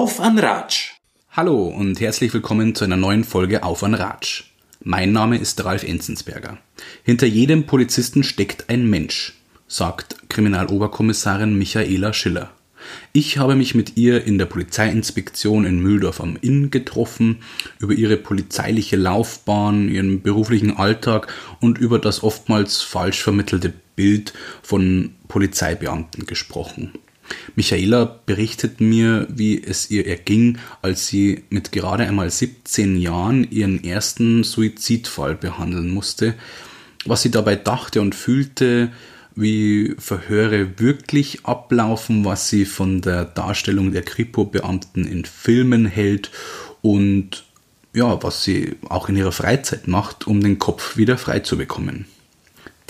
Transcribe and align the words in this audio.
Auf 0.00 0.20
an 0.20 0.38
Ratsch! 0.38 0.92
Hallo 1.32 1.66
und 1.66 1.98
herzlich 1.98 2.32
willkommen 2.32 2.76
zu 2.76 2.84
einer 2.84 2.96
neuen 2.96 3.24
Folge 3.24 3.64
Auf 3.64 3.82
an 3.82 3.94
Ratsch. 3.94 4.44
Mein 4.80 5.10
Name 5.10 5.38
ist 5.38 5.64
Ralf 5.64 5.82
Enzensberger. 5.82 6.58
Hinter 7.02 7.26
jedem 7.26 7.66
Polizisten 7.66 8.22
steckt 8.22 8.70
ein 8.70 8.88
Mensch, 8.88 9.34
sagt 9.66 10.14
Kriminaloberkommissarin 10.28 11.58
Michaela 11.58 12.12
Schiller. 12.12 12.52
Ich 13.12 13.38
habe 13.38 13.56
mich 13.56 13.74
mit 13.74 13.96
ihr 13.96 14.24
in 14.24 14.38
der 14.38 14.46
Polizeiinspektion 14.46 15.64
in 15.64 15.80
Mühldorf 15.80 16.20
am 16.20 16.38
Inn 16.40 16.70
getroffen, 16.70 17.38
über 17.80 17.92
ihre 17.92 18.18
polizeiliche 18.18 18.94
Laufbahn, 18.94 19.88
ihren 19.88 20.22
beruflichen 20.22 20.76
Alltag 20.76 21.26
und 21.58 21.76
über 21.78 21.98
das 21.98 22.22
oftmals 22.22 22.82
falsch 22.82 23.20
vermittelte 23.20 23.72
Bild 23.96 24.32
von 24.62 25.16
Polizeibeamten 25.26 26.24
gesprochen. 26.24 26.92
Michaela 27.54 28.20
berichtet 28.26 28.80
mir, 28.80 29.26
wie 29.30 29.62
es 29.62 29.90
ihr 29.90 30.06
erging, 30.06 30.58
als 30.82 31.08
sie 31.08 31.44
mit 31.50 31.72
gerade 31.72 32.04
einmal 32.04 32.30
17 32.30 32.96
Jahren 33.00 33.50
ihren 33.50 33.82
ersten 33.82 34.44
Suizidfall 34.44 35.34
behandeln 35.34 35.90
musste, 35.90 36.34
was 37.04 37.22
sie 37.22 37.30
dabei 37.30 37.56
dachte 37.56 38.00
und 38.00 38.14
fühlte, 38.14 38.90
wie 39.34 39.94
Verhöre 39.98 40.78
wirklich 40.78 41.44
ablaufen, 41.44 42.24
was 42.24 42.48
sie 42.48 42.64
von 42.64 43.00
der 43.00 43.24
Darstellung 43.24 43.92
der 43.92 44.02
Kripo-Beamten 44.02 45.04
in 45.04 45.24
Filmen 45.24 45.86
hält 45.86 46.30
und 46.82 47.44
ja, 47.94 48.22
was 48.22 48.42
sie 48.42 48.76
auch 48.88 49.08
in 49.08 49.16
ihrer 49.16 49.32
Freizeit 49.32 49.88
macht, 49.88 50.26
um 50.26 50.40
den 50.40 50.58
Kopf 50.58 50.96
wieder 50.96 51.18
frei 51.18 51.40
zu 51.40 51.56
bekommen. 51.56 52.06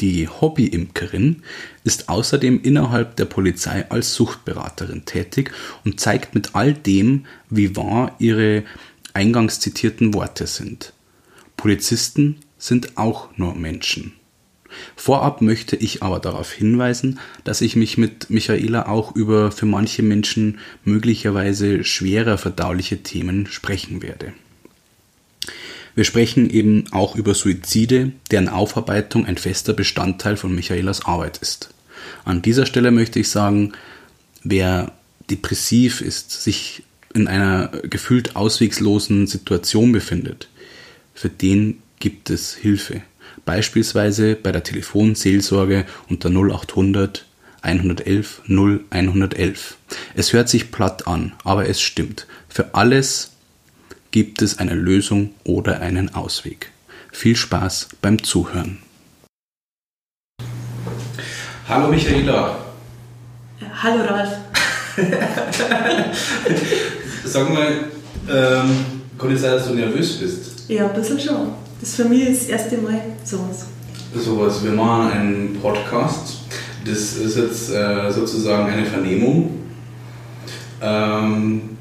Die 0.01 0.29
Hobbyimkerin 0.29 1.43
ist 1.83 2.09
außerdem 2.09 2.63
innerhalb 2.63 3.17
der 3.17 3.25
Polizei 3.25 3.91
als 3.91 4.15
Suchtberaterin 4.15 5.05
tätig 5.05 5.51
und 5.85 5.99
zeigt 5.99 6.35
mit 6.35 6.55
all 6.55 6.73
dem, 6.73 7.27
wie 7.51 7.75
wahr 7.75 8.15
ihre 8.19 8.63
eingangs 9.13 9.59
zitierten 9.59 10.15
Worte 10.15 10.47
sind. 10.47 10.93
Polizisten 11.57 12.37
sind 12.59 12.97
auch 12.97 13.37
nur 13.37 13.57
Menschen. 13.57 14.13
Vorab 14.95 15.41
möchte 15.41 15.77
ich 15.77 16.03
aber 16.03 16.21
darauf 16.21 16.53
hinweisen, 16.53 17.19
dass 17.43 17.61
ich 17.61 17.75
mich 17.75 17.99
mit 17.99 18.31
Michaela 18.31 18.87
auch 18.87 19.17
über 19.17 19.51
für 19.51 19.67
manche 19.67 20.03
Menschen 20.03 20.59
möglicherweise 20.85 21.85
schwerer 21.85 22.39
verdauliche 22.39 23.03
Themen 23.03 23.47
sprechen 23.47 24.03
werde. 24.03 24.33
Wir 25.99 26.05
sprechen 26.05 26.49
eben 26.49 26.85
auch 26.93 27.17
über 27.17 27.35
Suizide, 27.35 28.13
deren 28.31 28.49
Aufarbeitung 28.49 29.27
ein 29.27 29.37
fester 29.37 29.73
Bestandteil 29.73 30.37
von 30.37 30.55
Michaelas 30.55 31.05
Arbeit 31.05 31.39
ist. 31.39 31.71
An 32.25 32.41
dieser 32.41 32.67
Stelle 32.67 32.93
möchte 32.93 33.19
ich 33.19 33.31
sagen, 33.31 33.73
wer 34.45 34.93
depressiv 35.29 36.01
ist, 36.01 36.31
sich 36.31 36.85
in 37.15 37.27
einer 37.27 37.73
gefühlt 37.83 38.37
auswegslosen 38.37 39.27
Situation 39.27 39.91
befindet, 39.91 40.49
für 41.15 41.31
den 41.31 41.83
gibt 41.99 42.31
es 42.31 42.55
Hilfe 42.55 43.03
beispielsweise 43.45 44.37
bei 44.37 44.53
der 44.53 44.63
Telefonseelsorge 44.63 45.85
unter 46.09 46.31
0800 46.31 47.27
111 47.63 48.43
0111. 48.47 49.77
Es 50.15 50.33
hört 50.33 50.49
sich 50.49 50.71
platt 50.71 51.09
an, 51.09 51.33
aber 51.43 51.69
es 51.69 51.81
stimmt. 51.81 52.29
Für 52.49 52.77
alles 52.77 53.33
gibt 54.11 54.43
es 54.43 54.59
eine 54.59 54.75
Lösung 54.75 55.31
oder 55.45 55.81
einen 55.81 56.15
Ausweg. 56.15 56.73
Viel 57.13 57.37
Spaß 57.37 57.89
beim 58.01 58.23
Zuhören. 58.23 58.79
Hallo 61.69 61.89
Michaela. 61.89 62.57
Hallo 63.83 64.05
Ralf. 64.05 64.31
Sag 67.25 67.53
mal, 67.53 67.67
ähm, 68.29 68.87
kann 69.19 69.33
es 69.33 69.43
sein, 69.43 69.53
dass 69.53 69.69
du 69.69 69.75
nervös 69.75 70.19
bist? 70.19 70.69
Ja, 70.69 70.89
ein 70.89 70.95
bisschen 70.95 71.21
schon. 71.21 71.53
Das 71.81 71.91
ist 71.91 71.97
für 71.97 72.05
mich 72.07 72.27
das 72.27 72.45
erste 72.47 72.79
Mal 72.79 73.01
sowas. 73.25 73.67
Sowas. 74.15 74.65
Wir 74.65 74.73
machen 74.73 75.13
einen 75.13 75.59
Podcast. 75.61 76.39
Das 76.85 77.17
ist 77.17 77.37
jetzt 77.37 77.71
äh, 77.71 78.11
sozusagen 78.11 78.73
eine 78.73 78.87
Vernehmung. 78.87 79.61
Ähm, 80.81 81.78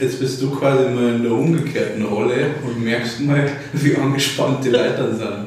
jetzt 0.00 0.20
bist 0.20 0.40
du 0.42 0.50
quasi 0.50 0.90
mal 0.90 1.14
in 1.14 1.22
der 1.22 1.32
umgekehrten 1.32 2.04
Rolle 2.04 2.56
und 2.64 2.82
merkst 2.82 3.20
mal, 3.20 3.48
wie 3.72 3.96
angespannt 3.96 4.64
die 4.64 4.70
Leute 4.70 5.14
sind. 5.14 5.20
ja, 5.20 5.46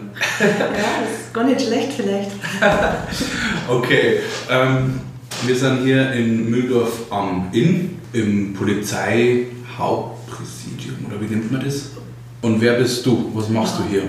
das 1.01 1.11
ist 1.21 1.33
gar 1.33 1.43
nicht 1.43 1.61
schlecht 1.61 1.91
vielleicht. 1.93 2.31
okay. 3.67 4.19
Ähm, 4.49 5.01
wir 5.45 5.55
sind 5.55 5.83
hier 5.83 6.11
in 6.13 6.49
Mühldorf 6.49 7.11
am 7.11 7.49
Inn, 7.51 7.99
im 8.13 8.53
Polizeihauptpräsidium, 8.53 11.05
oder 11.07 11.21
wie 11.21 11.25
nennt 11.25 11.51
man 11.51 11.63
das? 11.63 11.91
Und 12.41 12.61
wer 12.61 12.73
bist 12.73 13.05
du? 13.05 13.31
Was 13.33 13.49
machst 13.49 13.79
du 13.79 13.83
hier? 13.89 14.03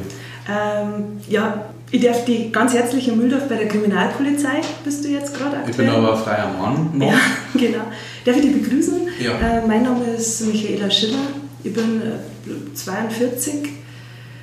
Ähm, 0.49 1.21
ja, 1.29 1.67
ich 1.91 2.01
darf 2.01 2.25
die 2.25 2.53
ganz 2.53 2.73
herzlich 2.73 3.09
in 3.09 3.17
Mühldorf 3.17 3.49
bei 3.49 3.57
der 3.57 3.69
Kriminalpolizei, 3.69 4.61
bist 4.85 5.05
du 5.05 5.09
jetzt 5.09 5.35
gerade 5.37 5.57
aktuell. 5.57 5.71
Ich 5.71 5.77
bin 5.77 5.89
aber 5.89 6.17
freier 6.17 6.53
Mann 6.59 6.91
noch. 6.95 7.07
Ja, 7.07 7.19
genau. 7.55 7.85
Darf 8.25 8.37
ich 8.37 8.43
dich 8.43 8.63
begrüßen? 8.63 9.09
Ja. 9.23 9.59
Äh, 9.59 9.67
mein 9.67 9.83
Name 9.83 10.05
ist 10.17 10.47
Michaela 10.47 10.91
Schiller. 10.91 11.19
Ich 11.65 11.73
bin 11.73 12.01
äh, 12.01 12.75
42, 12.75 13.55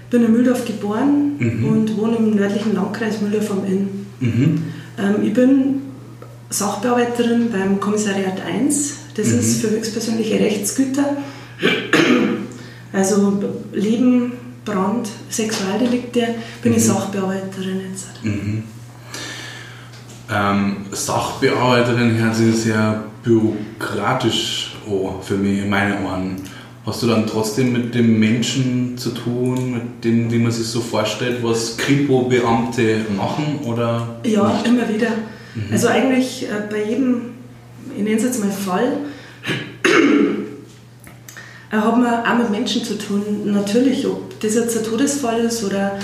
bin 0.09 0.25
in 0.25 0.31
Mühldorf 0.31 0.65
geboren 0.65 1.35
mhm. 1.37 1.65
und 1.65 1.97
wohne 1.97 2.17
im 2.17 2.35
nördlichen 2.35 2.75
Landkreis 2.75 3.21
Mühldorf 3.21 3.51
am 3.51 3.65
Inn. 3.65 4.05
Mhm. 4.19 4.63
Ähm, 4.99 5.15
ich 5.23 5.33
bin 5.33 5.81
Sachbearbeiterin 6.49 7.49
beim 7.51 7.79
Kommissariat 7.79 8.41
1. 8.45 8.93
Das 9.15 9.27
mhm. 9.27 9.39
ist 9.39 9.61
für 9.61 9.69
höchstpersönliche 9.69 10.39
Rechtsgüter. 10.39 11.17
Also 12.93 13.39
Leben, 13.73 14.33
Brand, 14.67 15.09
Sexualdelikte, 15.29 16.35
bin 16.61 16.73
mhm. 16.73 16.77
ich 16.77 16.83
Sachbearbeiterin 16.83 17.81
jetzt. 17.89 18.23
Mhm. 18.23 18.63
Ähm, 20.29 20.85
Sachbearbeiterin 20.91 22.17
hört 22.17 22.35
sich 22.35 22.55
sehr 22.55 23.03
bürokratisch 23.23 24.75
an 24.85 25.21
für 25.21 25.35
mich, 25.35 25.59
in 25.59 25.69
meinen 25.69 26.05
Ohren. 26.05 26.35
Hast 26.85 27.03
du 27.03 27.07
dann 27.07 27.27
trotzdem 27.27 27.73
mit 27.73 27.95
dem 27.95 28.19
Menschen 28.19 28.97
zu 28.97 29.09
tun, 29.11 29.73
mit 29.73 30.03
dem, 30.03 30.31
wie 30.31 30.39
man 30.39 30.51
sich 30.51 30.67
so 30.67 30.79
vorstellt, 30.81 31.43
was 31.43 31.77
Kripo-Beamte 31.77 33.05
machen? 33.15 33.59
Oder 33.65 34.19
ja, 34.25 34.47
nicht? 34.53 34.67
immer 34.67 34.87
wieder. 34.87 35.09
Mhm. 35.55 35.71
Also 35.71 35.87
eigentlich 35.87 36.43
äh, 36.43 36.63
bei 36.69 36.83
jedem, 36.83 37.33
ich 37.95 38.03
nenne 38.03 38.15
es 38.15 38.23
jetzt 38.23 38.39
mal 38.39 38.51
Fall, 38.51 38.99
haben 41.83 42.03
wir 42.03 42.23
auch 42.23 42.37
mit 42.37 42.49
Menschen 42.49 42.83
zu 42.83 42.97
tun. 42.97 43.23
Natürlich, 43.45 44.05
ob 44.05 44.39
das 44.39 44.55
jetzt 44.55 44.77
ein 44.77 44.83
Todesfall 44.83 45.39
ist 45.41 45.63
oder 45.63 45.97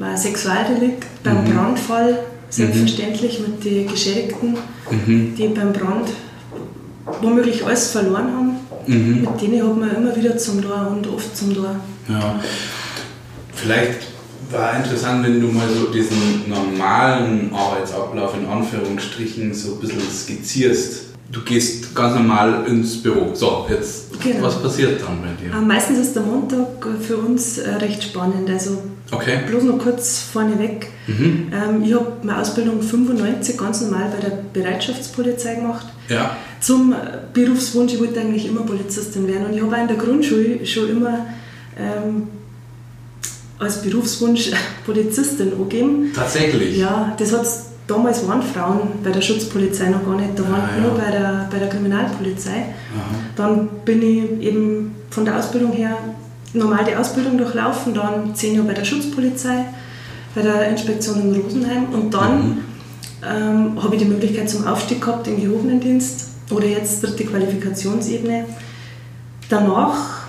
ein 0.00 0.16
Sexualdelikt, 0.16 1.04
beim 1.22 1.44
mhm. 1.44 1.54
Brandfall 1.54 2.18
selbstverständlich 2.50 3.40
mhm. 3.40 3.46
mit 3.46 3.64
den 3.64 3.88
Geschädigten, 3.88 4.56
mhm. 4.90 5.34
die 5.36 5.48
beim 5.48 5.72
Brand 5.72 6.08
womöglich 7.20 7.64
alles 7.64 7.90
verloren 7.90 8.32
haben. 8.32 8.56
Mhm. 8.86 9.20
Mit 9.22 9.40
denen 9.40 9.62
hat 9.62 9.76
man 9.76 9.96
immer 9.96 10.16
wieder 10.16 10.36
zum 10.36 10.62
Tor 10.62 10.88
und 10.90 11.06
oft 11.08 11.36
zum 11.36 11.54
Tor. 11.54 11.76
Ja. 12.08 12.40
Vielleicht 13.54 14.00
war 14.50 14.76
interessant, 14.76 15.24
wenn 15.24 15.40
du 15.40 15.48
mal 15.48 15.68
so 15.68 15.86
diesen 15.86 16.48
normalen 16.48 17.52
Arbeitsablauf 17.52 18.34
in 18.36 18.46
Anführungsstrichen 18.46 19.52
so 19.52 19.74
ein 19.74 19.80
bisschen 19.80 20.02
skizzierst 20.02 21.06
du 21.30 21.42
gehst 21.42 21.85
ganz 21.96 22.14
normal 22.14 22.64
ins 22.68 23.02
Büro. 23.02 23.34
So, 23.34 23.66
jetzt, 23.68 24.20
genau. 24.22 24.42
was 24.42 24.62
passiert 24.62 25.00
dann 25.00 25.20
bei 25.20 25.42
dir? 25.42 25.52
Äh, 25.52 25.60
meistens 25.60 25.98
ist 25.98 26.14
der 26.14 26.22
Montag 26.22 26.86
für 27.00 27.16
uns 27.16 27.58
äh, 27.58 27.70
recht 27.76 28.02
spannend. 28.02 28.48
Also 28.48 28.82
okay. 29.10 29.38
bloß 29.46 29.64
noch 29.64 29.78
kurz 29.78 30.20
vorneweg. 30.32 30.88
Mhm. 31.06 31.50
Ähm, 31.52 31.82
ich 31.82 31.94
habe 31.94 32.12
meine 32.22 32.40
Ausbildung 32.40 32.80
95 32.80 33.56
ganz 33.56 33.80
normal 33.80 34.12
bei 34.14 34.28
der 34.28 34.38
Bereitschaftspolizei 34.52 35.56
gemacht. 35.56 35.86
Ja. 36.08 36.36
Zum 36.60 36.92
äh, 36.92 36.96
Berufswunsch, 37.32 37.94
ich 37.94 38.00
wollte 38.00 38.20
eigentlich 38.20 38.46
immer 38.46 38.60
Polizistin 38.60 39.26
werden. 39.26 39.46
Und 39.46 39.54
ich 39.54 39.62
habe 39.62 39.74
auch 39.74 39.80
in 39.80 39.88
der 39.88 39.96
Grundschule 39.96 40.64
schon 40.66 40.90
immer 40.90 41.26
ähm, 41.78 42.28
als 43.58 43.82
Berufswunsch 43.82 44.50
Polizistin 44.86 45.52
angegeben. 45.52 46.12
Tatsächlich? 46.14 46.76
Ja, 46.76 47.16
das 47.18 47.32
hat 47.32 47.46
damals 47.86 48.26
waren 48.26 48.42
Frauen 48.42 48.88
bei 49.02 49.10
der 49.10 49.20
Schutzpolizei 49.20 49.88
noch 49.88 50.04
gar 50.04 50.16
nicht, 50.16 50.38
da 50.38 50.42
waren 50.44 50.62
ah, 50.62 50.76
ja. 50.76 50.82
nur 50.82 50.98
bei 50.98 51.10
der, 51.10 51.48
bei 51.50 51.58
der 51.58 51.68
Kriminalpolizei. 51.68 52.50
Aha. 52.50 53.04
Dann 53.36 53.68
bin 53.84 54.02
ich 54.02 54.46
eben 54.46 54.94
von 55.10 55.24
der 55.24 55.38
Ausbildung 55.38 55.72
her 55.72 55.96
normal 56.52 56.84
die 56.84 56.96
Ausbildung 56.96 57.38
durchlaufen, 57.38 57.94
dann 57.94 58.34
zehn 58.34 58.54
Jahre 58.54 58.68
bei 58.68 58.74
der 58.74 58.84
Schutzpolizei, 58.84 59.66
bei 60.34 60.42
der 60.42 60.68
Inspektion 60.68 61.20
in 61.20 61.40
Rosenheim 61.40 61.86
und 61.92 62.12
dann 62.12 62.38
mhm. 62.38 62.58
ähm, 63.24 63.82
habe 63.82 63.94
ich 63.94 64.02
die 64.02 64.08
Möglichkeit 64.08 64.50
zum 64.50 64.66
Aufstieg 64.66 65.00
gehabt 65.00 65.26
in 65.28 65.40
gehobenen 65.40 65.80
Dienst 65.80 66.28
oder 66.50 66.66
jetzt 66.66 67.02
dritte 67.02 67.24
Qualifikationsebene. 67.24 68.46
Danach 69.48 70.25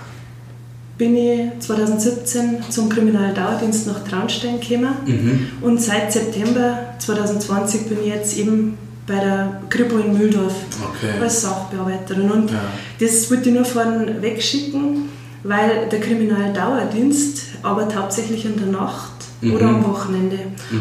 bin 0.98 1.16
ich 1.16 1.40
2017 1.60 2.58
zum 2.70 2.88
Kriminaldauerdienst 2.88 3.86
nach 3.86 4.02
Traunstein 4.04 4.60
gekommen 4.60 4.94
mhm. 5.06 5.46
und 5.62 5.80
seit 5.80 6.12
September 6.12 6.76
2020 6.98 7.86
bin 7.88 7.98
ich 8.02 8.08
jetzt 8.08 8.36
eben 8.36 8.76
bei 9.06 9.14
der 9.14 9.62
Kripo 9.70 9.96
in 9.98 10.18
Mühldorf 10.18 10.52
Okay. 10.82 11.22
als 11.22 11.42
Sachbearbeiterin. 11.42 12.30
Und 12.30 12.50
Ja. 12.50 12.58
das 13.00 13.30
wollte 13.30 13.48
ich 13.48 13.54
nur 13.54 13.64
vorne 13.64 14.20
wegschicken, 14.20 15.08
weil 15.44 15.88
der 15.90 16.00
Kriminaldauerdienst 16.00 17.42
arbeitet 17.62 17.96
hauptsächlich 17.96 18.44
in 18.44 18.56
der 18.58 18.66
Nacht 18.66 19.12
Mhm. 19.40 19.54
oder 19.54 19.66
am 19.68 19.86
Wochenende. 19.86 20.36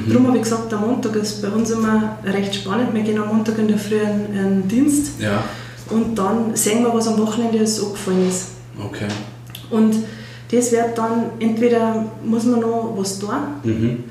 Darum 0.10 0.28
habe 0.28 0.38
ich 0.38 0.44
gesagt, 0.44 0.72
der 0.72 0.80
Montag 0.80 1.16
ist 1.16 1.42
bei 1.44 1.50
uns 1.50 1.70
immer 1.70 2.18
recht 2.26 2.56
spannend. 2.56 2.92
Wir 2.94 3.04
gehen 3.04 3.20
am 3.22 3.28
Montag 3.28 3.60
in 3.60 3.68
der 3.68 3.78
Früh 3.78 4.00
in 4.00 4.36
in 4.36 4.68
Dienst 4.68 5.12
Ja, 5.22 5.44
und 5.92 6.18
dann 6.18 6.56
sehen 6.56 6.84
wir, 6.84 6.92
was 6.94 7.08
am 7.08 7.20
Wochenende 7.20 7.60
alles 7.60 7.82
angefallen 7.84 8.28
ist. 8.28 8.48
okay. 8.84 9.06
Und 9.70 9.96
das 10.52 10.72
wird 10.72 10.98
dann, 10.98 11.32
entweder 11.40 12.06
muss 12.24 12.46
man 12.46 12.62
noch 12.62 12.94
was 12.98 13.20
tun. 13.20 13.30
Mhm. 13.64 14.04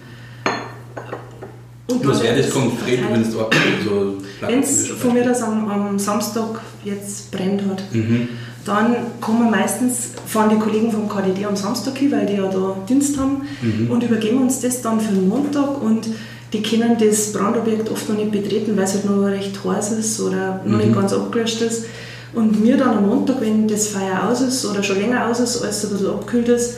Und 1.88 2.06
Was 2.06 2.22
wäre 2.22 2.36
das 2.42 2.50
konkret, 2.50 2.98
wenn 3.12 3.22
es 3.22 3.32
dort 3.32 3.54
so 3.84 4.14
Wenn 4.40 4.60
es 4.60 4.88
von 4.88 5.14
mir 5.14 5.22
das 5.24 5.40
am, 5.42 5.68
am 5.70 5.98
Samstag 5.98 6.60
jetzt 6.84 7.30
brennt 7.30 7.62
hat, 7.62 7.82
Mhm. 7.92 8.28
dann 8.64 8.96
kommen 9.20 9.50
meistens, 9.50 10.08
fahren 10.26 10.50
die 10.50 10.58
Kollegen 10.58 10.90
vom 10.90 11.08
KDD 11.08 11.44
am 11.44 11.54
Samstag 11.54 11.96
hin, 11.98 12.10
weil 12.10 12.26
die 12.26 12.34
ja 12.34 12.48
da 12.48 12.76
Dienst 12.88 13.16
haben 13.18 13.42
Mhm. 13.62 13.90
und 13.90 14.02
übergeben 14.02 14.42
uns 14.42 14.60
das 14.60 14.82
dann 14.82 15.00
für 15.00 15.12
den 15.14 15.28
Montag 15.28 15.80
und 15.80 16.08
die 16.52 16.62
können 16.62 16.96
das 16.98 17.32
Brandobjekt 17.32 17.88
oft 17.90 18.08
noch 18.08 18.16
nicht 18.16 18.32
betreten, 18.32 18.76
weil 18.76 18.84
es 18.84 18.94
halt 18.94 19.04
noch 19.08 19.22
recht 19.24 19.56
heiß 19.64 19.92
ist 19.92 20.20
oder 20.20 20.60
noch 20.64 20.72
Mhm. 20.72 20.78
nicht 20.78 20.94
ganz 20.94 21.12
abgelöscht 21.12 21.60
ist. 21.62 21.84
Und 22.36 22.62
mir 22.62 22.76
dann 22.76 22.98
am 22.98 23.06
Montag, 23.08 23.40
wenn 23.40 23.66
das 23.66 23.88
Feuer 23.88 24.28
aus 24.28 24.42
ist 24.42 24.64
oder 24.66 24.82
schon 24.82 25.00
länger 25.00 25.26
aus 25.26 25.40
ist, 25.40 25.62
als 25.62 25.78
es 25.78 25.84
ein 25.86 25.92
bisschen 25.92 26.10
abgekühlt 26.10 26.48
ist, 26.50 26.74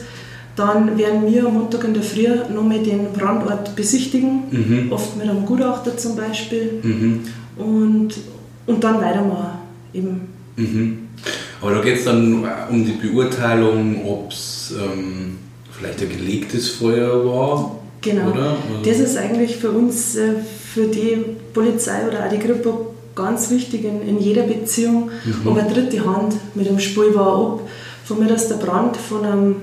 dann 0.55 0.97
werden 0.97 1.25
wir 1.31 1.45
am 1.45 1.53
Montag 1.53 1.83
in 1.83 1.93
der 1.93 2.01
Früh 2.03 2.27
nochmal 2.53 2.79
den 2.79 3.11
Brandort 3.13 3.75
besichtigen, 3.75 4.43
Mhm. 4.51 4.91
oft 4.91 5.17
mit 5.17 5.29
einem 5.29 5.45
Gutachter 5.45 5.97
zum 5.97 6.15
Beispiel 6.15 6.79
Mhm. 6.81 7.19
und, 7.57 8.09
und 8.67 8.83
dann 8.83 9.01
weitermachen. 9.01 9.59
Eben. 9.93 10.21
Mhm. 10.55 10.97
Aber 11.61 11.75
da 11.75 11.81
geht 11.81 11.97
es 11.99 12.05
dann 12.05 12.43
äh, 12.45 12.47
um 12.71 12.85
die 12.85 12.93
Beurteilung, 12.93 14.05
ob 14.05 14.31
es 14.31 14.73
ähm, 14.81 15.37
vielleicht 15.77 16.01
ein 16.01 16.09
gelegtes 16.09 16.69
Feuer 16.69 17.25
war. 17.25 17.75
Genau. 18.01 18.31
Oder? 18.31 18.55
Das 18.85 18.97
ist 18.99 19.17
eigentlich 19.17 19.57
für 19.57 19.71
uns, 19.71 20.15
äh, 20.15 20.35
für 20.73 20.87
die 20.87 21.17
Polizei 21.53 22.07
oder 22.07 22.25
auch 22.25 22.29
die 22.29 22.37
Kripo 22.39 22.95
ganz 23.19 23.49
wichtig 23.51 23.83
in, 23.83 24.01
in 24.07 24.19
jeder 24.19 24.43
Beziehung, 24.43 25.11
ob 25.45 25.57
eine 25.57 25.69
dritte 25.71 26.05
Hand 26.05 26.33
mit 26.55 26.67
dem 26.67 26.79
Spiel 26.79 27.13
war, 27.15 27.39
ob 27.39 27.69
von 28.05 28.19
mir, 28.19 28.27
dass 28.27 28.47
der 28.47 28.55
Brand 28.55 28.97
von 28.97 29.23
einem 29.25 29.55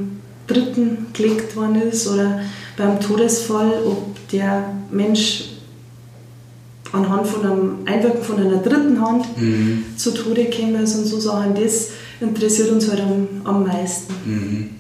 Dritten 0.47 1.07
gelegt 1.13 1.57
worden 1.57 1.83
ist 1.83 2.07
oder 2.07 2.41
beim 2.77 3.01
Todesfall, 3.01 3.73
ob 3.85 4.29
der 4.31 4.73
Mensch 4.91 5.45
anhand 6.93 7.27
von 7.27 7.43
einem 7.45 7.73
Einwirken 7.85 8.23
von 8.23 8.39
einer 8.39 8.59
dritten 8.59 9.01
Hand 9.01 9.27
Mhm. 9.37 9.85
zu 9.97 10.13
Tode 10.13 10.45
gekommen 10.45 10.77
ist 10.83 10.97
und 10.97 11.07
so 11.07 11.19
Sachen. 11.19 11.55
Das 11.55 11.89
interessiert 12.21 12.71
uns 12.71 12.89
halt 12.89 13.01
am, 13.01 13.27
am 13.45 13.67
meisten. 13.67 14.15
Mhm. 14.25 14.71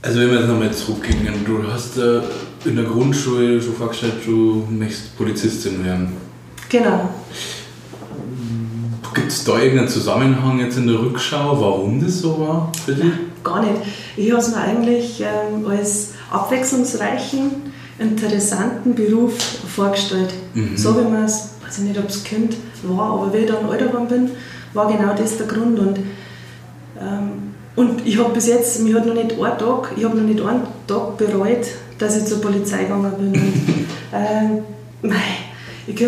Also 0.00 0.20
wenn 0.20 0.30
wir 0.30 0.38
jetzt 0.38 0.48
nochmal 0.48 0.72
zurückgehen, 0.72 1.18
du 1.44 1.62
hast 1.72 1.98
äh, 1.98 2.20
in 2.64 2.76
der 2.76 2.84
Grundschule 2.84 3.60
schon 3.60 3.74
vorgestellt, 3.74 4.14
du 4.24 4.64
möchtest 4.70 5.16
Polizistin 5.16 5.84
werden. 5.84 6.12
Genau. 6.68 7.08
Da 9.48 9.58
irgendeinen 9.58 9.88
Zusammenhang 9.88 10.60
jetzt 10.60 10.76
in 10.76 10.86
der 10.86 10.98
Rückschau, 10.98 11.58
warum 11.58 12.04
das 12.04 12.18
so 12.18 12.38
war 12.38 12.70
für 12.84 12.92
dich? 12.92 13.12
Gar 13.42 13.62
nicht. 13.62 13.80
Ich 14.14 14.30
habe 14.30 14.42
es 14.42 14.50
mir 14.50 14.58
eigentlich 14.58 15.22
ähm, 15.22 15.66
als 15.66 16.10
abwechslungsreichen, 16.30 17.52
interessanten 17.98 18.94
Beruf 18.94 19.32
vorgestellt. 19.74 20.34
Mhm. 20.52 20.76
So 20.76 20.94
wie 20.98 21.04
man 21.04 21.24
es, 21.24 21.54
weiß 21.64 21.78
ich 21.78 21.84
nicht, 21.84 21.98
ob 21.98 22.10
es 22.10 22.24
Kind 22.24 22.56
war, 22.82 23.12
aber 23.12 23.32
wie 23.32 23.38
ich 23.38 23.46
dann 23.46 23.66
älter 23.72 23.86
geworden 23.86 24.08
bin, 24.08 24.30
war 24.74 24.92
genau 24.92 25.14
das 25.16 25.38
der 25.38 25.46
Grund. 25.46 25.78
Und, 25.78 25.98
ähm, 27.00 27.54
und 27.74 28.06
ich 28.06 28.18
habe 28.18 28.34
bis 28.34 28.48
jetzt, 28.48 28.82
mir 28.82 28.96
hat 28.96 29.06
noch 29.06 29.14
nicht 29.14 29.32
einen 29.32 29.58
Tag, 29.58 29.92
ich 29.96 30.04
habe 30.04 30.18
noch 30.18 30.24
nicht 30.24 30.42
einen 30.42 30.64
Tag 30.86 31.16
bereut, 31.16 31.66
dass 31.96 32.18
ich 32.18 32.26
zur 32.26 32.42
Polizei 32.42 32.82
gegangen 32.82 33.12
bin. 33.18 33.32
Und, 33.32 33.86
ähm, 34.12 34.58
mei, 35.00 35.16
ich, 35.88 36.06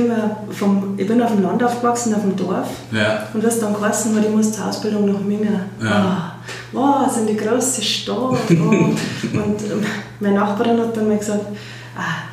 vom, 0.51 0.95
ich 0.97 1.07
bin 1.07 1.23
auf 1.23 1.31
dem 1.31 1.43
Land 1.43 1.63
aufgewachsen, 1.63 2.15
auf 2.15 2.21
dem 2.21 2.37
Dorf. 2.37 2.69
Ja. 2.93 3.27
Und 3.33 3.43
was 3.43 3.61
dann 3.61 3.73
geheißen 3.73 4.15
hat, 4.15 4.25
ich 4.25 4.31
muss 4.31 4.53
zur 4.53 4.67
Ausbildung 4.67 5.11
nach 5.11 5.21
Minga. 5.21 5.61
Ja. 5.83 6.35
Oh, 6.73 6.79
wow, 6.79 7.11
sind 7.11 7.29
die 7.29 7.37
große 7.37 7.83
Stadt. 7.83 8.17
Oh. 8.17 8.53
und 8.53 9.63
ähm, 9.63 9.85
meine 10.21 10.35
Nachbarin 10.37 10.79
hat 10.79 10.97
dann 10.97 11.09
mal 11.09 11.17
gesagt, 11.17 11.47
ah, 11.97 12.30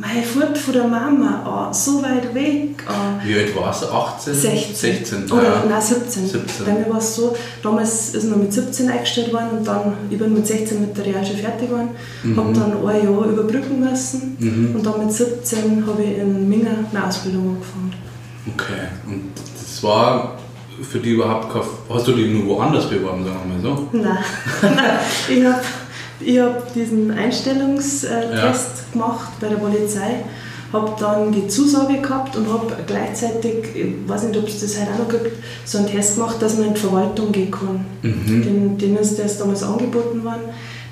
mein 0.00 0.22
Furt 0.22 0.56
von 0.56 0.74
der 0.74 0.84
Mama, 0.86 1.42
oh, 1.70 1.72
so 1.74 2.00
weit 2.02 2.32
weg. 2.34 2.84
Oh. 2.88 3.26
Wie 3.26 3.34
alt 3.34 3.56
warst 3.56 3.82
du? 3.82 3.86
18? 3.88 4.32
16. 4.34 4.74
16. 4.74 5.32
Oder 5.32 5.42
ja. 5.42 5.64
nein, 5.68 5.82
17. 5.82 6.28
17. 6.28 6.66
Bei 6.66 6.72
mir 6.72 6.88
war 6.90 6.98
es 6.98 7.16
so, 7.16 7.34
damals 7.62 8.14
ist 8.14 8.30
man 8.30 8.40
mit 8.40 8.52
17 8.52 8.88
eingestellt 8.88 9.32
worden 9.32 9.58
und 9.58 9.66
dann, 9.66 9.94
ich 10.08 10.16
bin 10.18 10.34
mit 10.34 10.46
16 10.46 10.80
mit 10.80 10.96
der 10.96 11.04
Realschule 11.06 11.38
fertig 11.38 11.68
geworden, 11.68 11.90
Mhm. 12.22 12.36
habe 12.36 12.52
dann 12.52 12.72
ein 12.86 13.04
Jahr 13.04 13.24
überbrücken 13.26 13.80
müssen 13.80 14.36
Mhm. 14.38 14.76
und 14.76 14.86
dann 14.86 15.04
mit 15.04 15.12
17 15.12 15.84
habe 15.86 16.02
ich 16.02 16.18
in 16.18 16.48
Minga 16.48 16.70
eine 16.92 17.04
Ausbildung 17.06 17.56
angefangen. 17.56 17.92
Okay. 18.54 18.88
Und 19.06 19.30
das 19.60 19.82
war 19.82 20.38
für 20.80 21.00
die 21.00 21.10
überhaupt 21.14 21.52
kein. 21.52 21.62
Hast 21.92 22.06
du 22.06 22.12
dich 22.12 22.30
nur 22.30 22.46
woanders 22.56 22.88
beworben, 22.88 23.24
sagen 23.24 23.36
wir 23.48 23.70
mal 23.70 23.76
so? 23.76 23.88
Nein, 23.92 24.18
ich 25.28 25.44
habe 25.44 25.60
ich 26.20 26.40
hab 26.40 26.72
diesen 26.74 27.10
Einstellungstest 27.10 28.92
gemacht 28.92 29.32
bei 29.40 29.48
der 29.48 29.56
Polizei, 29.56 30.24
habe 30.72 30.92
dann 31.00 31.32
die 31.32 31.48
Zusage 31.48 31.98
gehabt 32.00 32.36
und 32.36 32.46
habe 32.52 32.74
gleichzeitig, 32.86 33.74
ich 33.74 34.08
weiß 34.08 34.24
nicht, 34.24 34.38
ob 34.38 34.46
es 34.46 34.60
das 34.60 34.78
heute 34.78 34.92
auch 34.92 34.98
noch 34.98 35.08
gibt, 35.08 35.36
so 35.64 35.78
einen 35.78 35.86
Test 35.86 36.16
gemacht, 36.16 36.36
dass 36.40 36.56
man 36.58 36.68
in 36.68 36.74
die 36.74 36.80
Verwaltung 36.80 37.32
gehen 37.32 37.50
kann. 37.50 37.84
Mhm. 38.02 38.42
Den, 38.42 38.78
den 38.78 38.96
ist 38.96 39.18
ist 39.18 39.40
damals 39.40 39.62
angeboten 39.62 40.22
worden. 40.24 40.42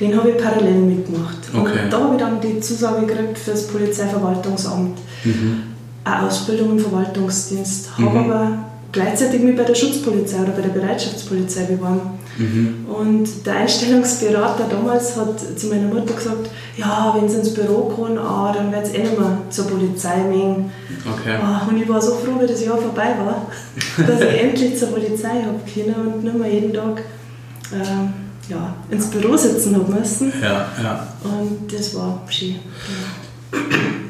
Den 0.00 0.16
habe 0.16 0.30
ich 0.30 0.36
parallel 0.42 0.74
mitgemacht. 0.74 1.38
Okay. 1.54 1.84
Und 1.84 1.92
da 1.92 2.00
habe 2.00 2.14
ich 2.14 2.20
dann 2.20 2.40
die 2.40 2.60
Zusage 2.60 3.06
gekriegt 3.06 3.38
für 3.38 3.52
das 3.52 3.66
Polizeiverwaltungsamt. 3.66 4.98
Mhm. 5.24 5.62
Eine 6.04 6.26
Ausbildung 6.26 6.72
im 6.72 6.78
Verwaltungsdienst. 6.78 7.90
Habe 7.98 8.10
Mhm. 8.10 8.16
aber 8.30 8.58
gleichzeitig 8.92 9.42
mich 9.42 9.56
bei 9.56 9.64
der 9.64 9.74
Schutzpolizei 9.74 10.40
oder 10.42 10.52
bei 10.52 10.62
der 10.62 10.68
Bereitschaftspolizei 10.68 11.64
beworben. 11.64 12.18
Mhm. 12.38 12.86
Und 12.86 13.46
der 13.46 13.56
Einstellungsberater 13.56 14.66
damals 14.70 15.16
hat 15.16 15.40
zu 15.58 15.68
meiner 15.68 15.88
Mutter 15.88 16.14
gesagt, 16.14 16.50
ja, 16.76 17.14
wenn 17.16 17.28
sie 17.28 17.38
ins 17.38 17.54
Büro 17.54 17.88
kommen, 17.88 18.18
ah, 18.18 18.52
dann 18.54 18.70
wird 18.72 18.86
es 18.86 18.94
eh 18.94 18.98
nicht 18.98 19.18
mehr 19.18 19.38
zur 19.48 19.66
Polizei 19.66 20.16
gehen. 20.30 20.70
Okay. 21.10 21.36
Ah, 21.42 21.66
und 21.68 21.80
ich 21.80 21.88
war 21.88 22.00
so 22.00 22.12
froh, 22.16 22.40
wie 22.40 22.46
das 22.46 22.64
Jahr 22.64 22.76
vorbei 22.76 23.14
war, 23.24 23.50
dass 24.06 24.20
ich 24.20 24.40
endlich 24.40 24.78
zur 24.78 24.88
Polizei 24.88 25.42
habe 25.44 25.60
können 25.72 25.94
und 25.94 26.24
nicht 26.24 26.38
mehr 26.38 26.52
jeden 26.52 26.74
Tag 26.74 27.02
ähm, 27.72 28.12
ja, 28.48 28.74
ins 28.90 29.06
Büro 29.06 29.36
sitzen 29.36 29.74
habe 29.74 29.92
müssen. 29.92 30.32
Ja, 30.42 30.68
ja. 30.82 31.06
Und 31.24 31.72
das 31.72 31.94
war 31.94 32.22
schön. 32.28 32.56
Genau. 33.50 33.60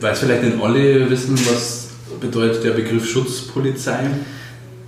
Weiß 0.00 0.18
vielleicht 0.20 0.42
nicht 0.42 0.62
alle 0.62 1.08
wissen, 1.08 1.38
was 1.50 1.88
bedeutet 2.20 2.64
der 2.64 2.72
Begriff 2.72 3.08
Schutzpolizei? 3.08 4.10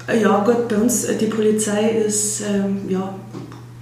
Äh, 0.08 0.22
Ja, 0.22 0.42
gut, 0.44 0.68
bei 0.68 0.76
uns, 0.76 1.04
äh, 1.04 1.16
die 1.16 1.26
Polizei 1.26 1.90
ist 2.06 2.42
ähm, 2.42 2.78
ja, 2.88 3.14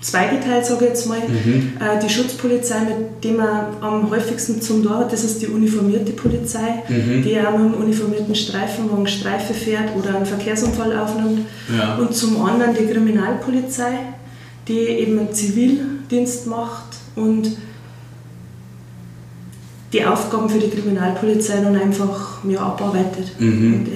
zweigeteilt, 0.00 0.64
sage 0.66 0.84
ich 0.84 0.90
jetzt 0.90 1.06
mal. 1.06 1.18
Mhm. 1.20 1.72
Äh, 1.80 2.00
die 2.04 2.08
Schutzpolizei, 2.08 2.80
mit 2.80 3.24
der 3.24 3.32
man 3.32 3.66
am 3.80 4.10
häufigsten 4.10 4.60
zum 4.60 4.82
Tor 4.84 4.98
hat, 4.98 5.12
das 5.12 5.24
ist 5.24 5.40
die 5.42 5.46
uniformierte 5.48 6.12
Polizei, 6.12 6.82
Mhm. 6.88 7.22
die 7.22 7.38
auch 7.40 7.52
mit 7.56 7.60
einem 7.60 7.74
uniformierten 7.74 8.34
Streifenwagen 8.34 9.06
Streife 9.06 9.54
fährt 9.54 9.90
oder 9.96 10.16
einen 10.16 10.26
Verkehrsunfall 10.26 10.96
aufnimmt. 10.98 11.40
Ja. 11.76 11.96
Und 11.96 12.14
zum 12.14 12.44
anderen 12.44 12.74
die 12.74 12.86
Kriminalpolizei, 12.86 13.92
die 14.68 14.78
eben 14.78 15.18
einen 15.18 15.32
Zivildienst 15.32 16.46
macht 16.46 16.96
und 17.14 17.56
die 19.92 20.04
Aufgaben 20.04 20.48
für 20.48 20.58
die 20.58 20.68
Kriminalpolizei 20.68 21.60
dann 21.62 21.76
einfach 21.80 22.44
ja, 22.48 22.60
abarbeitet. 22.60 23.30
Mhm. 23.38 23.86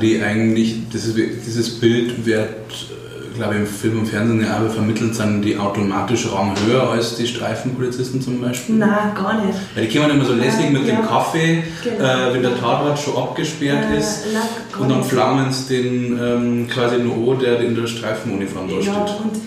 Die 0.00 0.20
eigentlich, 0.20 0.88
dieses, 0.92 1.14
dieses 1.14 1.78
Bild 1.78 2.26
wird, 2.26 2.48
äh, 2.50 3.36
glaube 3.36 3.54
ich, 3.54 3.60
im 3.60 3.66
Film 3.66 4.00
und 4.00 4.06
Fernsehen 4.06 4.40
ja 4.42 4.56
aber 4.56 4.68
vermittelt, 4.70 5.14
sind 5.14 5.42
die 5.42 5.56
automatisch 5.56 6.26
Rang 6.32 6.52
höher 6.66 6.90
als 6.90 7.14
die 7.16 7.26
Streifenpolizisten 7.28 8.20
zum 8.20 8.40
Beispiel? 8.40 8.74
Nein, 8.74 9.14
gar 9.14 9.46
nicht. 9.46 9.56
Weil 9.76 9.86
die 9.86 9.96
kommen 9.96 10.10
immer 10.10 10.24
so 10.24 10.32
lässig 10.34 10.70
mit 10.70 10.84
Ja. 10.88 10.96
dem 10.96 11.06
Kaffee, 11.06 11.62
Genau. 11.84 12.04
äh, 12.04 12.34
wenn 12.34 12.42
der 12.42 12.58
Tatort 12.58 12.98
schon 12.98 13.16
abgesperrt 13.16 13.84
Äh, 13.94 13.98
ist. 13.98 14.24
nein, 14.32 14.42
Und 14.82 14.88
dann 14.90 15.04
flammen 15.04 15.52
sie 15.52 15.80
den 15.82 16.18
ähm, 16.20 16.68
quasi 16.68 16.96
nur 16.98 17.34
an, 17.34 17.38
der 17.40 17.60
in 17.60 17.76
der 17.76 17.86
Streifenuniform 17.86 18.66
da 18.68 18.74
Ja, 18.74 18.82
steht. 18.82 19.20
und 19.20 19.40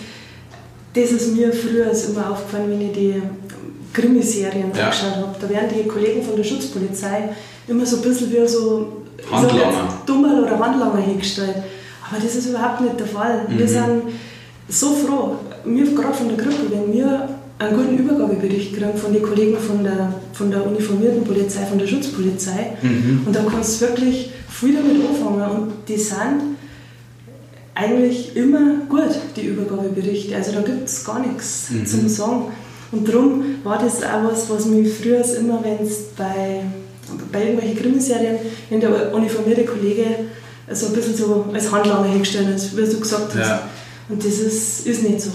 das 0.94 1.10
ist 1.12 1.36
mir 1.36 1.52
früher 1.52 1.90
immer 1.90 2.30
aufgefallen, 2.30 2.70
wenn 2.70 2.80
ich 2.80 2.92
die 2.92 3.22
Krimiserien 3.92 4.72
Ja. 4.74 4.84
angeschaut 4.84 5.16
habe. 5.16 5.34
Da 5.40 5.48
werden 5.50 5.68
die 5.78 5.86
Kollegen 5.86 6.22
von 6.22 6.36
der 6.36 6.44
Schutzpolizei 6.44 7.28
immer 7.68 7.84
so 7.84 7.96
ein 7.96 8.02
bisschen 8.02 8.32
wie 8.32 8.48
so 8.48 9.01
Handlanger. 9.30 9.62
jetzt, 9.64 10.08
Dummerl 10.08 10.44
oder 10.44 10.58
Handlanger 10.58 10.98
hingestellt. 10.98 11.56
Aber 12.10 12.20
das 12.22 12.34
ist 12.34 12.46
überhaupt 12.46 12.80
nicht 12.80 12.98
der 12.98 13.06
Fall. 13.06 13.46
Wir 13.48 13.64
Mhm. 13.66 13.68
sind 13.68 14.02
so 14.68 14.92
froh, 14.92 15.36
wir 15.64 15.84
gerade 15.94 16.14
von 16.14 16.28
der 16.28 16.36
Gruppe, 16.36 16.66
wenn 16.70 16.92
wir 16.92 17.28
einen 17.58 17.76
guten 17.76 17.98
Übergabebericht 17.98 18.74
kriegen 18.74 18.96
von 18.96 19.12
den 19.12 19.22
Kollegen 19.22 19.56
von 19.56 19.84
der, 19.84 20.12
von 20.32 20.50
der 20.50 20.66
uniformierten 20.66 21.24
Polizei, 21.24 21.64
von 21.64 21.78
der 21.78 21.86
Schutzpolizei. 21.86 22.76
Mhm. 22.82 23.22
Und 23.26 23.36
dann 23.36 23.46
kannst 23.48 23.80
du 23.80 23.86
wirklich 23.86 24.30
viel 24.48 24.74
damit 24.74 24.96
anfangen 25.08 25.50
und 25.62 25.72
die 25.88 25.96
sind 25.96 26.56
eigentlich 27.74 28.36
immer 28.36 28.60
gut, 28.88 29.10
die 29.36 29.46
Übergabeberichte. 29.46 30.34
Also 30.36 30.52
da 30.52 30.60
gibt 30.60 30.88
es 30.88 31.04
gar 31.04 31.20
nichts 31.20 31.70
mhm. 31.70 31.86
zum 31.86 32.08
Sagen. 32.08 32.42
Und 32.90 33.08
darum 33.08 33.42
war 33.64 33.78
das 33.78 34.02
auch 34.02 34.24
was, 34.30 34.50
was 34.50 34.66
mich 34.66 34.92
früher 34.92 35.24
immer, 35.38 35.60
wenn 35.64 35.86
es 35.86 36.08
bei, 36.16 36.62
bei 37.30 37.42
irgendwelchen 37.42 37.78
Krimiserien, 37.78 38.36
wenn 38.70 38.80
der 38.80 39.12
uniformierte 39.14 39.64
Kollege 39.64 40.04
so 40.70 40.86
ein 40.86 40.92
bisschen 40.92 41.16
so 41.16 41.46
als 41.52 41.70
Handlanger 41.70 42.08
hingestellt 42.08 42.48
ist, 42.54 42.76
wie 42.76 42.82
du 42.82 43.00
gesagt 43.00 43.34
hast. 43.34 43.48
Ja. 43.48 43.68
Und 44.08 44.24
das 44.24 44.38
ist, 44.38 44.86
ist 44.86 45.02
nicht 45.02 45.20
so. 45.20 45.30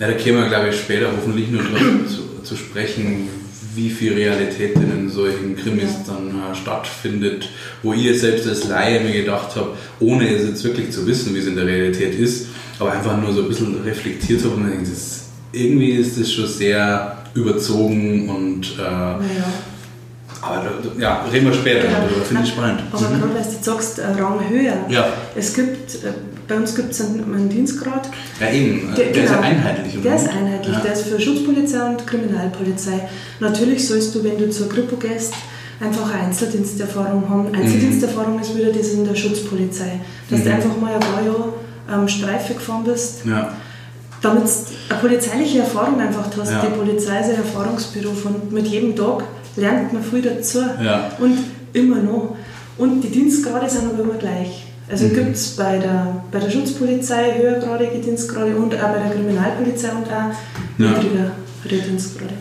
Ja, 0.00 0.08
da 0.08 0.14
kämen 0.14 0.42
wir, 0.42 0.48
glaube 0.48 0.68
ich, 0.68 0.76
später 0.76 1.08
hoffentlich 1.16 1.50
nur 1.50 1.62
drauf 1.62 1.80
zu, 2.08 2.42
zu 2.42 2.56
sprechen, 2.56 3.28
wie 3.74 3.88
viel 3.88 4.14
Realität 4.14 4.74
in 4.76 5.08
solchen 5.08 5.56
Krimis 5.56 5.90
ja. 6.06 6.14
dann 6.14 6.28
äh, 6.28 6.54
stattfindet, 6.54 7.48
wo 7.82 7.92
ihr 7.92 8.18
selbst 8.18 8.46
als 8.46 8.68
Laie 8.68 9.00
mir 9.00 9.12
gedacht 9.12 9.50
habt, 9.56 9.78
ohne 10.00 10.28
es 10.28 10.46
jetzt 10.46 10.64
wirklich 10.64 10.90
zu 10.90 11.06
wissen, 11.06 11.34
wie 11.34 11.38
es 11.38 11.46
in 11.46 11.56
der 11.56 11.66
Realität 11.66 12.14
ist, 12.18 12.48
aber 12.78 12.92
einfach 12.92 13.20
nur 13.20 13.32
so 13.32 13.42
ein 13.42 13.48
bisschen 13.48 13.82
reflektiert 13.82 14.44
habe 14.44 14.54
und 14.54 14.68
denkt, 14.68 14.90
das, 14.90 15.26
irgendwie 15.52 15.92
ist 15.92 16.18
das 16.18 16.32
schon 16.32 16.46
sehr 16.46 17.18
überzogen 17.34 18.28
und 18.28 18.78
äh, 18.78 18.82
ja. 18.82 19.18
Aber 20.42 20.64
ja, 20.98 21.24
reden 21.32 21.46
wir 21.46 21.54
später 21.54 21.88
ja, 21.88 22.00
darüber, 22.00 22.24
finde 22.24 22.42
ich 22.42 22.48
spannend. 22.48 22.82
Aber 22.90 23.08
mhm. 23.08 23.20
gerade, 23.20 23.34
weil 23.34 23.42
du 23.42 23.64
sagst, 23.64 24.00
äh, 24.00 24.06
Rang 24.06 24.40
höher. 24.48 24.74
Ja. 24.88 25.06
Es 25.36 25.54
gibt, 25.54 25.94
äh, 25.94 26.08
bei 26.48 26.56
uns 26.56 26.74
gibt 26.74 26.90
es 26.90 27.00
einen, 27.00 27.32
einen, 27.32 27.48
Dienstgrad. 27.48 28.08
Ja, 28.40 28.50
eben, 28.50 28.92
der, 28.96 29.04
der 29.04 29.12
genau, 29.12 29.24
ist 29.24 29.30
ja 29.30 29.40
einheitlich. 29.40 30.02
Der 30.02 30.16
ist 30.16 30.28
einheitlich, 30.28 30.74
ja. 30.74 30.80
der 30.80 30.92
ist 30.94 31.02
für 31.02 31.20
Schutzpolizei 31.20 31.88
und 31.88 32.04
Kriminalpolizei. 32.06 33.08
Natürlich 33.38 33.86
sollst 33.86 34.16
du, 34.16 34.24
wenn 34.24 34.36
du 34.36 34.50
zur 34.50 34.68
Kripo 34.68 34.96
gehst, 34.96 35.32
einfach 35.80 36.12
Einzeldiensterfahrung 36.12 37.28
haben. 37.30 37.54
Einzeldiensterfahrung 37.54 38.34
mhm. 38.34 38.42
ist 38.42 38.56
wieder 38.56 38.72
das 38.72 38.88
in 38.88 39.06
der 39.06 39.14
Schutzpolizei. 39.14 40.00
Dass 40.28 40.40
mhm. 40.40 40.44
du 40.44 40.50
einfach 40.50 40.76
mal 40.76 40.92
ein 40.92 41.00
paar 41.00 41.22
Jahre 41.22 41.52
ähm, 41.92 42.08
Streife 42.08 42.54
gefahren 42.54 42.82
bist. 42.84 43.24
Ja 43.24 43.52
damit 44.22 44.44
du 44.44 44.50
eine 44.88 45.00
polizeiliche 45.00 45.58
Erfahrung 45.58 46.00
einfach 46.00 46.26
hast. 46.38 46.52
Ja. 46.52 46.62
Die 46.64 46.78
Polizei 46.78 47.18
ist 47.18 47.30
ein 47.30 47.36
Erfahrungsbüro 47.36 48.12
von 48.12 48.36
mit 48.50 48.68
jedem 48.68 48.94
Tag 48.94 49.24
lernt 49.56 49.92
man 49.92 50.02
viel 50.02 50.22
dazu 50.22 50.60
ja. 50.82 51.10
und 51.18 51.38
immer 51.72 51.96
noch. 51.96 52.36
Und 52.78 53.02
die 53.02 53.10
Dienstgrade 53.10 53.68
sind 53.68 53.84
aber 53.92 54.02
immer 54.02 54.14
gleich. 54.14 54.66
Also 54.90 55.06
mhm. 55.06 55.14
gibt 55.14 55.36
es 55.36 55.56
bei 55.56 55.78
der, 55.78 56.22
bei 56.30 56.38
der 56.38 56.50
Schutzpolizei 56.50 57.38
höhergradige 57.38 57.98
Dienstgrade 57.98 58.56
und 58.56 58.74
auch 58.74 58.88
bei 58.88 58.98
der 58.98 59.10
Kriminalpolizei 59.10 59.88
und 59.90 60.06
auch 60.06 60.34
niedrigere 60.78 61.32
Dienstgrade. 61.88 62.34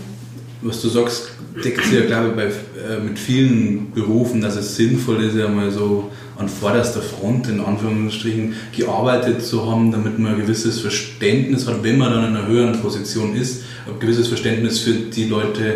Was 0.62 0.82
du 0.82 0.90
sagst, 0.90 1.32
deckt 1.64 1.84
sich 1.86 1.94
ja, 1.94 2.06
glaube 2.06 2.30
ich, 2.30 2.36
bei, 2.36 2.44
äh, 2.46 3.00
mit 3.00 3.18
vielen 3.18 3.92
Berufen, 3.94 4.42
dass 4.42 4.56
es 4.56 4.76
sinnvoll 4.76 5.24
ist, 5.24 5.36
ja 5.36 5.48
mal 5.48 5.72
so 5.72 6.12
an 6.38 6.50
vorderster 6.50 7.02
Front 7.02 7.48
in 7.50 7.62
Anführungsstrichen 7.62 8.56
gearbeitet 8.76 9.46
zu 9.46 9.70
haben, 9.70 9.92
damit 9.92 10.18
man 10.18 10.34
ein 10.34 10.42
gewisses 10.42 10.80
Verständnis 10.80 11.68
hat, 11.68 11.84
wenn 11.84 11.98
man 11.98 12.12
dann 12.12 12.30
in 12.30 12.36
einer 12.36 12.48
höheren 12.48 12.82
Position 12.82 13.36
ist, 13.36 13.64
ein 13.88 14.00
gewisses 14.00 14.28
Verständnis 14.28 14.80
für 14.80 14.94
die 14.94 15.26
Leute 15.26 15.76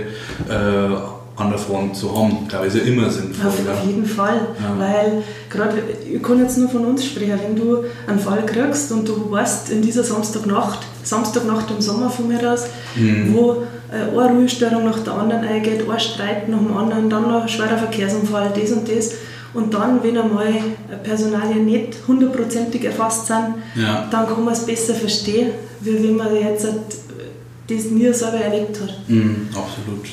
äh, 0.50 1.15
an 1.38 1.50
der 1.50 1.60
Front 1.60 1.98
zu 1.98 2.16
haben. 2.18 2.48
glaube 2.48 2.68
ich, 2.68 2.74
ist 2.74 2.86
ja 2.86 2.92
immer 2.92 3.10
sinnvoll. 3.10 3.48
Auf, 3.48 3.70
auf 3.70 3.86
jeden 3.86 4.06
Fall, 4.06 4.40
ja. 4.62 4.80
weil 4.80 5.24
gerade, 5.50 5.84
ich 6.12 6.24
kann 6.24 6.40
jetzt 6.40 6.58
nur 6.58 6.70
von 6.70 6.86
uns 6.86 7.06
sprechen, 7.06 7.40
wenn 7.44 7.56
du 7.56 7.84
einen 8.08 8.20
Fall 8.20 8.46
kriegst 8.46 8.92
und 8.92 9.08
du 9.08 9.32
weißt 9.32 9.72
in 9.72 9.82
dieser 9.82 10.04
Samstagnacht, 10.04 10.80
Samstagnacht 11.04 11.70
im 11.72 11.82
Sommer 11.82 12.10
von 12.10 12.28
mir 12.28 12.52
aus, 12.52 12.68
mhm. 12.96 13.34
wo 13.36 13.64
äh, 13.92 14.18
eine 14.18 14.38
Ruhestörung 14.38 14.86
nach 14.86 15.00
der 15.00 15.14
anderen 15.14 15.44
eingeht, 15.44 15.90
ein 15.90 16.00
Streit 16.00 16.48
nach 16.48 16.60
dem 16.60 16.76
anderen, 16.76 17.10
dann 17.10 17.24
noch 17.24 17.44
ein 17.44 17.50
schwerer 17.50 17.78
Verkehrsunfall, 17.78 18.54
das 18.56 18.72
und 18.72 18.88
das. 18.88 19.12
Und 19.54 19.74
dann, 19.74 20.04
wenn 20.04 20.18
einmal 20.18 20.54
Personalien 21.04 21.66
nicht 21.66 21.96
hundertprozentig 22.08 22.84
erfasst 22.84 23.28
sind, 23.28 23.56
ja. 23.76 24.06
dann 24.12 24.28
kann 24.28 24.44
man 24.44 24.54
es 24.54 24.66
besser 24.66 24.94
verstehen, 24.94 25.52
wie 25.80 26.04
wenn 26.04 26.18
man 26.18 26.36
jetzt 26.36 26.68
das 27.68 27.86
nie 27.86 28.12
selber 28.12 28.38
erlebt 28.38 28.82
hat. 28.82 28.94
Mhm, 29.08 29.48
absolut. 29.52 30.08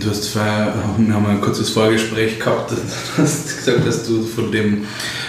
Du 0.00 0.08
hast 0.08 0.28
vorher, 0.28 0.74
wir 0.96 1.14
haben 1.14 1.26
ein 1.26 1.40
kurzes 1.40 1.70
Vorgespräch 1.70 2.38
gehabt, 2.38 2.70
du 2.70 3.22
hast 3.22 3.56
gesagt, 3.58 3.86
dass 3.86 4.06
du 4.06 4.22
von 4.22 4.50
dem 4.50 4.86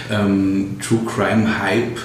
ähm, 0.09 0.77
True 0.81 1.01
Crime 1.05 1.61
Hype, 1.61 1.99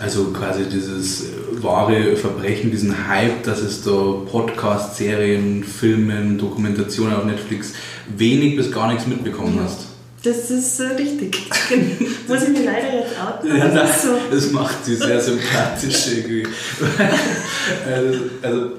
also 0.00 0.26
quasi 0.32 0.64
dieses 0.64 1.24
wahre 1.60 2.16
Verbrechen, 2.16 2.70
diesen 2.70 3.08
Hype, 3.08 3.42
dass 3.42 3.60
es 3.60 3.82
da 3.82 3.90
Podcasts, 3.90 4.96
Serien, 4.96 5.64
Filmen, 5.64 6.38
Dokumentationen 6.38 7.14
auf 7.14 7.24
Netflix 7.24 7.74
wenig 8.16 8.56
bis 8.56 8.72
gar 8.72 8.90
nichts 8.90 9.06
mitbekommen 9.06 9.60
hast. 9.62 9.86
Das 10.24 10.50
ist 10.50 10.78
äh, 10.80 10.84
richtig. 10.84 11.50
Muss 12.28 12.42
ich 12.42 12.48
mir 12.50 12.64
leider 12.64 12.94
jetzt 12.94 13.14
outen? 13.20 13.56
Ja, 13.56 13.68
das, 13.68 14.02
so. 14.04 14.10
das 14.30 14.52
macht 14.52 14.84
sie 14.84 14.94
sehr 14.94 15.20
sympathisch 15.20 16.06
irgendwie. 16.16 16.46
also, 17.86 18.18
also 18.40 18.70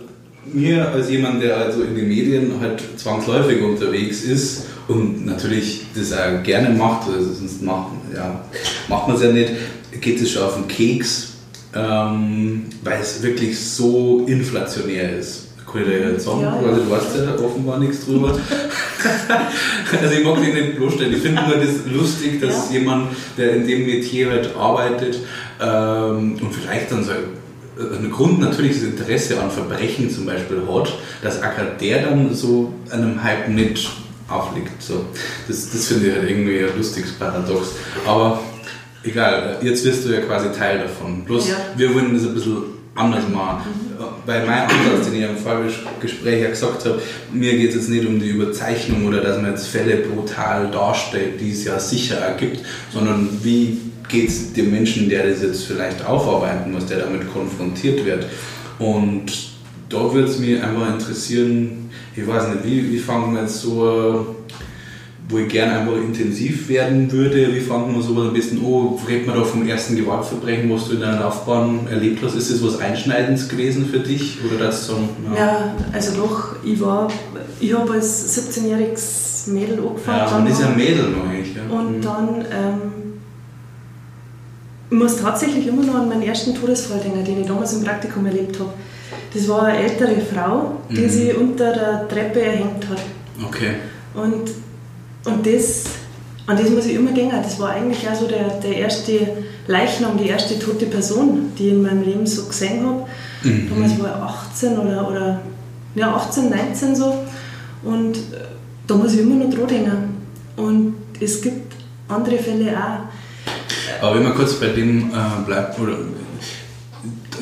mir 0.51 0.89
als 0.89 1.09
jemand, 1.09 1.41
der 1.41 1.57
also 1.57 1.83
in 1.83 1.95
den 1.95 2.07
Medien 2.07 2.53
halt 2.59 2.81
zwangsläufig 2.97 3.61
unterwegs 3.61 4.23
ist 4.23 4.65
und 4.87 5.25
natürlich 5.25 5.85
das 5.95 6.11
auch 6.13 6.43
gerne 6.43 6.69
macht, 6.69 7.07
also 7.09 7.33
sonst 7.33 7.61
macht, 7.61 7.91
ja, 8.13 8.43
macht 8.87 9.07
man 9.07 9.17
es 9.17 9.23
ja 9.23 9.31
nicht, 9.31 9.51
geht 10.01 10.21
es 10.21 10.31
schon 10.31 10.43
auf 10.43 10.55
den 10.55 10.67
Keks, 10.67 11.33
ähm, 11.75 12.65
weil 12.83 12.99
es 13.01 13.21
wirklich 13.23 13.59
so 13.59 14.25
inflationär 14.27 15.17
ist. 15.17 15.47
Kann 15.71 15.81
ich 15.81 15.87
dir 15.87 16.11
jetzt 16.11 16.25
sagen, 16.25 16.41
ja, 16.41 16.61
ja. 16.61 16.67
Also, 16.67 16.83
du 16.83 16.91
weißt 16.91 17.15
ja 17.15 17.43
offenbar 17.43 17.79
nichts 17.79 18.05
drüber. 18.05 18.27
also 20.01 20.15
ich 20.15 20.23
mag 20.23 20.39
dich 20.39 20.53
nicht 20.53 20.75
bloßstellen. 20.75 21.13
Ich 21.13 21.21
finde 21.21 21.41
nur 21.41 21.57
das 21.57 21.91
lustig, 21.91 22.39
dass 22.41 22.69
ja. 22.69 22.79
jemand, 22.79 23.07
der 23.37 23.55
in 23.55 23.65
dem 23.65 23.85
Metier 23.87 24.29
halt 24.29 24.55
arbeitet 24.55 25.17
ähm, 25.59 26.37
und 26.39 26.53
vielleicht 26.53 26.91
dann 26.91 27.03
so 27.03 27.11
ein 27.77 28.11
Grund 28.11 28.39
natürlich 28.39 28.73
das 28.73 28.83
Interesse 28.83 29.41
an 29.41 29.49
Verbrechen 29.49 30.09
zum 30.09 30.25
Beispiel 30.25 30.61
hat, 30.71 30.93
dass 31.21 31.41
auch 31.41 31.51
der 31.79 32.03
dann 32.03 32.33
so 32.33 32.73
einem 32.89 33.23
Hype 33.23 33.49
nicht 33.49 33.89
aufliegt. 34.27 34.81
So. 34.81 35.05
Das, 35.47 35.71
das 35.71 35.87
finde 35.87 36.07
ich 36.07 36.15
halt 36.15 36.29
irgendwie 36.29 36.59
ein 36.59 36.77
lustiges 36.77 37.11
Paradox. 37.13 37.69
Aber 38.05 38.39
egal, 39.03 39.57
jetzt 39.61 39.83
wirst 39.85 40.05
du 40.05 40.09
ja 40.09 40.21
quasi 40.21 40.51
Teil 40.51 40.79
davon. 40.79 41.23
Bloß 41.25 41.49
ja. 41.49 41.55
wir 41.75 41.93
wollen 41.93 42.13
das 42.13 42.25
ein 42.25 42.33
bisschen 42.33 42.63
anders 42.95 43.27
machen. 43.27 43.63
Mhm. 43.69 44.05
Bei 44.25 44.45
meinem 44.45 44.69
Ansatz, 44.69 45.09
den 45.09 45.21
ich 45.21 45.29
im 45.29 45.37
Vorgespräch 45.37 46.41
ja 46.41 46.49
gesagt 46.49 46.85
habe, 46.85 47.01
mir 47.31 47.53
geht 47.57 47.69
es 47.69 47.75
jetzt 47.75 47.89
nicht 47.89 48.05
um 48.05 48.19
die 48.19 48.29
Überzeichnung 48.29 49.05
oder 49.07 49.21
dass 49.21 49.37
man 49.41 49.51
jetzt 49.51 49.67
Fälle 49.67 49.97
brutal 49.97 50.69
darstellt, 50.71 51.41
die 51.41 51.51
es 51.51 51.65
ja 51.65 51.79
sicher 51.79 52.17
ergibt, 52.17 52.61
sondern 52.91 53.27
wie 53.41 53.79
geht 54.07 54.29
es 54.29 54.53
dem 54.53 54.71
Menschen, 54.71 55.09
der 55.09 55.27
das 55.27 55.41
jetzt 55.41 55.65
vielleicht 55.65 56.05
aufarbeiten 56.05 56.71
muss, 56.71 56.85
der 56.85 56.99
damit 56.99 57.31
konfrontiert 57.31 58.05
wird. 58.05 58.25
Und 58.79 59.31
da 59.89 60.13
würde 60.13 60.27
es 60.27 60.39
mich 60.39 60.61
einfach 60.61 60.93
interessieren, 60.93 61.89
ich 62.15 62.27
weiß 62.27 62.49
nicht, 62.49 62.65
wie, 62.65 62.91
wie 62.91 62.99
fangen 62.99 63.33
wir 63.33 63.41
jetzt 63.41 63.61
so, 63.61 64.35
wo 65.29 65.37
ich 65.37 65.47
gerne 65.47 65.79
einfach 65.79 65.95
intensiv 65.95 66.67
werden 66.69 67.11
würde, 67.11 67.53
wie 67.53 67.59
fangen 67.59 67.95
wir 67.95 68.01
sowas 68.01 68.27
ein 68.27 68.33
bisschen 68.33 68.59
an? 68.59 68.99
Redet 69.07 69.27
man 69.27 69.37
da 69.37 69.43
vom 69.43 69.67
ersten 69.67 69.95
Gewaltverbrechen, 69.95 70.69
was 70.69 70.87
du 70.87 70.95
in 70.95 71.01
deiner 71.01 71.21
Laufbahn 71.21 71.87
erlebt 71.89 72.21
hast? 72.23 72.35
Ist 72.35 72.51
das 72.51 72.63
was 72.63 72.79
Einschneidendes 72.79 73.47
gewesen 73.47 73.87
für 73.89 73.99
dich? 73.99 74.37
Oder 74.45 74.65
das 74.65 74.87
so, 74.87 74.97
ja. 75.33 75.39
ja, 75.39 75.75
also 75.91 76.21
doch, 76.21 76.55
ich 76.63 76.79
war, 76.81 77.09
ich 77.59 77.73
habe 77.73 77.93
als 77.93 78.37
17-jähriges 78.37 79.49
Mädel 79.51 79.79
angefangen. 79.79 80.17
Ja, 80.19 80.37
man 80.39 80.47
ist 80.47 80.61
ja 80.61 80.69
Mädel 80.69 81.09
noch 81.09 81.29
eigentlich. 81.29 81.55
Ja. 81.55 81.75
Und 81.75 81.97
mhm. 81.97 82.01
dann 82.01 82.45
ähm, 82.51 83.02
muss 84.89 85.17
tatsächlich 85.17 85.67
immer 85.67 85.83
noch 85.83 85.95
an 85.95 86.09
meinen 86.09 86.23
ersten 86.23 86.53
Todesfall 86.53 86.99
denken, 86.99 87.23
den 87.23 87.41
ich 87.41 87.47
damals 87.47 87.73
im 87.73 87.83
Praktikum 87.83 88.25
erlebt 88.25 88.59
habe. 88.59 88.73
Das 89.33 89.47
war 89.47 89.63
eine 89.63 89.79
ältere 89.79 90.21
Frau, 90.21 90.77
die 90.89 91.01
mhm. 91.01 91.09
sich 91.09 91.35
unter 91.35 91.73
der 91.73 92.07
Treppe 92.07 92.41
erhängt 92.41 92.87
hat. 92.89 93.01
Okay. 93.43 93.75
Und, 94.13 94.51
und 95.25 95.45
das, 95.45 95.85
an 96.45 96.57
das 96.57 96.69
muss 96.69 96.85
ich 96.85 96.95
immer 96.95 97.11
denken. 97.11 97.35
Das 97.41 97.59
war 97.59 97.71
eigentlich 97.71 98.07
auch 98.07 98.15
so 98.15 98.27
der, 98.27 98.59
der 98.59 98.77
erste 98.77 99.27
Leichnam, 99.67 100.17
die 100.17 100.27
erste 100.27 100.59
tote 100.59 100.85
Person, 100.85 101.51
die 101.57 101.67
ich 101.67 101.73
in 101.73 101.81
meinem 101.81 102.03
Leben 102.03 102.27
so 102.27 102.45
gesehen 102.45 102.85
habe. 102.85 103.05
Mhm. 103.43 103.69
Damals 103.69 103.99
war 103.99 104.09
ich 104.09 104.51
18 104.53 104.77
oder, 104.77 105.09
oder 105.09 105.41
ja, 105.95 106.15
18, 106.15 106.49
19 106.49 106.95
so. 106.95 107.23
Und 107.83 108.17
äh, 108.17 108.19
da 108.85 108.95
muss 108.95 109.13
ich 109.13 109.21
immer 109.21 109.43
noch 109.43 109.53
dran 109.53 109.67
denken. 109.67 110.17
Und 110.57 110.95
es 111.19 111.41
gibt 111.41 111.73
andere 112.07 112.37
Fälle 112.37 112.71
auch. 112.77 113.22
Aber 114.03 114.15
wenn 114.15 114.23
man 114.23 114.35
kurz 114.35 114.55
bei 114.55 114.67
dem 114.67 115.11
äh, 115.11 115.13
bleibt, 115.45 115.79
oder, 115.79 115.93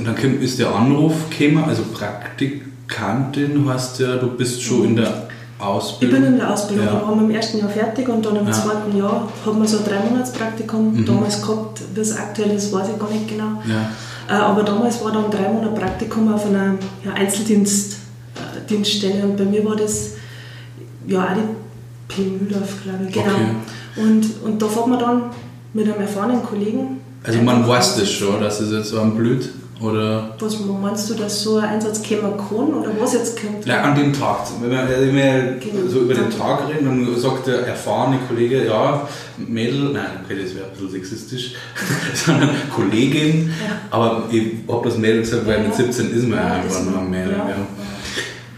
dann 0.05 0.15
ist 0.41 0.59
der 0.59 0.75
Anruf 0.75 1.15
gekommen, 1.31 1.63
also 1.67 1.81
Praktikantin 1.91 3.67
hast 3.67 3.99
ja, 3.99 4.17
du 4.17 4.37
bist 4.37 4.61
schon 4.61 4.85
in 4.85 4.97
der 4.97 5.27
Ausbildung. 5.57 6.17
Ich 6.17 6.23
bin 6.23 6.33
in 6.33 6.39
der 6.39 6.53
Ausbildung, 6.53 6.85
ja. 6.85 6.93
wir 6.93 7.01
waren 7.01 7.17
im 7.17 7.31
ersten 7.31 7.57
Jahr 7.57 7.69
fertig 7.69 8.07
und 8.09 8.23
dann 8.23 8.35
im 8.35 8.45
ja. 8.45 8.51
zweiten 8.51 8.95
Jahr 8.95 9.27
haben 9.43 9.59
wir 9.59 9.67
so 9.67 9.79
ein 9.79 9.85
Dreimonatspraktikum 9.85 10.97
mhm. 10.97 11.03
damals 11.03 11.41
gehabt, 11.41 11.81
wie 11.95 11.99
es 11.99 12.15
aktuell 12.15 12.51
ist, 12.51 12.71
weiß 12.71 12.89
ich 12.93 12.99
gar 12.99 13.09
nicht 13.09 13.27
genau. 13.27 13.59
Ja. 13.67 13.89
Äh, 14.29 14.33
aber 14.39 14.61
damals 14.61 15.03
war 15.03 15.11
dann 15.11 15.31
drei 15.31 15.49
Monate 15.49 15.73
Praktikum 15.73 16.31
auf 16.31 16.45
einer 16.45 16.75
ja, 17.03 17.13
Einzeldienststelle 17.13 19.19
äh, 19.19 19.23
und 19.23 19.35
bei 19.35 19.45
mir 19.45 19.65
war 19.65 19.75
das 19.75 20.11
ja 21.07 21.23
auch 21.23 21.33
die 21.33 21.41
P. 22.07 22.21
Mühldorf, 22.21 22.83
glaube 22.83 23.05
ich, 23.07 23.13
genau. 23.13 23.25
Okay. 23.25 23.55
Und, 23.95 24.43
und 24.43 24.61
da 24.61 24.67
fährt 24.67 24.87
man 24.87 24.99
dann 24.99 25.23
mit 25.73 25.85
einem 25.85 26.01
erfahrenen 26.01 26.43
Kollegen. 26.43 27.01
Also 27.23 27.41
man 27.41 27.67
weiß 27.67 27.97
das 27.97 28.11
schon, 28.11 28.41
dass 28.41 28.59
es 28.59 28.71
jetzt 28.71 28.89
so 28.89 28.99
ein 28.99 29.15
blöd 29.15 29.49
oder 29.81 30.35
was 30.39 30.59
meinst 30.59 31.09
du, 31.09 31.15
dass 31.15 31.41
so 31.41 31.57
ein 31.57 31.69
Einsatz 31.69 32.03
kommen 32.07 32.37
kann 32.37 32.73
oder 32.73 32.91
was 32.99 33.13
jetzt 33.13 33.41
kommt? 33.41 33.65
Ja, 33.65 33.81
an 33.81 33.95
dem 33.95 34.13
Tag. 34.13 34.45
Wenn 34.61 34.69
wir, 34.69 34.87
wenn 34.87 35.15
wir 35.15 35.57
genau. 35.59 35.89
so 35.89 36.01
über 36.01 36.13
den 36.13 36.29
Tag 36.29 36.69
reden, 36.69 36.85
dann 36.85 37.19
sagt 37.19 37.47
der 37.47 37.65
erfahrene 37.65 38.19
Kollege, 38.27 38.67
ja, 38.67 39.07
Mädel, 39.37 39.91
nein, 39.91 40.05
okay, 40.23 40.37
das 40.39 40.53
wäre 40.53 40.65
ein 40.65 40.71
bisschen 40.71 40.91
sexistisch, 40.91 41.55
sondern 42.13 42.49
Kollegin, 42.75 43.47
ja. 43.47 43.77
aber 43.89 44.25
ich 44.31 44.43
habe 44.67 44.87
das 44.87 44.97
Mädel 44.99 45.21
gesagt, 45.21 45.47
weil 45.47 45.57
ja, 45.57 45.63
mit 45.63 45.73
17 45.73 46.11
ist 46.11 46.27
man 46.27 46.37
ja, 46.37 46.53
einfach 46.53 46.83
nur 46.83 46.99
ein 46.99 47.09
Mädel. 47.09 47.35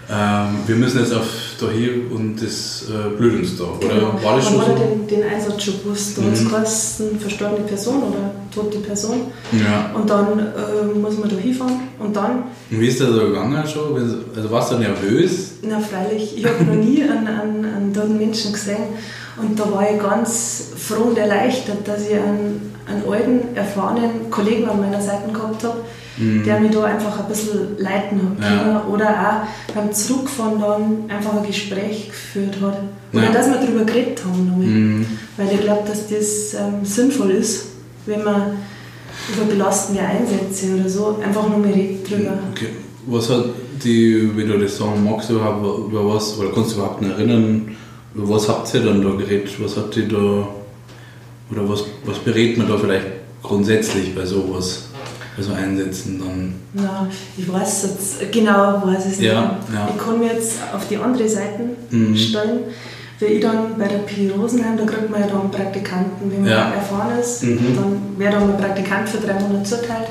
Ja. 0.09 0.45
Ähm, 0.45 0.55
wir 0.67 0.75
müssen 0.75 0.99
jetzt 0.99 1.13
auf 1.13 1.25
da 1.63 1.71
hier 1.71 2.11
und 2.11 2.41
das 2.41 2.85
äh, 2.89 3.15
blüht 3.17 3.39
uns 3.39 3.57
da, 3.57 3.63
oder? 3.63 3.87
Genau. 3.87 4.23
War 4.23 4.35
das 4.35 4.47
schon 4.47 4.57
Man 4.57 4.65
so? 4.67 4.75
den, 4.75 5.07
den 5.07 5.23
Einsatz 5.23 5.63
schon 5.63 5.83
gewusst, 5.83 6.17
da 6.17 6.21
mhm. 6.21 6.33
es 6.63 7.01
eine 7.01 7.19
verstorbene 7.19 7.65
Person 7.67 8.03
oder 8.03 8.31
tote 8.53 8.79
Person. 8.79 9.21
Ja. 9.51 9.91
Und 9.95 10.09
dann 10.09 10.39
äh, 10.39 10.99
muss 10.99 11.17
man 11.17 11.29
da 11.29 11.35
hinfahren 11.35 11.79
und 11.99 12.15
dann... 12.15 12.43
Und 12.69 12.81
wie 12.81 12.87
ist 12.87 12.99
das 12.99 13.09
so 13.09 13.19
gegangen 13.19 13.67
schon? 13.67 14.25
Also 14.35 14.51
warst 14.51 14.71
du 14.71 14.77
nervös? 14.77 15.53
Na 15.61 15.79
freilich, 15.79 16.37
ich 16.37 16.45
habe 16.45 16.63
noch 16.63 16.75
nie 16.75 17.03
einen, 17.03 17.27
einen, 17.27 17.65
einen 17.65 17.93
toten 17.93 18.17
Menschen 18.17 18.53
gesehen 18.53 18.83
und 19.41 19.59
da 19.59 19.71
war 19.71 19.89
ich 19.89 19.99
ganz 19.99 20.71
froh 20.75 21.09
und 21.09 21.17
erleichtert, 21.17 21.87
dass 21.87 22.07
ich 22.07 22.13
einen, 22.13 22.73
einen 22.87 23.03
alten, 23.09 23.55
erfahrenen 23.55 24.29
Kollegen 24.29 24.69
an 24.69 24.79
meiner 24.79 25.01
Seite 25.01 25.31
gehabt 25.31 25.63
habe, 25.63 25.77
mhm. 26.17 26.43
der 26.43 26.59
mich 26.59 26.71
da 26.71 26.83
einfach 26.83 27.19
ein 27.19 27.27
bisschen 27.27 27.77
leiten 27.77 28.21
hat 28.21 28.43
ja. 28.43 28.85
Oder 28.89 29.09
auch 29.09 29.73
beim 29.73 29.91
Zurückfahren 29.91 30.59
dann 30.59 31.03
einfach 31.09 31.37
ein 31.37 31.45
Gespräch 31.45 32.09
geführt 32.09 32.55
hat. 32.61 32.77
Oder 33.13 33.23
ja. 33.23 33.31
dass 33.31 33.47
wir 33.47 33.57
darüber 33.57 33.83
geredet 33.85 34.21
haben. 34.25 34.53
Mhm. 34.57 35.05
Weil 35.37 35.51
ich 35.51 35.61
glaube, 35.61 35.87
dass 35.87 36.07
das 36.07 36.53
ähm, 36.53 36.83
sinnvoll 36.83 37.31
ist, 37.31 37.67
wenn 38.05 38.23
man 38.23 38.57
über 39.31 39.45
belastende 39.45 40.01
Einsätze 40.01 40.75
oder 40.75 40.89
so 40.89 41.19
einfach 41.23 41.47
nur 41.47 41.59
mehr 41.59 41.75
redet 41.75 42.09
drüber. 42.09 42.37
Okay. 42.51 42.69
Was 43.05 43.29
hat 43.29 43.45
die, 43.83 44.29
wenn 44.35 44.47
du 44.47 44.57
das 44.57 44.77
sagen 44.77 45.03
magst, 45.03 45.29
über, 45.29 45.57
über 45.87 46.15
was, 46.15 46.37
oder 46.37 46.51
kannst 46.51 46.71
du 46.71 46.75
überhaupt 46.77 47.01
noch 47.01 47.11
erinnern, 47.11 47.75
über 48.15 48.29
was 48.29 48.47
habt 48.47 48.73
ihr 48.73 48.81
dann 48.81 49.01
da 49.01 49.09
geredet? 49.11 49.51
Was 49.59 49.77
habt 49.77 49.95
ihr 49.97 50.07
da, 50.07 50.47
oder 51.51 51.69
was, 51.69 51.83
was 52.05 52.17
berät 52.19 52.57
man 52.57 52.67
da 52.67 52.77
vielleicht 52.77 53.05
grundsätzlich 53.41 54.15
bei 54.15 54.25
sowas? 54.25 54.89
Also 55.37 55.53
einsetzen 55.53 56.19
dann? 56.19 56.53
Na, 56.73 57.07
ich 57.37 57.51
weiß 57.51 57.83
jetzt 57.83 58.31
genau, 58.31 58.81
weiß 58.85 59.05
es 59.05 59.19
ja, 59.19 59.41
nicht. 59.41 59.73
Ja. 59.73 59.89
Ich 59.89 60.03
kann 60.03 60.19
mir 60.19 60.33
jetzt 60.33 60.53
auf 60.73 60.87
die 60.87 60.97
andere 60.97 61.27
Seite 61.27 61.69
mhm. 61.89 62.15
stellen. 62.15 62.59
Wenn 63.19 63.31
ich 63.31 63.41
dann 63.41 63.77
bei 63.77 63.87
der 63.87 63.99
Pi 63.99 64.29
Rosenheim, 64.29 64.77
da 64.77 64.85
kriegt 64.85 65.09
man 65.09 65.21
ja 65.21 65.27
dann 65.27 65.49
Praktikanten, 65.49 66.31
wenn 66.31 66.41
man 66.41 66.49
ja. 66.49 66.71
erfahren 66.71 67.19
ist, 67.19 67.43
mhm. 67.43 67.75
dann 67.75 68.01
wäre 68.17 68.33
dann 68.33 68.51
ein 68.51 68.57
Praktikant 68.57 69.07
für 69.07 69.17
drei 69.17 69.39
Monate 69.39 69.63
zuteilt. 69.63 70.09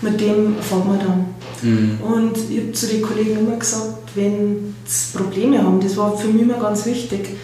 Mit 0.00 0.20
dem 0.20 0.56
fährt 0.60 0.86
man 0.86 0.98
dann. 0.98 1.26
Mhm. 1.62 1.98
Und 2.00 2.36
ich 2.50 2.58
habe 2.60 2.72
zu 2.72 2.86
den 2.86 3.02
Kollegen 3.02 3.38
immer 3.38 3.56
gesagt, 3.56 4.10
wenn 4.14 4.74
sie 4.84 5.16
Probleme 5.16 5.62
haben, 5.62 5.80
das 5.80 5.96
war 5.96 6.16
für 6.16 6.28
mich 6.28 6.42
immer 6.42 6.58
ganz 6.58 6.86
wichtig, 6.86 7.36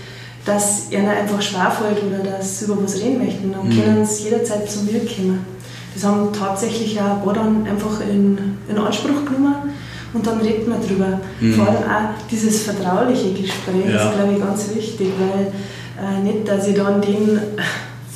dass 0.45 0.91
ihnen 0.91 1.09
einfach 1.09 1.41
schwerfällt 1.41 2.03
oder 2.03 2.19
dass 2.19 2.59
sie 2.59 2.67
über 2.67 2.83
was 2.83 2.97
reden 2.97 3.25
möchten, 3.25 3.53
dann 3.53 3.69
mhm. 3.69 3.83
können 3.83 4.07
sie 4.07 4.25
jederzeit 4.25 4.71
zu 4.71 4.81
mir 4.81 5.01
kommen. 5.01 5.54
Das 5.95 6.05
haben 6.05 6.33
tatsächlich 6.33 7.01
auch 7.01 7.19
ein 7.19 7.23
paar 7.23 7.35
dann 7.35 7.67
einfach 7.67 8.01
in, 8.01 8.37
in 8.69 8.79
Anspruch 8.79 9.25
genommen 9.25 9.73
und 10.13 10.27
dann 10.27 10.41
redet 10.41 10.69
man 10.69 10.81
drüber. 10.81 11.21
Mhm. 11.41 11.55
Vor 11.55 11.69
allem 11.69 11.83
auch 11.83 12.27
dieses 12.31 12.63
vertrauliche 12.63 13.33
Gespräch 13.33 13.87
ja. 13.89 14.09
ist, 14.09 14.17
glaube 14.17 14.33
ich, 14.33 14.41
ganz 14.41 14.75
wichtig, 14.75 15.09
weil 15.19 15.53
äh, 16.03 16.23
nicht, 16.23 16.49
dass 16.49 16.69
ich 16.69 16.75
dann 16.75 17.01
den 17.01 17.39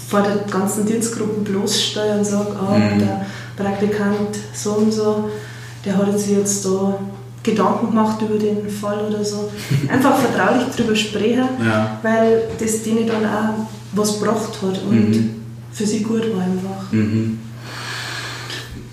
vor 0.08 0.22
der 0.22 0.36
ganzen 0.50 0.86
Dienstgruppe 0.86 1.40
bloßsteuere 1.40 2.18
und 2.18 2.24
sage, 2.24 2.56
oh, 2.58 2.74
mhm. 2.74 2.98
der 2.98 3.26
Praktikant 3.56 4.38
so 4.54 4.72
und 4.72 4.92
so, 4.92 5.28
der 5.84 5.96
hat 5.98 6.18
sich 6.18 6.36
jetzt 6.36 6.64
da 6.64 6.98
Gedanken 7.42 7.90
gemacht 7.90 8.20
über 8.22 8.38
den 8.38 8.68
Fall 8.68 9.06
oder 9.08 9.24
so. 9.24 9.50
Einfach 9.88 10.16
vertraulich 10.18 10.74
drüber 10.74 10.96
sprechen, 10.96 11.48
ja. 11.64 11.98
weil 12.02 12.42
das 12.58 12.82
denen 12.82 13.06
dann 13.06 13.24
auch 13.24 13.66
was 13.92 14.18
gebracht 14.18 14.58
hat 14.62 14.82
und 14.82 15.10
mhm. 15.10 15.34
für 15.72 15.86
sie 15.86 16.02
gut 16.02 16.22
war 16.34 16.42
einfach. 16.42 16.92
Mhm. 16.92 17.38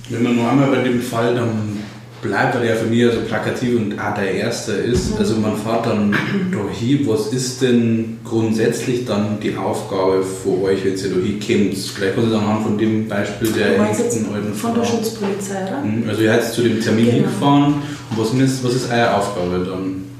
Wenn 0.09 0.23
man 0.23 0.35
nur 0.35 0.49
einmal 0.49 0.69
bei 0.69 0.83
dem 0.83 1.01
Fall 1.01 1.33
dann 1.33 1.79
bleibt, 2.21 2.55
weil 2.55 2.67
er 2.67 2.75
für 2.75 2.85
mich 2.85 3.03
so 3.11 3.21
plakativ 3.21 3.77
und 3.77 3.99
auch 3.99 4.13
der 4.15 4.33
Erste 4.33 4.73
ist, 4.73 5.11
mhm. 5.11 5.17
also 5.19 5.35
man 5.37 5.57
fährt 5.57 5.85
dann 5.85 6.11
da 6.51 6.73
hin, 6.73 7.07
was 7.07 7.27
ist 7.27 7.61
denn 7.61 8.19
grundsätzlich 8.23 9.05
dann 9.05 9.39
die 9.41 9.55
Aufgabe 9.55 10.23
für 10.23 10.63
euch, 10.63 10.83
wenn 10.83 10.93
ihr 10.93 11.09
da 11.09 11.15
hinkommt? 11.15 11.77
Vielleicht 11.77 12.15
kannst 12.15 12.31
du 12.31 12.37
anhand 12.37 12.63
von 12.63 12.77
dem 12.77 13.07
Beispiel 13.07 13.51
der 13.51 13.77
ersten 13.77 14.33
alten 14.33 14.53
Von 14.53 14.75
der 14.75 14.83
Schutzpolizei, 14.83 15.63
oder? 15.67 15.81
Mhm, 15.81 16.09
also 16.09 16.21
ihr 16.21 16.29
seid 16.29 16.53
zu 16.53 16.61
dem 16.61 16.81
Termin 16.81 17.05
genau. 17.05 17.17
hingefahren 17.17 17.73
und 18.11 18.17
was 18.17 18.33
ist, 18.33 18.63
was 18.63 18.75
ist 18.75 18.91
eure 18.91 19.15
Aufgabe 19.15 19.65
dann? 19.65 20.14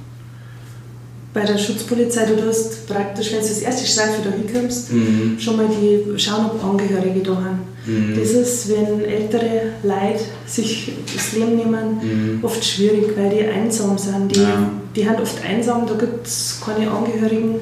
Bei 1.35 1.43
der 1.43 1.57
Schutzpolizei, 1.57 2.25
du 2.27 2.47
hast 2.47 2.87
praktisch, 2.87 3.33
wenn 3.33 3.41
du 3.41 3.47
das 3.47 3.59
erste 3.59 3.85
Streifen 3.85 4.23
da 4.23 4.31
hinkommst, 4.31 4.93
mhm. 4.93 5.37
schon 5.37 5.57
mal 5.57 5.67
die 5.67 6.17
schauen, 6.17 6.45
ob 6.45 6.63
Angehörige 6.63 7.19
da 7.19 7.35
haben. 7.35 7.59
Mhm. 7.85 8.17
Das 8.17 8.31
ist, 8.31 8.69
wenn 8.69 9.03
ältere 9.03 9.73
Leute 9.83 10.23
sich 10.47 10.93
das 11.13 11.33
Leben 11.33 11.57
nehmen, 11.57 11.99
mhm. 12.01 12.39
oft 12.41 12.63
schwierig, 12.63 13.17
weil 13.17 13.29
die 13.31 13.45
einsam 13.45 13.97
sind. 13.97 14.33
Die, 14.33 14.39
ja. 14.39 14.71
die 14.95 15.03
sind 15.03 15.19
oft 15.21 15.43
einsam, 15.43 15.85
da 15.85 15.95
gibt 15.95 16.25
es 16.25 16.61
keine 16.65 16.89
Angehörigen, 16.89 17.55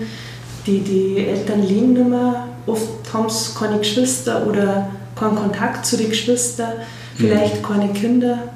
die, 0.67 0.79
die 0.81 1.25
Eltern 1.25 1.67
leben 1.67 1.93
nicht 1.93 2.07
mehr. 2.07 2.47
Oft 2.67 3.11
haben 3.11 3.27
sie 3.27 3.57
keine 3.57 3.79
Geschwister 3.79 4.45
oder 4.47 4.91
keinen 5.19 5.35
Kontakt 5.35 5.83
zu 5.87 5.97
den 5.97 6.09
Geschwistern, 6.09 6.73
vielleicht 7.15 7.63
mhm. 7.63 7.65
keine 7.65 7.91
Kinder. 7.91 8.52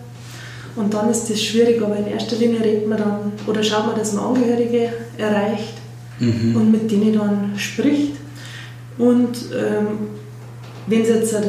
Und 0.78 0.94
dann 0.94 1.10
ist 1.10 1.30
das 1.30 1.42
schwierig, 1.42 1.82
aber 1.82 1.98
in 1.98 2.08
erster 2.08 2.36
Linie 2.36 2.64
redet 2.64 2.88
man 2.88 3.00
dann 3.00 3.32
oder 3.48 3.64
schaut 3.64 3.88
man, 3.88 3.98
dass 3.98 4.14
man 4.14 4.26
Angehörige 4.26 4.90
erreicht 5.18 5.74
mhm. 6.20 6.56
und 6.56 6.72
mit 6.72 6.92
denen 6.92 7.14
dann 7.14 7.54
spricht. 7.58 8.14
Und 8.98 9.38
ähm, 9.54 9.88
wenn 10.86 11.02
es 11.02 11.10
jetzt 11.10 11.34
äh, 11.34 11.42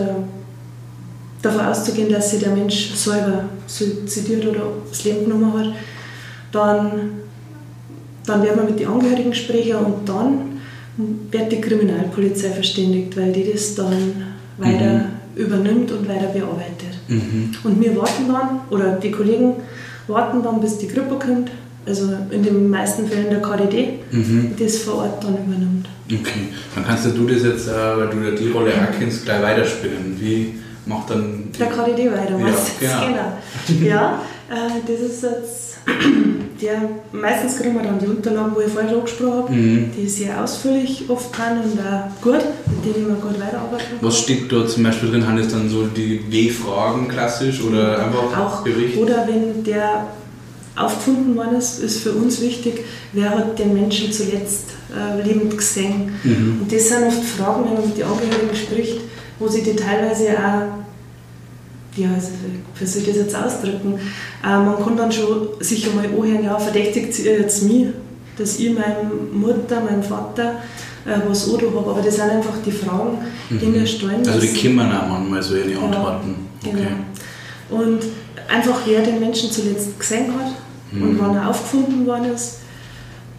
davon 1.43 1.61
auszugehen, 1.61 2.11
dass 2.11 2.31
sich 2.31 2.41
der 2.41 2.55
Mensch 2.55 2.95
selber 2.95 3.45
suizidiert 3.67 4.47
oder 4.47 4.62
das 4.88 5.05
Leben 5.05 5.25
genommen 5.27 5.53
hat, 5.59 5.75
dann, 6.51 7.11
dann 8.25 8.43
werden 8.43 8.57
wir 8.57 8.71
mit 8.71 8.81
den 8.81 8.88
Angehörigen 8.88 9.35
sprechen 9.35 9.77
und 9.77 10.09
dann 10.09 10.61
wird 11.31 11.53
die 11.53 11.61
Kriminalpolizei 11.61 12.51
verständigt, 12.51 13.17
weil 13.17 13.33
die 13.33 13.53
das 13.53 13.75
dann 13.75 13.93
mhm. 13.93 14.64
weiter 14.64 15.05
übernimmt 15.37 15.93
und 15.93 16.09
weiter 16.09 16.29
bearbeitet. 16.29 16.88
Mhm. 17.09 17.55
Und 17.64 17.81
wir 17.81 17.97
warten 17.97 18.29
dann, 18.29 18.61
oder 18.71 18.92
die 18.92 19.11
Kollegen 19.11 19.55
warten 20.07 20.42
dann, 20.42 20.61
bis 20.61 20.79
die 20.79 20.88
Gruppe 20.88 21.18
kommt, 21.18 21.51
also 21.87 22.11
in 22.31 22.42
den 22.42 22.68
meisten 22.68 23.07
Fällen 23.07 23.31
der 23.31 23.40
KDD, 23.40 24.01
mhm. 24.11 24.55
das 24.59 24.79
vor 24.79 24.97
Ort 24.97 25.25
dann 25.25 25.35
übernimmt. 25.35 25.88
Okay, 26.07 26.49
dann 26.75 26.85
kannst 26.87 27.07
du 27.07 27.27
das 27.27 27.42
jetzt, 27.42 27.68
äh, 27.68 27.97
weil 27.97 28.09
du 28.09 28.37
die 28.37 28.51
Rolle 28.51 28.73
auch 28.73 28.99
kennst, 28.99 29.25
gleich 29.25 29.42
weiterspinnen. 29.42 30.16
Wie 30.18 30.55
macht 30.87 31.11
dann... 31.11 31.51
Der 31.59 31.66
KDD 31.66 32.11
weiter? 32.11 32.38
Ja, 32.81 33.07
genau. 33.07 33.23
genau. 33.66 33.87
ja, 33.87 34.23
äh, 34.51 34.81
das 34.87 35.01
ist 35.01 35.23
jetzt 35.23 35.67
der, 36.61 36.90
meistens 37.12 37.59
kriegen 37.59 37.74
wir 37.74 37.83
dann 37.83 37.98
die 37.98 38.07
Unterlagen, 38.07 38.53
wo 38.55 38.61
ich 38.61 38.72
vorher 38.72 38.90
schon 38.90 38.98
angesprochen 39.01 39.33
habe, 39.33 39.53
mhm. 39.53 39.90
die 39.96 40.09
sehr 40.09 40.42
ausführlich 40.42 41.05
oft 41.09 41.33
kann 41.33 41.59
und 41.59 41.79
auch 41.79 42.22
gut, 42.22 42.44
mit 42.66 42.96
denen 42.96 43.09
man 43.09 43.20
gut 43.20 43.40
weiterarbeiten 43.40 43.98
kann. 43.98 44.09
Was 44.09 44.18
steht 44.18 44.51
da 44.51 44.66
zum 44.66 44.83
Beispiel 44.83 45.11
drin? 45.11 45.27
Haben 45.27 45.37
das 45.37 45.48
dann 45.48 45.68
so 45.68 45.87
die 45.87 46.20
W-Fragen 46.31 47.09
klassisch 47.09 47.62
oder 47.62 47.92
ja, 47.92 48.07
einfach 48.07 48.38
auch, 48.38 48.62
Bericht? 48.62 48.96
Oder 48.98 49.27
wenn 49.29 49.62
der 49.64 50.09
aufgefunden 50.77 51.37
worden 51.37 51.57
ist, 51.57 51.81
ist 51.81 52.03
für 52.03 52.12
uns 52.12 52.40
wichtig, 52.40 52.85
wer 53.12 53.31
hat 53.31 53.59
den 53.59 53.74
Menschen 53.74 54.12
zuletzt 54.12 54.66
äh, 54.94 55.27
lebend 55.27 55.57
gesehen. 55.57 56.12
Mhm. 56.22 56.62
Und 56.62 56.72
das 56.72 56.88
sind 56.88 57.05
oft 57.05 57.24
Fragen, 57.24 57.64
wenn 57.64 57.74
man 57.74 57.87
mit 57.87 57.98
den 57.98 58.05
Angehörigen 58.05 58.55
spricht, 58.55 59.01
wo 59.38 59.48
sie 59.48 59.62
die 59.62 59.74
teilweise 59.74 60.31
auch 60.38 60.88
ja, 61.99 62.15
also, 62.15 62.29
wie 62.79 62.87
soll 62.87 63.03
ich 63.03 63.09
das 63.09 63.17
jetzt 63.17 63.37
ausdrücken? 63.37 63.99
Äh, 64.45 64.49
man 64.49 64.83
kann 64.83 64.97
dann 64.97 65.13
schon 65.13 65.49
sich 65.61 65.89
einmal 65.89 66.07
anhören, 66.07 66.45
ja, 66.45 66.59
verdächtigt 66.59 67.19
ihr 67.19 67.41
jetzt 67.41 67.63
mich, 67.65 67.89
dass 68.37 68.59
ich 68.59 68.73
meine 68.73 69.11
Mutter, 69.33 69.81
meinen 69.81 70.03
Vater 70.03 70.57
äh, 71.05 71.29
was 71.29 71.49
auch 71.49 71.61
habe. 71.61 71.91
Aber 71.91 72.03
das 72.03 72.17
sind 72.17 72.31
einfach 72.31 72.55
die 72.65 72.73
Fragen, 72.73 73.19
die 73.51 73.67
mhm. 73.67 73.73
mir 73.73 73.87
stellen. 73.87 74.27
Also 74.27 74.41
die 74.41 74.69
kommen 74.69 74.93
auch 74.93 75.09
manchmal 75.09 75.43
so 75.43 75.57
in 75.57 75.69
die 75.69 75.77
Antworten. 75.77 76.37
Ja, 76.63 76.71
okay. 76.71 76.87
Genau. 77.69 77.83
Und 77.83 78.01
einfach 78.49 78.81
wer 78.87 79.03
den 79.03 79.21
Menschen 79.21 79.51
zuletzt 79.51 79.99
gesehen 79.99 80.33
hat 80.39 80.53
mhm. 80.93 81.03
und 81.03 81.21
wann 81.21 81.37
er 81.37 81.51
aufgefunden 81.51 82.07
worden 82.07 82.33
ist 82.35 82.58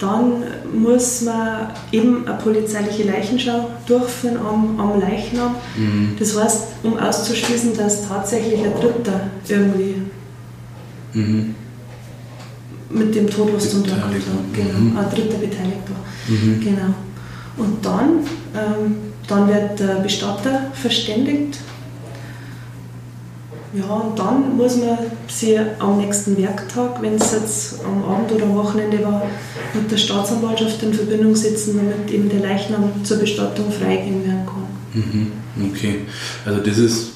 dann 0.00 0.44
muss 0.72 1.20
man 1.20 1.68
eben 1.92 2.26
eine 2.26 2.38
polizeiliche 2.38 3.04
Leichenschau 3.04 3.70
durchführen 3.86 4.38
am, 4.38 4.80
am 4.80 4.98
Leichnam. 4.98 5.56
Mhm. 5.76 6.16
Das 6.18 6.40
heißt, 6.40 6.62
um 6.82 6.98
auszuschließen, 6.98 7.76
dass 7.76 8.08
tatsächlich 8.08 8.64
ein 8.64 8.72
Dritter 8.80 9.20
irgendwie 9.46 9.96
mhm. 11.12 11.54
mit 12.88 13.14
dem 13.14 13.28
Tod 13.28 13.54
was 13.54 13.70
zu 13.70 13.82
tun 13.82 13.92
hat. 13.92 14.10
Genau, 14.54 14.78
mhm. 14.78 14.96
ein 14.96 15.10
Dritter 15.10 15.36
beteiligt 15.36 15.84
war. 15.88 16.34
Mhm. 16.34 16.60
Genau. 16.60 16.94
Und 17.58 17.84
dann, 17.84 18.20
ähm, 18.56 18.96
dann 19.28 19.48
wird 19.48 19.78
der 19.80 20.00
Bestatter 20.02 20.72
verständigt. 20.72 21.58
Ja, 23.72 23.84
und 23.84 24.18
dann 24.18 24.56
muss 24.56 24.76
man 24.78 24.98
sich 25.28 25.58
am 25.78 25.98
nächsten 25.98 26.36
Werktag, 26.36 27.00
wenn 27.00 27.14
es 27.14 27.32
jetzt 27.32 27.84
am 27.84 28.04
Abend 28.04 28.32
oder 28.32 28.44
am 28.44 28.56
Wochenende 28.56 29.02
war, 29.04 29.22
mit 29.72 29.90
der 29.90 29.96
Staatsanwaltschaft 29.96 30.82
in 30.82 30.92
Verbindung 30.92 31.36
setzen, 31.36 31.76
damit 31.76 32.10
eben 32.10 32.28
der 32.28 32.40
Leichnam 32.40 33.04
zur 33.04 33.18
Bestattung 33.18 33.70
freigegeben 33.70 34.26
werden 34.26 34.46
kann. 34.46 34.60
Mhm, 34.92 35.70
okay, 35.70 36.00
also 36.44 36.60
das 36.60 36.78
ist 36.78 37.10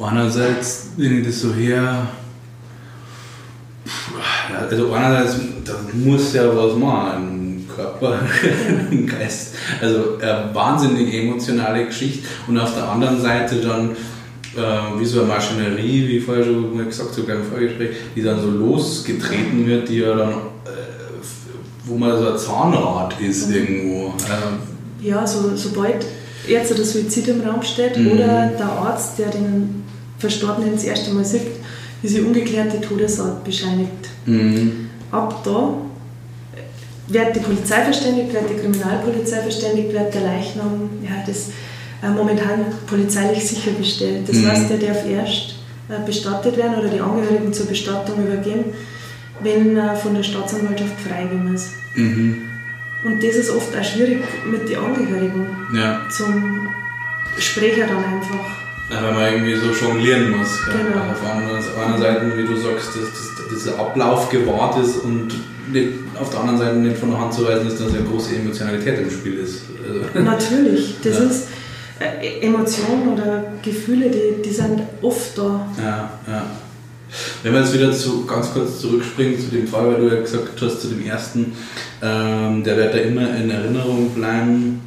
einerseits, 0.00 0.88
wenn 0.96 1.18
ich 1.18 1.26
das 1.26 1.40
so 1.40 1.52
her 1.52 2.08
also 4.70 4.92
einerseits, 4.92 5.36
da 5.64 5.74
muss 5.92 6.32
ja 6.32 6.44
was 6.54 6.76
machen, 6.76 7.68
Körper, 7.74 8.18
Geist. 9.06 9.54
Also 9.80 10.18
eine 10.20 10.50
wahnsinnig 10.52 11.12
emotionale 11.14 11.86
Geschichte 11.86 12.26
und 12.46 12.58
auf 12.58 12.74
der 12.74 12.88
anderen 12.88 13.20
Seite 13.20 13.56
dann 13.56 13.96
äh, 14.58 15.00
wie 15.00 15.04
so 15.04 15.20
eine 15.20 15.28
Maschinerie, 15.28 16.08
wie 16.08 16.20
vorher 16.20 16.44
schon 16.44 16.76
mal 16.76 16.84
gesagt 16.84 17.16
habe 17.16 17.22
beim 17.22 17.44
Vorgespräch, 17.44 17.90
die 18.14 18.22
dann 18.22 18.40
so 18.40 18.50
losgetreten 18.50 19.66
wird, 19.66 19.88
die 19.88 19.98
ja 19.98 20.14
dann, 20.14 20.30
äh, 20.30 20.34
wo 21.84 21.96
man 21.96 22.18
so 22.18 22.28
ein 22.28 22.38
Zahnrad 22.38 23.20
ist 23.20 23.48
mhm. 23.48 23.54
irgendwo. 23.54 24.08
Äh, 24.08 25.06
ja, 25.08 25.26
so, 25.26 25.56
sobald 25.56 26.04
jetzt 26.46 26.76
der 26.76 26.84
Suizid 26.84 27.28
im 27.28 27.40
Raum 27.42 27.62
steht 27.62 27.96
mhm. 27.96 28.12
oder 28.12 28.52
der 28.58 28.66
Arzt, 28.66 29.18
der 29.18 29.28
den 29.28 29.84
Verstorbenen 30.18 30.72
das 30.74 30.84
erste 30.84 31.12
Mal 31.12 31.24
sieht, 31.24 31.46
diese 32.02 32.22
ungeklärte 32.22 32.80
Todesart 32.80 33.44
bescheinigt. 33.44 34.08
Mhm. 34.26 34.88
Ab 35.10 35.42
da 35.44 35.74
wird 37.08 37.36
die 37.36 37.40
Polizei 37.40 37.82
verständigt, 37.82 38.32
wird 38.32 38.50
die 38.50 38.60
Kriminalpolizei 38.60 39.40
verständigt, 39.40 39.92
wird 39.92 40.14
der 40.14 40.22
Leichnam, 40.22 40.90
ja, 41.02 41.22
das 41.26 41.46
äh, 42.02 42.10
momentan 42.10 42.66
polizeilich 42.86 43.48
sichergestellt. 43.48 44.28
Das 44.28 44.36
mhm. 44.36 44.48
heißt, 44.48 44.70
der 44.70 44.78
darf 44.78 45.06
erst 45.06 45.54
äh, 45.88 46.04
bestattet 46.04 46.56
werden 46.56 46.78
oder 46.78 46.88
die 46.88 47.00
Angehörigen 47.00 47.52
zur 47.52 47.66
Bestattung 47.66 48.26
übergeben, 48.26 48.72
wenn 49.40 49.76
äh, 49.76 49.96
von 49.96 50.14
der 50.14 50.22
Staatsanwaltschaft 50.22 51.00
freigegeben 51.00 51.54
ist. 51.54 51.70
Mhm. 51.94 52.42
Und 53.04 53.22
das 53.22 53.36
ist 53.36 53.50
oft 53.50 53.76
auch 53.76 53.84
schwierig 53.84 54.22
mit 54.50 54.68
den 54.68 54.78
Angehörigen 54.78 55.46
ja. 55.74 56.00
zum 56.10 56.68
Sprecher 57.38 57.86
dann 57.86 58.04
einfach. 58.04 58.58
Ja, 58.90 59.02
weil 59.02 59.12
man 59.12 59.32
irgendwie 59.32 59.54
so 59.54 59.86
jonglieren 59.86 60.30
muss. 60.30 60.58
Genau. 60.64 61.10
Auf 61.10 61.22
einer, 61.24 61.86
einer 61.86 61.98
Seite, 61.98 62.36
wie 62.36 62.44
du 62.44 62.56
sagst, 62.56 62.88
dass, 62.88 63.36
dass 63.36 63.48
dieser 63.54 63.78
Ablauf 63.78 64.28
gewahrt 64.30 64.82
ist 64.82 64.96
und 64.96 65.28
nicht, 65.72 65.88
auf 66.18 66.30
der 66.30 66.40
anderen 66.40 66.58
Seite 66.58 66.76
nicht 66.76 66.96
von 66.96 67.10
der 67.10 67.20
Hand 67.20 67.34
zu 67.34 67.46
weisen 67.46 67.66
ist, 67.66 67.80
dass 67.80 67.92
eine 67.92 68.04
große 68.04 68.36
Emotionalität 68.36 68.98
im 69.00 69.10
Spiel 69.10 69.38
ist. 69.38 69.62
Also 69.86 70.24
Natürlich, 70.24 70.96
das 71.02 71.18
ja. 71.18 71.24
ist 71.24 71.48
äh, 72.00 72.46
Emotionen 72.46 73.08
oder 73.14 73.44
Gefühle, 73.62 74.10
die, 74.10 74.42
die 74.42 74.54
sind 74.54 74.82
oft 75.02 75.36
da. 75.36 75.66
Ja, 75.78 76.10
ja. 76.26 76.46
Wenn 77.42 77.54
wir 77.54 77.60
jetzt 77.60 77.72
wieder 77.72 77.92
zu, 77.92 78.26
ganz 78.26 78.52
kurz 78.52 78.80
zurückspringen 78.80 79.38
zu 79.38 79.46
dem 79.46 79.66
Fall, 79.66 79.88
weil 79.88 80.00
du 80.00 80.14
ja 80.14 80.20
gesagt 80.20 80.60
hast, 80.60 80.80
zu 80.82 80.88
dem 80.88 81.06
ersten, 81.06 81.52
ähm, 82.02 82.62
der 82.62 82.76
wird 82.76 82.94
da 82.94 82.98
immer 82.98 83.34
in 83.34 83.50
Erinnerung 83.50 84.10
bleiben. 84.10 84.80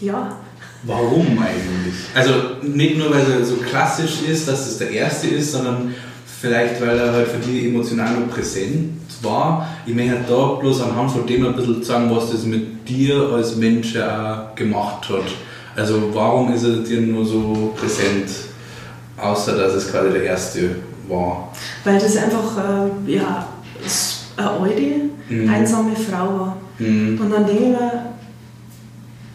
Ja. 0.00 0.36
Warum 0.84 1.38
eigentlich? 1.38 1.94
Also 2.14 2.32
nicht 2.62 2.98
nur, 2.98 3.10
weil 3.10 3.24
er 3.32 3.44
so 3.44 3.56
klassisch 3.56 4.22
ist, 4.28 4.46
dass 4.46 4.68
es 4.68 4.78
der 4.78 4.90
erste 4.90 5.28
ist, 5.28 5.52
sondern 5.52 5.94
vielleicht, 6.40 6.80
weil 6.80 6.96
er 6.96 7.12
halt 7.12 7.28
für 7.28 7.38
die 7.38 7.68
emotional 7.68 8.14
noch 8.14 8.30
präsent 8.30 8.92
war. 9.22 9.68
Ich 9.86 9.94
möchte 9.94 10.18
da 10.28 10.46
bloß 10.60 10.82
anhand 10.82 11.10
von 11.10 11.26
dem 11.26 11.46
ein 11.46 11.56
bisschen 11.56 11.82
sagen, 11.82 12.14
was 12.14 12.30
das 12.30 12.44
mit 12.44 12.88
dir 12.88 13.30
als 13.32 13.56
Mensch 13.56 13.96
auch 13.96 14.54
gemacht 14.54 15.08
hat. 15.08 15.24
Also 15.78 16.10
warum 16.12 16.52
ist 16.52 16.64
er 16.64 16.78
dir 16.78 17.00
nur 17.00 17.24
so 17.24 17.72
präsent, 17.76 18.28
außer 19.16 19.56
dass 19.56 19.74
es 19.74 19.92
gerade 19.92 20.10
der 20.10 20.24
erste 20.24 20.70
war? 21.06 21.52
Weil 21.84 22.00
das 22.00 22.16
einfach 22.16 22.58
äh, 23.06 23.12
ja, 23.12 23.46
eine 24.36 24.50
alte, 24.50 24.82
mhm. 25.28 25.48
einsame 25.48 25.94
Frau 25.94 26.38
war. 26.38 26.56
Mhm. 26.80 27.20
Und 27.20 27.30
dann 27.30 27.46
denke 27.46 27.62
ich 27.62 27.68
mir, 27.68 28.12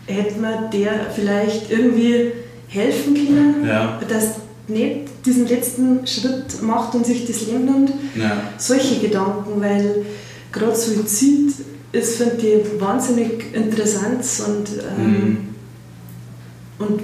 hätte 0.06 0.39
man 0.41 0.69
der 0.69 0.91
vielleicht 1.15 1.71
irgendwie 1.71 2.34
helfen 2.67 3.13
können, 3.13 3.65
ja. 3.65 4.01
dass 4.10 4.36
nicht 4.67 5.25
diesen 5.25 5.47
letzten 5.47 6.06
Schritt 6.06 6.62
macht 6.62 6.93
und 6.93 7.06
sich 7.06 7.25
das 7.25 7.47
Leben 7.47 7.65
nimmt. 7.65 7.91
Ja. 8.15 8.32
Solche 8.58 8.99
Gedanken, 8.99 9.62
weil 9.62 10.06
gerade 10.51 10.75
Suizid 10.75 11.53
ist, 11.93 12.17
finde 12.17 12.36
ich, 12.36 12.82
wahnsinnig 12.82 13.53
interessant 13.53 14.25
und, 14.45 14.67
ähm, 14.97 15.08
mhm. 15.08 15.52
Und 16.79 17.01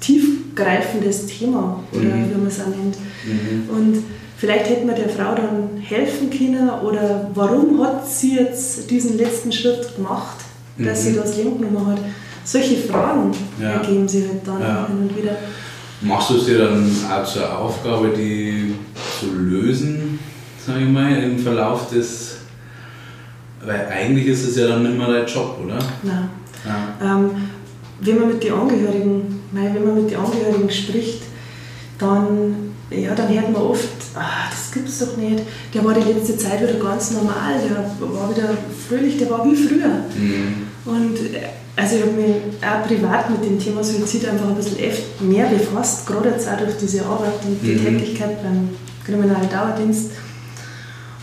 tiefgreifendes 0.00 1.26
Thema, 1.26 1.82
oder 1.92 2.02
mhm. 2.02 2.30
wie 2.30 2.38
man 2.38 2.46
es 2.46 2.60
auch 2.60 2.66
nennt. 2.66 2.96
Mhm. 3.24 3.70
Und 3.70 4.04
vielleicht 4.36 4.68
hätte 4.68 4.86
man 4.86 4.96
der 4.96 5.08
Frau 5.08 5.34
dann 5.34 5.80
helfen 5.80 6.30
können 6.30 6.68
oder 6.68 7.30
warum 7.34 7.82
hat 7.84 8.08
sie 8.08 8.36
jetzt 8.36 8.90
diesen 8.90 9.16
letzten 9.16 9.52
Schritt 9.52 9.94
gemacht? 9.96 10.38
dass 10.78 11.04
mhm. 11.04 11.08
sie 11.08 11.16
das 11.16 11.36
Leben 11.36 11.60
genommen 11.60 11.86
hat. 11.92 11.98
Solche 12.44 12.76
Fragen 12.76 13.30
ja. 13.60 13.72
ergeben 13.72 14.08
sich 14.08 14.28
halt 14.28 14.46
dann 14.46 14.60
ja. 14.60 14.86
hin 14.86 15.08
und 15.08 15.16
wieder. 15.16 15.36
Machst 16.00 16.30
du 16.30 16.36
es 16.36 16.46
dir 16.46 16.58
dann 16.58 16.90
auch 17.10 17.24
zur 17.24 17.58
Aufgabe, 17.58 18.08
die 18.08 18.74
zu 19.20 19.32
lösen, 19.32 20.18
sage 20.64 20.80
ich 20.80 20.88
mal, 20.88 21.12
im 21.22 21.38
Verlauf 21.38 21.88
des. 21.90 22.38
Weil 23.64 23.86
eigentlich 23.86 24.26
ist 24.26 24.48
es 24.48 24.56
ja 24.56 24.66
dann 24.66 24.82
nicht 24.82 24.98
mehr 24.98 25.06
dein 25.06 25.26
Job, 25.26 25.56
oder? 25.64 25.78
Nein. 26.02 26.28
Ja. 26.64 27.16
Ähm, 27.16 27.30
wenn 28.04 28.18
man 28.18 28.28
mit 28.28 28.42
den 28.42 28.52
Angehörigen, 28.52 29.40
wenn 29.52 29.84
man 29.84 30.02
mit 30.02 30.10
den 30.10 30.18
Angehörigen 30.18 30.70
spricht, 30.70 31.22
dann, 31.98 32.72
ja, 32.90 33.14
dann 33.14 33.32
hört 33.32 33.52
man 33.52 33.62
oft, 33.62 33.88
ah, 34.14 34.50
das 34.50 34.72
gibt 34.72 34.88
es 34.88 34.98
doch 34.98 35.16
nicht. 35.16 35.44
Der 35.72 35.84
war 35.84 35.94
die 35.94 36.12
letzte 36.12 36.36
Zeit 36.36 36.60
wieder 36.60 36.74
ganz 36.74 37.12
normal, 37.12 37.54
der 37.64 37.76
war 38.08 38.30
wieder 38.30 38.56
fröhlich, 38.88 39.18
der 39.18 39.30
war 39.30 39.44
wie 39.44 39.56
früher. 39.56 40.04
Mhm. 40.16 40.66
Und 40.84 41.16
also 41.76 41.96
ich 41.96 42.02
habe 42.02 42.12
mich 42.12 42.34
auch 42.60 42.86
privat 42.86 43.30
mit 43.30 43.44
dem 43.44 43.58
Thema 43.58 43.82
Suizid 43.82 44.28
einfach 44.28 44.48
ein 44.48 44.56
bisschen 44.56 44.78
mehr 45.20 45.46
befasst, 45.46 46.06
gerade 46.06 46.30
jetzt 46.30 46.48
auch 46.48 46.58
durch 46.58 46.76
diese 46.76 47.04
Arbeit 47.06 47.34
und 47.46 47.62
die 47.62 47.74
mhm. 47.74 47.98
Tätigkeit 47.98 48.42
beim 48.42 48.70
Kriminaldauerdienst. 49.06 50.10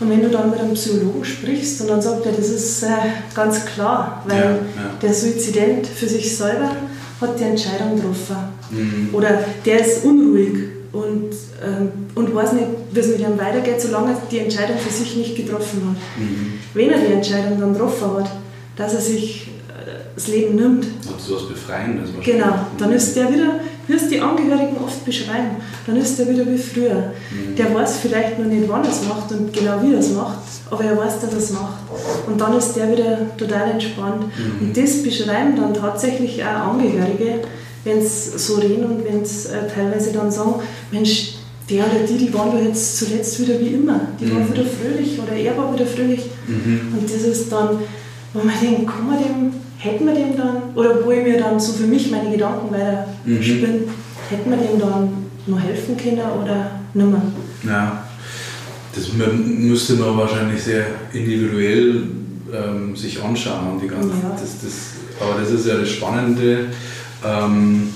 Und 0.00 0.08
wenn 0.08 0.22
du 0.22 0.30
dann 0.30 0.50
mit 0.50 0.58
einem 0.58 0.72
Psychologen 0.72 1.24
sprichst 1.24 1.82
und 1.82 1.88
dann 1.88 2.00
sagt 2.00 2.24
er, 2.24 2.32
das 2.32 2.48
ist 2.48 2.82
äh, 2.82 2.88
ganz 3.34 3.66
klar, 3.66 4.24
weil 4.26 4.38
ja, 4.38 4.50
ja. 4.50 4.60
der 5.00 5.12
Suizident 5.12 5.86
für 5.86 6.08
sich 6.08 6.36
selber 6.36 6.70
hat 7.20 7.38
die 7.38 7.44
Entscheidung 7.44 7.96
getroffen. 7.96 8.36
Mhm. 8.70 9.10
Oder 9.12 9.44
der 9.66 9.80
ist 9.80 10.04
unruhig 10.04 10.54
und, 10.92 11.30
ähm, 11.62 11.90
und 12.14 12.34
weiß 12.34 12.54
nicht, 12.54 12.66
wie 12.92 13.00
es 13.00 13.08
mit 13.08 13.20
ihm 13.20 13.38
weitergeht, 13.38 13.80
solange 13.80 14.12
er 14.12 14.22
die 14.30 14.38
Entscheidung 14.38 14.78
für 14.78 14.92
sich 14.92 15.16
nicht 15.16 15.36
getroffen 15.36 15.82
hat. 15.90 16.20
Mhm. 16.20 16.54
Wenn 16.72 16.90
er 16.90 16.98
die 16.98 17.12
Entscheidung 17.12 17.60
dann 17.60 17.72
getroffen 17.74 18.10
hat, 18.18 18.30
dass 18.76 18.94
er 18.94 19.00
sich 19.00 19.48
äh, 19.68 20.14
das 20.14 20.28
Leben 20.28 20.56
nimmt. 20.56 20.84
Und 20.84 21.20
so 21.20 21.36
was 21.36 21.48
Befreiendes 21.48 22.10
Genau, 22.24 22.66
dann 22.78 22.92
ist 22.92 23.14
der 23.14 23.30
wieder, 23.32 23.60
es 23.96 24.08
die 24.08 24.20
Angehörigen 24.20 24.76
oft 24.84 25.04
beschreiben, 25.04 25.56
dann 25.86 25.96
ist 25.96 26.18
der 26.18 26.28
wieder 26.28 26.46
wie 26.46 26.58
früher. 26.58 27.12
Mhm. 27.30 27.56
Der 27.56 27.74
weiß 27.74 27.98
vielleicht 27.98 28.38
noch 28.38 28.46
nicht, 28.46 28.68
wann 28.68 28.84
er 28.84 28.90
es 28.90 29.06
macht 29.08 29.32
und 29.32 29.52
genau 29.52 29.82
wie 29.82 29.92
er 29.94 30.00
es 30.00 30.10
macht, 30.12 30.38
aber 30.70 30.84
er 30.84 30.96
weiß, 30.96 31.20
dass 31.20 31.32
er 31.32 31.38
es 31.38 31.50
macht. 31.50 31.78
Und 32.26 32.40
dann 32.40 32.56
ist 32.56 32.74
der 32.74 32.90
wieder 32.92 33.36
total 33.36 33.70
entspannt. 33.72 34.24
Mhm. 34.26 34.68
Und 34.68 34.76
das 34.76 35.02
beschreiben 35.02 35.56
dann 35.56 35.74
tatsächlich 35.74 36.42
auch 36.44 36.72
Angehörige, 36.72 37.40
wenn 37.84 37.98
es 37.98 38.46
so 38.46 38.56
reden 38.56 38.84
und 38.84 39.04
wenn 39.04 39.22
es 39.22 39.46
äh, 39.46 39.66
teilweise 39.74 40.12
dann 40.12 40.30
sagen, 40.30 40.54
Mensch, 40.90 41.34
der 41.70 41.84
oder 41.84 42.04
die, 42.06 42.18
die 42.18 42.34
waren 42.34 42.50
doch 42.50 42.62
jetzt 42.62 42.98
zuletzt 42.98 43.40
wieder 43.40 43.58
wie 43.60 43.68
immer. 43.68 44.00
Die 44.18 44.26
mhm. 44.26 44.34
waren 44.34 44.52
wieder 44.52 44.64
fröhlich 44.64 45.18
oder 45.20 45.32
er 45.32 45.56
war 45.56 45.72
wieder 45.72 45.86
fröhlich. 45.86 46.26
Mhm. 46.46 46.94
Und 46.98 47.04
das 47.04 47.22
ist 47.22 47.50
dann, 47.50 47.78
wo 48.32 48.40
man 48.40 48.54
denkt, 48.60 48.90
kann 48.90 49.06
man 49.06 49.18
dem, 49.18 49.52
hätten 49.80 50.06
wir 50.06 50.14
dem 50.14 50.36
dann, 50.36 50.74
oder 50.74 51.04
wo 51.04 51.10
ich 51.10 51.22
mir 51.22 51.38
dann 51.38 51.58
so 51.58 51.72
für 51.72 51.86
mich 51.86 52.10
meine 52.10 52.30
Gedanken 52.30 52.72
weiter 52.72 53.06
mhm. 53.24 53.42
spinne, 53.42 53.80
hätten 54.28 54.50
wir 54.50 54.56
dem 54.56 54.78
dann 54.78 55.12
noch 55.46 55.60
helfen 55.60 55.96
können 55.96 56.20
oder 56.42 56.70
nicht 56.94 57.10
mehr. 57.10 57.22
Ja, 57.66 58.04
das 58.94 59.12
müsste 59.12 59.94
man 59.94 60.16
wahrscheinlich 60.16 60.62
sehr 60.62 60.86
individuell 61.12 62.02
ähm, 62.52 62.94
sich 62.94 63.22
anschauen. 63.22 63.80
Die 63.82 63.88
ganze, 63.88 64.08
ja. 64.08 64.30
das, 64.32 64.60
das, 64.62 64.72
aber 65.20 65.40
das 65.40 65.50
ist 65.50 65.66
ja 65.66 65.76
das 65.76 65.88
Spannende 65.88 66.66
ähm, 67.24 67.92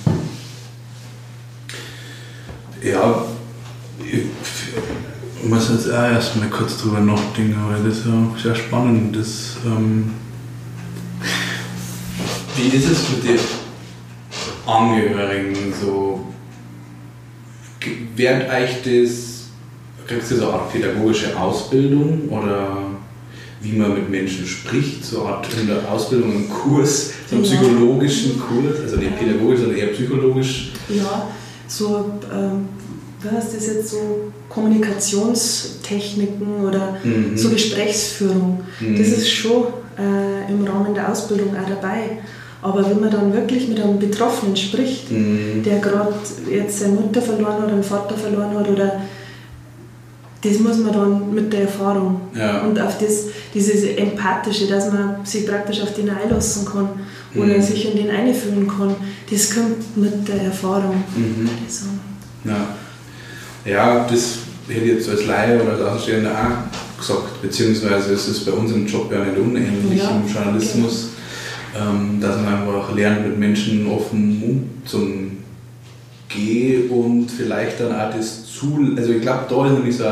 ja, 2.83 3.25
ich 3.99 5.49
muss 5.49 5.70
jetzt 5.70 5.90
auch 5.90 6.11
erstmal 6.11 6.49
kurz 6.49 6.79
drüber 6.79 7.01
nachdenken, 7.01 7.57
weil 7.68 7.83
das 7.83 7.99
ist 7.99 8.07
ja 8.07 8.42
sehr 8.42 8.55
spannend. 8.55 9.16
Das, 9.16 9.57
ähm, 9.64 10.11
wie 12.57 12.77
ist 12.77 12.90
es 12.90 13.09
mit 13.11 13.23
den 13.25 13.38
Angehörigen 14.67 15.73
so? 15.81 16.27
Während 18.17 18.49
euch 18.49 18.83
das, 18.83 19.45
kriegst 20.07 20.31
du 20.31 20.37
so 20.37 20.51
eine 20.51 20.62
pädagogische 20.73 21.38
Ausbildung 21.38 22.31
oder 22.31 22.79
wie 23.61 23.73
man 23.73 23.93
mit 23.95 24.09
Menschen 24.11 24.47
spricht, 24.47 25.05
so 25.05 25.25
eine 25.25 25.37
Art 25.37 25.47
in 25.59 25.67
der 25.67 25.90
Ausbildung 25.90 26.31
einen 26.31 26.49
Kurs, 26.49 27.11
so 27.29 27.37
einen 27.37 27.45
ja. 27.45 27.51
psychologischen 27.51 28.40
Kurs, 28.40 28.81
also 28.83 28.97
nicht 28.97 29.19
pädagogisch, 29.19 29.61
sondern 29.61 29.79
eher 29.79 29.88
psychologisch. 29.88 30.71
Ja, 30.88 31.29
so, 31.67 32.19
ähm, 32.33 32.69
wie 33.23 33.29
heißt 33.29 33.55
das 33.57 33.67
jetzt 33.67 33.90
so, 33.90 34.33
Kommunikationstechniken 34.49 36.64
oder 36.64 36.97
mhm. 37.03 37.37
so 37.37 37.51
Gesprächsführung. 37.51 38.62
Mhm. 38.81 38.99
Das 38.99 39.09
ist 39.09 39.29
schon 39.29 39.67
äh, 39.99 40.51
im 40.51 40.64
Rahmen 40.64 40.95
der 40.95 41.11
Ausbildung 41.11 41.55
auch 41.57 41.69
dabei. 41.69 42.21
Aber 42.64 42.88
wenn 42.88 42.98
man 42.98 43.11
dann 43.11 43.31
wirklich 43.31 43.68
mit 43.68 43.79
einem 43.79 43.98
Betroffenen 43.98 44.57
spricht, 44.57 45.11
mhm. 45.11 45.62
der 45.62 45.81
gerade 45.81 46.14
jetzt 46.50 46.81
seine 46.81 46.94
Mutter 46.94 47.20
verloren 47.20 47.61
hat, 47.61 47.68
einen 47.68 47.85
Vater 47.85 48.16
verloren 48.16 48.59
hat 48.59 48.66
oder 48.66 49.03
das 50.40 50.59
muss 50.61 50.79
man 50.79 50.92
dann 50.94 51.35
mit 51.35 51.53
der 51.53 51.62
Erfahrung 51.62 52.22
ja. 52.35 52.62
und 52.62 52.81
auf 52.81 52.96
das, 52.96 53.27
dieses 53.53 53.85
Empathische, 53.85 54.66
dass 54.66 54.90
man 54.90 55.16
sich 55.24 55.46
praktisch 55.46 55.83
auf 55.83 55.92
den 55.92 56.09
einlassen 56.09 56.64
kann 56.64 56.88
mhm. 57.35 57.42
oder 57.42 57.61
sich 57.61 57.90
in 57.90 57.98
den 57.98 58.11
einfühlen 58.11 58.66
kann, 58.66 58.94
das 59.31 59.55
kommt 59.55 59.94
mit 59.98 60.27
der 60.27 60.44
Erfahrung. 60.44 61.05
Mhm. 61.14 61.50
Ja. 62.44 62.66
ja, 63.70 64.07
das 64.11 64.38
hätte 64.68 64.87
ich 64.87 64.92
jetzt 64.94 65.09
als 65.11 65.27
Laie 65.27 65.62
oder 65.62 65.72
als 65.72 65.83
Außenstehender 65.83 66.31
auch 66.31 66.98
gesagt, 66.98 67.42
beziehungsweise 67.42 68.14
es 68.14 68.27
ist 68.27 68.46
bei 68.46 68.53
uns 68.53 68.72
im 68.72 68.87
Job 68.87 69.12
ja 69.12 69.22
nicht 69.22 69.37
unähnlich 69.37 70.03
ja. 70.03 70.11
im 70.11 70.27
Journalismus, 70.27 71.05
okay. 71.05 71.13
Ähm, 71.76 72.20
dass 72.20 72.37
man 72.37 72.54
einfach 72.54 72.94
lernt, 72.94 73.26
mit 73.26 73.38
Menschen 73.38 73.87
offen 73.87 74.72
umzugehen 74.87 75.40
und 76.90 77.28
vielleicht 77.30 77.80
dann 77.80 77.92
auch 77.92 78.14
das 78.14 78.46
zu, 78.46 78.94
also 78.96 79.12
ich 79.12 79.22
glaube, 79.22 79.44
da 79.48 79.66
ist 79.66 79.72
nämlich 79.72 79.96
so 79.96 80.04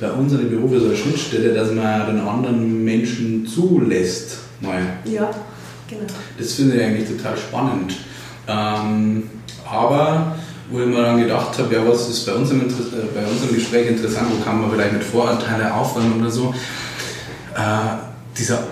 bei 0.00 0.10
uns 0.10 0.32
in 0.32 0.38
dem 0.38 0.50
Beruf 0.50 0.72
so 0.80 0.86
eine 0.86 0.96
Schnittstelle, 0.96 1.54
dass 1.54 1.72
man 1.72 2.06
den 2.06 2.20
anderen 2.20 2.84
Menschen 2.84 3.46
zulässt. 3.46 4.38
Mal. 4.60 4.80
Ja, 5.04 5.30
genau. 5.88 6.04
Das 6.38 6.52
finde 6.52 6.76
ich 6.76 6.82
eigentlich 6.82 7.08
total 7.08 7.36
spannend. 7.36 7.94
Ähm, 8.46 9.24
aber 9.68 10.36
wo 10.70 10.80
ich 10.80 10.86
mir 10.86 11.02
dann 11.02 11.20
gedacht 11.20 11.58
habe, 11.58 11.74
ja, 11.74 11.86
was 11.86 12.08
ist 12.08 12.24
bei 12.26 12.32
uns, 12.32 12.50
im, 12.50 12.60
äh, 12.60 12.64
bei 13.14 13.26
uns 13.26 13.42
im 13.48 13.54
Gespräch 13.54 13.88
interessant, 13.88 14.28
wo 14.30 14.42
kann 14.44 14.60
man 14.60 14.70
vielleicht 14.70 14.92
mit 14.92 15.04
Vorurteile 15.04 15.72
aufräumen 15.72 16.20
oder 16.20 16.30
so. 16.30 16.54
Äh, 17.54 17.58
dieser, 18.36 18.64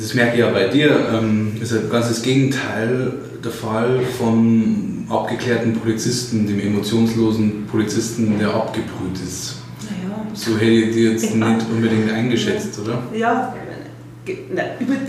das 0.00 0.14
merke 0.14 0.34
ich 0.34 0.40
ja 0.40 0.50
bei 0.50 0.68
dir, 0.68 0.90
ähm, 1.12 1.56
ist 1.60 1.72
ein 1.72 1.90
ganzes 1.90 2.22
Gegenteil 2.22 3.12
der 3.42 3.50
Fall 3.50 4.00
vom 4.18 5.06
abgeklärten 5.08 5.74
Polizisten, 5.74 6.46
dem 6.46 6.60
emotionslosen 6.60 7.66
Polizisten, 7.66 8.38
der 8.38 8.48
abgebrüht 8.54 9.16
ist. 9.24 9.56
Naja. 9.82 10.26
So 10.34 10.56
hätte 10.56 10.70
ich 10.70 10.94
dir 10.94 11.12
jetzt 11.12 11.34
nicht 11.34 11.66
unbedingt 11.70 12.12
eingeschätzt, 12.12 12.78
oder? 12.80 13.02
Ja, 13.14 13.54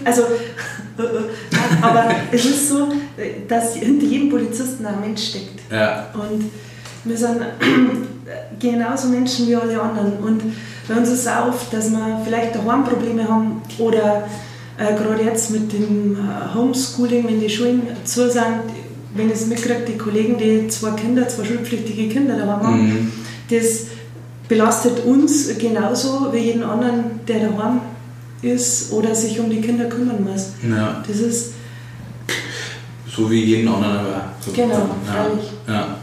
also, 0.06 0.23
aber 1.82 2.06
es 2.32 2.45
ist 2.45 2.69
so, 2.69 2.88
dass 3.47 3.75
hinter 3.75 4.06
jedem 4.06 4.30
Polizisten 4.30 4.86
ein 4.86 5.02
Mensch 5.02 5.30
steckt. 5.30 5.60
Ja. 5.71 6.08
Und 6.13 6.49
wir 7.04 7.17
sind 7.17 7.41
genauso 8.60 9.10
Menschen 9.10 9.47
wie 9.47 9.56
alle 9.56 9.82
anderen. 9.82 10.13
Und 10.19 10.41
bei 10.88 10.95
uns 10.95 11.10
ist 11.10 11.19
es 11.19 11.28
auch 11.28 11.49
oft, 11.49 11.73
dass 11.73 11.89
wir 11.91 12.21
vielleicht 12.23 12.56
daheim 12.56 12.84
Probleme 12.84 13.28
haben 13.28 13.62
oder 13.78 14.23
äh, 14.80 14.96
gerade 14.96 15.24
jetzt 15.24 15.52
mit 15.52 15.74
dem 15.74 16.15
äh, 16.15 16.56
Homeschooling, 16.56 17.28
wenn 17.28 17.39
die 17.39 17.50
Schulen 17.50 17.82
zu 18.06 18.32
sind, 18.32 18.63
wenn 19.13 19.28
ich 19.28 19.36
es 19.36 19.48
mitkriege, 19.48 19.82
die 19.88 19.98
Kollegen, 19.98 20.38
die 20.38 20.68
zwei 20.70 20.92
Kinder, 20.92 21.28
zwei 21.28 21.44
schulpflichtige 21.44 22.08
Kinder 22.08 22.38
daheim 22.38 22.63
haben, 22.63 22.88
mhm. 22.88 23.12
das 23.50 23.88
belastet 24.48 25.04
uns 25.06 25.58
genauso 25.58 26.32
wie 26.32 26.38
jeden 26.38 26.63
anderen, 26.63 27.20
der 27.28 27.50
daheim 27.50 27.82
ist 28.42 28.94
oder 28.94 29.13
sich 29.13 29.39
um 29.39 29.50
die 29.50 29.62
Kinder 29.62 29.86
kümmern 29.86 30.24
muss. 30.24 30.52
Ja. 30.68 31.04
Das 31.06 31.20
ist 31.20 31.54
so 33.08 33.30
wie 33.30 33.44
jeden 33.44 33.68
anderen 33.68 33.98
aber. 33.98 34.34
So 34.39 34.52
genau, 34.52 34.89
ja. 35.06 35.74
ja. 35.74 35.98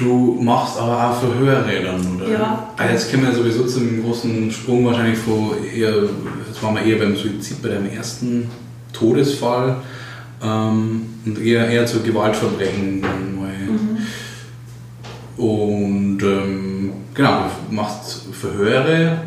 Du 0.00 0.38
machst 0.40 0.78
aber 0.78 1.10
auch 1.10 1.20
Verhöre 1.20 1.82
dann, 1.84 2.16
oder? 2.16 2.30
Ja. 2.30 2.68
Ah, 2.78 2.90
jetzt 2.90 3.10
kommen 3.10 3.26
wir 3.26 3.34
sowieso 3.34 3.66
zum 3.66 4.02
großen 4.02 4.50
Sprung 4.50 4.86
wahrscheinlich 4.86 5.18
vor 5.18 5.54
eher, 5.58 5.92
jetzt 6.48 6.62
waren 6.62 6.74
wir 6.74 6.82
eher 6.82 6.98
beim 6.98 7.14
Suizid, 7.14 7.60
bei 7.60 7.68
deinem 7.68 7.90
ersten 7.90 8.48
Todesfall 8.94 9.76
ähm, 10.42 11.02
und 11.26 11.38
eher, 11.38 11.68
eher 11.68 11.84
zu 11.84 12.00
Gewaltverbrechen. 12.00 13.00
Mhm. 13.00 13.98
Und 15.36 16.22
ähm, 16.22 16.92
genau, 17.12 17.50
du 17.68 17.74
machst 17.74 18.22
Verhöre 18.32 19.18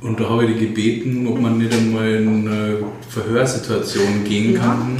und 0.00 0.18
da 0.18 0.28
habe 0.28 0.44
ich 0.44 0.58
die 0.58 0.66
gebeten, 0.66 1.28
ob 1.28 1.40
man 1.40 1.58
nicht 1.58 1.72
einmal 1.72 2.08
in 2.14 2.48
eine 2.48 2.78
Verhörsituation 3.08 4.24
gehen 4.24 4.54
kann, 4.58 4.96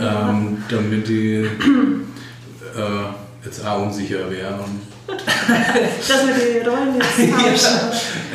ja, 0.00 0.30
ähm, 0.30 0.58
damit 0.68 1.08
ich 1.08 1.44
äh, 1.44 1.48
jetzt 3.48 3.66
auch 3.66 3.82
unsicher 3.82 4.30
wäre. 4.30 4.58
Dass 5.08 6.26
wir 6.26 6.34
die 6.34 6.68
Rollen 6.68 6.94
jetzt 6.96 7.32
tauschen. 7.32 7.78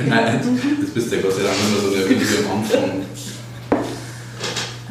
Nein, 0.08 0.42
das 0.82 0.90
bist 0.90 1.12
du 1.12 1.16
ja 1.16 1.22
Gott 1.22 1.34
sei 1.34 1.44
Dank 1.44 1.56
immer 1.68 1.82
so 1.82 1.96
nervös 1.96 2.30
wie 2.32 2.46
am 2.46 2.58
Anfang. 2.58 3.06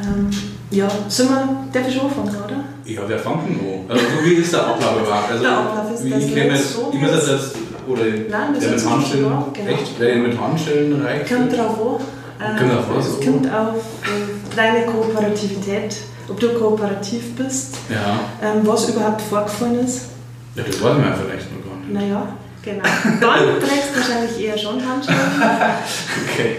Ähm, 0.01 0.31
ja, 0.71 0.89
sind 1.09 1.29
wir, 1.29 1.67
darf 1.73 1.89
ich 1.89 2.01
anfangen, 2.01 2.29
oder? 2.29 2.65
Ja, 2.85 3.01
wer 3.07 3.19
fängt 3.19 3.49
denn 3.49 3.61
an? 3.61 3.91
Also, 3.91 4.05
wie 4.25 4.35
ist 4.35 4.53
der 4.53 4.67
Ablauf 4.67 5.03
überhaupt? 5.03 5.31
Also, 5.31 5.43
der 5.43 5.59
Ablauf 5.59 5.93
ist, 5.93 6.05
wie 6.05 6.15
ich 6.15 6.35
kenne 6.35 6.51
das, 6.51 6.75
so 6.75 6.91
ich 6.93 7.01
muss 7.01 7.11
das 7.11 7.53
oder 7.89 8.05
Nein, 8.05 8.61
der 8.61 8.71
mit 8.71 8.89
Handschellen, 8.89 9.25
genau. 9.53 9.71
echt, 9.71 10.01
der 10.01 10.17
mit 10.17 10.41
Handschellen 10.41 11.03
reicht? 11.03 11.29
Kommt 11.29 11.53
drauf 11.53 12.01
an. 12.39 12.57
Äh, 12.57 12.59
kommt 12.59 12.73
drauf 12.73 12.85
was? 12.95 13.07
Es 13.09 13.21
kommt 13.21 13.47
auf 13.53 13.77
äh, 14.05 14.57
deine 14.57 14.87
Kooperativität, 14.87 15.97
ob 16.29 16.39
du 16.39 16.49
kooperativ 16.51 17.35
bist, 17.35 17.75
ja. 17.91 18.21
ähm, 18.41 18.61
was 18.63 18.89
überhaupt 18.89 19.21
vorgefallen 19.21 19.85
ist. 19.85 20.12
Ja, 20.55 20.63
das 20.65 20.83
weiß 20.83 20.99
man 20.99 21.05
ja 21.05 21.15
vielleicht 21.15 21.49
noch 21.53 21.65
gar 21.65 21.79
nicht. 21.79 21.93
Naja, 21.93 22.37
genau. 22.63 22.83
Dann 23.21 23.61
trägst 23.61 23.91
du 23.93 24.01
wahrscheinlich 24.01 24.45
eher 24.45 24.59
schon 24.59 24.87
Handschellen. 24.87 25.21
okay. 26.29 26.57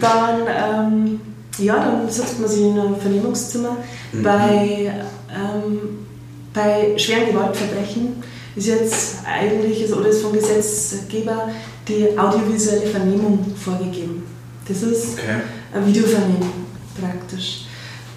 Dann, 0.00 0.40
ähm, 0.48 1.20
ja, 1.58 1.76
dann 1.76 2.10
setzt 2.10 2.40
man 2.40 2.48
sich 2.48 2.62
in 2.62 2.78
ein 2.78 2.96
Vernehmungszimmer. 2.96 3.76
Mhm. 4.12 4.22
Bei, 4.22 4.92
ähm, 5.30 6.06
bei 6.52 6.98
schweren 6.98 7.26
Gewaltverbrechen 7.26 8.22
ist 8.56 8.66
jetzt 8.66 9.18
eigentlich, 9.26 9.92
oder 9.92 10.08
ist 10.08 10.22
vom 10.22 10.32
Gesetzgeber 10.32 11.48
die 11.86 12.18
audiovisuelle 12.18 12.86
Vernehmung 12.86 13.54
vorgegeben. 13.56 14.24
Das 14.66 14.82
ist 14.82 15.18
okay. 15.18 15.42
eine 15.72 15.86
Videovernehmung 15.86 16.52
praktisch. 17.00 17.67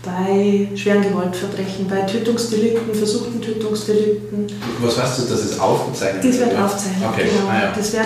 Bei 0.03 0.67
schweren 0.75 1.03
Gewaltverbrechen, 1.03 1.87
bei 1.87 2.01
Tötungsdelikten, 2.01 2.93
versuchten 2.95 3.39
Tötungsdelikten. 3.39 4.47
Was 4.79 4.97
heißt 4.97 5.19
das, 5.19 5.29
dass 5.29 5.39
es 5.41 5.59
aufgezeichnet 5.59 6.23
wird? 6.23 6.33
Das 6.33 6.41
wird 6.41 6.59
aufgezeichnet, 6.59 7.09
okay. 7.13 7.29
genau. 7.29 7.49
Ah, 7.49 7.61
ja. 7.61 7.73
das 7.75 7.93
wird, 7.93 8.05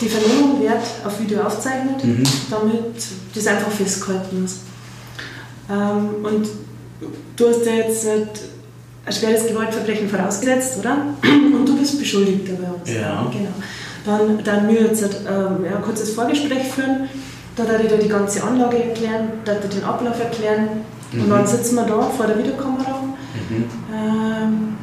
die 0.00 0.08
Vernehmung 0.08 0.60
wird 0.60 0.82
auf 1.04 1.20
Video 1.20 1.42
aufgezeichnet, 1.42 2.04
mhm. 2.04 2.24
damit 2.50 2.96
das 3.32 3.46
einfach 3.46 3.70
festgehalten 3.70 4.44
ist. 4.44 4.58
Ähm, 5.70 6.24
und 6.24 6.48
du 7.36 7.48
hast 7.48 7.64
ja 7.64 7.74
jetzt 7.74 8.06
ein 8.08 9.12
schweres 9.12 9.46
Gewaltverbrechen 9.46 10.08
vorausgesetzt, 10.08 10.78
oder? 10.80 10.96
Und 11.22 11.64
du 11.64 11.78
bist 11.78 11.98
Beschuldigter 11.98 12.54
bei 12.54 12.68
uns. 12.68 12.90
Ja. 12.90 13.30
Genau. 13.32 13.50
Dann, 14.04 14.42
dann 14.42 14.68
wir 14.68 14.82
jetzt 14.82 15.02
ähm, 15.02 15.64
ein 15.64 15.82
kurzes 15.82 16.10
Vorgespräch 16.10 16.64
führen, 16.74 17.08
da 17.54 17.66
werde 17.68 17.84
ich 17.84 17.90
dir 17.90 17.98
die 17.98 18.08
ganze 18.08 18.42
Anlage 18.42 18.82
erklären, 18.82 19.28
da 19.44 19.54
dir 19.54 19.68
den 19.68 19.84
Ablauf 19.84 20.20
erklären 20.20 20.84
mhm. 21.16 21.22
und 21.24 21.30
dann 21.30 21.46
sitzen 21.46 21.76
wir 21.76 21.84
da 21.84 22.00
vor 22.02 22.26
der 22.26 22.38
Videokamera. 22.38 23.02
Mhm. 23.48 23.64
Ähm, 23.92 24.76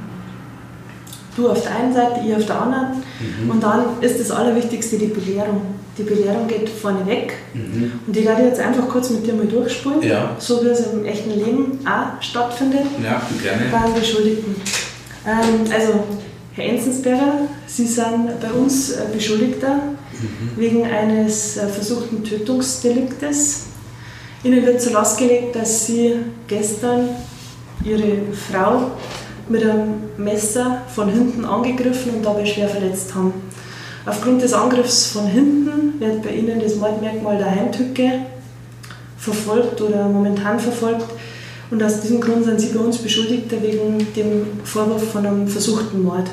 du 1.36 1.50
auf 1.50 1.62
der 1.62 1.76
einen 1.76 1.94
Seite, 1.94 2.22
ich 2.26 2.36
auf 2.36 2.46
der 2.46 2.62
anderen. 2.62 2.88
Mhm. 3.20 3.50
Und 3.50 3.64
dann 3.64 3.86
ist 4.02 4.20
das 4.20 4.32
Allerwichtigste 4.32 4.98
die 4.98 5.08
Belehrung. 5.08 5.62
Die 5.98 6.04
Belehrung 6.04 6.48
geht 6.48 6.70
vorne 6.70 7.06
weg. 7.06 7.34
Mhm. 7.54 7.94
Und 8.06 8.16
die 8.16 8.26
werde 8.26 8.42
ich 8.42 8.48
jetzt 8.50 8.60
einfach 8.60 8.88
kurz 8.88 9.10
mit 9.12 9.26
dir 9.26 9.34
mal 9.34 9.46
durchspulen, 9.46 10.02
ja. 10.02 10.36
so 10.40 10.64
wie 10.64 10.70
es 10.70 10.88
im 10.88 11.06
echten 11.06 11.32
Leben 11.32 11.80
auch 11.86 12.22
stattfindet. 12.22 12.86
Ja, 13.04 13.22
gerne. 13.42 13.64
Beim 13.72 13.94
Beschuldigten. 13.94 14.56
Ähm, 15.26 15.72
also, 15.72 16.04
Herr 16.54 16.66
Enzensberger, 16.66 17.48
Sie 17.68 17.88
sind 17.88 18.40
bei 18.42 18.52
uns 18.52 18.92
äh, 18.92 19.04
Beschuldigter 19.12 19.76
mhm. 19.76 20.52
wegen 20.56 20.86
eines 20.86 21.58
äh, 21.58 21.68
versuchten 21.68 22.24
Tötungsdeliktes. 22.24 23.68
Ihnen 24.44 24.66
wird 24.66 24.82
zur 24.82 24.92
Last 24.92 25.18
gelegt, 25.18 25.56
dass 25.56 25.86
Sie 25.86 26.16
gestern 26.48 27.10
Ihre 27.86 28.18
Frau 28.34 28.92
mit 29.48 29.64
einem 29.64 29.96
Messer 30.18 30.82
von 30.94 31.10
hinten 31.10 31.46
angegriffen 31.46 32.16
und 32.16 32.26
dabei 32.26 32.46
schwer 32.46 32.68
verletzt 32.68 33.16
haben. 33.16 33.34
Aufgrund 34.06 34.42
des 34.42 34.54
Angriffs 34.54 35.08
von 35.08 35.28
hinten 35.28 36.00
wird 36.00 36.24
bei 36.24 36.32
Ihnen 36.32 36.60
das 36.60 36.76
Mordmerkmal 36.76 37.38
der 37.38 37.52
Heimtücke 37.52 38.26
verfolgt 39.18 39.82
oder 39.82 40.10
momentan 40.10 40.60
verfolgt. 40.60 41.06
Und 41.72 41.82
aus 41.82 42.02
diesem 42.02 42.20
Grund 42.20 42.44
sind 42.44 42.60
Sie 42.60 42.74
bei 42.74 42.80
uns 42.84 42.98
Beschuldigter 42.98 43.62
wegen 43.62 44.06
dem 44.14 44.46
Vorwurf 44.66 45.10
von 45.12 45.26
einem 45.26 45.48
versuchten 45.48 46.04
Mord. 46.04 46.30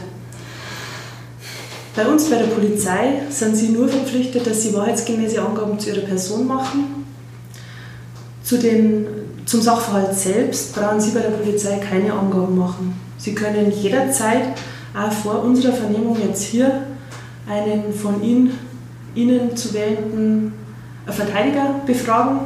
Bei 1.94 2.06
uns 2.06 2.28
bei 2.30 2.38
der 2.38 2.46
Polizei 2.46 3.22
sind 3.30 3.56
sie 3.56 3.68
nur 3.68 3.88
verpflichtet, 3.88 4.46
dass 4.46 4.62
sie 4.62 4.72
wahrheitsgemäße 4.72 5.42
Angaben 5.42 5.78
zu 5.78 5.90
ihrer 5.90 6.06
Person 6.06 6.46
machen. 6.46 6.99
Zu 8.50 8.58
den, 8.58 9.06
zum 9.46 9.62
Sachverhalt 9.62 10.12
selbst 10.12 10.74
brauchen 10.74 11.00
Sie 11.00 11.12
bei 11.12 11.20
der 11.20 11.28
Polizei 11.28 11.76
keine 11.76 12.12
Angaben 12.12 12.58
machen. 12.58 13.00
Sie 13.16 13.32
können 13.32 13.70
jederzeit, 13.70 14.42
auch 14.92 15.12
vor 15.12 15.44
unserer 15.44 15.72
Vernehmung 15.72 16.16
jetzt 16.20 16.42
hier, 16.42 16.82
einen 17.48 17.94
von 17.94 18.20
Ihnen, 18.24 18.50
Ihnen 19.14 19.56
zu 19.56 19.72
wählenden 19.72 20.52
Verteidiger 21.06 21.76
befragen 21.86 22.40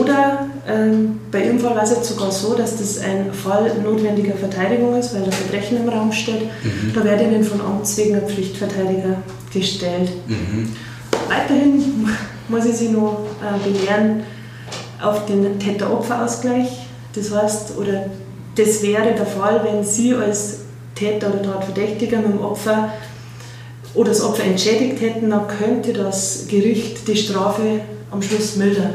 oder 0.00 0.48
ähm, 0.66 1.20
bei 1.30 1.44
Ihrem 1.44 1.60
Fall 1.60 1.76
war 1.76 1.84
es 1.84 1.90
jetzt 1.90 2.08
sogar 2.08 2.32
so, 2.32 2.56
dass 2.56 2.76
das 2.76 2.98
ein 2.98 3.32
Fall 3.32 3.70
notwendiger 3.84 4.34
Verteidigung 4.34 4.96
ist, 4.98 5.14
weil 5.14 5.22
ein 5.22 5.30
Verbrechen 5.30 5.76
im 5.76 5.88
Raum 5.88 6.10
steht. 6.10 6.42
Mhm. 6.42 6.92
Da 6.92 7.04
werde 7.04 7.22
Ihnen 7.22 7.44
von 7.44 7.60
Amts 7.60 7.96
wegen 7.98 8.16
ein 8.16 8.26
Pflichtverteidiger 8.26 9.22
gestellt. 9.52 10.10
Mhm. 10.26 10.70
Weiterhin 11.28 12.08
muss 12.48 12.64
ich 12.64 12.74
Sie 12.74 12.88
noch 12.88 13.26
äh, 13.40 13.70
belehren 13.70 14.24
auf 15.04 15.26
den 15.26 15.58
Täter-Opfer-Ausgleich. 15.58 16.68
Das 17.14 17.32
heißt, 17.32 17.76
oder 17.78 18.06
das 18.56 18.82
wäre 18.82 19.14
der 19.14 19.26
Fall, 19.26 19.62
wenn 19.64 19.84
Sie 19.84 20.14
als 20.14 20.60
Täter 20.94 21.28
oder 21.28 21.42
Tatverdächtiger 21.42 22.18
mit 22.18 22.32
dem 22.32 22.40
Opfer 22.40 22.92
oder 23.94 24.08
das 24.08 24.22
Opfer 24.22 24.44
entschädigt 24.44 25.00
hätten, 25.00 25.30
dann 25.30 25.46
könnte 25.46 25.92
das 25.92 26.46
Gericht 26.48 27.06
die 27.06 27.16
Strafe 27.16 27.80
am 28.10 28.22
Schluss 28.22 28.56
mildern. 28.56 28.94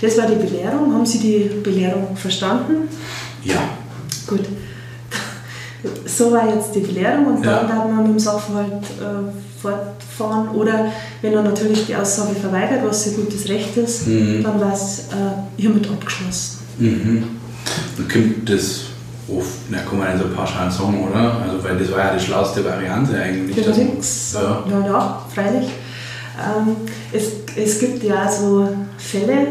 Das 0.00 0.18
war 0.18 0.26
die 0.26 0.34
Belehrung. 0.34 0.92
Haben 0.92 1.06
Sie 1.06 1.18
die 1.18 1.50
Belehrung 1.62 2.16
verstanden? 2.16 2.88
Ja. 3.44 3.62
Gut. 4.26 4.44
So 6.06 6.30
war 6.32 6.48
jetzt 6.54 6.74
die 6.74 6.80
Belehrung 6.80 7.26
und 7.26 7.46
dann 7.46 7.68
ja. 7.68 7.74
werden 7.74 7.96
wir 7.96 8.02
mit 8.02 8.12
dem 8.12 8.18
Sachverhalt 8.18 8.72
äh, 8.72 9.60
fortfahren. 9.60 10.48
Oder 10.50 10.92
wenn 11.20 11.32
er 11.32 11.42
natürlich 11.42 11.86
die 11.86 11.96
Aussage 11.96 12.34
verweigert, 12.34 12.80
was 12.84 13.04
sein 13.04 13.16
gutes 13.16 13.48
Recht 13.48 13.76
ist, 13.76 14.06
mhm. 14.06 14.42
dann 14.42 14.60
war 14.60 14.72
es 14.72 15.08
äh, 15.10 15.60
hiermit 15.60 15.88
abgeschlossen. 15.88 16.58
Mhm. 16.78 17.24
Dann 17.96 18.08
kommt 18.08 18.48
das 18.48 18.82
oft, 19.28 19.48
na 19.70 19.78
kann 19.78 19.98
man 19.98 20.08
also 20.08 20.24
pauschal 20.34 20.70
sagen, 20.70 21.08
oder? 21.08 21.40
Also, 21.42 21.62
weil 21.64 21.78
das 21.78 21.90
war 21.92 21.98
ja 21.98 22.14
die 22.14 22.24
schlauste 22.24 22.64
Variante 22.64 23.14
eigentlich. 23.16 23.64
Für 23.64 23.70
nichts. 23.70 24.34
Ja. 24.34 24.64
ja, 24.68 24.86
ja, 24.86 25.22
freilich. 25.34 25.70
Ähm, 26.38 26.76
es, 27.12 27.24
es 27.56 27.78
gibt 27.78 28.02
ja 28.02 28.30
so 28.30 28.68
Fälle, 28.96 29.46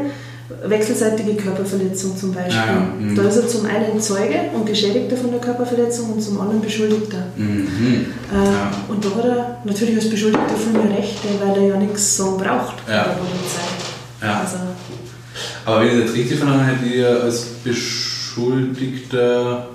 wechselseitige 0.66 1.36
Körperverletzung 1.36 2.16
zum 2.16 2.34
Beispiel. 2.34 2.56
Ja, 2.56 2.64
ah, 2.64 2.94
ja. 3.00 3.16
Da 3.16 3.30
ist 3.30 3.38
er 3.38 3.48
zum 3.48 3.66
einen 3.66 4.00
Zeuge 4.00 4.36
und 4.54 4.66
Geschädigter 4.66 5.18
von 5.18 5.32
der 5.32 5.40
Körperverletzung 5.40 6.14
und 6.14 6.22
zum 6.22 6.40
anderen 6.40 6.62
Beschuldigter. 6.62 7.24
Mhm. 7.36 8.06
Äh, 8.32 8.36
ja. 8.36 8.72
Und 8.88 9.04
da 9.04 9.10
hat 9.16 9.26
er 9.26 9.58
natürlich 9.66 9.96
als 9.96 10.10
Beschuldigter 10.10 10.56
viel 10.56 10.74
mehr 10.74 10.98
Rechte, 10.98 11.28
weil 11.44 11.58
er 11.58 11.68
ja 11.70 11.78
nichts 11.78 12.18
sagen 12.18 12.38
braucht 12.38 12.76
ja. 12.88 13.04
der 13.04 13.14
Polizei. 13.14 13.62
Also, 14.22 14.58
Aber 15.66 15.82
wenn 15.82 16.00
ich 16.00 16.06
das 16.06 16.14
richtig 16.14 16.38
verstanden 16.38 16.66
hätte, 16.66 16.86
ihr 16.86 17.24
als 17.24 17.46
Beschuldigter, 17.64 19.68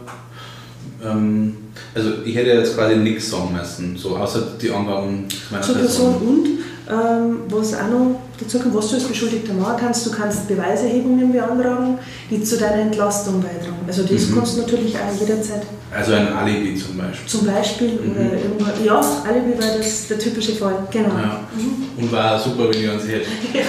ähm, 1.05 1.57
also 1.95 2.11
ich 2.25 2.37
hätte 2.37 2.51
jetzt 2.51 2.77
quasi 2.77 2.97
nichts 2.97 3.31
sagen 3.31 3.53
müssen, 3.53 3.97
so 3.97 4.17
außer 4.17 4.43
die 4.61 4.71
Angaben 4.71 5.25
meiner 5.51 5.63
Zur 5.63 5.77
Person. 5.77 6.13
Person 6.13 6.29
und 6.29 6.49
was 6.89 7.75
auch 7.75 7.89
noch 7.89 8.21
dazu 8.41 8.61
kommt, 8.61 8.75
was 8.75 8.89
du 8.89 8.95
als 8.95 9.05
Beschuldigter 9.05 9.53
machen 9.55 9.77
kannst, 9.81 10.07
du 10.07 10.11
kannst 10.13 10.47
Beweiserhebungen 10.47 11.33
beantragen, 11.33 11.99
die 12.31 12.43
zu 12.43 12.57
deiner 12.57 12.83
Entlastung 12.83 13.43
beitragen. 13.43 13.79
Also 13.87 14.05
das 14.05 14.29
mhm. 14.29 14.37
kannst 14.37 14.57
du 14.57 14.61
natürlich 14.61 14.95
auch 14.95 15.21
jederzeit. 15.21 15.63
Also 15.93 16.13
ein 16.13 16.33
Alibi 16.33 16.77
zum 16.77 16.97
Beispiel. 16.97 17.27
Zum 17.27 17.47
Beispiel 17.47 17.89
mhm. 17.89 18.13
oder 18.13 18.33
irgendwas. 18.33 18.85
Ja, 18.85 19.01
Alibi 19.29 19.61
war 19.61 19.79
das 19.79 20.07
der 20.07 20.19
typische 20.19 20.53
Fall, 20.53 20.87
genau. 20.91 21.09
Ja. 21.09 21.41
Mhm. 21.57 22.05
Und 22.05 22.13
war 22.13 22.39
super, 22.39 22.69
wenn 22.71 22.81
ich 22.81 22.91
uns 22.91 23.03
hätte. 23.05 23.27
ja. 23.53 23.65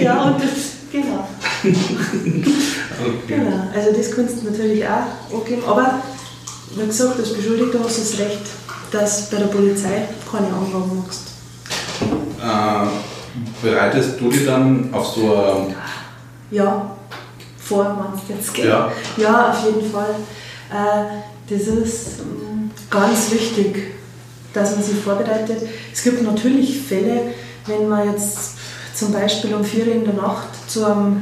ja, 0.00 0.22
und 0.22 0.40
das, 0.40 0.50
genau. 0.92 1.28
okay. 1.64 3.26
Genau, 3.26 3.64
also 3.74 3.92
das 3.96 4.10
kannst 4.12 4.40
du 4.40 4.50
natürlich 4.50 4.84
auch 4.86 5.36
angeben, 5.36 5.62
aber 5.66 6.00
wie 6.76 6.86
gesagt, 6.86 7.18
als 7.18 7.32
Beschuldigter 7.32 7.80
hast 7.82 7.96
du 7.96 8.02
das 8.02 8.18
Recht, 8.20 8.42
dass 8.90 9.30
bei 9.30 9.38
der 9.38 9.46
Polizei 9.46 10.08
keine 10.30 10.46
Angaben 10.46 11.02
machst. 11.04 11.28
Äh, 12.40 13.66
bereitest 13.66 14.20
du 14.20 14.30
dich 14.30 14.46
dann 14.46 14.88
auf 14.92 15.06
so 15.06 15.34
ein. 15.34 15.74
Ja, 16.50 16.90
vor, 17.58 17.84
meinst 17.84 18.28
du 18.28 18.34
jetzt, 18.34 18.54
gell? 18.54 18.68
Ja. 18.68 18.90
ja, 19.16 19.50
auf 19.50 19.64
jeden 19.64 19.90
Fall. 19.90 20.14
Äh, 20.70 21.20
das 21.50 21.66
ist 21.66 22.20
ähm, 22.20 22.70
ganz 22.90 23.30
wichtig, 23.30 23.94
dass 24.52 24.74
man 24.74 24.82
sich 24.82 24.98
vorbereitet. 24.98 25.62
Es 25.92 26.02
gibt 26.02 26.22
natürlich 26.22 26.80
Fälle, 26.80 27.32
wenn 27.66 27.88
man 27.88 28.10
jetzt 28.10 28.52
zum 28.94 29.12
Beispiel 29.12 29.54
um 29.54 29.64
4 29.64 29.86
Uhr 29.86 29.92
in 29.92 30.04
der 30.04 30.14
Nacht 30.14 30.48
zu 30.66 30.84
einem 30.84 31.20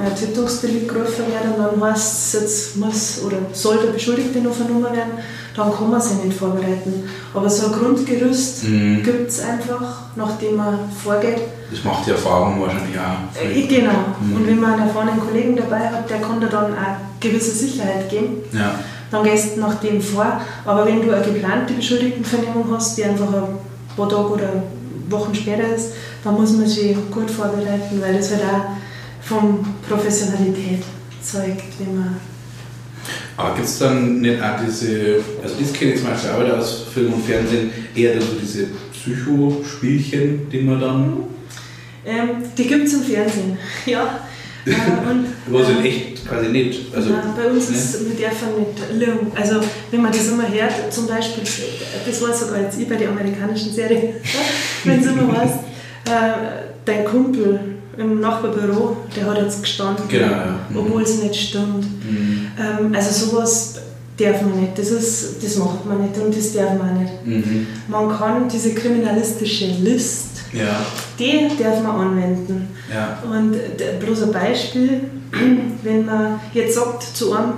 ein 0.00 0.14
Tötungsdelikt 0.14 0.88
gerufen 0.88 1.24
werden 1.28 1.54
und 1.54 1.80
dann 1.80 1.90
heißt 1.92 2.34
es, 2.34 2.40
jetzt 2.40 2.76
muss 2.76 3.22
oder 3.24 3.38
soll 3.52 3.78
der 3.78 3.92
Beschuldigte 3.92 4.38
noch 4.38 4.54
vernommen 4.54 4.84
werden, 4.84 5.12
dann 5.58 5.74
kann 5.74 5.90
man 5.90 6.00
sich 6.00 6.22
nicht 6.22 6.38
vorbereiten. 6.38 7.02
Aber 7.34 7.50
so 7.50 7.66
ein 7.66 7.72
Grundgerüst 7.72 8.64
mhm. 8.64 9.02
gibt 9.02 9.28
es 9.28 9.40
einfach, 9.40 10.02
nachdem 10.14 10.56
man 10.56 10.78
vorgeht. 11.02 11.40
Das 11.70 11.82
macht 11.82 12.06
die 12.06 12.12
Erfahrung 12.12 12.60
wahrscheinlich 12.60 12.96
auch. 12.96 13.42
Äh, 13.42 13.66
genau. 13.66 14.14
Mhm. 14.20 14.36
Und 14.36 14.46
wenn 14.46 14.60
man 14.60 14.74
einen 14.74 14.88
erfahrenen 14.88 15.20
Kollegen 15.20 15.56
dabei 15.56 15.88
hat, 15.90 16.08
der 16.08 16.20
kann 16.20 16.40
dir 16.40 16.46
dann 16.46 16.72
auch 16.72 17.18
gewisse 17.18 17.50
Sicherheit 17.50 18.08
geben. 18.08 18.36
Ja. 18.52 18.78
Dann 19.10 19.24
gehst 19.24 19.56
du 19.56 19.60
nach 19.60 19.74
dem 19.80 20.00
vor. 20.00 20.40
Aber 20.64 20.86
wenn 20.86 21.02
du 21.04 21.12
eine 21.12 21.24
geplante 21.24 21.74
Beschuldigtenvernehmung 21.74 22.66
hast, 22.72 22.96
die 22.96 23.04
einfach 23.04 23.26
ein 23.26 23.58
paar 23.96 24.08
Tage 24.08 24.28
oder 24.28 24.62
Wochen 25.08 25.34
später 25.34 25.74
ist, 25.74 25.92
dann 26.22 26.34
muss 26.34 26.52
man 26.52 26.68
sich 26.68 26.96
gut 27.10 27.30
vorbereiten, 27.30 28.00
weil 28.00 28.16
das 28.16 28.30
wird 28.30 28.42
auch 28.42 29.26
von 29.26 29.66
Professionalität 29.88 30.84
zeugt, 31.20 31.64
wie 31.78 31.92
man. 31.92 32.16
Aber 33.38 33.54
gibt 33.54 33.68
es 33.68 33.78
dann 33.78 34.20
nicht 34.20 34.42
auch 34.42 34.60
diese, 34.66 35.22
also 35.40 35.54
das 35.60 35.72
kenne 35.72 35.92
ich 35.92 36.00
zum 36.00 36.10
Beispiel 36.10 36.30
auch 36.30 36.58
aus 36.58 36.86
Film 36.92 37.12
und 37.12 37.24
Fernsehen, 37.24 37.70
eher 37.94 38.20
so 38.20 38.32
diese 38.42 38.66
Psychospielchen, 38.92 40.50
die 40.50 40.60
man 40.62 40.80
dann. 40.80 41.16
Ähm, 42.04 42.30
die 42.56 42.66
gibt 42.66 42.88
es 42.88 42.94
im 42.94 43.02
Fernsehen, 43.02 43.56
ja. 43.86 44.26
Äh, 44.66 44.70
und, 45.08 45.26
Was 45.46 45.68
in 45.68 45.84
echt 45.84 46.26
quasi 46.26 46.48
nicht. 46.48 46.92
Also, 46.92 47.10
nein, 47.10 47.22
bei 47.36 47.48
uns 47.48 47.70
ne? 47.70 47.76
ist 47.76 48.08
mit 48.08 48.24
einfach 48.24 48.48
nicht 48.58 49.06
lang. 49.06 49.32
Also 49.36 49.60
wenn 49.92 50.02
man 50.02 50.10
das 50.10 50.26
immer 50.26 50.48
hört, 50.48 50.92
zum 50.92 51.06
Beispiel, 51.06 51.44
das 52.04 52.20
war 52.20 52.34
sogar 52.34 52.60
jetzt 52.62 52.80
ich 52.80 52.88
bei 52.88 52.96
der 52.96 53.10
amerikanischen 53.10 53.72
Serie, 53.72 54.14
wenn 54.82 55.00
du 55.00 55.10
immer 55.10 55.28
weißt, 55.28 55.58
äh, 56.06 56.66
dein 56.84 57.04
Kumpel 57.04 57.60
im 57.96 58.20
Nachbarbüro, 58.20 58.96
der 59.14 59.26
hat 59.26 59.42
jetzt 59.42 59.62
gestanden, 59.62 60.08
genau, 60.08 60.26
ja. 60.26 60.58
mhm. 60.70 60.76
obwohl 60.76 61.02
es 61.02 61.22
nicht 61.22 61.36
stimmt. 61.36 61.84
Mhm. 62.04 62.27
Ähm, 62.58 62.94
also 62.94 63.26
sowas 63.26 63.74
darf 64.18 64.42
man 64.42 64.60
nicht, 64.60 64.76
das, 64.76 64.90
ist, 64.90 65.42
das 65.42 65.56
macht 65.56 65.86
man 65.86 66.02
nicht 66.02 66.18
und 66.18 66.36
das 66.36 66.52
darf 66.52 66.76
man 66.76 67.02
nicht. 67.02 67.26
Mhm. 67.26 67.66
Man 67.88 68.08
kann 68.16 68.48
diese 68.48 68.74
kriminalistische 68.74 69.66
List, 69.66 70.42
ja. 70.52 70.84
die 71.18 71.48
darf 71.62 71.82
man 71.82 72.08
anwenden. 72.08 72.68
Ja. 72.92 73.22
Und 73.22 73.54
bloß 74.00 74.24
ein 74.24 74.32
Beispiel, 74.32 75.02
wenn 75.82 76.04
man 76.04 76.40
jetzt 76.52 76.74
sagt 76.74 77.02
zu 77.02 77.32
einem, 77.32 77.54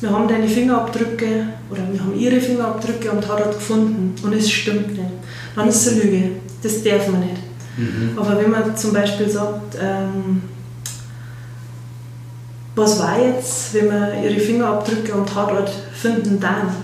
wir 0.00 0.10
haben 0.10 0.28
deine 0.28 0.48
Fingerabdrücke 0.48 1.46
oder 1.70 1.80
wir 1.90 2.00
haben 2.00 2.18
ihre 2.18 2.40
Fingerabdrücke 2.40 3.10
am 3.10 3.20
Tatort 3.20 3.54
gefunden 3.54 4.14
und 4.22 4.32
es 4.32 4.50
stimmt 4.50 4.88
nicht, 4.88 5.10
dann 5.54 5.68
ist 5.68 5.86
es 5.86 5.92
eine 5.92 6.02
Lüge. 6.02 6.22
Das 6.62 6.82
darf 6.82 7.08
man 7.08 7.20
nicht. 7.20 7.36
Mhm. 7.76 8.18
Aber 8.18 8.36
wenn 8.40 8.50
man 8.50 8.76
zum 8.76 8.92
Beispiel 8.92 9.28
sagt, 9.28 9.76
ähm, 9.80 10.42
was 12.74 12.98
war 12.98 13.20
jetzt, 13.20 13.74
wenn 13.74 13.90
wir 13.90 14.14
ihre 14.24 14.40
Fingerabdrücke 14.40 15.12
am 15.12 15.26
Tatort 15.26 15.70
finden, 15.94 16.40
dann? 16.40 16.74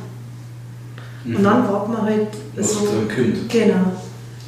Mhm. 1.25 1.37
Und 1.37 1.45
dann 1.45 1.67
fragt 1.67 1.89
man 1.89 2.03
halt 2.03 2.29
was 2.57 2.73
so. 2.73 3.09
Kind. 3.15 3.49
Genau. 3.49 3.93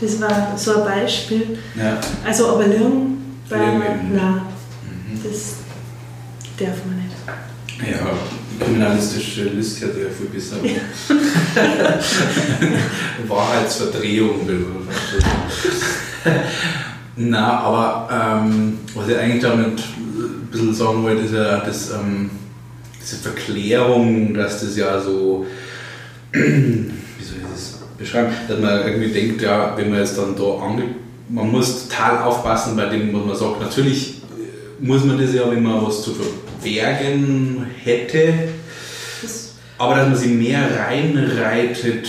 Das 0.00 0.20
war 0.20 0.52
so 0.56 0.74
ein 0.76 0.84
Beispiel. 0.84 1.58
Ja. 1.76 1.98
Also, 2.24 2.48
aber 2.48 2.66
Lernen, 2.66 3.38
nein, 3.50 3.82
mhm. 4.12 5.20
das 5.22 5.56
darf 6.58 6.84
man 6.86 6.96
nicht. 6.96 7.10
Ja, 7.90 7.98
kriminalistische 8.58 9.44
Liste 9.44 9.86
hat 9.86 9.96
ja 9.96 10.10
viel 10.10 10.26
besser. 10.26 10.56
Wahrheitsverdrehung. 13.28 14.46
Na, 17.22 17.58
aber 17.60 18.08
ähm, 18.10 18.78
was 18.94 19.08
ich 19.08 19.16
eigentlich 19.18 19.42
damit 19.42 19.78
ein 19.78 20.48
bisschen 20.50 20.72
sagen 20.72 21.02
wollte, 21.02 21.24
ist 21.24 21.34
ja 21.34 21.58
das, 21.60 21.90
ähm, 21.90 22.30
diese 22.98 23.16
Verklärung, 23.16 24.32
dass 24.32 24.62
das 24.62 24.74
ja 24.74 24.98
so, 24.98 25.44
wie 26.32 26.40
soll 26.40 27.36
ich 27.36 27.52
das 27.52 27.80
beschreiben, 27.98 28.32
dass 28.48 28.58
man 28.58 28.86
irgendwie 28.86 29.10
denkt, 29.10 29.42
ja, 29.42 29.76
wenn 29.76 29.90
man 29.90 29.98
jetzt 29.98 30.16
dann 30.16 30.34
da 30.34 30.64
ange 30.64 30.84
man 31.28 31.52
muss 31.52 31.88
total 31.88 32.22
aufpassen 32.22 32.74
bei 32.74 32.86
dem, 32.86 33.12
was 33.14 33.24
man 33.24 33.36
sagt. 33.36 33.60
Natürlich 33.60 34.22
äh, 34.32 34.84
muss 34.84 35.04
man 35.04 35.18
das 35.20 35.34
ja, 35.34 35.48
wenn 35.50 35.62
man 35.62 35.86
was 35.86 36.02
zu 36.02 36.12
verbergen 36.14 37.66
hätte, 37.84 38.32
Aber 39.78 39.94
dass 39.94 40.08
man 40.08 40.16
sich 40.16 40.30
mehr 40.30 40.62
reinreitet, 40.78 42.08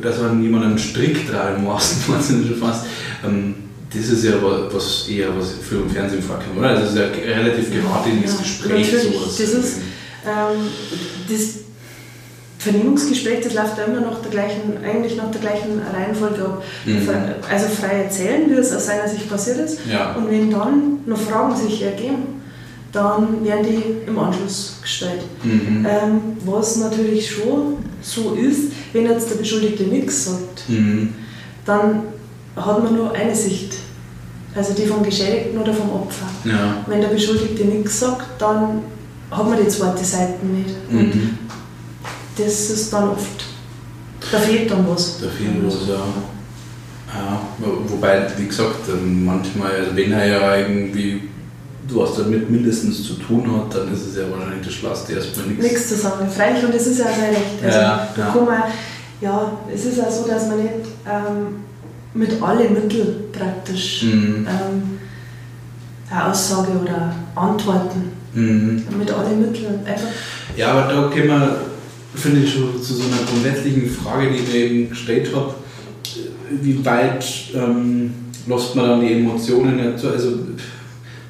dass 0.00 0.20
man 0.20 0.42
jemanden 0.42 0.68
einen 0.68 0.78
Strick 0.78 1.28
tragen 1.28 1.64
muss, 1.64 1.96
schon 2.06 2.56
fast. 2.60 2.86
Ähm, 3.24 3.54
das 3.94 4.08
ist 4.08 4.24
ja 4.24 4.32
was 4.40 5.08
eher 5.08 5.28
was 5.36 5.52
für 5.52 5.76
im 5.76 5.90
Fernsehen 5.90 6.22
vorkommt, 6.22 6.58
oder? 6.58 6.74
Das 6.74 6.90
ist 6.90 6.96
ja 6.96 7.04
relativ 7.04 7.72
geradliniges 7.72 8.32
ja, 8.32 8.38
Gespräch. 8.38 8.90
Sowas. 8.90 9.36
Das 9.38 9.50
ist 9.50 9.76
ähm, 10.26 10.68
das 11.28 11.62
Vernehmungsgespräch, 12.58 13.40
das 13.42 13.54
läuft 13.54 13.76
ja 13.76 13.84
immer 13.84 14.00
nach 14.00 14.20
der 14.20 14.30
gleichen, 14.30 14.78
eigentlich 14.84 15.16
nach 15.16 15.30
der 15.30 15.40
gleichen 15.40 15.80
Reihenfolge 15.80 16.44
ab. 16.44 16.62
Mhm. 16.86 17.08
Also 17.50 17.66
frei 17.66 18.04
erzählen, 18.04 18.48
wie 18.48 18.54
es 18.54 18.72
aus 18.72 18.86
seiner 18.86 19.08
Sicht 19.08 19.28
passiert 19.28 19.58
ist. 19.58 19.80
Ja. 19.90 20.14
Und 20.14 20.30
wenn 20.30 20.50
dann 20.50 21.00
noch 21.04 21.18
Fragen 21.18 21.56
sich 21.56 21.82
ergeben, 21.82 22.40
dann 22.92 23.44
werden 23.44 23.66
die 23.66 24.08
im 24.08 24.18
Anschluss 24.18 24.78
gestellt. 24.80 25.22
Mhm. 25.42 25.86
Ähm, 25.88 26.20
was 26.44 26.76
natürlich 26.76 27.30
schon 27.30 27.78
so 28.00 28.34
ist, 28.34 28.72
wenn 28.92 29.06
jetzt 29.06 29.30
der 29.30 29.36
Beschuldigte 29.36 29.84
nichts 29.84 30.26
sagt, 30.26 30.68
mhm. 30.68 31.14
dann 31.64 32.02
hat 32.56 32.82
man 32.82 32.94
nur 32.94 33.12
eine 33.12 33.34
Sicht. 33.34 33.74
Also 34.54 34.74
die 34.74 34.86
vom 34.86 35.02
Geschädigten 35.02 35.58
oder 35.58 35.72
vom 35.72 35.90
Opfer. 35.90 36.26
Ja. 36.44 36.84
Wenn 36.86 37.00
der 37.00 37.08
Beschuldigte 37.08 37.64
nichts 37.64 38.00
sagt, 38.00 38.40
dann 38.40 38.82
hat 39.30 39.48
man 39.48 39.58
die 39.58 39.68
zweite 39.68 40.04
Seite 40.04 40.44
nicht. 40.44 40.74
Und 40.90 41.14
mhm. 41.14 41.38
das 42.36 42.70
ist 42.70 42.92
dann 42.92 43.10
oft, 43.10 43.44
da 44.30 44.38
fehlt 44.38 44.70
dann 44.70 44.86
was. 44.88 45.20
Da 45.20 45.28
fehlt 45.28 45.64
was, 45.64 45.88
ja. 45.88 45.94
ja. 47.14 47.40
Wobei, 47.88 48.26
wie 48.36 48.46
gesagt, 48.46 48.88
manchmal, 49.02 49.72
also 49.72 49.96
wenn 49.96 50.12
er 50.12 50.26
ja 50.26 50.56
irgendwie 50.56 51.22
was 51.94 52.16
damit 52.16 52.48
mindestens 52.48 53.02
zu 53.04 53.14
tun 53.14 53.44
hat, 53.56 53.74
dann 53.74 53.92
ist 53.92 54.06
es 54.06 54.16
ja 54.16 54.22
wahrscheinlich 54.30 54.64
das 54.64 54.74
Schlauste 54.74 55.14
erstmal 55.14 55.46
nichts. 55.46 55.62
Nichts 55.62 55.88
zu 55.88 55.96
sagen, 55.96 56.28
freilich, 56.28 56.64
und 56.64 56.74
das 56.74 56.86
ist 56.86 56.98
ja 56.98 57.06
sein 57.06 57.30
Recht. 57.30 57.64
Also, 57.64 57.78
ja, 57.78 58.08
da 58.16 58.34
ja. 58.34 58.42
Man, 58.42 58.62
ja, 59.20 59.52
es 59.72 59.84
ist 59.84 59.98
ja 59.98 60.10
so, 60.10 60.26
dass 60.26 60.48
man 60.48 60.62
nicht 60.62 60.74
ähm, 61.06 61.56
mit 62.14 62.42
allen 62.42 62.72
Mitteln 62.74 63.16
praktisch 63.32 64.04
mhm. 64.04 64.46
ähm, 64.48 64.98
eine 66.10 66.30
Aussage 66.30 66.72
oder 66.72 67.14
Antworten 67.34 68.12
mhm. 68.34 68.84
mit 68.98 69.10
allen 69.10 69.40
Mitteln 69.40 69.80
einfach. 69.84 70.08
Ja, 70.56 70.72
aber 70.72 70.92
da 70.92 71.02
kommen 71.08 71.28
wir, 71.28 71.56
finde 72.14 72.40
ich, 72.40 72.52
schon 72.52 72.82
zu 72.82 72.94
so 72.94 73.04
einer 73.04 73.22
grundsätzlichen 73.28 73.88
Frage, 73.88 74.30
die 74.30 74.36
ich 74.36 74.48
mir 74.48 74.54
eben 74.54 74.90
gestellt 74.90 75.34
habe. 75.34 75.54
Wie 76.50 76.84
weit 76.84 77.24
ähm, 77.54 78.12
lässt 78.46 78.76
man 78.76 78.88
dann 78.88 79.00
die 79.00 79.14
Emotionen? 79.14 79.80
Also, 79.80 80.38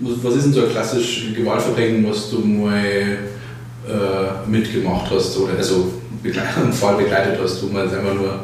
was 0.01 0.35
ist 0.35 0.47
denn 0.47 0.53
so 0.53 0.65
ein 0.65 0.71
klassisches 0.71 1.37
Gewaltverbrechen, 1.37 2.05
was 2.09 2.31
du 2.31 2.41
mal 2.41 2.75
äh, 2.75 4.49
mitgemacht 4.51 5.09
hast 5.13 5.37
oder 5.39 5.57
also 5.57 5.93
einen 6.25 6.73
Fall 6.73 6.97
begleitet 6.97 7.39
hast, 7.41 7.63
wo 7.63 7.73
man 7.73 7.87
es 7.87 7.95
einfach 7.95 8.15
nur 8.15 8.41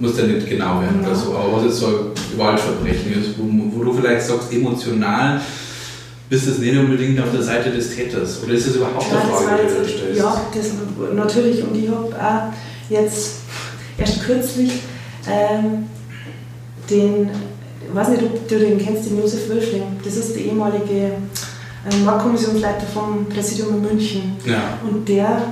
muss 0.00 0.18
ja 0.18 0.24
nicht 0.24 0.48
genau 0.48 0.80
werden. 0.80 1.04
Oder 1.04 1.14
so, 1.14 1.34
aber 1.34 1.56
was 1.56 1.64
jetzt 1.64 1.76
so 1.76 1.86
ein 1.86 1.94
Gewaltverbrechen 2.32 3.12
ist, 3.12 3.38
wo, 3.38 3.44
wo, 3.78 3.84
du 3.84 3.92
vielleicht 3.92 4.26
sagst, 4.26 4.52
emotional 4.52 5.40
bist 6.28 6.46
du 6.46 6.60
nicht 6.60 6.76
unbedingt 6.76 7.20
auf 7.20 7.30
der 7.32 7.42
Seite 7.42 7.70
des 7.70 7.94
Täters. 7.94 8.42
Oder 8.42 8.54
ist 8.54 8.68
das 8.68 8.76
überhaupt 8.76 9.04
ja, 9.10 9.18
eine 9.18 9.30
Frage, 9.30 9.62
die 9.68 9.82
du 9.82 9.88
stellst? 9.88 10.18
Ja, 10.18 10.42
das 10.54 10.66
natürlich. 11.14 11.62
Und 11.62 11.76
ich 11.76 11.88
habe 11.88 12.06
auch 12.06 12.90
jetzt 12.90 13.34
erst 13.98 14.24
kürzlich 14.24 14.72
ähm, 15.30 15.86
den, 16.90 17.30
ich 17.88 17.94
weiß 17.94 18.08
nicht, 18.08 18.22
ob 18.22 18.48
du 18.48 18.58
den 18.58 18.78
kennst, 18.78 19.06
den 19.06 19.20
Josef 19.20 19.48
Wölfling, 19.48 19.84
das 20.02 20.16
ist 20.16 20.34
der 20.34 20.44
ehemalige 20.44 21.12
Mordkommissionsleiter 22.04 22.86
vom 22.92 23.26
Präsidium 23.26 23.76
in 23.76 23.82
München. 23.82 24.36
Ja. 24.46 24.78
und 24.88 25.08
der 25.08 25.42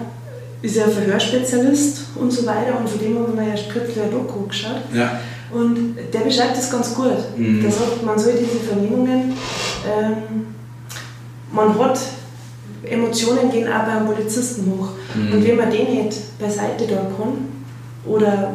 ist 0.62 0.76
ja 0.76 0.86
Verhörspezialist 0.86 2.02
und 2.14 2.30
so 2.30 2.46
weiter 2.46 2.78
und 2.78 2.88
von 2.88 3.00
dem 3.00 3.18
haben 3.18 3.36
wir 3.36 3.44
ja 3.44 3.60
kürzlich 3.70 4.00
ein 4.00 4.10
Doku 4.10 4.46
geschaut. 4.46 4.82
Ja. 4.94 5.20
Und 5.52 5.96
der 6.12 6.20
beschreibt 6.20 6.56
das 6.56 6.70
ganz 6.70 6.94
gut. 6.94 7.18
Mhm. 7.36 7.62
Der 7.62 7.70
sagt, 7.70 8.02
man 8.04 8.18
soll 8.18 8.32
diese 8.32 8.64
Vernehmungen, 8.66 9.34
ähm, 9.86 10.46
man 11.52 11.78
hat, 11.78 11.98
Emotionen 12.84 13.50
gehen 13.50 13.68
auch 13.70 13.84
beim 13.84 14.06
Polizisten 14.06 14.72
hoch. 14.72 14.90
Mhm. 15.14 15.32
Und 15.34 15.46
wenn 15.46 15.56
man 15.56 15.70
den 15.70 16.04
nicht 16.04 16.38
beiseite 16.38 16.86
da 16.86 16.96
kann, 17.16 17.48
oder 18.06 18.54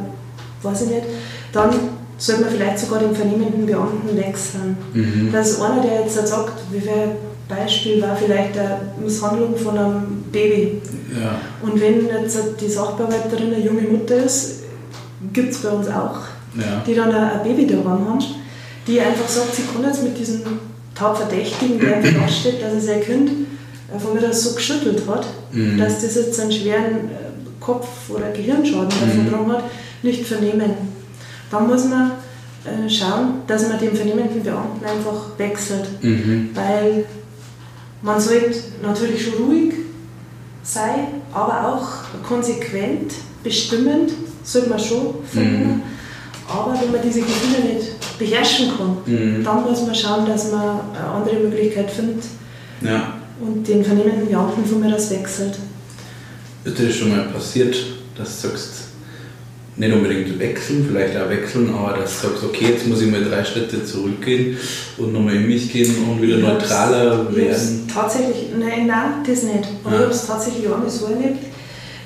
weiß 0.64 0.84
ich 0.84 0.90
nicht, 0.90 1.04
dann 1.52 1.70
sollte 2.18 2.42
man 2.42 2.52
vielleicht 2.52 2.80
sogar 2.80 3.00
den 3.00 3.16
vernehmenden 3.16 3.66
Beamten 3.66 4.18
wechseln. 4.18 4.78
Mhm. 4.94 5.32
Dass 5.32 5.62
einer, 5.62 5.82
der 5.82 6.02
jetzt 6.02 6.16
sagt, 6.16 6.54
wie 6.72 6.80
viel 6.80 7.16
Beispiel 7.48 8.02
war 8.02 8.16
vielleicht 8.16 8.58
eine 8.58 8.80
Misshandlung 9.02 9.56
von 9.56 9.78
einem 9.78 10.24
Baby. 10.32 10.82
Ja. 11.12 11.40
Und 11.62 11.80
wenn 11.80 12.08
jetzt 12.08 12.38
die 12.60 12.68
Sachbearbeiterin 12.68 13.54
eine 13.54 13.64
junge 13.64 13.82
Mutter 13.82 14.18
ist, 14.18 14.64
gibt 15.34 15.52
es 15.52 15.62
bei 15.62 15.70
uns 15.70 15.88
auch, 15.88 16.20
ja. 16.56 16.84
die 16.86 16.94
dann 16.94 17.14
ein 17.14 17.44
Baby 17.44 17.66
daran 17.66 18.06
haben, 18.08 18.20
die 18.86 19.00
einfach 19.00 19.28
sagt, 19.28 19.56
sie 19.56 19.64
kann 19.64 19.84
jetzt 19.84 20.04
mit 20.04 20.18
diesem 20.18 20.42
Taubverdächtigen, 20.94 21.80
der 21.80 21.98
einfach 21.98 22.30
steht, 22.40 22.62
dass 22.62 22.74
er 22.74 22.82
sein 22.82 23.02
Kind 23.02 23.32
von 23.98 24.14
mir 24.14 24.22
das 24.22 24.44
so 24.44 24.56
geschüttelt 24.56 25.04
hat, 25.08 25.26
mhm. 25.52 25.78
dass 25.78 26.02
das 26.02 26.16
jetzt 26.16 26.40
einen 26.40 26.52
schweren 26.52 27.10
äh, 27.10 27.60
Kopf- 27.60 28.10
oder 28.10 28.32
Gehirnschaden 28.32 28.90
mhm. 28.90 29.32
davon 29.32 29.52
hat, 29.54 29.64
nicht 30.04 30.26
vernehmen. 30.26 30.72
Dann 31.50 31.68
muss 31.68 31.86
man 31.86 32.12
äh, 32.66 32.90
schauen, 32.90 33.42
dass 33.48 33.68
man 33.70 33.80
den 33.80 33.96
vernehmenden 33.96 34.44
Beamten 34.44 34.84
einfach 34.84 35.38
wechselt, 35.38 35.88
mhm. 36.02 36.50
weil 36.54 37.06
man 38.02 38.20
sollte 38.20 38.56
natürlich 38.82 39.26
schon 39.26 39.46
ruhig 39.46 39.74
sein, 40.64 41.22
aber 41.34 41.74
auch 41.74 42.24
konsequent, 42.28 43.14
bestimmend 43.44 44.12
sollte 44.44 44.70
man 44.70 44.80
schon 44.80 45.16
finden. 45.32 45.68
Mhm. 45.68 45.82
Aber 46.48 46.80
wenn 46.80 46.92
man 46.92 47.02
diese 47.02 47.22
Gefühle 47.22 47.74
nicht 47.74 48.18
beherrschen 48.18 48.70
kann, 48.78 48.98
mhm. 49.06 49.44
dann 49.44 49.64
muss 49.64 49.86
man 49.86 49.96
schauen, 49.96 50.26
dass 50.26 50.52
man 50.52 50.80
eine 50.96 51.08
andere 51.08 51.40
Möglichkeit 51.40 51.92
findet 51.92 52.24
ja. 52.82 53.14
und 53.42 53.68
den 53.68 53.84
vernehmenden 53.84 54.28
Beamten 54.28 54.66
von 54.66 54.80
mir 54.80 54.92
das 54.92 55.10
wechselt. 55.12 55.58
Ist 56.64 56.78
dir 56.78 56.88
das 56.88 56.96
schon 56.96 57.10
mal 57.10 57.26
passiert, 57.26 57.76
dass 58.18 58.42
du 58.42 58.48
sagst, 58.48 58.87
nicht 59.78 59.94
unbedingt 59.94 60.40
wechseln, 60.40 60.86
vielleicht 60.88 61.16
auch 61.18 61.30
wechseln, 61.30 61.74
aber 61.74 61.98
dass 61.98 62.22
du 62.22 62.28
sagst, 62.28 62.44
okay, 62.44 62.72
jetzt 62.72 62.88
muss 62.88 63.02
ich 63.02 63.12
mal 63.12 63.24
drei 63.24 63.44
Schritte 63.44 63.86
zurückgehen 63.86 64.58
und 64.98 65.14
nochmal 65.14 65.36
in 65.36 65.48
mich 65.48 65.72
gehen 65.72 65.96
und 66.10 66.22
wieder 66.22 66.38
neutraler 66.38 67.34
werden? 67.36 67.88
Tatsächlich, 67.92 68.48
nein, 68.58 68.88
nein, 68.88 69.24
das 69.26 69.44
nicht. 69.44 69.68
Aber 69.84 69.92
ja. 69.92 69.98
ich 69.98 70.04
habe 70.04 70.12
es 70.12 70.26
tatsächlich 70.26 70.68
auch 70.68 70.80
nicht 70.80 70.92
so 70.92 71.06
erlebt, 71.06 71.44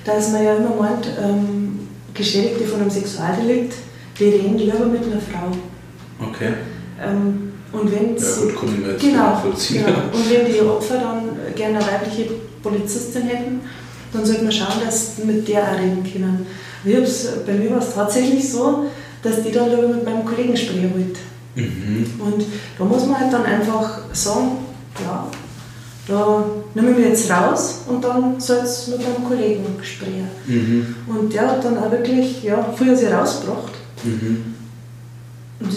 dass 0.03 0.31
man 0.31 0.43
ja 0.43 0.57
immer 0.57 0.75
meint, 0.75 1.07
ähm, 1.23 1.79
Geschädigte 2.13 2.65
von 2.65 2.81
einem 2.81 2.89
Sexualdelikt, 2.89 3.73
die 4.19 4.25
reden 4.25 4.57
lieber 4.57 4.85
mit 4.85 5.03
einer 5.03 5.21
Frau. 5.21 5.51
Okay. 6.27 6.53
Ähm, 7.01 7.53
und 7.71 7.89
wenn 7.89 8.17
ja, 8.17 8.35
gut, 8.41 8.59
kann 8.59 8.69
ich 8.73 8.79
mir 8.79 8.91
jetzt 8.91 9.01
genau, 9.01 9.41
genau. 9.69 9.99
Und 10.11 10.29
wenn 10.29 10.53
die 10.53 10.59
Opfer 10.59 10.95
dann 10.95 11.55
gerne 11.55 11.77
eine 11.77 11.87
weibliche 11.87 12.31
Polizistin 12.61 13.23
hätten, 13.23 13.61
dann 14.11 14.25
sollte 14.25 14.43
man 14.43 14.51
schauen, 14.51 14.81
dass 14.85 15.19
mit 15.23 15.47
der 15.47 15.63
auch 15.63 15.79
reden 15.79 16.03
können. 16.03 16.45
Bei 16.83 17.53
mir 17.53 17.71
war 17.71 17.79
es 17.79 17.93
tatsächlich 17.93 18.51
so, 18.51 18.85
dass 19.21 19.43
die 19.43 19.51
dann 19.51 19.69
lieber 19.69 19.87
mit 19.87 20.03
meinem 20.03 20.25
Kollegen 20.25 20.55
sprechen 20.55 20.91
wollte. 20.93 21.19
Mhm. 21.55 22.05
Und 22.19 22.45
da 22.77 22.83
muss 22.83 23.05
man 23.05 23.19
halt 23.19 23.33
dann 23.33 23.43
einfach 23.43 24.01
sagen, 24.13 24.57
ja, 25.03 25.27
da 26.07 26.45
nehme 26.73 26.91
ich 26.91 26.97
mich 26.97 27.07
jetzt 27.07 27.31
raus 27.31 27.81
und 27.87 28.03
dann 28.03 28.39
soll 28.39 28.59
es 28.63 28.87
mit 28.87 28.99
meinem 28.99 29.23
Kollegen 29.27 29.63
sprechen. 29.81 30.27
Mhm. 30.47 30.95
Und 31.07 31.33
der 31.33 31.47
hat 31.47 31.63
dann 31.63 31.77
auch 31.77 31.91
wirklich 31.91 32.43
ja, 32.43 32.73
viel 32.77 32.95
sie 32.95 33.05
rausgebracht. 33.05 33.73
Mhm. 34.03 34.55
Und 35.59 35.71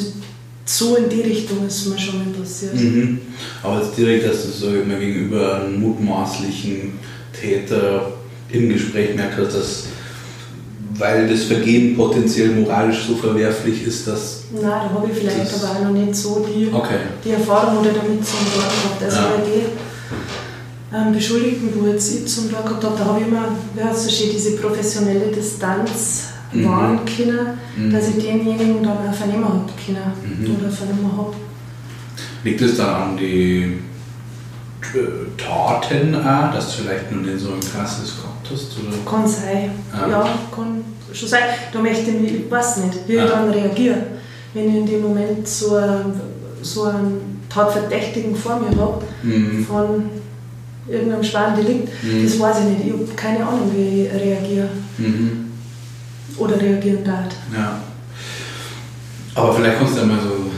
so 0.64 0.96
in 0.96 1.08
die 1.10 1.20
Richtung 1.20 1.66
ist 1.66 1.86
mir 1.86 1.98
schon 1.98 2.18
mal 2.18 2.40
passiert. 2.40 2.74
Mhm. 2.74 3.20
Aber 3.62 3.82
jetzt 3.82 3.96
direkt, 3.96 4.26
dass 4.26 4.44
du 4.44 4.50
so 4.50 4.74
immer 4.74 4.96
gegenüber 4.96 5.56
einem 5.56 5.80
mutmaßlichen 5.80 6.92
Täter 7.38 8.12
im 8.50 8.70
Gespräch 8.70 9.14
merkt 9.14 9.38
hast, 9.38 9.54
dass 9.54 9.84
weil 10.98 11.28
das 11.28 11.44
Vergehen 11.44 11.96
potenziell 11.96 12.50
moralisch 12.50 13.06
so 13.06 13.16
verwerflich 13.16 13.86
ist, 13.86 14.06
dass. 14.06 14.44
Nein, 14.52 14.64
da 14.64 14.90
habe 14.90 15.08
ich 15.10 15.18
vielleicht 15.18 15.54
aber 15.54 15.70
auch 15.70 15.84
noch 15.84 15.90
nicht 15.90 16.14
so 16.14 16.46
die, 16.48 16.68
okay. 16.72 16.98
die 17.24 17.30
Erfahrung 17.30 17.78
oder 17.78 17.90
damit 17.90 18.24
zum 18.24 18.38
Tag 18.38 18.70
gehabt. 18.70 19.02
Also 19.02 19.16
ja. 19.16 19.32
bei 19.36 20.96
den 21.02 21.06
ähm, 21.08 21.12
Beschuldigten, 21.12 21.70
wo 21.74 21.88
jetzt 21.88 22.14
ich 22.14 22.26
zum 22.26 22.50
Tag 22.50 22.64
gehabt 22.64 22.84
habe, 22.84 22.96
da 22.96 23.04
habe 23.04 23.20
ich 23.20 23.26
immer, 23.26 23.48
ja, 23.76 23.92
so 23.92 24.08
steht 24.08 24.32
diese 24.34 24.56
professionelle 24.56 25.32
Distanz 25.32 26.28
mhm. 26.52 26.68
wahren 26.68 27.00
können, 27.04 27.58
mhm. 27.76 27.92
dass 27.92 28.08
ich 28.08 28.16
denjenigen 28.16 28.82
dann 28.82 29.08
auch 29.08 29.14
vernehmen 29.14 29.44
habe 29.44 29.64
können 29.84 30.12
mhm. 30.38 30.56
oder 30.56 30.70
vernehmen 30.70 31.10
habe. 31.16 31.34
Liegt 32.44 32.60
es 32.60 32.76
dann 32.76 32.94
an 32.94 33.16
die 33.16 33.78
Taten 35.38 36.14
auch, 36.14 36.52
dass 36.52 36.74
vielleicht 36.74 37.10
noch 37.10 37.22
nicht 37.22 37.40
so 37.40 37.48
ein 37.48 37.60
krasses 37.60 38.16
gehabt 38.16 38.33
hast? 38.50 38.76
Oder? 38.78 39.10
Kann 39.10 39.26
sein, 39.26 39.70
ah. 39.92 40.08
ja, 40.08 40.28
kann 40.54 40.84
schon 41.12 41.28
sein. 41.28 41.42
Da 41.72 41.80
möchte 41.80 42.10
ich, 42.10 42.34
ich 42.34 42.50
weiß 42.50 42.78
nicht, 42.78 42.98
wie 43.06 43.18
ah. 43.18 43.24
ich 43.24 43.30
dann 43.30 43.50
reagiere, 43.50 43.98
wenn 44.52 44.68
ich 44.68 44.74
in 44.76 44.86
dem 44.86 45.02
Moment 45.02 45.46
so, 45.46 45.80
so 46.62 46.84
einen 46.84 47.42
Tatverdächtigen 47.48 48.34
vor 48.34 48.60
mir 48.60 48.76
habe, 48.80 49.02
mhm. 49.22 49.64
von 49.64 50.10
irgendeinem 50.88 51.24
schweren 51.24 51.56
Delikt, 51.56 51.88
mhm. 52.02 52.24
das 52.24 52.38
weiß 52.38 52.56
ich 52.60 52.64
nicht. 52.64 52.86
Ich 52.86 52.92
habe 52.92 53.04
keine 53.16 53.46
Ahnung, 53.46 53.70
wie 53.74 54.06
ich 54.06 54.12
reagiere. 54.12 54.68
Mhm. 54.98 55.52
Oder 56.36 56.60
reagieren 56.60 57.04
darf. 57.04 57.32
Ja. 57.54 57.80
Aber 59.34 59.54
vielleicht 59.54 59.78
kannst 59.78 59.96
du 59.96 60.00
ja 60.00 60.06
mal 60.06 60.18
so 60.20 60.50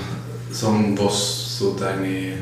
sagen, 0.54 0.98
was 0.98 1.58
so 1.58 1.74
deine, 1.78 2.34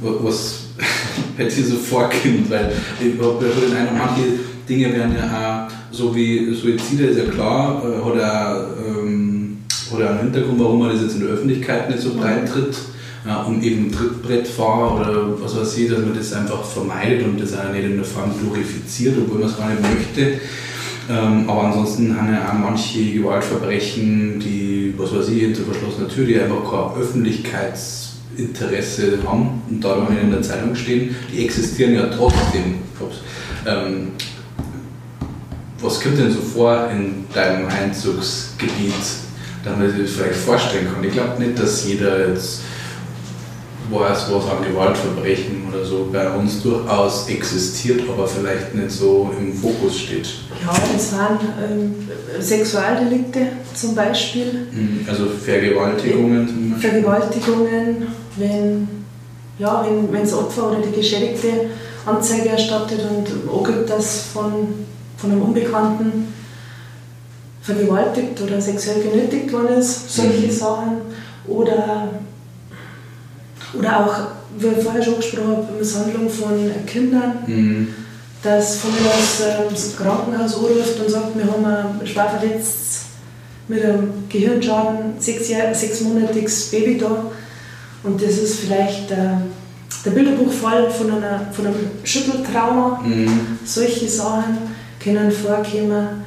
was 0.00 0.64
bei 1.36 1.44
dir 1.44 1.64
so 1.64 1.76
vorkommt, 1.76 2.50
weil 2.50 2.72
ich 3.00 3.20
habe 3.20 3.46
ja 3.46 3.66
den 3.66 3.76
Eindruck, 3.76 3.98
manche 3.98 4.22
Dinge 4.68 4.92
werden 4.92 5.16
ja 5.16 5.68
auch, 5.68 5.94
so 5.94 6.14
wie 6.14 6.54
Suizide 6.54 7.04
ist 7.04 7.18
ja 7.18 7.24
klar, 7.24 7.82
äh, 7.84 8.04
hat 8.04 8.16
er 8.16 8.66
ähm, 8.86 9.58
einen 9.92 10.18
Hintergrund, 10.18 10.58
warum 10.58 10.78
man 10.78 10.92
das 10.92 11.02
jetzt 11.02 11.16
in 11.16 11.22
der 11.22 11.30
Öffentlichkeit 11.30 11.90
nicht 11.90 12.02
so 12.02 12.14
breit 12.14 12.48
tritt 12.48 12.76
ja, 13.24 13.42
um 13.42 13.62
eben 13.62 13.92
Trittbrettfahrer 13.92 15.00
oder 15.00 15.40
was 15.40 15.56
weiß 15.56 15.78
ich, 15.78 15.88
dass 15.88 16.00
man 16.00 16.12
das 16.14 16.32
einfach 16.32 16.64
vermeidet 16.64 17.24
und 17.24 17.40
das 17.40 17.56
auch 17.56 17.72
nicht 17.72 17.84
in 17.84 17.94
der 17.96 18.04
Form 18.04 18.32
glorifiziert, 18.40 19.16
obwohl 19.18 19.38
man 19.40 19.48
es 19.48 19.56
gar 19.56 19.70
nicht 19.70 19.82
möchte. 19.82 20.34
Ähm, 21.10 21.48
aber 21.48 21.64
ansonsten 21.64 22.16
haben 22.16 22.32
ja 22.32 22.48
auch 22.48 22.54
manche 22.54 23.12
Gewaltverbrechen, 23.12 24.38
die, 24.40 24.94
was 24.96 25.12
weiß 25.14 25.28
ich, 25.30 25.42
hinter 25.42 25.62
verschlossener 25.62 26.08
Tür, 26.08 26.26
die 26.26 26.40
einfach 26.40 26.64
kein 26.68 26.94
Öffentlichkeitsinteresse 27.00 29.18
haben 29.26 29.62
und 29.68 29.84
darum 29.84 30.06
in 30.20 30.30
der 30.30 30.42
Zeitung 30.42 30.74
stehen, 30.74 31.14
die 31.32 31.44
existieren 31.44 31.94
ja 31.94 32.06
trotzdem. 32.06 32.80
Ähm, 33.66 34.08
was 35.82 36.00
kommt 36.00 36.18
denn 36.18 36.30
so 36.30 36.40
vor 36.40 36.88
in 36.90 37.24
deinem 37.34 37.68
Einzugsgebiet, 37.68 38.94
damit 39.64 39.80
man 39.80 39.90
sich 39.90 40.02
das 40.02 40.16
vielleicht 40.16 40.40
vorstellen 40.40 40.88
kann? 40.92 41.04
Ich 41.04 41.12
glaube 41.12 41.42
nicht, 41.42 41.58
dass 41.58 41.84
jeder 41.84 42.28
jetzt 42.28 42.60
weiß, 43.90 44.26
was 44.30 44.44
an 44.44 44.64
Gewaltverbrechen 44.66 45.64
oder 45.68 45.84
so 45.84 46.08
bei 46.10 46.30
uns 46.30 46.62
durchaus 46.62 47.28
existiert, 47.28 48.02
aber 48.08 48.26
vielleicht 48.26 48.74
nicht 48.74 48.90
so 48.90 49.30
im 49.38 49.52
Fokus 49.52 49.98
steht. 49.98 50.26
Ja, 50.64 50.72
das 50.92 51.12
waren 51.12 51.38
ähm, 51.62 51.94
Sexualdelikte 52.40 53.40
zum 53.74 53.94
Beispiel. 53.94 54.68
Mhm, 54.70 55.06
also 55.08 55.26
Vergewaltigungen 55.26 56.48
zum 56.48 56.70
Beispiel. 56.70 56.90
Vergewaltigungen, 56.90 58.06
wenn, 58.36 58.88
ja, 59.58 59.84
wenn, 59.86 60.12
wenn 60.12 60.22
das 60.22 60.34
Opfer 60.34 60.70
oder 60.70 60.80
die 60.80 60.94
Geschädigte 60.94 61.66
Anzeige 62.04 62.48
erstattet 62.48 63.00
und 63.08 63.26
angibt, 63.52 63.88
dass 63.88 64.22
von, 64.32 64.68
von 65.22 65.30
einem 65.30 65.42
Unbekannten 65.42 66.34
vergewaltigt 67.62 68.40
oder 68.42 68.60
sexuell 68.60 69.02
genötigt 69.02 69.52
worden 69.52 69.78
ist, 69.78 70.12
solche 70.12 70.48
mhm. 70.48 70.50
Sachen. 70.50 70.96
Oder 71.46 72.08
oder 73.78 74.04
auch, 74.04 74.14
wie 74.58 74.66
ich 74.66 74.84
vorher 74.84 75.02
schon 75.02 75.16
gesprochen 75.16 75.56
habe, 75.56 75.78
Misshandlung 75.78 76.28
von 76.28 76.70
Kindern, 76.86 77.38
mhm. 77.46 77.94
dass 78.42 78.76
von 78.76 78.90
mir 78.90 79.08
aus 79.08 79.40
äh, 79.40 79.70
das 79.70 79.96
Krankenhaus 79.96 80.56
anruft 80.56 81.00
und 81.00 81.10
sagt, 81.10 81.38
wir 81.38 81.46
haben 81.46 81.64
ein 81.64 82.06
schwer 82.06 82.28
verletzt 82.28 83.06
mit 83.68 83.82
einem 83.82 84.12
Gehirnschaden, 84.28 85.14
sechs, 85.18 85.48
sechsmonatiges 85.48 86.70
Baby 86.70 86.98
da. 86.98 87.30
Und 88.02 88.20
das 88.20 88.32
ist 88.32 88.60
vielleicht 88.60 89.10
äh, 89.12 89.36
der 90.04 90.10
Bilderbuchfall 90.10 90.90
von, 90.90 91.12
einer, 91.12 91.46
von 91.52 91.66
einem 91.68 91.76
Schütteltrauma. 92.02 93.00
Mhm. 93.04 93.58
Solche 93.64 94.08
Sachen 94.08 94.58
können 95.02 95.30
vorkommen. 95.30 96.24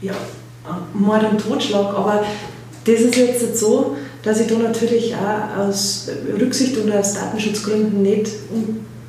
Ja, 0.00 0.14
Mord 0.94 1.24
und 1.30 1.40
Totschlag. 1.40 1.94
Aber 1.94 2.24
das 2.84 3.00
ist 3.00 3.16
jetzt 3.16 3.58
so, 3.58 3.96
dass 4.22 4.40
ich 4.40 4.46
da 4.46 4.58
natürlich 4.58 5.14
auch 5.14 5.58
aus 5.58 6.08
Rücksicht 6.40 6.76
und 6.78 6.92
aus 6.92 7.14
Datenschutzgründen 7.14 8.02
nicht 8.02 8.30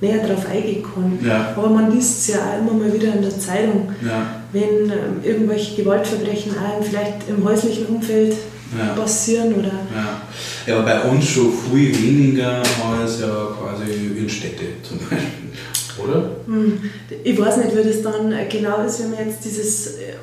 näher 0.02 0.26
darauf 0.26 0.48
eingehen 0.48 0.84
kann. 0.84 1.20
Ja. 1.26 1.54
Aber 1.56 1.70
man 1.70 1.92
liest 1.92 2.20
es 2.20 2.28
ja 2.36 2.38
auch 2.38 2.60
immer 2.60 2.74
mal 2.74 2.94
wieder 2.94 3.14
in 3.14 3.22
der 3.22 3.38
Zeitung, 3.38 3.92
ja. 4.02 4.42
wenn 4.54 4.90
ähm, 4.90 5.20
irgendwelche 5.24 5.82
Gewaltverbrechen 5.82 6.54
auch 6.54 6.84
vielleicht 6.84 7.28
im 7.28 7.44
häuslichen 7.44 7.86
Umfeld 7.88 8.36
ja. 8.78 8.94
passieren. 8.94 9.54
Oder 9.56 9.72
ja. 9.96 10.22
ja, 10.66 10.78
aber 10.78 10.86
bei 10.86 11.02
uns 11.02 11.28
schon 11.28 11.52
viel 11.52 11.94
weniger 11.98 12.62
als 13.00 13.20
ja 13.20 13.48
quasi 13.60 13.92
in 14.18 14.30
Städte 14.30 14.66
zum 14.88 15.00
Beispiel, 15.00 15.50
oder? 16.04 16.32
Hm. 16.46 16.80
Ich 17.24 17.40
weiß 17.40 17.58
nicht, 17.58 17.76
wie 17.76 17.84
das 17.84 18.02
dann 18.02 18.34
genau 18.50 18.84
ist, 18.84 19.02
wenn 19.02 19.12
man 19.12 19.28
jetzt 19.28 19.44
dieses 19.44 19.88
äh, 19.96 20.14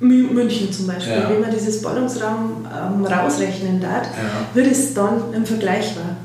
München 0.00 0.72
zum 0.72 0.88
Beispiel, 0.88 1.12
ja. 1.12 1.30
wenn 1.30 1.40
man 1.40 1.50
dieses 1.50 1.80
Ballungsraum 1.80 2.66
ähm, 2.66 3.04
rausrechnen 3.06 3.80
darf, 3.80 4.06
ja. 4.06 4.54
wird 4.54 4.66
es 4.66 4.94
dann 4.94 5.32
im 5.32 5.46
Vergleich 5.46 5.94
war. 5.96 6.16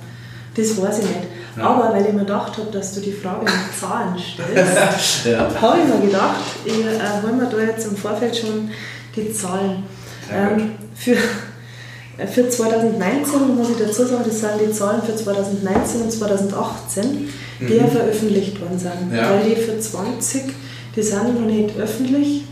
Das 0.55 0.81
weiß 0.81 0.99
ich 0.99 1.05
nicht. 1.05 1.27
Ja. 1.55 1.63
Aber 1.63 1.93
weil 1.93 2.05
ich 2.05 2.13
mir 2.13 2.19
gedacht 2.19 2.57
habe, 2.57 2.71
dass 2.71 2.93
du 2.93 3.01
die 3.01 3.11
Frage 3.11 3.41
mit 3.41 3.79
Zahlen 3.79 4.15
stellst, 4.17 5.25
habe 5.61 5.77
ich 5.79 5.93
mir 5.93 6.07
gedacht, 6.07 6.41
ich 6.65 6.73
äh, 6.73 7.21
hole 7.23 7.33
mir 7.33 7.49
da 7.49 7.59
jetzt 7.59 7.87
im 7.87 7.95
Vorfeld 7.95 8.35
schon 8.35 8.69
die 9.15 9.31
Zahlen. 9.31 9.83
Ähm, 10.31 10.71
für, 10.95 11.15
für 12.27 12.49
2019 12.49 13.55
muss 13.55 13.69
ich 13.71 13.77
dazu 13.77 14.05
sagen, 14.05 14.23
das 14.25 14.39
sind 14.39 14.61
die 14.61 14.71
Zahlen 14.71 15.01
für 15.01 15.15
2019 15.15 16.01
und 16.01 16.11
2018, 16.11 17.29
die 17.59 17.73
mhm. 17.73 17.79
ja 17.79 17.87
veröffentlicht 17.87 18.61
worden 18.61 18.79
sind. 18.79 19.11
Weil 19.11 19.49
die 19.49 19.55
für 19.55 19.79
20, 19.79 20.43
die 20.95 21.01
sind 21.01 21.39
noch 21.39 21.47
nicht 21.47 21.77
öffentlich 21.77 22.43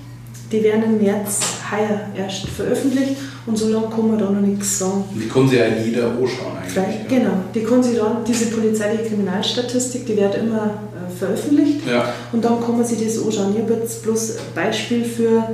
die 0.51 0.63
werden 0.63 0.83
im 0.83 1.01
März 1.01 1.39
heuer 1.71 2.01
erst 2.15 2.47
veröffentlicht 2.47 3.15
und 3.45 3.57
so 3.57 3.69
lange 3.69 3.87
kann 3.87 4.09
man 4.09 4.19
da 4.19 4.29
noch 4.29 4.41
nichts 4.41 4.79
sagen. 4.79 5.03
Die 5.13 5.27
können 5.27 5.49
sich 5.49 5.59
ja 5.59 5.67
jeder 5.67 6.07
anschauen 6.07 6.57
eigentlich. 6.57 6.73
Vielleicht, 6.73 7.11
ja. 7.11 7.17
Genau, 7.17 7.33
die 7.53 7.63
können 7.63 7.83
sich 7.83 7.97
dann, 7.97 8.23
diese 8.25 8.47
polizeiliche 8.47 9.03
Kriminalstatistik, 9.05 10.05
die 10.05 10.15
wird 10.17 10.35
immer 10.35 10.65
äh, 10.65 11.11
veröffentlicht 11.17 11.87
ja. 11.87 12.13
und 12.31 12.45
dann 12.45 12.61
kann 12.61 12.77
man 12.77 12.85
sich 12.85 13.03
das 13.03 13.17
anschauen. 13.23 13.55
Ich 13.55 13.61
habe 13.61 13.73
jetzt 13.73 14.03
bloß 14.03 14.37
ein 14.37 14.53
Beispiel 14.53 15.03
für 15.03 15.49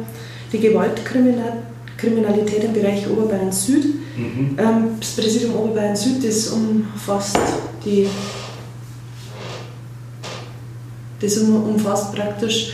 die 0.51 0.59
Gewaltkriminalität 0.59 2.65
im 2.65 2.73
Bereich 2.73 3.09
Oberbayern 3.09 3.51
Süd. 3.51 3.85
Mhm. 4.17 4.57
Ähm, 4.57 4.97
das 4.99 5.11
Präsidium 5.11 5.55
Oberbayern 5.55 5.95
Süd 5.95 6.27
das 6.27 6.49
umfasst 6.49 7.37
die 7.85 8.07
das 11.21 11.37
umfasst 11.37 12.13
praktisch 12.13 12.73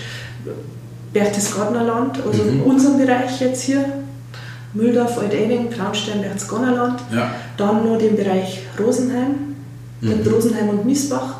Berchtesgadener 1.14 1.84
Land, 1.84 2.20
also 2.26 2.44
mhm. 2.44 2.50
in 2.50 2.62
unserem 2.62 2.98
Bereich 2.98 3.40
jetzt 3.42 3.64
hier, 3.64 3.86
Mühldorf, 4.74 5.18
Altewing, 5.18 5.72
Traunstein, 5.72 6.22
Berchtesgadener 6.22 6.76
Land, 6.76 7.00
ja. 7.14 7.32
dann 7.58 7.86
noch 7.86 7.98
den 7.98 8.16
Bereich 8.16 8.62
Rosenheim, 8.80 9.56
mhm. 10.02 10.10
mit 10.10 10.32
Rosenheim 10.32 10.70
und 10.70 10.86
Miesbach 10.86 11.38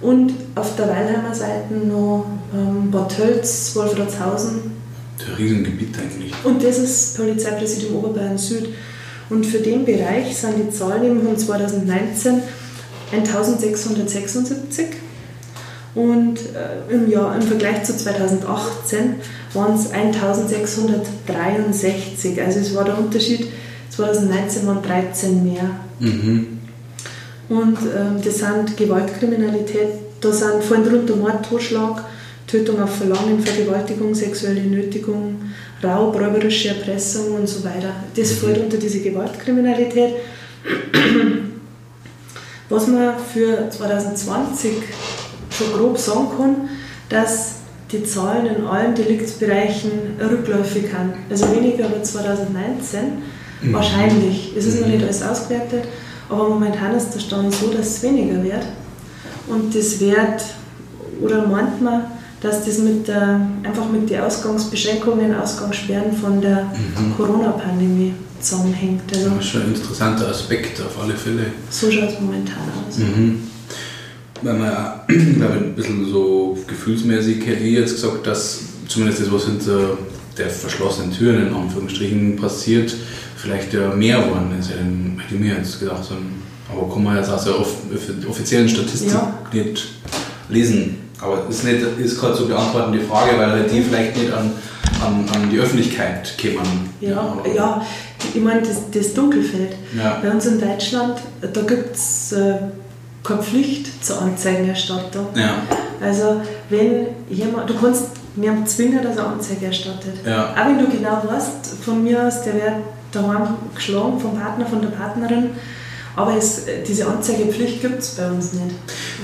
und 0.00 0.32
auf 0.54 0.76
der 0.76 0.88
Weilheimer 0.88 1.34
Seite 1.34 1.74
noch 1.74 2.26
ähm, 2.54 2.90
Bad 2.90 3.16
Tölz, 3.16 3.72
Wolfratshausen. 3.74 4.72
Ein 5.18 5.34
Riesengebiet 5.36 5.94
eigentlich. 5.98 6.32
Und 6.42 6.64
das 6.64 6.78
ist 6.78 7.16
Polizeipräsidium 7.16 7.96
Oberbayern 7.96 8.38
Süd. 8.38 8.70
Und 9.28 9.44
für 9.44 9.58
den 9.58 9.84
Bereich 9.84 10.36
sind 10.36 10.54
die 10.56 10.70
Zahlen 10.70 11.22
von 11.22 11.36
2019 11.36 12.42
1676 13.12 14.86
und 15.94 16.38
äh, 16.38 16.92
im, 16.92 17.08
Jahr, 17.10 17.34
im 17.34 17.42
Vergleich 17.42 17.82
zu 17.82 17.96
2018 17.96 19.16
waren 19.54 19.74
es 19.74 19.90
1663. 19.90 22.40
Also 22.40 22.60
es 22.60 22.72
war 22.74 22.84
der 22.84 22.96
Unterschied, 22.96 23.48
2019 23.90 24.68
waren 24.68 24.82
13 24.82 25.42
mehr. 25.42 25.68
Mhm. 25.98 26.60
Und 27.48 27.78
ähm, 27.78 28.20
das 28.24 28.38
sind 28.38 28.76
Gewaltkriminalität, 28.76 29.88
da 30.20 30.30
sind 30.30 30.62
vorhin 30.62 30.88
drunter 30.88 31.16
Mord, 31.16 31.44
Totschlag, 31.48 32.04
Tötung 32.46 32.80
auf 32.80 32.94
Verlangen, 32.96 33.40
Vergewaltigung, 33.40 34.14
sexuelle 34.14 34.62
Nötigung, 34.62 35.40
Raub, 35.82 36.14
räuberische 36.14 36.68
Erpressung 36.68 37.34
und 37.34 37.48
so 37.48 37.64
weiter. 37.64 37.92
Das 38.14 38.30
mhm. 38.30 38.36
fällt 38.36 38.58
unter 38.58 38.76
diese 38.76 39.00
Gewaltkriminalität. 39.00 40.14
Was 42.68 42.86
man 42.86 43.14
für 43.32 43.68
2020 43.68 44.70
schon 45.60 45.78
grob 45.78 45.98
sagen 45.98 46.28
kann, 46.36 46.56
dass 47.08 47.56
die 47.92 48.04
Zahlen 48.04 48.46
in 48.46 48.66
allen 48.66 48.94
Deliktsbereichen 48.94 49.90
rückläufig 50.20 50.84
sind. 50.84 51.14
Also 51.28 51.54
weniger 51.54 51.86
als 51.86 52.12
2019, 52.12 53.00
mhm. 53.62 53.72
wahrscheinlich. 53.72 54.52
Es 54.56 54.66
ist 54.66 54.76
mhm. 54.76 54.80
noch 54.82 54.88
nicht 54.88 55.02
alles 55.02 55.22
ausgewertet, 55.22 55.84
aber 56.28 56.48
momentan 56.48 56.94
ist 56.94 57.10
der 57.10 57.20
Stand 57.20 57.54
so, 57.54 57.68
dass 57.68 57.86
es 57.88 58.02
weniger 58.02 58.42
wird. 58.42 58.64
Und 59.48 59.74
das 59.74 59.98
wird, 59.98 60.44
oder 61.20 61.46
meint 61.46 61.82
man, 61.82 62.04
dass 62.40 62.64
das 62.64 62.78
mit 62.78 63.08
der, 63.08 63.40
einfach 63.64 63.90
mit 63.90 64.08
den 64.08 64.20
Ausgangsbeschränkungen, 64.20 65.34
Ausgangssperren 65.34 66.12
von 66.12 66.40
der 66.40 66.64
mhm. 66.64 67.16
Corona-Pandemie 67.16 68.14
zusammenhängt. 68.40 69.02
Also, 69.12 69.30
das 69.30 69.38
ist 69.40 69.50
schon 69.50 69.62
ein 69.62 69.74
interessanter 69.74 70.28
Aspekt 70.28 70.80
auf 70.80 71.02
alle 71.02 71.14
Fälle. 71.14 71.46
So 71.68 71.90
schaut 71.90 72.10
es 72.10 72.20
momentan 72.20 72.62
aus. 72.88 72.96
Mhm 72.96 73.49
weil 74.42 74.54
man 74.54 74.68
ja 74.68 75.04
ein 75.08 75.74
bisschen 75.74 76.10
so 76.10 76.58
gefühlsmäßig 76.66 77.46
hätte 77.46 77.64
ich 77.64 77.74
jetzt 77.74 77.94
gesagt, 77.94 78.26
dass 78.26 78.60
zumindest 78.88 79.22
das, 79.22 79.32
was 79.32 79.44
hinter 79.44 79.98
der 80.36 80.48
verschlossenen 80.48 81.12
Türen 81.12 81.48
in 81.48 81.54
Anführungsstrichen 81.54 82.36
passiert, 82.36 82.94
vielleicht 83.36 83.72
mehr 83.96 84.20
geworden 84.20 84.54
ist. 84.58 84.70
Hätte 84.70 85.34
ich 85.34 85.40
mir 85.40 85.56
jetzt 85.56 85.80
gedacht, 85.80 86.02
Aber 86.70 86.92
kann 86.92 87.04
man 87.04 87.16
jetzt 87.16 87.30
aus 87.30 87.44
der 87.44 87.54
offiziellen 88.28 88.68
Statistik 88.68 89.12
ja. 89.12 89.34
nicht 89.52 89.88
lesen. 90.48 90.96
Aber 91.20 91.46
ist, 91.48 91.64
nicht, 91.64 91.80
ist 91.98 92.18
gerade 92.18 92.34
so 92.34 92.46
beantworten 92.46 92.92
die 92.92 93.00
Frage, 93.00 93.36
weil 93.36 93.50
halt 93.50 93.72
die 93.72 93.82
vielleicht 93.82 94.16
nicht 94.16 94.32
an, 94.32 94.52
an, 95.04 95.24
an 95.34 95.50
die 95.50 95.58
Öffentlichkeit 95.58 96.36
kämen. 96.38 96.62
Ja, 97.00 97.36
ja, 97.44 97.54
ja, 97.54 97.86
ich 98.34 98.40
meine, 98.40 98.62
das, 98.62 98.90
das 98.90 99.12
Dunkelfeld. 99.12 99.76
Ja. 99.96 100.18
Bei 100.22 100.30
uns 100.30 100.46
in 100.46 100.58
Deutschland, 100.58 101.18
da 101.40 101.60
gibt 101.62 101.94
es 101.94 102.32
äh, 102.32 102.54
keine 103.22 103.42
Pflicht 103.42 104.04
zur 104.04 104.22
Anzeigenerstattung. 104.22 105.26
Ja. 105.34 105.62
Also, 106.00 106.40
wenn 106.68 107.08
jemand, 107.28 107.68
du 107.68 107.74
kannst 107.74 108.06
mir 108.36 108.54
zwingen, 108.64 109.02
dass 109.02 109.16
er 109.16 109.26
Anzeige 109.26 109.66
erstattet. 109.66 110.14
Ja. 110.24 110.54
Auch 110.54 110.66
wenn 110.66 110.78
du 110.78 110.88
genau 110.88 111.22
weißt, 111.26 111.84
von 111.84 112.02
mir 112.02 112.26
aus, 112.26 112.42
der 112.42 112.54
wird 112.54 112.72
daheim 113.12 113.48
geschlagen 113.74 114.18
vom 114.18 114.38
Partner, 114.38 114.64
von 114.66 114.80
der 114.80 114.88
Partnerin, 114.88 115.50
aber 116.16 116.36
es, 116.36 116.62
diese 116.86 117.06
Anzeigepflicht 117.06 117.80
gibt 117.80 118.00
es 118.00 118.10
bei 118.10 118.30
uns 118.30 118.52
nicht. 118.52 118.74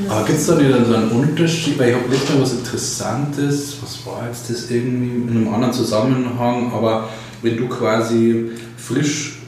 Aber 0.08 0.24
gibt 0.24 0.38
es 0.38 0.46
da 0.46 0.54
nicht 0.54 0.70
so 0.86 0.94
einen 0.94 1.10
Unterschied? 1.10 1.78
Weil 1.78 1.90
ich 1.90 1.94
habe 1.96 2.08
letztes 2.08 2.30
Mal 2.30 2.42
was 2.42 2.52
Interessantes, 2.52 3.76
was 3.82 4.06
war 4.06 4.26
jetzt 4.26 4.48
das 4.50 4.70
irgendwie 4.70 5.28
in 5.28 5.30
einem 5.30 5.54
anderen 5.54 5.72
Zusammenhang, 5.72 6.72
aber 6.72 7.08
wenn 7.42 7.56
du 7.56 7.68
quasi 7.68 8.50
frisch 8.76 9.38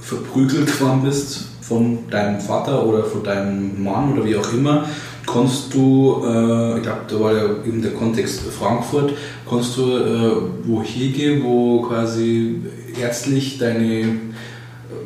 verprügelt 0.00 0.80
worden 0.80 1.02
bist 1.02 1.46
von 1.68 1.98
deinem 2.10 2.40
Vater 2.40 2.86
oder 2.86 3.04
von 3.04 3.24
deinem 3.24 3.82
Mann 3.82 4.12
oder 4.12 4.24
wie 4.24 4.36
auch 4.36 4.52
immer, 4.52 4.86
kannst 5.26 5.74
du, 5.74 6.22
äh, 6.24 6.76
ich 6.76 6.82
glaube, 6.82 7.00
da 7.08 7.20
war 7.20 7.32
ja 7.32 7.44
eben 7.66 7.82
der 7.82 7.92
Kontext 7.92 8.42
Frankfurt, 8.42 9.12
kannst 9.48 9.76
du 9.76 9.82
äh, 9.82 10.36
wo 10.64 10.82
hingehen, 10.82 11.42
wo 11.42 11.82
quasi 11.82 12.60
ärztlich 13.00 13.58
deine 13.58 14.20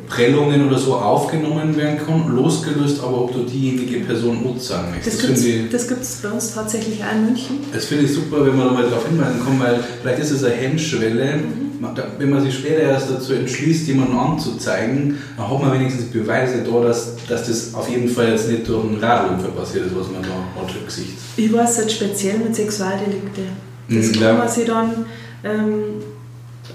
Prellungen 0.07 0.67
oder 0.67 0.77
so 0.77 0.95
aufgenommen 0.95 1.75
werden 1.77 1.97
kann, 2.05 2.35
losgelöst, 2.35 3.01
aber 3.01 3.21
ob 3.21 3.33
du 3.33 3.43
diejenige 3.43 4.01
Person 4.01 4.43
Mut 4.43 4.61
sagen 4.61 4.91
möchtest. 4.91 5.23
Das 5.71 5.87
gibt 5.87 6.01
es 6.01 6.15
bei 6.17 6.29
uns 6.29 6.53
tatsächlich 6.53 7.01
auch 7.01 7.15
in 7.15 7.25
München. 7.25 7.57
Das 7.73 7.85
finde 7.85 8.05
ich 8.05 8.13
super, 8.13 8.45
wenn 8.45 8.57
man 8.57 8.67
da 8.67 8.73
mal 8.73 8.83
darauf 8.83 9.07
hinweisen 9.07 9.41
kann, 9.43 9.59
weil 9.59 9.79
vielleicht 10.01 10.19
ist 10.19 10.31
es 10.31 10.43
eine 10.43 10.53
Hemmschwelle. 10.53 11.37
Mhm. 11.37 11.70
Wenn 12.19 12.29
man 12.29 12.43
sich 12.43 12.53
später 12.53 12.81
erst 12.81 13.09
dazu 13.09 13.33
entschließt, 13.33 13.87
jemanden 13.87 14.15
anzuzeigen, 14.15 15.17
dann 15.35 15.49
hat 15.49 15.61
man 15.61 15.73
wenigstens 15.73 16.05
Beweise 16.11 16.63
da, 16.63 16.79
dass, 16.79 17.15
dass 17.27 17.47
das 17.47 17.73
auf 17.73 17.89
jeden 17.89 18.07
Fall 18.07 18.29
jetzt 18.29 18.49
nicht 18.49 18.67
durch 18.67 18.83
einen 18.83 18.99
Radunfall 18.99 19.51
passiert 19.51 19.87
ist, 19.87 19.95
was 19.95 20.07
man 20.11 20.21
da 20.21 20.61
hat 20.61 20.75
im 20.79 20.85
Gesicht. 20.85 21.13
Ich 21.37 21.51
weiß 21.51 21.77
jetzt 21.77 21.93
speziell 21.93 22.37
mit 22.37 22.55
Sexualdelikte. 22.55 23.41
Das 23.89 24.07
mhm, 24.07 24.19
kann 24.19 24.37
man 24.37 24.47
sich 24.47 24.65
dann 24.65 25.05
ähm, 25.43 25.73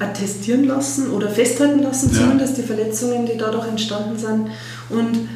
attestieren 0.01 0.65
lassen 0.65 1.11
oder 1.11 1.29
festhalten 1.29 1.83
lassen, 1.83 2.11
ja. 2.13 2.23
zumindest 2.23 2.59
die 2.59 2.63
Verletzungen, 2.63 3.27
die 3.27 3.39
dadurch 3.39 3.69
entstanden 3.69 4.19
sind. 4.19 4.49
Und, 4.91 5.29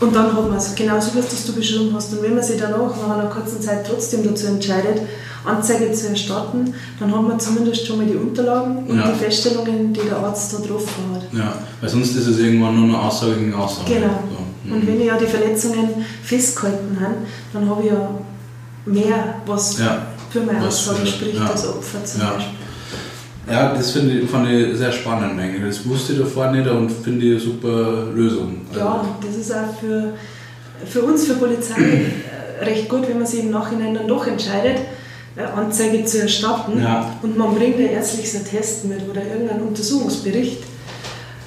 und 0.00 0.16
dann 0.16 0.36
hat 0.36 0.48
man 0.48 0.58
es, 0.58 0.74
genauso 0.74 1.12
wie 1.14 1.20
du 1.20 1.52
beschrieben 1.52 1.92
hast. 1.94 2.12
Und 2.12 2.22
wenn 2.22 2.34
man 2.34 2.42
sich 2.42 2.60
danach 2.60 2.96
nach 2.96 3.16
einer 3.16 3.30
kurzen 3.30 3.60
Zeit 3.60 3.86
trotzdem 3.86 4.24
dazu 4.24 4.46
entscheidet, 4.48 5.02
Anzeige 5.44 5.92
zu 5.92 6.08
erstatten, 6.08 6.74
dann 6.98 7.14
hat 7.14 7.22
man 7.22 7.40
zumindest 7.40 7.86
schon 7.86 7.98
mal 7.98 8.06
die 8.06 8.16
Unterlagen 8.16 8.86
und 8.86 8.98
ja. 8.98 9.10
die 9.10 9.18
Feststellungen, 9.18 9.92
die 9.92 10.00
der 10.00 10.18
Arzt 10.18 10.52
da 10.52 10.58
drauf 10.58 10.86
hat. 11.14 11.38
Ja, 11.38 11.54
weil 11.80 11.88
sonst 11.88 12.14
ist 12.16 12.26
es 12.26 12.38
irgendwann 12.38 12.76
nur 12.76 12.88
eine 12.88 13.06
Aussage 13.06 13.34
gegen 13.34 13.54
Aussage. 13.54 13.94
Genau. 13.94 14.18
So. 14.30 14.74
Und 14.74 14.84
mhm. 14.84 14.86
wenn 14.86 15.00
ich 15.00 15.06
ja 15.06 15.16
die 15.16 15.26
Verletzungen 15.26 15.88
festgehalten 16.22 16.98
habe, 17.00 17.14
dann 17.52 17.68
habe 17.68 17.82
ich 17.82 17.90
ja 17.90 18.10
mehr, 18.84 19.34
was 19.46 19.78
ja. 19.78 20.06
für 20.30 20.40
meine 20.40 20.66
Aussage 20.66 21.06
spricht, 21.06 21.36
ja. 21.36 21.46
als 21.46 21.66
Opfer 21.66 22.04
zum 22.04 22.20
Beispiel. 22.20 22.54
Ja, 23.50 23.74
das 23.74 23.90
finde 23.90 24.18
ich, 24.18 24.30
fand 24.30 24.48
ich 24.48 24.76
sehr 24.76 24.92
spannend 24.92 25.40
eigentlich. 25.40 25.62
Das 25.64 25.88
wusste 25.88 26.12
ich 26.12 26.18
davor 26.20 26.52
nicht 26.52 26.68
und 26.68 26.90
finde 26.90 27.26
ich 27.26 27.32
eine 27.32 27.40
super 27.40 28.04
Lösung. 28.14 28.60
Ja, 28.76 29.04
das 29.24 29.36
ist 29.36 29.52
auch 29.52 29.74
für, 29.80 30.12
für 30.86 31.02
uns, 31.02 31.26
für 31.26 31.34
Polizei, 31.34 32.12
recht 32.60 32.88
gut, 32.88 33.08
wenn 33.08 33.18
man 33.18 33.26
sich 33.26 33.40
im 33.40 33.50
Nachhinein 33.50 33.94
dann 33.94 34.06
doch 34.06 34.26
entscheidet, 34.26 34.76
Anzeige 35.36 36.04
zu 36.04 36.22
erstatten 36.22 36.82
ja. 36.82 37.16
und 37.22 37.38
man 37.38 37.54
bringt 37.54 37.76
ein 37.76 37.90
ärztliches 37.90 38.36
Attest 38.36 38.84
mit 38.84 39.08
oder 39.08 39.22
irgendeinen 39.24 39.62
Untersuchungsbericht. 39.62 40.64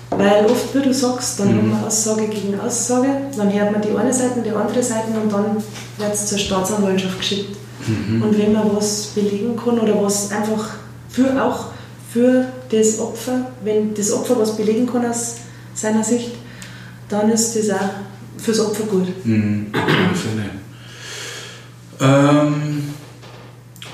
Weil 0.09 0.45
oft, 0.45 0.75
wie 0.75 0.81
du 0.81 0.93
sagst, 0.93 1.39
dann 1.39 1.47
mhm. 1.47 1.57
haben 1.57 1.81
wir 1.81 1.87
Aussage 1.87 2.27
gegen 2.27 2.59
Aussage, 2.59 3.09
dann 3.35 3.51
hört 3.51 3.71
man 3.71 3.81
die 3.81 3.97
eine 3.97 4.13
Seite 4.13 4.35
und 4.35 4.45
die 4.45 4.51
andere 4.51 4.83
Seite 4.83 5.07
und 5.21 5.31
dann 5.31 5.57
wird 5.97 6.13
es 6.13 6.27
zur 6.27 6.37
Staatsanwaltschaft 6.37 7.17
geschickt. 7.17 7.57
Mhm. 7.87 8.21
Und 8.21 8.37
wenn 8.37 8.53
man 8.53 8.75
was 8.75 9.07
belegen 9.07 9.55
kann 9.55 9.79
oder 9.79 10.01
was 10.01 10.31
einfach 10.31 10.75
für 11.09 11.43
auch 11.43 11.67
für 12.11 12.45
das 12.69 12.99
Opfer, 12.99 13.51
wenn 13.63 13.93
das 13.93 14.11
Opfer 14.11 14.37
was 14.39 14.55
belegen 14.55 14.85
kann 14.85 15.05
aus 15.05 15.37
seiner 15.73 16.03
Sicht, 16.03 16.31
dann 17.09 17.29
ist 17.31 17.55
das 17.55 17.71
auch 17.71 17.89
fürs 18.37 18.59
Opfer 18.59 18.83
gut. 18.83 19.07
Mhm. 19.25 19.71
ähm, 21.99 22.92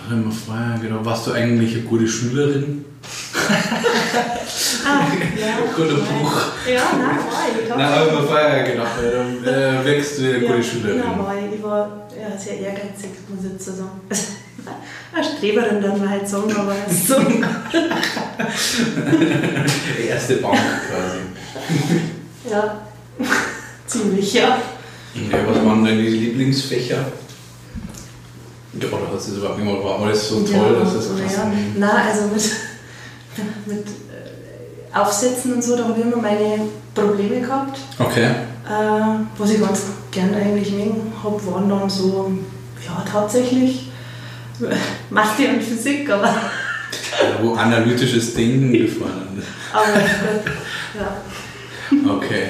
was 0.10 0.82
genau, 0.82 1.06
warst 1.06 1.28
du 1.28 1.32
eigentlich 1.32 1.76
eine 1.76 1.84
gute 1.84 2.08
Schülerin? 2.08 2.86
ah, 4.86 5.08
ja. 5.40 5.58
Guter 5.76 5.96
Buch. 5.96 6.42
Ja, 6.68 6.84
nein, 6.98 7.18
war 7.18 7.48
ich. 7.48 7.70
Nein, 7.70 7.90
habe 7.90 8.08
ich 8.08 8.14
mir 8.14 8.24
vorher 8.24 8.64
gedacht, 8.64 8.92
dann 9.00 9.44
äh, 9.44 9.86
wächst 9.86 10.18
du 10.18 10.24
eine 10.24 10.40
ja, 10.44 10.52
gute 10.52 10.64
Schülerin. 10.64 11.00
Ja, 11.00 11.18
war 11.18 11.36
ich. 11.38 11.56
Ich 11.56 11.64
war 11.64 12.08
ja, 12.20 12.38
sehr 12.38 12.60
ehrgeizig, 12.60 13.12
muss 13.30 13.46
ich 13.46 13.52
jetzt 13.52 13.66
sagen. 13.66 14.02
Eine 15.12 15.24
Streberin, 15.24 15.82
dann 15.82 15.98
man 15.98 16.10
halt 16.10 16.28
sagen, 16.28 16.56
aber 16.56 16.76
so. 16.88 17.16
Erste 20.08 20.36
Bank 20.36 20.60
quasi. 20.88 21.20
Ja, 22.52 22.82
ziemlich, 23.88 24.34
ja. 24.34 24.62
ja. 25.16 25.38
Was 25.48 25.66
waren 25.66 25.84
deine 25.84 26.02
Lieblingsfächer? 26.02 27.12
Oder 28.74 29.12
hat 29.12 29.20
es 29.20 29.30
überhaupt 29.30 29.58
nicht 29.58 29.68
gemacht? 29.68 29.84
War 29.84 30.02
alles 30.02 30.30
so 30.30 30.42
toll, 30.42 30.74
ja, 30.74 30.80
dass 30.80 30.94
das 30.94 31.08
krass 31.20 31.38
ja. 31.38 31.52
Nein, 31.78 32.08
also 32.08 32.28
mit, 32.28 32.44
mit 33.66 33.88
äh, 33.88 34.98
Aufsätzen 34.98 35.54
und 35.54 35.64
so, 35.64 35.76
da 35.76 35.86
habe 35.86 36.00
ich 36.00 36.06
immer 36.06 36.18
meine 36.18 36.62
Probleme 36.94 37.42
gehabt. 37.42 37.80
Okay. 37.98 38.26
Äh, 38.26 39.26
was 39.38 39.50
ich 39.52 39.60
ganz 39.60 39.82
gerne 40.12 40.38
eigentlich 40.38 40.72
mögen 40.72 41.12
habe, 41.24 41.46
waren 41.48 41.70
dann 41.70 41.90
so, 41.90 42.32
ja, 42.86 43.04
tatsächlich 43.12 43.92
Mathe 45.10 45.50
und 45.50 45.64
Physik, 45.64 46.10
aber. 46.10 46.28
Ja, 46.28 47.42
wo 47.42 47.54
analytisches 47.54 48.36
Denken 48.36 48.72
gefallen 48.72 49.38
ist. 49.38 49.48
Aber 49.74 50.00
ja. 50.96 52.16
Okay. 52.16 52.44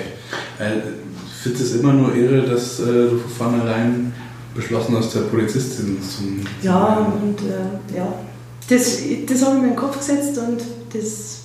Äh, 0.59 0.79
ich 1.25 1.43
finde 1.43 1.63
es 1.63 1.75
immer 1.75 1.93
nur 1.93 2.13
irre, 2.13 2.41
dass 2.41 2.81
äh, 2.81 3.09
du 3.09 3.17
von 3.17 3.51
vornherein 3.51 4.13
beschlossen 4.55 4.97
hast, 4.97 5.15
der 5.15 5.21
Polizistin 5.21 5.97
zum. 6.01 6.41
Ja, 6.61 7.07
und 7.21 7.39
äh, 7.41 7.97
ja. 7.97 8.13
Das, 8.69 8.99
das 9.25 9.45
habe 9.45 9.55
ich 9.55 9.61
mir 9.61 9.67
in 9.69 9.73
den 9.73 9.75
Kopf 9.75 9.97
gesetzt 9.97 10.37
und 10.37 10.61
das. 10.93 11.39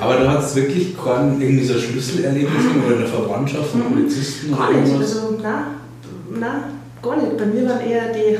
Aber 0.00 0.16
du 0.16 0.28
hast 0.28 0.54
wirklich 0.56 0.94
kein 1.02 1.40
irgendwie 1.40 1.64
so 1.64 1.78
Schlüsselerlebnis 1.78 2.64
oder 2.84 2.96
eine 2.96 3.06
Verwandtschaft 3.06 3.70
von 3.70 3.80
mhm. 3.80 3.92
Polizisten? 3.94 4.56
Gar 4.56 4.72
nicht, 4.72 4.92
also 4.92 5.38
nein, 5.40 5.64
nein, 6.38 6.62
gar 7.00 7.16
nicht. 7.16 7.38
Bei 7.38 7.46
mir 7.46 7.68
waren 7.68 7.80
eher 7.80 8.12
die 8.12 8.38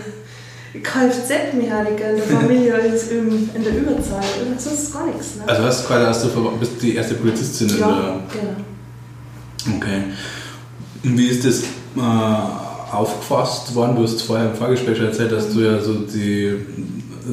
Kfz-Mechaniker 0.80 2.10
in 2.10 2.16
der 2.16 2.24
Familie 2.24 2.76
ist 2.94 3.12
in, 3.12 3.50
in 3.54 3.62
der 3.62 3.76
Überzahl. 3.76 4.24
Und 4.46 4.60
sonst 4.60 4.92
gar 4.92 5.06
nichts. 5.06 5.36
Ne? 5.36 5.42
Also 5.46 5.62
hast 5.62 5.84
du 5.84 5.88
quasi 5.88 6.04
hast 6.06 6.24
du 6.24 6.50
bist 6.58 6.82
die 6.82 6.96
erste 6.96 7.14
Polizistin 7.14 7.68
in 7.68 7.78
ja, 7.78 7.88
der. 7.88 8.40
Genau. 8.40 9.76
Okay. 9.76 10.02
Und 11.04 11.18
wie 11.18 11.28
ist 11.28 11.44
das 11.44 11.60
äh, 11.62 12.61
aufgefasst 12.92 13.74
worden? 13.74 13.96
Du 13.96 14.02
hast 14.02 14.22
vorher 14.22 14.50
im 14.50 14.56
Vorgespräch 14.56 15.00
erzählt, 15.00 15.32
dass 15.32 15.52
du 15.52 15.60
ja 15.60 15.80
so 15.80 15.94
die 15.94 16.56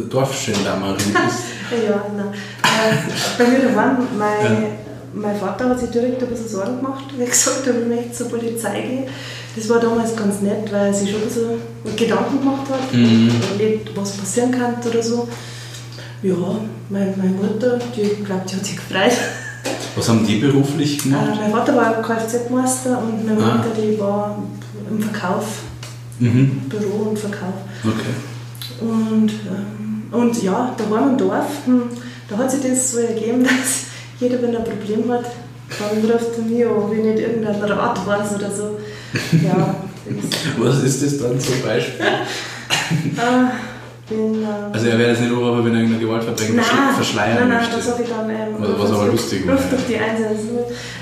Dorfgendarmerie 0.10 0.96
bist. 1.04 1.84
ja, 1.88 2.06
nein. 2.16 2.34
Äh, 2.64 3.38
bei 3.38 3.48
mir 3.48 3.76
waren 3.76 3.98
mein, 4.18 4.64
ja. 4.64 4.70
mein 5.14 5.36
Vater 5.36 5.70
hat 5.70 5.80
sich 5.80 5.90
direkt 5.90 6.22
ein 6.22 6.30
bisschen 6.30 6.48
Sorgen 6.48 6.78
gemacht, 6.78 7.06
wie 7.18 7.26
gesagt 7.26 7.68
habe, 7.68 7.80
ich 7.80 7.88
möchte 7.88 8.12
zur 8.12 8.30
Polizei 8.30 8.82
gehen. 8.82 9.04
Das 9.56 9.68
war 9.68 9.80
damals 9.80 10.16
ganz 10.16 10.42
nett, 10.42 10.72
weil 10.72 10.88
er 10.88 10.94
sich 10.94 11.10
schon 11.10 11.30
so 11.30 11.58
Gedanken 11.96 12.40
gemacht 12.40 12.70
hat, 12.70 12.94
mhm. 12.94 13.32
was 13.96 14.12
passieren 14.12 14.52
könnte 14.52 14.90
oder 14.90 15.04
so. 15.04 15.28
Ja, 16.22 16.36
meine, 16.90 17.14
meine 17.18 17.32
Mutter, 17.32 17.80
die 17.96 18.24
glaube, 18.24 18.44
die 18.50 18.56
hat 18.56 18.66
sich 18.66 18.76
gefreut. 18.76 19.18
Was 19.96 20.08
haben 20.08 20.26
die 20.26 20.36
beruflich 20.36 21.00
gemacht? 21.00 21.30
Äh, 21.34 21.42
mein 21.42 21.52
Vater 21.52 21.76
war 21.76 22.02
Kfz-Meister 22.02 23.00
und 23.00 23.26
meine 23.26 23.42
ah. 23.42 23.56
Mutter, 23.56 23.70
die 23.76 24.00
war 24.00 24.44
im 24.90 25.02
Verkauf, 25.02 25.46
mhm. 26.20 26.62
Büro 26.70 27.10
und 27.10 27.20
Verkauf. 27.20 27.54
Okay. 27.84 28.82
Und, 28.82 29.30
ähm, 29.30 30.04
und 30.12 30.44
ja, 30.44 30.74
da 30.78 30.90
waren 30.90 31.06
wir 31.06 31.12
im 31.12 31.18
Dorf, 31.18 31.66
hm, 31.66 31.84
da 32.30 32.38
hat 32.38 32.52
sich 32.52 32.62
das 32.62 32.92
so 32.92 33.00
ergeben, 33.00 33.44
dass 33.44 33.86
jeder, 34.20 34.42
wenn 34.42 34.54
er 34.54 34.60
ein 34.60 34.66
Problem 34.66 35.12
hat, 35.12 35.26
dann 35.80 36.12
ruft 36.12 36.38
er 36.38 36.44
mich 36.44 36.66
an, 36.66 36.92
ich 36.92 37.04
nicht 37.04 37.20
irgendein 37.20 37.62
Rat 37.62 38.06
weiß 38.06 38.36
oder 38.36 38.52
so. 38.52 38.80
Ja, 39.44 39.76
Was 40.58 40.84
ist 40.84 41.04
das 41.04 41.18
dann 41.20 41.40
zum 41.40 41.62
Beispiel? 41.62 42.06
bin, 44.10 44.44
äh, 44.44 44.48
also 44.74 44.88
er 44.88 44.98
wäre 44.98 45.12
jetzt 45.12 45.22
nicht 45.22 45.32
Oberhaupt, 45.32 45.66
wenn 45.66 45.74
er 45.74 45.82
irgendeine 45.82 46.06
Gewaltverbrechen 46.06 46.56
nein, 46.56 46.66
verschleiern 46.96 47.38
nein, 47.40 47.50
nein, 47.50 47.58
möchte. 47.60 47.78
das 47.78 47.92
habe 47.92 48.04
ich 48.04 48.10
dann... 48.10 48.30
Ähm, 48.30 48.56
was, 48.58 48.80
was 48.80 48.92
aber 48.92 49.08
lustig 49.08 49.48
war. 49.48 49.54
Luft 49.54 49.74
auf 49.74 49.86
die 49.88 49.98
Einzelnen. 49.98 50.38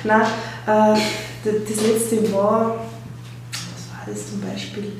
Nein, 0.03 0.21
äh, 0.67 0.99
das 1.43 1.88
letzte 1.88 2.33
war, 2.33 2.86
das 4.09 4.29
zum 4.29 4.41
Beispiel, 4.41 4.91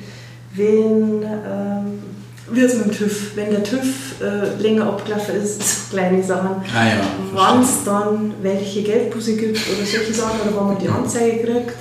wenn, 0.54 1.22
ähm, 1.22 2.02
wie 2.50 2.60
es 2.60 2.74
mit 2.74 2.86
dem 2.86 2.92
TÜV, 2.92 3.36
wenn 3.36 3.50
der 3.50 3.62
TÜV 3.62 4.20
äh, 4.22 4.60
länger 4.62 4.86
abgelaufen 4.86 5.36
ist, 5.36 5.60
so 5.90 5.96
kleine 5.96 6.22
Sachen, 6.22 6.62
Ah 6.74 6.86
ja, 6.86 7.00
wann 7.32 7.62
es 7.62 7.84
dann 7.84 8.34
welche 8.42 8.82
Geldbuße 8.82 9.36
gibt 9.36 9.58
oder 9.68 9.86
solche 9.86 10.14
Sachen, 10.14 10.40
oder 10.42 10.56
wann 10.56 10.66
man 10.68 10.78
die 10.78 10.88
Anzeige 10.88 11.44
kriegt. 11.44 11.74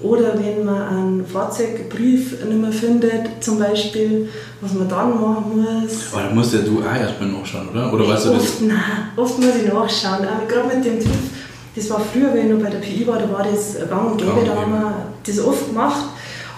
Oder 0.00 0.34
wenn 0.36 0.64
man 0.64 0.82
einen 0.82 1.24
Fahrzeugbrief 1.24 2.44
nicht 2.44 2.60
mehr 2.60 2.72
findet, 2.72 3.42
zum 3.42 3.60
Beispiel, 3.60 4.28
was 4.60 4.72
man 4.74 4.88
dann 4.88 5.10
machen 5.20 5.64
muss. 5.64 6.12
Aber 6.12 6.24
da 6.24 6.30
musst 6.30 6.52
ja 6.54 6.58
du 6.58 6.80
auch 6.80 6.92
erstmal 6.94 7.28
nachschauen, 7.28 7.68
oder? 7.68 7.92
Oder 7.92 8.08
weißt 8.08 8.26
du 8.26 8.30
das? 8.30 8.42
Oft, 8.42 8.62
nein, 8.62 8.78
oft 9.14 9.38
muss 9.38 9.54
ich 9.64 9.72
nachschauen. 9.72 10.26
Aber 10.26 10.46
gerade 10.48 10.74
mit 10.74 10.84
dem 10.84 10.98
TÜV, 10.98 11.08
das 11.76 11.88
war 11.88 12.00
früher, 12.00 12.34
wenn 12.34 12.48
ich 12.48 12.52
noch 12.52 12.64
bei 12.64 12.70
der 12.70 12.78
PI 12.80 13.06
war, 13.06 13.18
da 13.18 13.30
war 13.30 13.46
das 13.48 13.76
gang 13.88 14.10
und 14.10 14.18
gäbe, 14.18 14.44
da 14.44 14.60
haben 14.60 14.72
wir 14.72 14.92
das 15.24 15.38
oft 15.38 15.68
gemacht. 15.68 16.06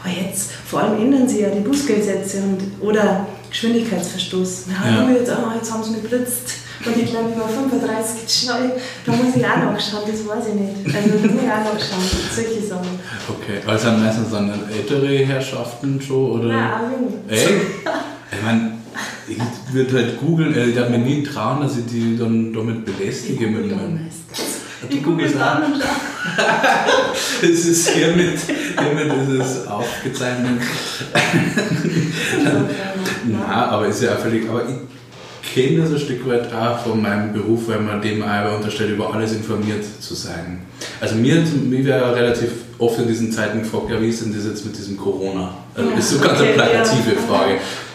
Aber 0.04 0.12
jetzt, 0.12 0.50
vor 0.52 0.80
allem 0.82 1.00
ändern 1.00 1.26
sie 1.28 1.40
ja 1.40 1.48
die 1.48 1.60
Bußgeldsätze 1.60 2.38
und, 2.42 2.86
oder 2.86 3.26
Geschwindigkeitsverstoß. 3.50 4.64
Na, 4.68 4.90
Ja. 4.90 5.10
jetzt, 5.10 5.30
oh, 5.30 5.50
jetzt 5.54 5.72
haben 5.72 5.82
sie 5.82 5.92
mich 5.92 6.02
blitzt. 6.02 6.56
Und 6.84 6.96
ich 6.98 7.10
glaube, 7.10 7.30
über 7.34 7.48
35 7.48 8.28
schnell. 8.28 8.72
Da 9.06 9.12
muss 9.12 9.34
ich 9.34 9.44
auch 9.46 9.56
nachschauen, 9.56 10.02
das 10.06 10.26
weiß 10.26 10.44
ich 10.48 10.54
nicht. 10.60 10.94
Also 10.96 11.08
da 11.08 11.32
muss 11.32 11.42
ich 11.42 11.50
auch 11.50 11.72
nachschauen, 11.72 12.04
solche 12.34 12.66
Sachen. 12.66 12.98
Okay, 13.28 13.78
sind 13.78 14.04
meistens 14.04 14.30
dann 14.30 14.52
ältere 14.70 15.24
Herrschaften 15.24 16.00
schon, 16.02 16.40
oder? 16.40 16.48
Ja, 16.48 16.80
auch. 16.82 17.32
Echt? 17.32 17.48
Ich 18.32 18.42
meine, 18.44 18.72
ich 19.28 19.38
würde 19.72 19.96
halt 19.96 20.20
googeln, 20.20 20.54
äh, 20.54 20.66
ich 20.66 20.74
darf 20.76 20.90
mir 20.90 20.98
nie 20.98 21.22
trauen, 21.22 21.62
dass 21.62 21.78
ich 21.78 21.86
die 21.86 22.18
dann 22.18 22.52
damit 22.52 22.84
belästige 22.84 23.46
mit 23.46 23.70
meinem. 23.70 24.00
Ich 24.88 25.02
google 25.02 25.26
googelst 25.26 25.40
auch? 25.40 25.58
und. 25.58 25.82
Es 27.42 27.66
ist 27.66 27.90
hiermit, 27.90 28.38
hiermit 28.40 29.06
ist 29.06 29.40
es 29.40 29.66
aufgezeichnet. 29.66 30.60
Na, 33.26 33.68
aber 33.70 33.86
ist 33.86 34.02
ja 34.02 34.16
völlig. 34.16 34.48
Aber 34.48 34.68
ich 34.68 34.76
kenne 35.52 35.82
das 35.82 35.90
ein 35.92 35.98
Stück 35.98 36.26
weit 36.28 36.52
auch 36.52 36.78
von 36.78 37.00
meinem 37.02 37.32
Beruf, 37.32 37.68
weil 37.68 37.80
man 37.80 38.00
dem 38.00 38.22
auch 38.22 38.56
unterstellt, 38.56 38.90
über 38.92 39.12
alles 39.14 39.32
informiert 39.32 39.84
zu 40.00 40.14
sein. 40.14 40.60
Also 41.00 41.16
mir, 41.16 41.42
mir 41.68 41.84
wäre 41.84 42.14
relativ 42.14 42.50
oft 42.78 42.98
in 42.98 43.08
diesen 43.08 43.30
Zeiten 43.30 43.60
gefragt, 43.60 43.90
ja, 43.90 44.00
wie 44.00 44.08
ist 44.08 44.24
denn 44.24 44.34
das 44.34 44.44
jetzt 44.44 44.64
mit 44.64 44.76
diesem 44.76 44.96
Corona? 44.96 45.54
Also 45.74 45.90
Ja, 45.90 45.96
ist 45.96 46.10
so 46.10 46.18
ganz 46.18 46.40
eine 46.40 46.48
okay, 46.50 46.54
plakative 46.54 47.14
ja. 47.14 47.20
Frage 47.28 47.54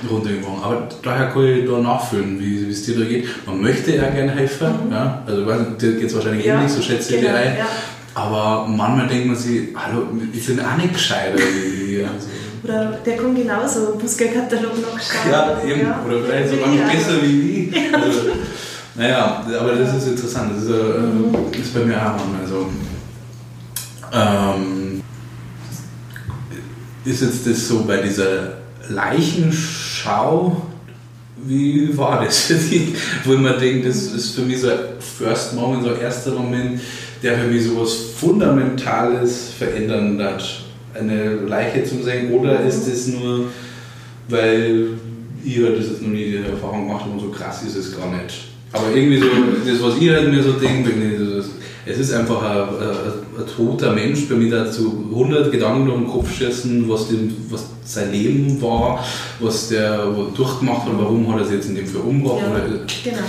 runtergebrochen. 0.09 0.63
Aber 0.63 0.87
daher 1.03 1.27
kann 1.27 1.43
ich 1.45 1.65
da 1.69 1.77
nachfühlen, 1.79 2.39
wie 2.39 2.69
es 2.69 2.85
dir 2.85 2.97
da 2.97 3.05
geht. 3.05 3.25
Man 3.45 3.61
möchte 3.61 3.95
ja 3.95 4.09
gerne 4.09 4.31
helfen, 4.31 4.67
ja? 4.91 5.21
also 5.25 5.45
ich 5.45 5.77
dir 5.77 5.93
geht 5.93 6.05
es 6.07 6.15
wahrscheinlich 6.15 6.45
Mhm. 6.45 6.49
Ja, 6.49 6.57
ähnlich, 6.59 6.71
so 6.71 6.81
schätze 6.81 7.15
ich 7.15 7.21
genau, 7.21 7.33
dir 7.33 7.39
ein. 7.39 7.57
ja. 7.57 7.65
Aber 8.15 8.67
manchmal 8.67 9.07
denkt 9.07 9.27
man 9.27 9.35
sich, 9.35 9.69
hallo, 9.75 10.07
wir 10.31 10.41
sind 10.41 10.59
auch 10.61 10.77
nicht 10.77 10.93
wir. 11.87 12.07
Also, 12.07 12.27
Oder 12.63 12.97
der 13.05 13.17
kann 13.17 13.35
genauso 13.35 13.95
Bußgeldkatalog 13.97 14.73
nachschauen. 14.81 15.31
ja, 15.31 15.61
eben. 15.65 15.87
Oder 16.05 16.23
vielleicht 16.25 16.49
sogar 16.49 16.67
noch 16.67 16.75
Ja. 16.75 16.87
besser 16.87 17.21
wie 17.21 17.69
ich. 17.71 17.93
Also, 17.93 18.19
naja, 18.95 19.45
aber 19.59 19.73
das 19.75 19.95
ist 19.95 20.07
interessant. 20.07 20.51
Das 20.55 20.63
ist, 20.63 20.69
äh, 20.69 21.57
ist 21.59 21.73
bei 21.73 21.85
mir 21.85 21.95
auch 21.97 22.17
manchmal 22.17 22.47
so. 22.47 22.69
Ähm, 24.11 25.01
ist 27.05 27.21
jetzt 27.21 27.47
das 27.47 27.67
so 27.67 27.83
bei 27.85 27.97
dieser 27.97 28.53
Leichenschau? 28.89 30.61
Wie 31.41 31.97
war 31.97 32.23
das 32.25 32.39
für 32.39 32.55
dich? 32.55 32.93
Wo 33.23 33.33
ich 33.33 33.39
mir 33.39 33.57
denke, 33.57 33.87
das 33.87 33.97
ist 33.97 34.35
für 34.35 34.41
mich 34.41 34.59
so 34.59 34.69
ein 34.69 34.77
First 34.99 35.53
Moment, 35.55 35.83
so 35.83 35.93
ein 35.93 36.01
erster 36.01 36.31
Moment, 36.31 36.81
der 37.23 37.37
für 37.37 37.47
mich 37.47 37.63
so 37.65 37.79
was 37.81 37.93
Fundamentales 38.19 39.51
verändern 39.57 40.21
hat. 40.21 40.43
Eine 40.93 41.35
Leiche 41.47 41.83
zu 41.83 42.01
sehen, 42.03 42.31
oder 42.33 42.61
ist 42.61 42.87
es 42.87 43.07
nur, 43.07 43.45
weil 44.27 44.87
ihr 45.43 45.75
das 45.75 45.87
jetzt 45.87 46.01
noch 46.01 46.09
nie 46.09 46.25
die 46.31 46.37
Erfahrung 46.37 46.87
gemacht 46.87 47.03
habt 47.05 47.13
und 47.13 47.19
so 47.19 47.29
krass 47.29 47.63
ist 47.63 47.75
es 47.75 47.95
gar 47.97 48.11
nicht? 48.11 48.45
Aber 48.71 48.85
irgendwie 48.93 49.17
so, 49.19 49.25
das, 49.65 49.81
was 49.81 49.99
ihr 49.99 50.13
halt 50.13 50.31
mir 50.31 50.43
so 50.43 50.53
denkt, 50.53 50.89
es 51.85 51.97
ist 51.97 52.13
einfach 52.13 52.41
ein, 52.43 52.57
ein, 52.59 53.39
ein 53.39 53.47
toter 53.55 53.93
Mensch, 53.93 54.27
bei 54.29 54.35
mir 54.35 54.51
dazu 54.51 55.05
100 55.11 55.51
Gedanken 55.51 55.85
durch 55.87 55.97
den 55.97 56.07
Kopf 56.07 56.31
schießen, 56.37 56.87
was, 56.87 57.07
dem, 57.07 57.35
was 57.49 57.65
sein 57.85 58.11
Leben 58.11 58.61
war, 58.61 59.03
was 59.39 59.69
der 59.69 59.89
er 59.91 60.13
durchgemacht 60.35 60.83
hat, 60.85 60.91
warum 60.99 61.31
hat 61.33 61.39
er 61.39 61.45
sich 61.45 61.55
jetzt 61.55 61.69
in 61.69 61.75
dem 61.75 61.87
für 61.87 61.99
umgebracht. 61.99 62.41
Ja, 62.43 63.11
genau. 63.11 63.23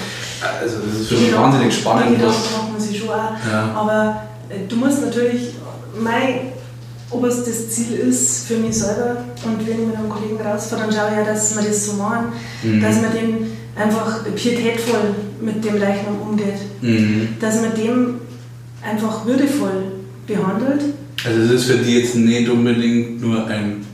also 0.61 0.77
das 0.87 1.01
ist 1.01 1.09
für 1.09 1.15
Die 1.15 1.21
mich 1.23 1.31
Gedanken- 1.31 1.53
wahnsinnig 1.53 1.75
Die 1.75 1.81
spannend. 1.81 2.11
Gedanken 2.19 2.27
Was, 2.29 2.53
macht 2.59 2.73
man 2.73 2.81
sich 2.81 2.99
schon 2.99 3.09
auch. 3.09 3.33
Ja. 3.51 3.73
Aber 3.77 4.23
äh, 4.51 4.69
du 4.69 4.77
musst 4.77 5.03
natürlich, 5.07 5.41
mein 5.99 6.53
oberstes 7.11 7.71
Ziel 7.71 7.95
ist 8.09 8.47
für 8.47 8.57
mich 8.59 8.77
selber 8.79 9.25
und 9.45 9.67
wenn 9.67 9.81
ich 9.81 9.87
mit 9.87 9.97
einem 9.97 10.09
Kollegen 10.09 10.41
rausfahre, 10.41 10.83
dann 10.83 10.93
schaue 10.93 11.11
ich 11.11 11.17
ja, 11.17 11.25
dass 11.25 11.57
wir 11.57 11.63
das 11.69 11.87
so 11.87 11.93
machen, 11.95 12.27
Mhm. 12.63 12.81
dass 12.81 12.97
man 13.03 13.13
den 13.13 13.47
einfach 13.77 14.25
pietätvoll 14.35 15.15
mit 15.41 15.65
dem 15.65 15.79
Leichnam 15.79 16.21
umgeht. 16.21 16.59
Mhm. 16.81 17.29
Dass 17.41 17.61
man 17.63 17.75
dem 17.75 18.21
einfach 18.83 19.25
würdevoll 19.27 19.93
behandelt. 20.27 20.83
also 21.25 21.41
es 21.43 21.51
ist 21.51 21.65
für 21.71 21.79
die 21.79 21.99
jetzt 21.99 22.15
nicht 22.15 22.49
unbedingt 22.49 23.21
nur 23.21 23.47
ein 23.47 23.85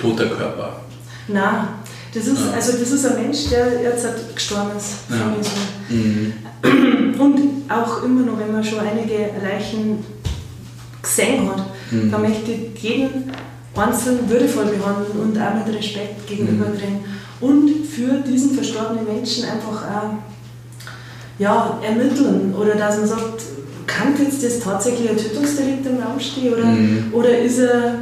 toter 0.00 0.26
Körper. 0.26 0.80
Nein, 1.28 1.68
das 2.14 2.26
ist, 2.26 2.38
Ja. 2.38 2.52
also 2.54 2.72
das 2.72 2.90
ist 2.90 3.04
ein 3.06 3.22
Mensch, 3.22 3.48
der 3.50 3.82
jetzt 3.82 4.04
halt 4.04 4.34
gestorben 4.34 4.70
ist. 4.76 4.90
für 5.08 5.16
Ja. 5.16 5.26
mich 5.36 5.46
so. 5.46 5.94
Mhm. 5.94 7.20
Und 7.20 7.70
auch 7.70 8.02
immer 8.04 8.22
noch, 8.22 8.38
wenn 8.38 8.52
man 8.52 8.62
schon 8.64 8.78
einige 8.80 9.30
Leichen 9.42 10.04
gesehen 11.02 11.48
hat, 11.48 11.64
Mhm. 11.90 12.10
da 12.10 12.18
möchte 12.18 12.52
ich 12.52 12.82
jeden 12.82 13.30
einzeln 13.76 14.28
würdevoll 14.28 14.64
behandeln 14.66 15.18
und 15.22 15.38
auch 15.38 15.54
mit 15.66 15.74
Respekt 15.76 16.26
gegenübertreten. 16.26 16.98
Und 17.40 17.70
für 17.86 18.18
diesen 18.28 18.52
verstorbenen 18.52 19.06
Menschen 19.06 19.44
einfach 19.44 19.82
auch 19.82 20.10
ja, 21.38 21.78
ermitteln 21.82 22.52
oder 22.58 22.74
dass 22.74 22.98
man 22.98 23.06
sagt, 23.06 23.42
kann 23.86 24.14
jetzt 24.20 24.42
das 24.44 24.58
tatsächlich 24.58 25.08
ein 25.08 25.16
Tötungsdelikt 25.16 25.86
im 25.86 25.98
Raum 26.02 26.18
stehen 26.18 26.52
oder, 26.52 26.64
Mhm. 26.64 27.04
oder 27.12 27.38
ist 27.38 27.58
er, 27.58 27.94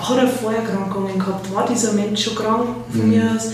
hat 0.00 0.18
er 0.18 0.26
Vorerkrankungen 0.28 1.18
gehabt? 1.18 1.54
War 1.54 1.66
dieser 1.66 1.92
Mensch 1.92 2.24
schon 2.24 2.34
krank 2.34 2.66
von 2.90 3.04
Mhm. 3.04 3.10
mir 3.10 3.22
aus? 3.36 3.50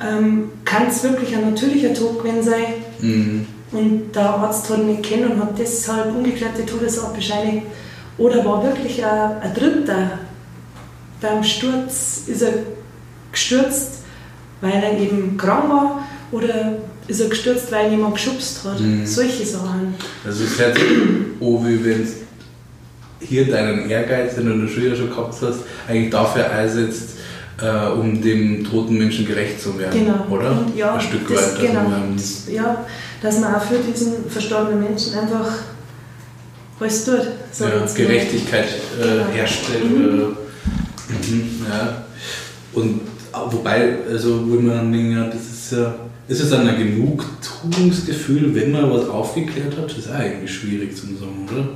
Ähm, 0.00 0.50
kann 0.64 0.84
es 0.88 1.02
wirklich 1.02 1.34
ein 1.34 1.50
natürlicher 1.50 1.92
Tod 1.92 2.22
gewesen 2.22 2.42
sein? 2.42 2.64
Mhm. 3.00 3.46
Und 3.72 4.14
der 4.14 4.30
Arzt 4.30 4.70
hat 4.70 4.78
ihn 4.78 4.86
nicht 4.86 5.02
kennen 5.02 5.32
und 5.32 5.40
hat 5.40 5.58
deshalb 5.58 6.14
ungeklärte 6.14 6.64
Todesart 6.64 7.14
bescheinigt. 7.14 7.66
Oder 8.18 8.44
war 8.44 8.62
wirklich 8.62 9.04
ein, 9.04 9.40
ein 9.42 9.54
Dritter 9.54 10.18
beim 11.20 11.42
Sturz, 11.44 12.22
ist 12.26 12.42
er 12.42 12.52
gestürzt, 13.32 14.02
weil 14.60 14.72
er 14.72 14.98
eben 14.98 15.36
krank 15.36 15.68
war, 15.68 16.02
oder 16.32 16.78
ist 17.08 17.20
er 17.20 17.28
gestürzt, 17.28 17.70
weil 17.70 17.90
jemand 17.90 18.14
geschubst 18.14 18.64
hat. 18.64 18.80
Mhm. 18.80 19.06
Solche 19.06 19.44
Sachen. 19.44 19.94
Also 20.26 20.44
es 20.44 20.58
hört 20.58 20.74
sich 20.76 20.84
an, 20.84 21.26
wie 21.40 21.84
wenn 21.84 22.04
du 22.04 22.08
hier 23.20 23.50
deinen 23.50 23.88
Ehrgeiz, 23.88 24.34
den 24.34 24.46
du 24.46 24.52
in 24.52 24.66
der 24.66 24.68
Schule 24.68 24.96
schon 24.96 25.10
gehabt 25.10 25.34
hast, 25.40 25.60
eigentlich 25.88 26.10
dafür 26.10 26.50
einsetzt, 26.50 27.16
äh, 27.60 27.88
um 27.88 28.20
dem 28.20 28.64
toten 28.64 28.98
Menschen 28.98 29.26
gerecht 29.26 29.60
zu 29.60 29.78
werden, 29.78 30.04
Genau. 30.04 30.26
oder? 30.30 30.50
Und 30.50 30.76
ja, 30.76 30.94
Ein 30.94 31.00
Stück 31.00 31.28
das, 31.28 31.54
weit. 31.54 31.60
genau. 31.68 31.82
Das, 32.14 32.42
ja, 32.50 32.84
dass 33.22 33.40
man 33.40 33.54
auch 33.54 33.62
für 33.62 33.78
diesen 33.78 34.28
verstorbenen 34.28 34.80
Menschen 34.82 35.18
einfach 35.18 35.50
alles 36.80 37.04
tut. 37.04 37.20
ich 37.52 37.58
ja. 37.60 37.86
Gerechtigkeit 37.94 38.66
äh, 39.00 39.02
Genau. 39.02 39.26
herstellt. 39.32 39.84
Mhm. 39.84 40.36
Äh, 41.08 41.26
mhm, 41.30 41.66
ja. 41.68 42.04
Und 42.72 43.00
äh, 43.32 43.52
wobei, 43.52 43.96
also 44.10 44.40
wenn 44.50 44.66
man 44.66 44.92
denkt, 44.92 45.16
ja, 45.16 45.24
das 45.26 45.40
ist 45.42 45.72
ja, 45.72 45.94
ist 46.28 46.40
es 46.40 46.50
dann 46.50 46.68
ein 46.68 46.76
Genugtuungsgefühl, 46.78 48.54
wenn 48.54 48.72
man 48.72 48.90
was 48.90 49.08
aufgeklärt 49.08 49.76
hat? 49.76 49.88
Das 49.90 49.96
ist 49.98 50.10
auch 50.10 50.20
irgendwie 50.20 50.48
schwierig 50.48 50.96
zu 50.96 51.06
sagen, 51.06 51.48
oder? 51.50 51.68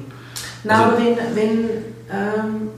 Nein, 0.64 0.76
Also- 0.76 0.96
aber 0.96 0.98
wenn, 0.98 1.16
wenn, 1.36 1.59
ähm, 2.12 2.68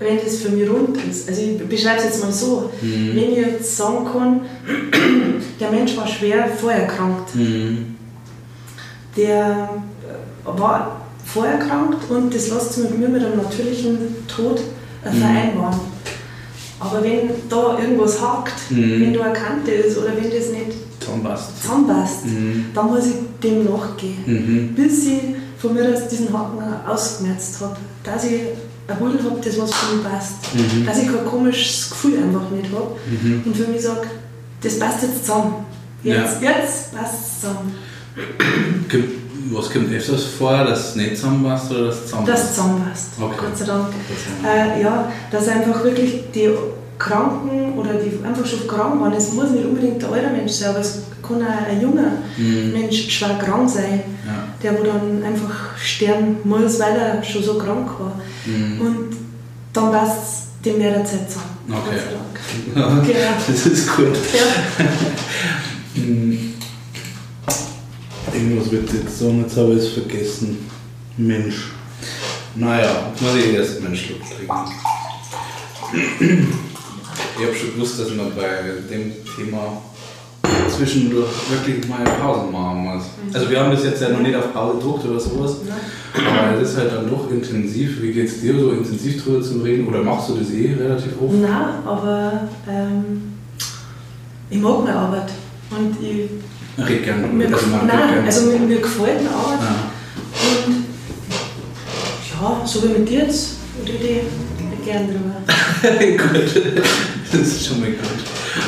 wenn 0.00 0.16
das 0.24 0.36
für 0.38 0.50
mich 0.50 0.68
rund 0.68 0.96
ist, 1.10 1.28
also 1.28 1.40
ich 1.42 1.58
beschreibe 1.68 1.98
es 1.98 2.04
jetzt 2.04 2.22
mal 2.22 2.32
so, 2.32 2.70
Mhm. 2.80 3.10
wenn 3.14 3.30
ich 3.32 3.36
jetzt 3.38 3.76
sagen 3.76 4.06
kann, 4.10 4.40
der 5.60 5.70
Mensch 5.70 5.96
war 5.96 6.06
schwer 6.08 6.48
vorerkrankt, 6.48 7.34
Mhm. 7.34 7.96
der 9.16 9.68
äh, 10.46 10.58
war 10.58 11.02
vorerkrankt 11.32 12.10
und 12.10 12.34
das 12.34 12.48
lässt 12.50 12.72
sich 12.74 12.84
mit 12.90 12.98
mir 12.98 13.08
mit 13.08 13.24
einem 13.24 13.36
natürlichen 13.42 13.98
Tod 14.26 14.60
äh, 15.04 15.10
Mhm. 15.10 15.20
vereinbaren. 15.20 15.80
Aber 16.80 17.02
wenn 17.02 17.30
da 17.48 17.78
irgendwas 17.78 18.20
hakt, 18.20 18.70
Mhm. 18.70 19.00
wenn 19.00 19.14
da 19.14 19.24
eine 19.24 19.32
Kante 19.34 19.70
ist 19.72 19.98
oder 19.98 20.08
wenn 20.16 20.30
das 20.30 20.48
nicht 20.50 20.72
Zahnpast. 21.00 21.62
zusammenpasst, 21.62 22.24
Mhm. 22.26 22.66
dann 22.74 22.86
muss 22.86 23.06
ich 23.06 23.14
dem 23.42 23.64
nachgehen. 23.64 24.18
Mhm. 24.26 24.74
bis 24.74 25.06
ich 25.06 25.20
von 25.58 25.74
mir 25.74 25.92
aus 25.92 26.08
diesen 26.08 26.32
Haken 26.32 26.58
ausgemerzt 26.86 27.60
habe. 27.60 27.76
Dass 28.04 28.24
ich 28.24 28.40
ein 28.86 28.96
Pudel 28.98 29.20
habe, 29.24 29.40
das 29.44 29.58
was 29.60 29.74
für 29.74 29.96
mich 29.96 30.04
passt. 30.04 30.34
Mhm. 30.54 30.86
Dass 30.86 30.98
ich 31.02 31.06
kein 31.08 31.24
komisches 31.26 31.90
Gefühl 31.90 32.18
einfach 32.18 32.48
nicht 32.50 32.70
habe. 32.72 32.92
Mhm. 33.10 33.42
Und 33.44 33.56
für 33.56 33.66
mich 33.70 33.82
sage, 33.82 34.06
das 34.62 34.78
passt 34.78 35.02
jetzt 35.02 35.26
zusammen. 35.26 35.54
Jetzt, 36.04 36.40
jetzt 36.40 36.94
passt 36.96 37.14
es 37.20 37.40
zusammen. 37.40 37.74
Was 39.52 39.70
kommt 39.70 39.92
öfters 39.92 40.24
vor, 40.24 40.64
dass 40.64 40.92
du 40.94 41.00
nicht 41.00 41.16
zusammenpasst 41.16 41.70
oder 41.70 41.86
dass 41.86 42.00
du 42.00 42.04
zusammenpasst? 42.06 42.42
Das 42.44 42.54
zusammenpasst, 42.54 43.06
Okay. 43.20 43.34
Gott 43.40 43.56
sei 43.58 43.64
Dank. 43.64 43.86
Äh, 44.44 44.82
ja, 44.82 45.12
dass 45.30 45.48
einfach 45.48 45.82
wirklich 45.84 46.24
die 46.34 46.50
Kranken 46.98 47.78
oder 47.78 47.94
die 47.94 48.10
einfach 48.26 48.44
schon 48.44 48.66
krank 48.66 49.00
waren, 49.00 49.12
es 49.12 49.32
muss 49.32 49.50
nicht 49.50 49.64
unbedingt 49.64 50.02
ein 50.04 50.12
alter 50.12 50.30
Mensch 50.30 50.52
sein, 50.52 50.70
aber 50.70 50.80
es 50.80 51.02
kann 51.26 51.36
auch 51.42 51.68
ein 51.70 51.80
junger 51.80 52.12
Mhm. 52.36 52.72
Mensch 52.72 53.08
schwer 53.10 53.38
krank 53.38 53.68
sein, 53.70 54.02
Ja. 54.26 54.44
der 54.62 54.78
wo 54.78 54.82
dann 54.84 55.22
einfach 55.22 55.76
sterben 55.78 56.36
muss, 56.44 56.80
weil 56.80 56.96
er 56.96 57.22
schon 57.22 57.42
so 57.42 57.54
krank 57.54 57.88
war. 58.00 58.12
Mhm. 58.46 58.80
Und 58.80 59.16
dann 59.72 59.92
passt 59.92 60.18
es 60.22 60.62
dem 60.64 60.78
mehr 60.78 60.90
der 60.90 61.04
Zeit 61.04 61.30
zusammen. 61.30 61.56
Okay. 61.68 61.78
Gott 61.84 62.00
sei 62.74 62.80
Dank. 62.82 63.04
Genau. 63.06 63.28
Das 63.46 63.66
ist 63.66 63.96
gut. 63.96 64.16
Ja. 64.34 64.84
Irgendwas 68.38 68.70
wird 68.70 68.92
jetzt 68.92 69.18
sagen, 69.18 69.40
jetzt 69.40 69.56
habe 69.56 69.72
ich 69.72 69.78
es 69.78 69.88
vergessen. 69.88 70.58
Mensch. 71.16 71.72
Naja, 72.54 73.10
jetzt 73.10 73.20
muss 73.20 73.34
ich 73.34 73.52
erst 73.52 73.82
meinen 73.82 73.96
Schluck 73.96 74.20
trinken. 74.20 74.54
Ich 77.38 77.44
habe 77.44 77.56
schon 77.56 77.74
gewusst, 77.74 77.98
dass 77.98 78.14
man 78.14 78.32
bei 78.36 78.46
dem 78.88 79.12
Thema 79.36 79.82
zwischendurch 80.68 81.28
wirklich 81.50 81.88
mal 81.88 82.04
Pausen 82.04 82.52
machen 82.52 82.78
muss. 82.84 83.04
Also 83.32 83.50
wir 83.50 83.60
haben 83.60 83.72
das 83.72 83.82
jetzt 83.82 84.02
ja 84.02 84.10
noch 84.10 84.20
nicht 84.20 84.36
auf 84.36 84.52
Pause 84.52 84.78
gedruckt 84.78 85.04
oder 85.06 85.18
sowas, 85.18 85.56
aber 86.14 86.60
es 86.60 86.70
ist 86.70 86.78
halt 86.78 86.92
dann 86.92 87.10
doch 87.10 87.28
intensiv. 87.30 88.00
Wie 88.02 88.12
geht 88.12 88.28
es 88.28 88.40
dir 88.40 88.58
so 88.58 88.70
intensiv 88.70 89.24
drüber 89.24 89.42
zu 89.42 89.58
reden? 89.58 89.88
Oder 89.88 90.02
machst 90.02 90.28
du 90.28 90.34
das 90.36 90.50
eh 90.50 90.74
relativ 90.74 91.12
oft? 91.20 91.34
Nein, 91.34 91.84
aber 91.84 92.48
ähm, 92.68 93.34
ich 94.48 94.58
mag 94.60 94.84
meine 94.84 94.96
Arbeit. 94.96 95.32
Und 95.70 95.96
ich, 96.00 96.30
Ich 96.78 96.88
rede 96.88 97.02
gerne. 97.02 97.26
mir, 97.26 97.46
also 97.52 97.66
nein, 97.66 97.88
gern. 97.88 98.24
also 98.24 98.46
mir, 98.46 98.58
mir 98.60 98.80
gefällt 98.80 99.24
meine 99.24 99.34
Arbeit. 99.34 99.60
Ja. 99.60 100.66
Und 100.66 100.84
ja, 102.30 102.66
so 102.66 102.82
wie 102.84 102.98
mit 102.98 103.08
dir 103.08 103.24
jetzt, 103.24 103.56
rede 103.84 104.20
ich 104.20 104.84
gerne 104.84 105.08
drüber. 105.08 105.42
gut, 106.32 106.62
das 107.32 107.40
ist 107.40 107.66
schon 107.66 107.80
mal 107.80 107.90
gut. 107.90 107.98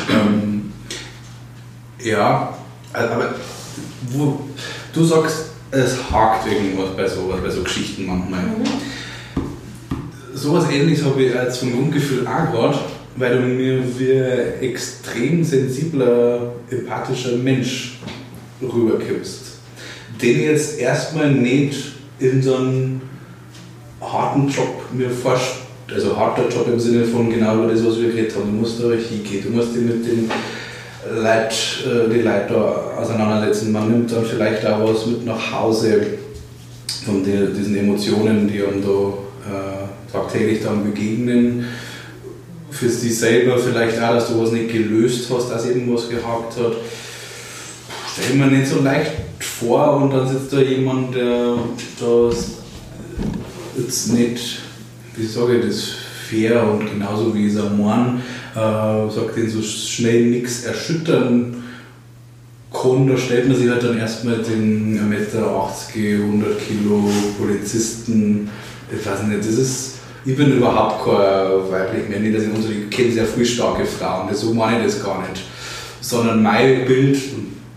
Ähm, 0.09 0.73
ja, 2.03 2.57
aber 2.93 3.35
wo, 4.11 4.41
du 4.93 5.03
sagst, 5.05 5.51
es 5.71 5.95
hakt 6.11 6.47
irgendwas 6.47 6.95
bei 6.95 7.07
so, 7.07 7.33
bei 7.41 7.49
so 7.49 7.63
Geschichten 7.63 8.05
manchmal. 8.05 8.43
Sowas 10.33 10.69
ähnliches 10.69 11.05
habe 11.05 11.23
ich 11.23 11.37
als 11.37 11.59
vom 11.59 11.71
Grundgefühl 11.71 12.27
auch 12.27 12.51
gerade, 12.51 12.79
weil 13.15 13.37
du 13.37 13.41
mir 13.41 13.83
wie 13.97 14.13
ein 14.13 14.61
extrem 14.61 15.43
sensibler, 15.43 16.53
empathischer 16.69 17.37
Mensch 17.37 17.99
rüberkippst, 18.61 19.41
den 20.21 20.43
jetzt 20.43 20.79
erstmal 20.79 21.31
nicht 21.31 21.93
in 22.19 22.41
so 22.41 22.55
einen 22.55 23.01
harten 23.99 24.47
Job 24.47 24.85
mir 24.93 25.09
vorstelle. 25.09 25.61
Also 25.93 26.15
harter 26.15 26.47
Job 26.47 26.67
im 26.71 26.79
Sinne 26.79 27.03
von 27.03 27.29
genau 27.29 27.55
über 27.55 27.73
das, 27.73 27.85
was 27.85 27.99
wir 27.99 28.11
geredet 28.11 28.33
haben. 28.35 28.45
Du 28.45 28.61
musst 28.61 28.81
da 28.81 28.85
hingehen, 28.91 29.43
du 29.43 29.49
musst 29.49 29.75
dich 29.75 29.81
mit 29.81 30.05
den 30.05 30.31
Leuten, 31.13 31.53
äh, 31.85 32.13
die 32.13 32.21
Leute 32.21 32.45
da 32.47 33.01
auseinandersetzen. 33.01 33.73
Man 33.73 33.91
nimmt 33.91 34.11
dann 34.11 34.23
vielleicht 34.23 34.65
auch 34.65 34.87
was 34.87 35.05
mit 35.05 35.25
nach 35.25 35.51
Hause 35.51 36.01
von 37.05 37.23
diesen 37.25 37.75
Emotionen, 37.75 38.47
die 38.47 38.63
einem 38.63 38.81
da 38.81 38.89
äh, 39.49 40.11
tagtäglich 40.13 40.63
dann 40.63 40.83
begegnen. 40.85 41.65
Für 42.81 42.87
dich 42.87 43.19
selber 43.19 43.59
vielleicht 43.59 44.01
auch, 44.01 44.15
dass 44.15 44.29
du 44.29 44.41
was 44.41 44.51
nicht 44.51 44.71
gelöst 44.71 45.29
hast, 45.31 45.51
dass 45.51 45.67
irgendwas 45.67 46.09
gehakt 46.09 46.57
hat. 46.57 46.77
Stell 48.11 48.35
mir 48.35 48.47
nicht 48.47 48.65
so 48.65 48.81
leicht 48.81 49.11
vor 49.39 49.97
und 49.97 50.09
dann 50.09 50.27
sitzt 50.27 50.51
da 50.51 50.61
jemand, 50.61 51.13
der 51.13 51.57
das 51.99 52.53
jetzt 53.77 54.13
nicht, 54.13 54.61
wie 55.15 55.27
sage 55.27 55.59
ich 55.59 55.67
das, 55.67 55.89
fair 56.27 56.67
und 56.67 56.89
genauso 56.89 57.35
wie 57.35 57.51
Samoan 57.51 58.19
äh, 58.55 58.57
sagt, 58.57 59.37
den 59.37 59.47
so 59.47 59.61
schnell 59.61 60.31
nichts 60.31 60.63
erschüttern 60.63 61.63
kann. 62.73 63.07
Da 63.07 63.15
stellt 63.15 63.47
man 63.47 63.57
sich 63.57 63.69
halt 63.69 63.83
dann 63.83 63.99
erstmal 63.99 64.37
den 64.37 64.99
1,80 64.99 65.03
Meter, 65.03 65.69
100 65.93 66.67
Kilo 66.67 67.11
Polizisten, 67.37 68.49
ich 68.91 69.05
weiß 69.05 69.21
nicht, 69.27 69.41
das 69.41 69.59
ist, 69.59 69.90
ich 70.25 70.35
bin 70.35 70.57
überhaupt 70.57 71.05
kein 71.05 71.71
weiblich 71.71 72.09
Mann, 72.09 72.33
dass 72.33 72.43
ich 72.43 72.53
unsere, 72.53 72.73
ich 72.73 72.89
kenne 72.89 73.11
sehr 73.11 73.25
viele 73.25 73.45
starke 73.45 73.85
Frauen, 73.85 74.27
das, 74.29 74.41
so 74.41 74.53
meine 74.53 74.79
ich 74.79 74.93
das 74.93 75.03
gar 75.03 75.27
nicht. 75.27 75.43
Sondern 76.01 76.43
mein 76.43 76.85
Bild, 76.85 77.17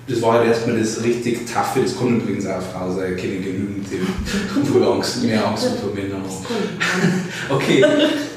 das 0.09 0.21
war 0.21 0.35
halt 0.35 0.49
erstmal 0.49 0.79
das 0.79 1.03
richtig 1.03 1.51
taffe, 1.51 1.81
das 1.81 1.99
kann 1.99 2.21
übrigens 2.21 2.47
auch 2.47 2.55
eine 2.55 2.63
Frau 2.63 2.93
sein, 2.93 3.15
ich 3.15 3.23
kenne 3.23 3.37
genügend, 3.37 3.87
die 3.91 4.75
wohl 4.75 4.85
Angst, 4.85 5.23
mehr 5.23 5.47
Angst 5.47 5.69
vor 5.81 5.95
Männern 5.95 6.23
haben. 6.23 6.35
Okay, 7.55 7.85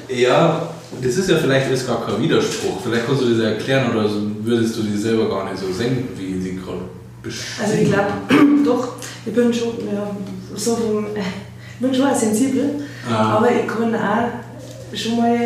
ja, 0.10 0.70
das 1.01 1.18
ist 1.18 1.30
ja 1.30 1.38
vielleicht 1.38 1.68
alles 1.68 1.86
gar 1.86 2.05
kein 2.05 2.22
Widerspruch. 2.22 2.82
Vielleicht 2.84 3.05
kannst 3.05 3.22
du 3.22 3.30
das 3.30 3.39
erklären 3.39 3.91
oder 3.91 4.10
würdest 4.41 4.78
du 4.78 4.84
die 4.84 4.97
selber 4.97 5.30
gar 5.30 5.49
nicht 5.49 5.62
so 5.62 5.72
sehen, 5.72 6.08
wie 6.18 6.41
sie 6.41 6.55
gerade 6.55 6.82
beschreiben. 7.22 7.62
Also 7.62 7.82
ich 7.82 7.91
glaube, 7.91 8.64
doch, 8.66 8.93
ich 9.26 9.34
bin 9.34 9.53
schon, 9.53 9.74
ja, 9.93 10.16
so 10.55 11.05
äh, 11.16 11.20
ich 11.20 11.86
bin 11.86 11.93
schon 11.93 12.16
sensibel, 12.16 12.86
Ah. 13.10 13.38
aber 13.38 13.49
ich 13.51 13.68
kann 13.68 13.93
auch 13.95 14.95
schon 14.95 15.18
mal, 15.18 15.38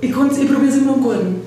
ich, 0.00 0.12
kann's- 0.12 0.38
ich 0.38 0.46
probiere 0.50 0.70
es 0.72 0.76
immer 0.78 0.94
im 0.94 1.02
Guten. 1.02 1.42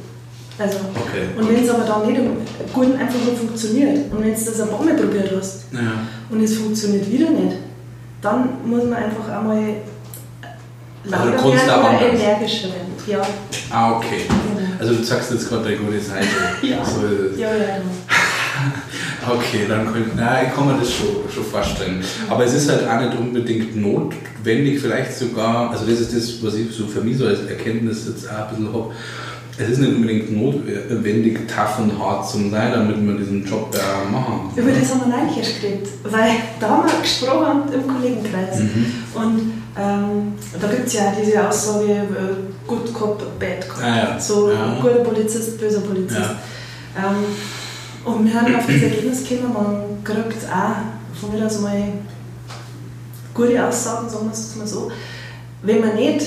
Also, 0.59 0.77
Okay. 0.95 1.23
Und 1.37 1.49
wenn 1.49 1.63
es 1.63 1.69
aber 1.69 1.83
dann 1.83 2.05
nicht 2.07 2.19
im 2.19 2.37
Guten 2.71 2.95
einfach 2.95 3.19
nur 3.25 3.35
funktioniert 3.35 4.11
und 4.11 4.23
wenn 4.23 4.33
du 4.33 4.39
das 4.45 4.61
ein 4.61 4.69
paar 4.69 4.83
Mal 4.83 4.93
probiert 4.95 5.31
hast 5.35 5.65
Ja. 5.71 5.79
und 6.29 6.43
es 6.43 6.57
funktioniert 6.57 7.11
wieder 7.11 7.29
nicht, 7.31 7.57
dann 8.21 8.49
muss 8.65 8.83
man 8.83 8.93
einfach 8.93 9.27
einmal 9.29 9.57
Also 11.03 11.15
lauter 11.15 11.31
kannst 11.31 11.67
werden 11.67 11.81
oder 11.81 12.01
energischer 12.01 12.67
werden. 12.67 12.93
Ja, 13.07 13.21
Ah, 13.71 13.97
okay. 13.97 14.21
genau. 14.27 14.69
Also 14.79 14.93
du 14.95 15.03
sagst 15.03 15.31
jetzt 15.31 15.49
gerade 15.49 15.65
eine 15.67 15.77
gute 15.77 15.99
Seite. 15.99 16.27
Ja. 16.61 16.85
So 16.85 17.05
ist 17.07 17.33
es. 17.33 17.39
Ja, 17.39 17.49
ja, 17.49 17.55
ja. 17.57 17.81
Okay, 19.29 19.65
dann 19.67 19.85
könnte, 19.91 20.11
na, 20.15 20.43
ich 20.43 20.53
kann 20.53 20.67
mir 20.67 20.77
das 20.79 20.91
schon, 20.91 21.07
schon 21.33 21.43
vorstellen. 21.45 22.03
Aber 22.29 22.43
es 22.45 22.53
ist 22.53 22.69
halt 22.69 22.87
auch 22.87 22.99
nicht 22.99 23.17
unbedingt 23.17 23.75
notwendig, 23.75 24.79
vielleicht 24.81 25.17
sogar, 25.17 25.71
also 25.71 25.85
das 25.85 25.99
ist 26.01 26.15
das, 26.15 26.43
was 26.43 26.55
ich 26.55 26.71
so 26.71 26.87
für 26.87 27.01
mich 27.01 27.17
so 27.17 27.25
als 27.27 27.41
Erkenntnis 27.47 28.05
jetzt 28.07 28.29
auch 28.29 28.49
ein 28.49 28.49
bisschen 28.49 28.73
habe, 28.73 28.91
es 29.55 29.69
ist 29.69 29.79
nicht 29.79 29.93
unbedingt 29.95 30.31
notwendig, 30.35 31.47
tough 31.47 31.77
und 31.79 31.99
hart 31.99 32.27
zu 32.27 32.37
sein, 32.49 32.71
damit 32.73 32.97
wir 33.05 33.13
diesen 33.17 33.45
Job 33.45 33.73
äh, 33.75 34.11
machen. 34.11 34.49
Über 34.55 34.71
das 34.71 34.89
haben 34.91 35.01
wir 35.01 35.15
neulich 35.17 35.37
erst 35.37 35.61
geredet, 35.61 35.87
weil 36.03 36.31
da 36.59 36.69
haben 36.69 36.87
wir 36.89 37.01
gesprochen 37.01 37.61
im 37.71 37.87
Kollegenkreis. 37.87 38.59
Mhm. 38.59 38.85
Und 39.13 39.53
ähm, 39.77 40.33
da 40.59 40.67
gibt 40.67 40.87
es 40.87 40.93
ja 40.93 41.13
diese 41.19 41.47
Aussage, 41.47 41.91
äh, 41.91 42.67
Good 42.67 42.93
Cop, 42.93 43.39
Bad 43.39 43.69
Cop. 43.69 43.83
Ah, 43.83 43.97
ja. 43.97 44.19
So 44.19 44.51
Ja. 44.51 44.77
guter 44.81 45.03
Polizist, 45.03 45.59
böser 45.59 45.81
Polizist. 45.81 46.19
Ja. 46.19 47.09
Ähm, 47.09 47.15
und 48.05 48.25
wir 48.25 48.33
haben 48.33 48.55
auf 48.55 48.65
das 48.65 48.81
Ergebnis 48.81 49.23
gekommen, 49.27 49.53
man 49.53 50.03
kriegt 50.03 50.45
auch 50.51 51.19
von 51.19 51.31
mir 51.33 51.45
aus 51.45 51.59
mal 51.59 51.81
gute 53.33 53.65
Aussagen, 53.65 54.09
sagen 54.09 54.25
wir 54.25 54.33
es 54.33 54.55
mal 54.55 54.67
so, 54.67 54.91
wenn 55.63 55.79
man 55.81 55.95
nicht 55.95 56.25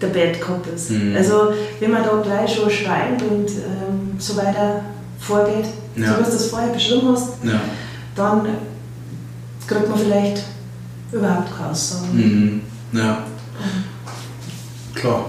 der 0.00 0.08
Bad 0.08 0.40
Cop 0.40 0.66
ist. 0.74 0.90
Mhm. 0.90 1.16
Also 1.16 1.52
wenn 1.80 1.90
man 1.90 2.02
da 2.02 2.20
gleich 2.22 2.54
schon 2.54 2.68
schreibt 2.70 3.22
und 3.22 3.48
ähm, 3.48 4.16
so 4.18 4.36
weiter 4.36 4.82
vorgeht, 5.18 5.66
Ja. 5.96 6.08
so 6.12 6.18
wie 6.20 6.24
du 6.24 6.30
das 6.30 6.46
vorher 6.46 6.72
beschrieben 6.72 7.08
hast, 7.12 7.28
Ja. 7.42 7.60
dann 8.14 8.46
kriegt 9.66 9.88
man 9.88 9.98
vielleicht 9.98 10.42
überhaupt 11.12 11.56
keine 11.56 11.70
Aussagen. 11.70 12.16
Mhm. 12.92 12.98
Ja. 12.98 13.18
Klar. 14.94 15.24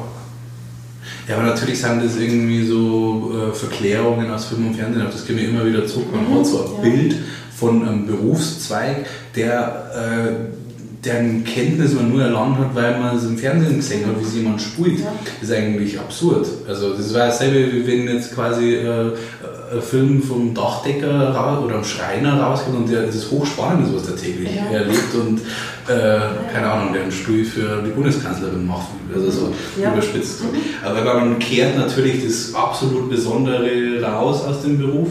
Ja, 1.27 1.37
aber 1.37 1.45
natürlich 1.45 1.81
sind 1.81 2.03
das 2.03 2.17
irgendwie 2.17 2.65
so 2.65 3.31
äh, 3.33 3.55
Verklärungen 3.55 4.29
aus 4.29 4.45
Film 4.45 4.67
und 4.67 4.75
Fernsehen, 4.75 5.05
auf 5.05 5.11
das 5.13 5.25
gehen 5.25 5.37
wir 5.37 5.49
immer 5.49 5.65
wieder 5.65 5.85
zurück. 5.87 6.07
Man 6.13 6.29
Mhm, 6.29 6.39
hat 6.39 6.45
so 6.45 6.59
ein 6.59 6.71
ja. 6.75 6.81
Bild 6.89 7.15
von 7.55 7.87
einem 7.87 8.05
Berufszweig, 8.05 9.05
der 9.35 9.91
äh, 9.95 10.65
deren 11.05 11.43
Kenntnis 11.43 11.93
man 11.93 12.09
nur 12.11 12.23
erlangt 12.23 12.57
hat, 12.57 12.73
weil 12.73 12.99
man 12.99 13.15
es 13.15 13.23
im 13.23 13.37
Fernsehen 13.37 13.75
gesehen 13.77 14.05
hat, 14.07 14.19
wie 14.19 14.23
es 14.23 14.35
jemand 14.35 14.61
spielt. 14.61 14.99
Ja. 14.99 15.13
Das 15.39 15.49
ist 15.49 15.55
eigentlich 15.55 15.99
absurd. 15.99 16.47
Also 16.67 16.93
das 16.93 17.13
war 17.13 17.27
dasselbe, 17.27 17.71
wie 17.71 17.87
wenn 17.87 18.07
jetzt 18.07 18.33
quasi 18.33 18.73
äh, 18.73 19.11
Film 19.81 20.21
vom 20.21 20.53
Dachdecker 20.53 21.61
oder 21.65 21.75
einem 21.75 21.83
Schreiner 21.83 22.39
rauskommt 22.41 22.77
und 22.77 22.89
der, 22.91 23.03
das 23.07 23.15
ist 23.15 23.31
hochspannend, 23.31 23.93
was 23.95 24.05
der 24.05 24.15
täglich 24.15 24.49
Ja. 24.55 24.77
erlebt 24.77 25.13
und 25.15 25.39
äh, 25.87 26.19
keine 26.53 26.71
Ahnung, 26.71 26.93
der 26.93 27.03
einen 27.03 27.11
Stuhl 27.11 27.43
für 27.43 27.81
die 27.85 27.91
Bundeskanzlerin 27.91 28.65
macht, 28.65 28.87
also 29.13 29.29
so 29.31 29.53
Ja. 29.81 29.91
überspitzt. 29.93 30.41
Aber 30.83 31.03
man 31.19 31.39
kehrt 31.39 31.77
natürlich 31.77 32.23
das 32.25 32.53
absolut 32.53 33.09
Besondere 33.09 34.01
raus 34.01 34.43
aus 34.43 34.61
dem 34.61 34.77
Beruf. 34.77 35.09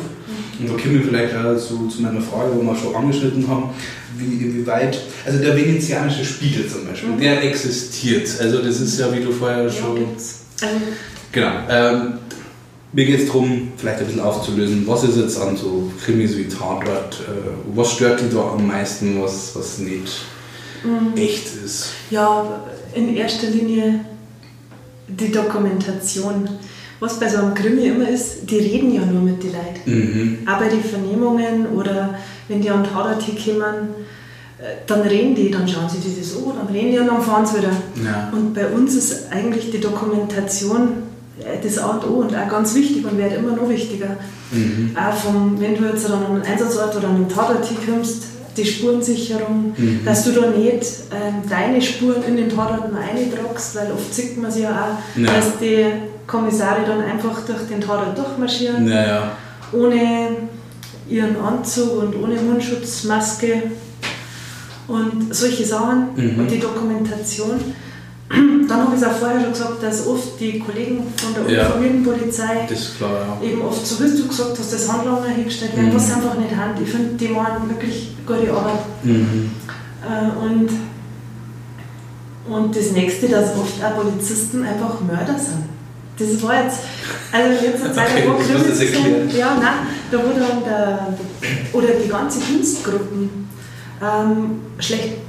Und 0.58 0.68
da 0.68 0.74
kommen 0.80 0.94
wir 0.94 1.02
vielleicht 1.02 1.34
auch 1.34 1.56
zu, 1.56 1.88
zu 1.88 2.02
meiner 2.02 2.20
Frage, 2.20 2.50
wo 2.54 2.62
wir 2.62 2.76
schon 2.76 2.94
angeschnitten 2.94 3.46
haben, 3.48 3.70
wie, 4.16 4.44
inwieweit, 4.44 5.00
also 5.26 5.38
der 5.40 5.56
venezianische 5.56 6.24
Spiegel 6.24 6.68
zum 6.68 6.86
Beispiel, 6.86 7.10
Mhm. 7.10 7.20
der 7.20 7.42
existiert. 7.42 8.28
Also 8.40 8.58
das 8.58 8.80
ist 8.80 9.00
ja, 9.00 9.12
wie 9.12 9.20
du 9.24 9.32
vorher 9.32 9.64
Ja, 9.64 9.70
schon 9.70 9.96
gibt's. 9.96 10.42
Also, 10.62 10.76
Genau. 11.32 11.50
Ähm, 11.68 12.12
mir 12.94 13.04
geht 13.04 13.20
es 13.20 13.26
darum, 13.26 13.72
vielleicht 13.76 13.98
ein 13.98 14.06
bisschen 14.06 14.20
aufzulösen, 14.20 14.86
was 14.86 15.04
ist 15.04 15.16
jetzt 15.16 15.40
an 15.40 15.56
so 15.56 15.90
Krimis 16.04 16.36
wie 16.36 16.48
Tatort, 16.48 17.20
äh, 17.26 17.50
was 17.74 17.92
stört 17.92 18.20
dich 18.20 18.32
da 18.32 18.52
am 18.52 18.66
meisten, 18.66 19.20
was, 19.20 19.54
was 19.54 19.78
nicht 19.78 20.22
mhm. 20.84 21.16
echt 21.16 21.48
ist? 21.64 21.90
Ja, 22.10 22.62
in 22.94 23.16
erster 23.16 23.48
Linie 23.48 24.00
die 25.08 25.30
Dokumentation. 25.30 26.48
Was 27.00 27.18
bei 27.18 27.28
so 27.28 27.38
einem 27.38 27.54
Krimi 27.54 27.86
immer 27.86 28.08
ist, 28.08 28.48
die 28.48 28.56
reden 28.56 28.94
ja 28.94 29.04
nur 29.04 29.20
mit 29.20 29.42
den 29.42 29.52
Leuten. 29.52 29.90
Mhm. 29.90 30.38
Aber 30.46 30.66
die 30.66 30.80
Vernehmungen 30.80 31.66
oder 31.74 32.14
wenn 32.48 32.62
die 32.62 32.70
an 32.70 32.84
Tatort 32.84 33.22
kommen, 33.44 33.88
äh, 34.58 34.76
dann 34.86 35.00
reden 35.02 35.34
die, 35.34 35.50
dann 35.50 35.66
schauen 35.68 35.88
sie 35.88 35.98
die 35.98 36.18
das 36.18 36.36
an, 36.36 36.52
dann 36.56 36.74
reden 36.74 36.92
die 36.92 36.98
und 36.98 37.08
dann 37.08 37.20
fahren 37.20 37.44
sie 37.44 37.58
wieder. 37.58 37.72
Ja. 38.04 38.32
Und 38.32 38.54
bei 38.54 38.68
uns 38.68 38.94
ist 38.94 39.32
eigentlich 39.32 39.72
die 39.72 39.80
Dokumentation 39.80 41.13
das 41.62 41.78
A 41.78 41.86
und 41.86 42.06
O 42.08 42.14
und 42.20 42.34
auch 42.34 42.48
ganz 42.48 42.74
wichtig 42.74 43.04
und 43.04 43.18
wird 43.18 43.36
immer 43.36 43.56
noch 43.56 43.68
wichtiger. 43.68 44.16
Mhm. 44.52 44.96
Auch 44.96 45.14
vom, 45.14 45.60
wenn 45.60 45.76
du 45.76 45.84
jetzt 45.84 46.08
an 46.10 46.24
einen 46.24 46.42
Einsatzort 46.42 46.96
oder 46.96 47.08
an 47.08 47.16
einen 47.16 47.28
Tatort 47.28 47.66
kommst, 47.86 48.24
die 48.56 48.64
Spurensicherung, 48.64 49.74
mhm. 49.76 50.00
dass 50.04 50.24
du 50.24 50.32
da 50.32 50.46
nicht 50.46 50.86
ähm, 51.10 51.42
deine 51.48 51.82
Spuren 51.82 52.22
in 52.22 52.36
den 52.36 52.48
Tatort 52.48 52.92
noch 52.92 53.00
eintragst, 53.00 53.74
weil 53.74 53.90
oft 53.90 54.14
sieht 54.14 54.40
man 54.40 54.50
sie 54.50 54.62
ja 54.62 54.70
auch, 54.70 55.20
ja. 55.20 55.26
dass 55.26 55.58
die 55.60 55.86
Kommissare 56.26 56.82
dann 56.86 57.00
einfach 57.00 57.44
durch 57.44 57.66
den 57.68 57.80
Tatort 57.80 58.16
durchmarschieren, 58.16 58.88
ja. 58.88 59.32
ohne 59.72 60.28
ihren 61.08 61.36
Anzug 61.36 62.02
und 62.02 62.22
ohne 62.22 62.36
Mundschutzmaske 62.36 63.62
und 64.86 65.34
solche 65.34 65.64
Sachen 65.64 66.08
mhm. 66.14 66.38
und 66.38 66.50
die 66.50 66.60
Dokumentation 66.60 67.60
dann 68.68 68.78
habe 68.80 68.94
ich 68.94 69.02
es 69.02 69.06
auch 69.06 69.12
vorher 69.12 69.40
schon 69.40 69.52
gesagt, 69.52 69.82
dass 69.82 70.06
oft 70.06 70.40
die 70.40 70.58
Kollegen 70.58 71.04
von 71.16 71.34
der 71.34 71.54
ja, 71.54 71.64
Familienpolizei 71.66 72.66
klar, 72.96 73.38
ja. 73.42 73.46
eben 73.46 73.62
oft, 73.62 73.86
so 73.86 74.02
wie 74.02 74.16
du 74.16 74.28
gesagt 74.28 74.58
hast, 74.58 74.72
das 74.72 74.90
Handlanger 74.90 75.28
hingestellt 75.28 75.76
werden, 75.76 75.90
mhm. 75.90 75.96
was 75.96 76.12
einfach 76.12 76.34
nicht 76.38 76.54
haben. 76.56 76.72
Ich 76.82 76.90
finde, 76.90 77.14
die 77.14 77.28
machen 77.28 77.68
wirklich 77.68 78.16
gute 78.26 78.52
Arbeit. 78.52 78.80
Mhm. 79.02 79.50
Äh, 80.02 80.44
und, 80.44 80.68
und 82.48 82.76
das 82.76 82.92
nächste, 82.92 83.28
dass 83.28 83.56
oft 83.56 83.84
auch 83.84 84.02
Polizisten 84.02 84.64
einfach 84.64 85.00
Mörder 85.00 85.38
sind. 85.38 85.64
Das 86.16 86.42
war 86.42 86.62
jetzt, 86.62 86.78
also 87.32 87.64
jetzt 87.64 87.84
eine 87.84 87.92
Zeit, 87.94 88.06
okay, 88.10 88.28
wo 88.28 88.34
Krimis 88.34 89.36
ja, 89.36 89.56
nein, 89.60 89.86
da 90.10 90.18
wurde 90.18 90.40
dann 90.40 90.64
der, 90.64 91.18
oder 91.72 91.88
die 92.02 92.08
ganze 92.08 92.38
Dienstgruppen 92.40 93.48
ähm, 94.00 94.60
schlecht 94.78 95.22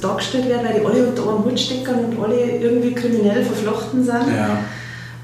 dargestellt 0.00 0.48
werden, 0.48 0.66
weil 0.66 0.80
die 0.80 0.86
alle 0.86 1.06
unter 1.08 1.22
einem 1.22 1.44
Hut 1.44 1.58
stecken 1.58 1.94
und 1.94 2.24
alle 2.24 2.58
irgendwie 2.58 2.92
kriminell 2.92 3.42
verflochten 3.44 4.04
sind. 4.04 4.28
Ja. 4.36 4.58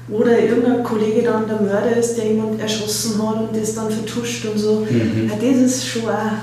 Oder 0.09 0.37
irgendein 0.37 0.83
Kollege 0.83 1.21
dann 1.23 1.47
der 1.47 1.61
Mörder 1.61 1.95
ist, 1.95 2.17
der 2.17 2.27
jemand 2.27 2.59
erschossen 2.59 3.21
hat 3.25 3.37
und 3.37 3.55
das 3.55 3.73
dann 3.73 3.89
vertuscht 3.89 4.45
und 4.45 4.57
so. 4.57 4.85
Mhm. 4.89 5.29
Ja, 5.29 5.35
das 5.35 5.61
ist 5.61 5.87
schon 5.87 6.03
auch 6.03 6.33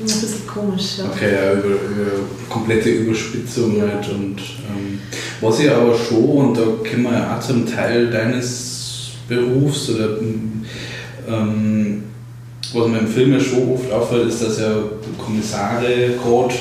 ein 0.00 0.04
bisschen 0.04 0.46
komisch. 0.46 0.98
Ja. 0.98 1.06
Okay, 1.06 1.32
ja, 1.32 1.52
über, 1.54 1.68
über 1.68 2.10
komplette 2.48 2.90
Überspitzung 2.90 3.76
ja. 3.76 3.84
halt. 3.84 4.08
Und, 4.08 4.36
ähm, 4.38 5.00
was 5.40 5.58
ich 5.58 5.70
aber 5.70 5.94
schon, 5.96 6.24
und 6.24 6.56
da 6.56 6.62
kommen 6.62 7.02
wir 7.02 7.12
ja 7.12 7.36
auch 7.36 7.40
zum 7.40 7.66
Teil 7.66 8.10
deines 8.10 9.10
Berufs 9.28 9.90
oder 9.90 10.18
ähm, 11.28 12.04
was 12.72 12.88
mir 12.88 12.98
im 12.98 13.08
Film 13.08 13.32
ja 13.32 13.40
schon 13.40 13.72
oft 13.74 13.90
auffällt, 13.90 14.28
ist, 14.28 14.42
dass 14.42 14.60
ja 14.60 14.76
Kommissare 15.18 16.10
gerade 16.22 16.54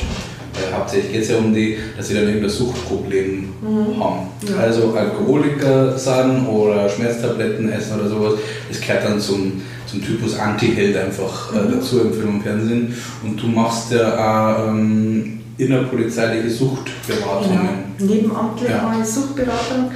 hauptsächlich 0.77 1.11
geht 1.11 1.21
es 1.23 1.29
ja 1.29 1.37
um 1.37 1.53
die, 1.53 1.77
dass 1.97 2.07
sie 2.07 2.13
dann 2.15 2.25
irgendein 2.25 2.49
Suchtproblem 2.49 3.49
mhm. 3.61 4.03
haben. 4.03 4.27
Ja. 4.47 4.57
Also 4.57 4.93
Alkoholiker 4.93 5.97
sind 5.97 6.47
oder 6.47 6.89
Schmerztabletten 6.89 7.71
essen 7.71 7.99
oder 7.99 8.09
sowas. 8.09 8.33
Das 8.69 8.81
gehört 8.81 9.05
dann 9.05 9.19
zum, 9.19 9.61
zum 9.87 10.03
Typus 10.03 10.37
Anti-Held 10.37 10.97
einfach 10.97 11.53
äh, 11.53 11.61
mhm. 11.61 11.71
dazu 11.73 12.01
im 12.01 12.13
Film 12.13 12.35
und 12.35 12.41
Fernsehen. 12.43 12.93
Und 13.23 13.41
du 13.41 13.47
machst 13.47 13.91
ja 13.91 14.13
auch 14.13 14.67
ähm, 14.67 15.39
innerpolizeiliche 15.57 16.49
Suchtberatungen. 16.49 17.69
Genau. 17.97 18.13
Nebenamtlich 18.13 18.69
ja. 18.69 18.95
ich 19.01 19.07
Suchtberatung. 19.07 19.91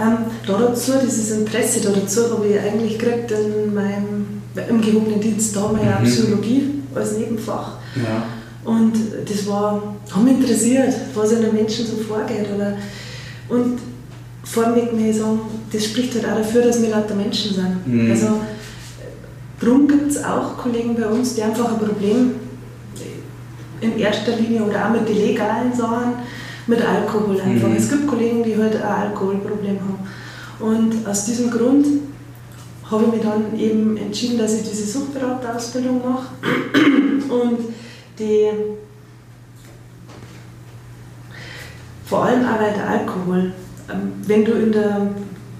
Ähm, 0.00 0.16
da 0.46 0.58
dazu, 0.58 0.92
dieses 1.04 1.32
Interesse 1.32 1.80
da 1.82 1.90
dazu 1.90 2.32
habe 2.32 2.46
ich 2.48 2.58
eigentlich 2.58 2.98
gekriegt 2.98 3.32
in 3.32 3.74
meinem, 3.74 4.42
im 4.68 4.80
gehobenen 4.80 5.20
Dienst, 5.20 5.54
da 5.54 5.62
haben 5.62 5.78
wir 5.78 5.84
ja 5.84 5.98
mhm. 5.98 6.04
Psychologie 6.04 6.70
als 6.94 7.18
Nebenfach. 7.18 7.72
Ja. 7.96 8.39
Und 8.64 8.92
das 9.26 9.46
war, 9.46 9.82
hat 10.10 10.22
mich 10.22 10.34
interessiert, 10.34 10.94
was 11.14 11.32
in 11.32 11.42
den 11.42 11.54
Menschen 11.54 11.86
so 11.86 11.96
vorgeht. 11.96 12.46
Oder, 12.54 12.76
und 13.48 13.78
vor 14.44 14.66
allem 14.66 14.74
möchte 14.74 14.96
ich 14.96 15.16
sagen, 15.16 15.40
das 15.72 15.84
spricht 15.84 16.14
halt 16.14 16.26
auch 16.26 16.36
dafür, 16.36 16.62
dass 16.62 16.82
wir 16.82 16.90
lauter 16.90 17.14
Menschen 17.14 17.54
sind. 17.54 17.86
Mhm. 17.86 18.10
Also, 18.10 18.40
darum 19.60 19.88
gibt 19.88 20.10
es 20.10 20.22
auch 20.22 20.58
Kollegen 20.58 20.94
bei 20.94 21.06
uns, 21.06 21.34
die 21.34 21.42
einfach 21.42 21.72
ein 21.72 21.78
Problem 21.78 22.32
in 23.80 23.98
erster 23.98 24.36
Linie 24.36 24.62
oder 24.62 24.86
auch 24.86 24.92
mit 24.92 25.08
den 25.08 25.16
legalen 25.16 25.72
Sachen, 25.72 26.14
mit 26.66 26.80
Alkohol 26.82 27.40
einfach. 27.40 27.68
Mhm. 27.68 27.76
Es 27.76 27.88
gibt 27.88 28.06
Kollegen, 28.06 28.42
die 28.42 28.56
halt 28.56 28.76
ein 28.76 28.82
Alkoholproblem 28.82 29.78
haben. 29.80 29.98
Und 30.60 31.06
aus 31.08 31.24
diesem 31.24 31.50
Grund 31.50 31.86
habe 32.90 33.04
ich 33.04 33.12
mich 33.12 33.22
dann 33.22 33.58
eben 33.58 33.96
entschieden, 33.96 34.38
dass 34.38 34.54
ich 34.54 34.68
diese 34.68 34.84
Suchtberaterausbildung 34.84 36.02
mache. 36.02 36.26
Und 37.32 37.58
die 38.20 38.50
vor 42.10 42.24
allem 42.24 42.44
auch 42.44 42.58
bei 42.58 42.70
der 42.70 42.88
Alkohol, 42.88 43.52
ähm, 43.90 44.12
wenn 44.26 44.44
du 44.44 44.52
in 44.52 44.72
der, 44.72 45.08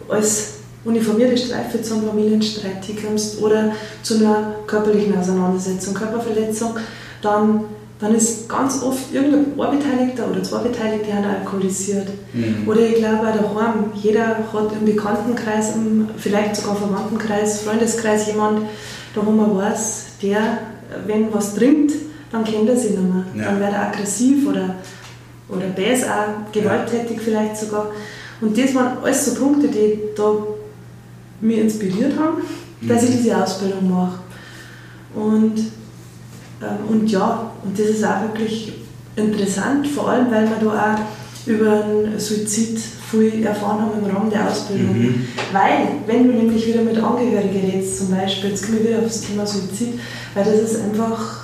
als 0.08 0.54
uniformierte 0.84 1.36
Streife 1.36 1.80
zum 1.80 2.02
Familienstreit 2.02 2.84
kommst 3.04 3.40
oder 3.40 3.72
zu 4.02 4.16
einer 4.16 4.56
körperlichen 4.66 5.16
Auseinandersetzung, 5.16 5.94
Körperverletzung, 5.94 6.74
dann, 7.22 7.64
dann 8.00 8.14
ist 8.16 8.48
ganz 8.48 8.82
oft 8.82 9.14
irgendein 9.14 9.54
Beteiligter 9.54 10.28
oder 10.28 10.42
zwei 10.42 10.58
Beteiligte 10.62 11.12
haben 11.14 11.24
alkoholisiert. 11.24 12.08
Mhm. 12.32 12.66
Oder 12.66 12.80
ich 12.80 12.96
glaube 12.96 13.28
auch 13.28 13.54
daheim, 13.54 13.92
jeder 13.94 14.38
hat 14.52 14.72
im 14.72 14.86
Bekanntenkreis, 14.86 15.76
im, 15.76 16.08
vielleicht 16.16 16.56
sogar 16.56 16.76
Verwandtenkreis, 16.76 17.60
Freundeskreis 17.60 18.26
jemand, 18.26 18.62
da 19.14 19.24
wo 19.24 19.30
man 19.30 19.56
weiß, 19.56 20.06
der, 20.22 20.58
wenn 21.06 21.32
was 21.32 21.54
trinkt, 21.54 21.92
dann 22.30 22.44
kennt 22.44 22.68
er 22.68 22.76
sie 22.76 22.90
nicht 22.90 23.02
mehr. 23.02 23.24
Ja. 23.34 23.44
Dann 23.46 23.60
wird 23.60 23.72
er 23.72 23.88
aggressiv 23.88 24.48
oder, 24.48 24.76
oder 25.48 25.66
auch, 25.66 26.52
gewalttätig 26.52 27.16
ja. 27.16 27.22
vielleicht 27.22 27.56
sogar. 27.56 27.90
Und 28.40 28.56
das 28.56 28.74
waren 28.74 28.98
alles 29.02 29.26
so 29.26 29.34
Punkte, 29.34 29.68
die 29.68 29.98
da 30.16 30.32
mich 31.40 31.58
inspiriert 31.58 32.18
haben, 32.18 32.42
mhm. 32.80 32.88
dass 32.88 33.02
ich 33.02 33.16
diese 33.16 33.42
Ausbildung 33.42 33.90
mache. 33.90 34.20
Und, 35.14 35.58
ähm, 35.58 36.88
und 36.88 37.10
ja, 37.10 37.50
und 37.64 37.78
das 37.78 37.86
ist 37.86 38.04
auch 38.04 38.22
wirklich 38.22 38.72
interessant, 39.16 39.86
vor 39.86 40.08
allem 40.08 40.30
weil 40.30 40.48
wir 40.48 40.56
da 40.60 40.94
auch 40.94 41.48
über 41.48 41.84
einen 41.84 42.18
Suizid 42.18 42.78
viel 43.10 43.44
erfahren 43.44 43.80
haben 43.80 44.04
im 44.04 44.14
Rahmen 44.14 44.30
der 44.30 44.48
Ausbildung. 44.48 44.96
Mhm. 44.96 45.26
Weil, 45.52 45.88
wenn 46.06 46.28
du 46.28 46.34
nämlich 46.34 46.66
wieder 46.66 46.82
mit 46.82 46.98
Angehörigen 46.98 47.72
redest, 47.72 47.98
zum 47.98 48.10
Beispiel, 48.10 48.50
jetzt 48.50 48.64
kommen 48.64 48.78
wir 48.78 48.90
wieder 48.90 48.98
auf 48.98 49.06
das 49.06 49.22
Thema 49.22 49.46
Suizid, 49.46 49.98
weil 50.34 50.44
das 50.44 50.70
ist 50.70 50.82
einfach 50.82 51.39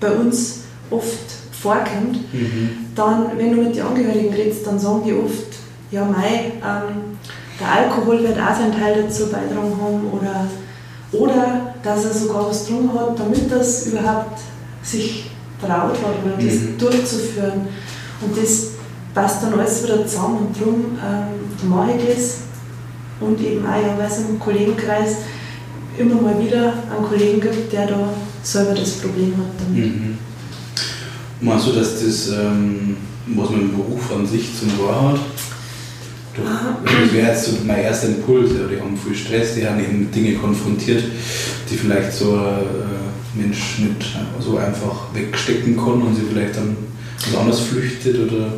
bei 0.00 0.10
uns 0.10 0.60
oft 0.90 1.38
vorkommt, 1.52 2.32
mhm. 2.32 2.70
dann, 2.94 3.26
wenn 3.36 3.54
du 3.54 3.62
mit 3.62 3.76
den 3.76 3.82
Angehörigen 3.82 4.32
redest, 4.32 4.66
dann 4.66 4.78
sagen 4.78 5.02
die 5.04 5.12
oft, 5.12 5.48
ja 5.90 6.04
mei, 6.04 6.52
ähm, 6.62 7.18
der 7.60 7.72
Alkohol 7.72 8.22
wird 8.22 8.38
auch 8.38 8.54
seinen 8.54 8.78
Teil 8.78 9.02
dazu 9.02 9.26
beitragen 9.26 9.74
haben 9.82 10.10
oder, 10.12 10.46
oder 11.12 11.74
dass 11.82 12.04
er 12.04 12.12
sogar 12.12 12.48
was 12.48 12.66
drum 12.66 12.92
hat, 12.94 13.18
damit 13.18 13.50
das 13.50 13.86
überhaupt 13.86 14.40
sich 14.82 15.30
traut 15.60 15.92
hat 15.92 16.24
oder 16.24 16.36
das 16.36 16.54
mhm. 16.54 16.78
durchzuführen. 16.78 17.68
Und 18.20 18.36
das 18.36 18.68
passt 19.14 19.42
dann 19.42 19.58
alles 19.58 19.82
wieder 19.82 20.06
zusammen 20.06 20.38
und 20.38 20.60
darum 20.60 20.98
ähm, 21.04 21.68
mache 21.68 21.92
ich 21.92 22.14
das 22.14 22.36
und 23.20 23.40
eben 23.40 23.66
auch, 23.66 23.74
ja, 23.74 23.98
weil 23.98 24.06
es 24.06 24.18
im 24.18 24.38
Kollegenkreis 24.38 25.16
immer 25.96 26.20
mal 26.20 26.38
wieder 26.40 26.72
einen 26.94 27.04
Kollegen 27.08 27.40
gibt, 27.40 27.72
der 27.72 27.86
da 27.86 28.10
selber 28.42 28.74
das 28.74 28.92
Problem 28.92 29.34
hat 29.36 29.46
damit. 29.58 29.96
Mhm. 29.96 30.18
Meinst 31.40 31.66
du, 31.68 31.72
dass 31.72 32.02
das, 32.02 32.28
ähm, 32.30 32.96
was 33.26 33.50
man 33.50 33.60
im 33.60 33.76
Beruf 33.76 34.12
an 34.12 34.26
sich 34.26 34.50
zum 34.58 34.76
Tor 34.76 35.12
hat? 35.12 35.20
Das 36.84 37.12
wäre 37.12 37.28
jetzt 37.28 37.44
so 37.44 37.56
mein 37.64 37.78
erster 37.78 38.08
Impuls. 38.08 38.50
Ja, 38.52 38.66
die 38.66 38.80
haben 38.80 38.96
viel 38.96 39.14
Stress, 39.14 39.54
die 39.54 39.66
haben 39.66 39.80
eben 39.80 40.00
mit 40.00 40.14
Dingen 40.14 40.40
konfrontiert, 40.40 41.02
die 41.68 41.76
vielleicht 41.76 42.12
so 42.12 42.34
ein 42.34 42.62
äh, 42.62 43.40
Mensch 43.40 43.78
nicht 43.80 44.16
so 44.40 44.56
einfach 44.56 45.12
wegstecken 45.14 45.76
kann 45.76 46.02
und 46.02 46.14
sie 46.14 46.22
vielleicht 46.30 46.56
dann 46.56 46.76
anders 47.38 47.60
flüchtet 47.60 48.18
oder. 48.26 48.52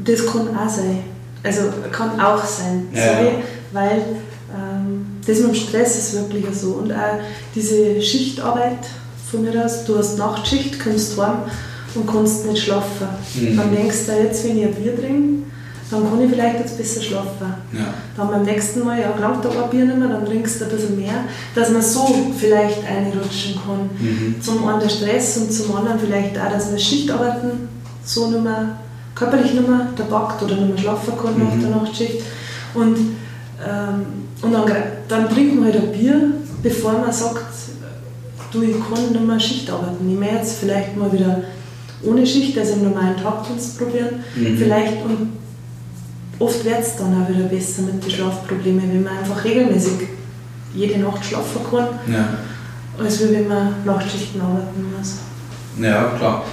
Das 0.00 0.26
kann 0.26 0.48
auch 0.56 0.68
sein. 0.68 0.98
Also 1.42 1.62
kann 1.90 2.20
auch 2.20 2.44
sein. 2.44 2.88
Ja. 2.94 3.14
Sorry, 3.14 3.30
weil 3.72 4.02
das 5.26 5.38
mit 5.38 5.48
dem 5.48 5.54
Stress 5.54 5.96
ist 5.98 6.14
wirklich 6.14 6.46
so. 6.54 6.72
Und 6.82 6.92
auch 6.92 7.18
diese 7.54 8.00
Schichtarbeit 8.00 8.78
von 9.30 9.42
mir 9.42 9.64
aus, 9.64 9.84
du 9.84 9.96
hast 9.98 10.18
Nachtschicht, 10.18 10.82
kommst 10.82 11.20
heim 11.20 11.38
und 11.94 12.06
kannst 12.06 12.46
nicht 12.46 12.62
schlafen. 12.62 13.08
Mhm. 13.34 13.56
Dann 13.56 13.74
denkst 13.74 14.06
du 14.06 14.12
jetzt, 14.12 14.44
wenn 14.44 14.58
ich 14.58 14.64
ein 14.66 14.74
Bier 14.74 14.96
trinke, 14.98 15.40
dann 15.90 16.08
kann 16.08 16.22
ich 16.22 16.30
vielleicht 16.30 16.60
jetzt 16.60 16.78
besser 16.78 17.00
schlafen. 17.02 17.52
Ja. 17.72 17.92
Dann 18.16 18.28
beim 18.28 18.44
nächsten 18.44 18.84
Mal, 18.84 19.00
ja, 19.00 19.12
aber 19.12 19.64
ein 19.64 19.70
Bier 19.70 19.84
nicht 19.86 19.98
mehr, 19.98 20.08
dann 20.08 20.24
trinkst 20.24 20.60
du 20.60 20.64
ein 20.64 20.70
bisschen 20.70 20.96
mehr, 20.96 21.24
dass 21.54 21.70
man 21.70 21.82
so 21.82 22.06
vielleicht 22.38 22.78
einrutschen 22.86 23.54
kann. 23.56 23.90
Mhm. 23.98 24.36
Zum 24.40 24.66
einen 24.68 24.80
der 24.80 24.88
Stress 24.88 25.36
und 25.38 25.52
zum 25.52 25.74
anderen 25.76 25.98
vielleicht 25.98 26.38
auch, 26.38 26.50
dass 26.50 26.70
man 26.70 26.78
Schichtarbeiten 26.78 27.68
so 28.04 28.30
nicht 28.30 28.42
mehr, 28.42 28.76
körperlich 29.16 29.52
nicht 29.52 29.68
mehr 29.68 29.88
tabakt 29.96 30.42
oder 30.42 30.54
nicht 30.56 30.68
mehr 30.68 30.78
schlafen 30.78 31.12
kann 31.20 31.38
nach 31.38 31.54
Mhm. 31.54 31.60
der 31.60 31.70
Nachtschicht. 31.70 32.22
Und, 32.74 32.96
ähm, 33.68 34.06
und 34.42 34.52
dann, 34.52 34.64
dann 35.08 35.28
trinkt 35.28 35.56
man 35.56 35.64
halt 35.72 35.76
ein 35.76 35.92
Bier, 35.92 36.32
bevor 36.62 36.92
man 36.92 37.12
sagt, 37.12 37.44
du, 38.52 38.62
ich 38.62 38.76
kann 38.80 39.12
nicht 39.12 39.26
mehr 39.26 39.38
Schicht 39.40 39.70
arbeiten. 39.70 40.10
Ich 40.10 40.18
möchte 40.18 40.36
jetzt 40.36 40.58
vielleicht 40.60 40.96
mal 40.96 41.12
wieder 41.12 41.42
ohne 42.02 42.26
Schicht, 42.26 42.58
also 42.58 42.72
im 42.74 42.84
normalen 42.84 43.16
Tagdienst 43.16 43.78
probieren. 43.78 44.24
Mhm. 44.34 44.56
Vielleicht 44.56 45.04
und 45.04 45.32
oft 46.38 46.64
wird 46.64 46.80
es 46.80 46.96
dann 46.96 47.22
auch 47.22 47.28
wieder 47.28 47.44
besser 47.44 47.82
mit 47.82 48.02
den 48.02 48.10
Schlafproblemen, 48.10 48.90
wenn 48.92 49.02
man 49.02 49.18
einfach 49.18 49.44
regelmäßig 49.44 50.08
jede 50.74 50.98
Nacht 51.00 51.24
schlafen 51.24 51.60
kann, 51.70 51.88
Ja. 52.12 52.28
als 52.98 53.20
wenn 53.20 53.46
man 53.48 53.74
Nachtschichten 53.84 54.40
arbeiten 54.40 54.86
muss. 54.96 55.16
ja, 55.80 56.12
klar. 56.16 56.44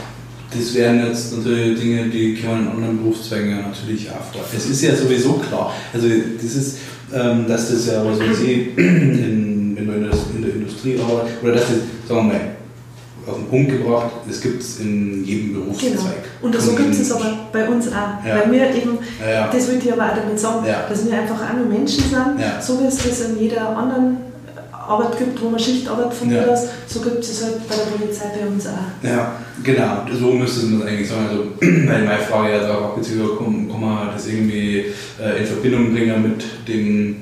Das 0.55 0.73
wären 0.75 1.05
jetzt 1.05 1.35
natürlich 1.37 1.79
Dinge, 1.79 2.05
die 2.09 2.35
kann 2.35 2.51
man 2.51 2.61
in 2.61 2.71
anderen 2.71 2.97
Berufszweigen 2.99 3.49
ja 3.51 3.57
natürlich 3.67 4.09
auch 4.09 4.23
vor. 4.33 4.41
Es 4.55 4.65
ist 4.69 4.81
ja 4.81 4.95
sowieso 4.95 5.33
klar. 5.33 5.73
Also 5.93 6.07
das 6.41 6.55
ist, 6.55 6.77
ähm, 7.13 7.45
dass 7.47 7.69
das 7.71 7.87
ja, 7.87 8.03
was 8.05 8.19
weiß 8.19 8.39
ich, 8.41 8.77
in, 8.77 9.75
wenn 9.77 9.87
du 9.87 9.93
in 9.93 10.01
der, 10.03 10.11
in 10.35 10.41
der 10.41 10.53
Industrie 10.55 10.97
arbeitest, 10.99 11.43
oder 11.43 11.51
dass 11.53 11.61
das, 11.63 11.77
sagen 12.07 12.27
wir 12.27 12.33
mal, 12.33 12.41
auf 13.27 13.35
den 13.35 13.47
Punkt 13.47 13.71
gebracht, 13.71 14.11
das 14.25 14.39
gibt 14.39 14.61
es 14.63 14.79
in 14.79 15.25
jedem 15.25 15.53
Berufszweig. 15.53 15.91
Genau. 15.93 16.05
Und 16.43 16.61
so 16.61 16.71
gibt 16.75 16.91
es 16.91 16.99
jeden- 16.99 17.11
aber 17.11 17.49
bei 17.51 17.67
uns 17.67 17.87
auch. 17.89 18.25
Ja. 18.25 18.39
Weil 18.45 18.51
wir 18.53 18.69
eben, 18.73 18.97
Ja, 19.21 19.29
ja. 19.29 19.49
das 19.51 19.67
wollte 19.67 19.85
ich 19.85 19.91
aber 19.93 20.03
auch 20.05 20.15
damit 20.15 20.39
sagen, 20.39 20.65
dass 20.89 21.05
wir 21.05 21.13
einfach 21.19 21.35
auch 21.35 21.57
nur 21.57 21.65
Menschen 21.65 22.03
sind, 22.03 22.39
so 22.61 22.79
wie 22.79 22.85
es 22.85 22.95
das 22.97 23.29
in 23.29 23.37
jeder 23.37 23.75
anderen 23.75 24.17
Arbeit 24.87 25.17
gibt, 25.17 25.41
wo 25.41 25.49
man 25.49 25.59
Schichtarbeit 25.59 26.13
von 26.13 26.31
Ja. 26.31 26.41
mir 26.41 26.51
aus, 26.53 26.61
so 26.87 27.01
gibt 27.01 27.19
es 27.19 27.43
halt 27.43 27.67
bei 27.67 27.75
der 27.75 27.97
Polizei 27.97 28.25
bei 28.39 28.47
uns 28.47 28.65
auch. 28.67 29.05
Ja, 29.07 29.33
genau, 29.63 30.05
so 30.19 30.31
müsste 30.31 30.65
man 30.67 30.79
das 30.81 30.89
eigentlich 30.89 31.09
sagen. 31.09 31.27
Also, 31.29 31.43
weil 31.61 32.03
meine 32.05 32.19
Frage 32.23 32.51
ja 32.53 32.59
darauf 32.59 32.83
abgezielt 32.91 33.19
war, 33.21 33.37
kann, 33.37 33.69
kann 33.69 33.81
man 33.81 34.07
das 34.13 34.27
irgendwie 34.27 34.85
äh, 35.21 35.39
in 35.39 35.45
Verbindung 35.45 35.93
bringen 35.93 36.21
mit 36.23 36.43
dem, 36.67 37.15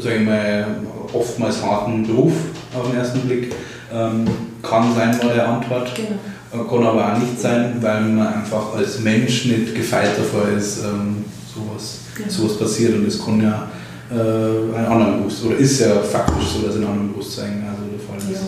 sage 0.00 0.16
ich 0.16 0.26
mal, 0.26 0.66
oftmals 1.12 1.62
harten 1.62 2.06
Beruf 2.06 2.32
auf 2.74 2.88
den 2.90 2.98
ersten 2.98 3.20
Blick. 3.20 3.52
Ähm, 3.94 4.24
kann 4.62 4.94
sein, 4.94 5.18
war 5.22 5.34
der 5.34 5.48
Antwort. 5.48 5.92
Genau. 5.94 6.64
Äh, 6.64 6.68
Kann 6.68 6.86
aber 6.86 7.12
auch 7.14 7.18
nicht 7.18 7.40
sein, 7.40 7.76
weil 7.80 8.00
man 8.02 8.26
einfach 8.26 8.74
als 8.74 9.00
Mensch 9.00 9.46
nicht 9.46 9.74
gefeit 9.74 10.10
davor 10.18 10.48
ist, 10.56 10.80
ähm, 10.84 11.24
sowas, 11.54 11.98
Genau. 12.16 12.28
sowas 12.30 12.58
passiert. 12.58 12.94
Und 12.94 13.06
das 13.06 13.22
kann 13.24 13.42
ja 13.42 13.68
äh, 14.12 14.76
anderen 14.86 15.18
Beruf, 15.18 15.44
oder 15.44 15.56
ist 15.56 15.80
ja 15.80 16.00
faktisch 16.00 16.44
so, 16.54 16.66
dass 16.66 16.76
in 16.76 16.84
anderen 16.84 17.12
Berufszweigen 17.12 17.62
also 17.68 17.82
der 17.90 18.00
Fall 18.00 18.32
ist. 18.32 18.42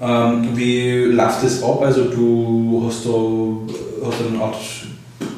Ja. 0.00 0.32
Ähm, 0.32 0.48
wie 0.54 1.04
läuft 1.12 1.42
das 1.44 1.62
ab? 1.62 1.82
Also 1.82 2.04
du 2.04 2.84
hast 2.86 3.04
da 3.04 4.06
hast 4.06 4.16
eine 4.28 4.42
Art, 4.42 4.56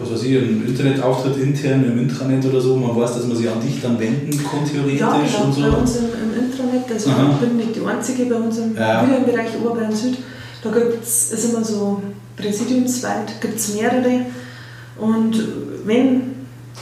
was 0.00 0.12
weiß 0.12 0.22
ich, 0.24 0.38
einen 0.38 0.64
Internetauftritt 0.66 1.36
intern 1.38 1.84
im 1.84 1.98
Intranet 1.98 2.44
oder 2.44 2.60
so. 2.60 2.76
Man 2.76 2.94
weiß, 2.96 3.14
dass 3.14 3.26
man 3.26 3.36
sich 3.36 3.48
an 3.48 3.60
dich 3.60 3.80
dann 3.82 3.98
wenden 3.98 4.30
kann 4.30 4.64
theoretisch 4.64 5.00
Ja, 5.00 5.10
genau, 5.20 5.44
und 5.46 5.52
so. 5.52 5.60
bei 5.62 5.68
uns 5.78 5.96
im, 5.96 6.04
im 6.04 6.44
Intranet, 6.44 6.84
also 6.92 7.10
Aha. 7.10 7.30
ich 7.32 7.48
bin 7.48 7.56
nicht 7.56 7.76
die 7.76 7.84
Einzige 7.84 8.24
bei 8.26 8.36
uns 8.36 8.58
im, 8.58 8.76
Ja. 8.76 9.04
wieder 9.06 9.18
im 9.18 9.24
Bereich 9.24 9.48
Oberbayern 9.60 9.94
Süd, 9.94 10.18
da 10.62 10.70
gibt 10.70 11.02
es, 11.02 11.32
ist 11.32 11.50
immer 11.52 11.64
so 11.64 12.00
präsidiumsweit, 12.36 13.40
gibt 13.40 13.56
es 13.58 13.74
mehrere 13.74 14.26
und 14.98 15.34
wenn, 15.84 16.31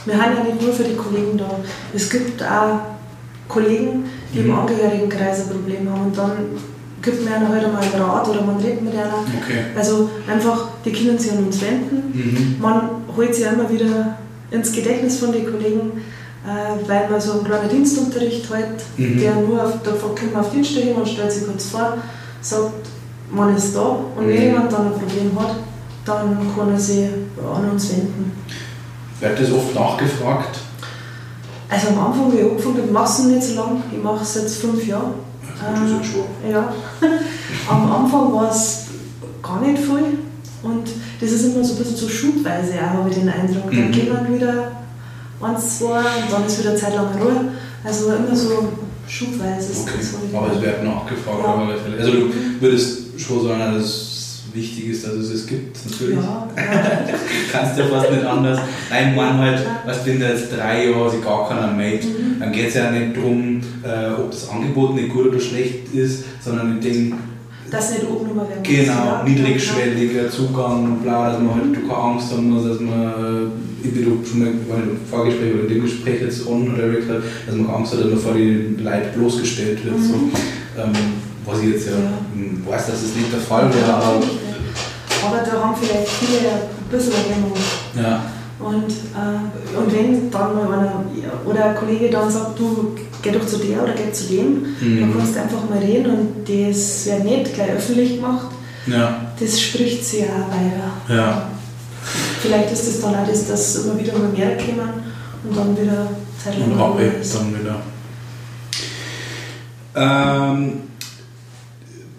wir 0.05 0.13
haben 0.21 0.31
ja 0.37 0.43
nicht 0.43 0.61
nur 0.61 0.73
für 0.73 0.83
die 0.83 0.95
Kollegen 0.95 1.37
da, 1.37 1.49
es 1.93 2.09
gibt 2.09 2.41
auch 2.43 2.79
Kollegen, 3.47 4.05
die 4.33 4.39
Mhm. 4.39 4.45
im 4.49 4.59
Angehörigenkreis 4.59 5.41
ein 5.41 5.49
Problem 5.49 5.89
haben 5.91 6.05
und 6.07 6.17
dann 6.17 6.31
gibt 7.01 7.23
mir 7.25 7.35
einer 7.35 7.49
halt 7.49 7.65
einmal 7.65 7.81
einen 7.81 8.01
Rat 8.01 8.27
oder 8.29 8.41
man 8.43 8.57
redet 8.57 8.81
mit 8.83 8.93
einer. 8.93 9.07
Okay. 9.43 9.65
Also 9.75 10.09
einfach, 10.31 10.67
die 10.85 10.91
können 10.91 11.17
sich 11.17 11.31
an 11.31 11.39
uns 11.45 11.59
wenden. 11.61 11.97
Mhm. 12.13 12.55
Man 12.61 12.81
holt 13.15 13.33
sich 13.33 13.45
immer 13.45 13.69
wieder 13.69 14.17
ins 14.51 14.71
Gedächtnis 14.71 15.17
von 15.17 15.31
den 15.31 15.45
Kollegen, 15.45 15.91
äh, 16.45 16.87
weil 16.87 17.09
man 17.09 17.19
so 17.19 17.33
einen 17.33 17.43
kleinen 17.43 17.69
Dienstunterricht 17.69 18.49
hat, 18.53 18.83
Mhm. 18.97 19.19
der 19.19 19.35
nur 19.35 19.63
auf, 19.63 19.73
da 19.83 19.91
kommt 19.91 20.31
man 20.33 20.43
auf 20.43 20.51
Dienststelle 20.51 20.93
und 20.93 21.07
stellt 21.07 21.31
sich 21.31 21.45
kurz 21.45 21.65
vor, 21.65 21.97
sagt, 22.41 22.71
man 23.31 23.55
ist 23.55 23.75
da 23.75 23.81
und 23.81 24.27
wenn 24.27 24.35
Mhm. 24.35 24.41
jemand 24.41 24.71
dann 24.71 24.87
ein 24.87 24.93
Problem 24.93 25.31
hat, 25.39 25.55
dann 26.05 26.37
kann 26.55 26.71
er 26.71 26.79
sich 26.79 27.05
an 27.55 27.69
uns 27.71 27.91
wenden. 27.91 28.31
Wird 29.21 29.39
das 29.39 29.51
oft 29.51 29.75
nachgefragt? 29.75 30.57
Also 31.69 31.87
am 31.89 31.99
Anfang, 31.99 32.33
wie 32.33 32.37
ich 32.37 32.43
angefangen 32.51 32.77
habe, 32.81 32.91
mache 32.91 33.05
ich 33.05 33.19
es 33.19 33.25
nicht 33.25 33.43
so 33.43 33.55
lange, 33.55 33.81
ich 33.91 34.03
mache 34.03 34.23
es 34.23 34.35
jetzt 34.35 34.57
fünf 34.57 34.85
Jahre. 34.85 35.13
Das 35.43 35.79
ist 35.89 36.11
schon. 36.11 36.51
Ja, 36.51 36.73
am 37.69 37.91
Anfang 37.91 38.33
war 38.33 38.51
es 38.51 38.85
gar 39.43 39.61
nicht 39.61 39.77
viel 39.77 40.17
und 40.63 40.87
das 41.19 41.31
ist 41.31 41.45
immer 41.45 41.63
so 41.63 41.73
ein 41.73 41.77
bisschen 41.79 41.95
so 41.97 42.09
schubweise, 42.09 42.73
auch, 42.75 42.97
habe 42.97 43.09
ich 43.09 43.15
den 43.15 43.29
Eindruck. 43.29 43.69
Dann 43.71 43.87
Mhm. 43.87 43.91
geht 43.91 44.11
man 44.11 44.33
wieder 44.33 44.71
eins, 45.41 45.79
zwei 45.79 45.99
und 45.99 46.31
dann 46.31 46.45
ist 46.45 46.59
wieder 46.59 46.71
eine 46.71 46.79
Zeit 46.79 46.95
lang 46.95 47.07
Ruhe. 47.21 47.51
Also 47.83 48.11
immer 48.13 48.35
so 48.35 48.69
schubweise 49.07 49.71
Okay, 49.81 49.91
ich 50.01 50.35
aber 50.35 50.51
es 50.55 50.61
wird 50.61 50.83
nachgefragt. 50.83 51.39
Ja. 51.43 51.99
Also 51.99 52.11
du 52.11 52.29
würdest 52.59 53.19
schon 53.19 53.47
sagen, 53.47 53.75
dass 53.75 54.10
wichtig 54.53 54.89
ist, 54.89 55.05
dass 55.05 55.13
es 55.13 55.29
es 55.31 55.47
gibt, 55.47 55.77
natürlich. 55.89 56.17
Ja. 56.17 56.47
Kannst 57.51 57.77
ja 57.77 57.85
fast 57.85 58.11
nicht 58.11 58.23
anders. 58.25 58.59
Nein, 58.89 59.15
man 59.15 59.37
halt, 59.37 59.59
was 59.85 60.05
wenn 60.05 60.19
da 60.19 60.29
jetzt 60.29 60.51
drei 60.55 60.89
Jahre 60.89 61.09
sich 61.09 61.23
gar 61.23 61.47
keiner 61.47 61.71
meldet, 61.71 62.05
Mhm. 62.05 62.39
dann 62.39 62.51
geht 62.51 62.69
es 62.69 62.73
ja 62.75 62.89
nicht 62.91 63.15
darum, 63.17 63.61
äh, 63.83 64.19
ob 64.19 64.31
das 64.31 64.49
Angebot 64.49 64.95
nicht 64.95 65.09
gut 65.09 65.27
oder 65.27 65.39
schlecht 65.39 65.93
ist, 65.93 66.23
sondern 66.43 66.77
ich 66.77 66.83
denke, 66.91 67.15
Das 67.69 67.91
nicht 67.91 68.03
oben 68.09 68.35
werden 68.35 68.59
muss. 68.59 68.67
genau, 68.67 69.23
niedrigschwelliger 69.25 70.29
Zugang 70.29 70.83
und 70.85 71.03
bla, 71.03 71.31
dass 71.31 71.39
man 71.41 71.55
halt 71.55 71.73
keine 71.73 71.95
Angst 71.97 72.31
haben 72.31 72.49
muss, 72.49 72.65
dass 72.65 72.79
man, 72.79 72.91
äh, 72.93 73.83
wie 73.83 74.03
du 74.03 74.19
schon 74.29 74.41
im 74.47 74.59
Vorgespräch 75.09 75.53
oder 75.53 75.63
in 75.63 75.69
dem 75.69 75.81
Gespräch 75.83 76.21
jetzt 76.21 76.45
on 76.47 76.73
oder 76.73 76.83
hat, 76.87 77.23
dass 77.47 77.55
man 77.55 77.69
Angst 77.69 77.93
hat, 77.93 77.99
dass 78.01 78.09
man 78.09 78.19
vor 78.19 78.33
die 78.33 78.75
Leute 78.81 79.07
bloßgestellt 79.15 79.83
wird. 79.85 79.95
So. 79.99 80.15
Mhm. 80.15 80.31
Ähm, 80.77 81.30
was 81.45 81.59
ich 81.59 81.69
jetzt 81.69 81.85
ja, 81.87 81.91
Ja. 81.93 82.11
hm, 82.33 82.63
weiß, 82.67 82.85
dass 82.87 83.01
es 83.01 83.15
nicht 83.15 83.31
der 83.33 83.39
Fall 83.39 83.63
Ja, 83.69 83.75
wäre, 83.75 83.93
aber. 83.93 84.21
Aber 85.23 85.37
da 85.45 85.51
haben 85.63 85.75
vielleicht 85.79 86.07
viele 86.09 86.49
ein 86.49 86.89
bisschen 86.89 87.13
Hemmung. 87.29 87.53
ja. 87.95 88.23
Und, 88.59 88.91
äh, 88.91 89.75
und 89.77 89.91
wenn 89.91 90.29
dann 90.29 90.53
mal 90.55 90.71
einer 90.71 91.03
oder 91.45 91.65
ein 91.65 91.75
Kollege 91.75 92.11
dann 92.11 92.29
sagt, 92.29 92.59
du 92.59 92.93
geh 93.23 93.31
doch 93.31 93.43
zu 93.45 93.57
der 93.57 93.81
oder 93.81 93.93
geh 93.93 94.11
zu 94.11 94.25
dem, 94.25 94.75
Mhm. 94.79 94.99
dann 95.01 95.17
kannst 95.17 95.35
du 95.35 95.41
einfach 95.41 95.67
mal 95.67 95.79
reden 95.79 96.05
und 96.11 96.43
das 96.47 97.05
wird 97.07 97.23
nicht 97.23 97.53
gleich 97.55 97.71
öffentlich 97.71 98.17
gemacht. 98.17 98.47
Ja, 98.85 99.19
Das 99.39 99.59
spricht 99.59 100.05
sich 100.05 100.23
auch 100.25 100.49
weiter. 100.51 101.15
ja. 101.21 101.47
Vielleicht 102.41 102.71
ist 102.71 102.87
das 102.87 103.01
dann 103.01 103.15
auch 103.15 103.27
das, 103.27 103.47
dass 103.47 103.75
immer 103.85 103.97
wieder 103.99 104.13
mal 104.17 104.29
mehr 104.29 104.55
kommen 104.57 104.89
und 105.43 105.57
dann 105.57 105.75
wieder 105.79 106.07
Zeit 106.43 106.59
lang 106.59 106.71
Und 106.71 106.79
abhebt 106.81 107.25
dann 107.33 107.59
wieder. 107.59 107.75
Ähm, 109.95 110.73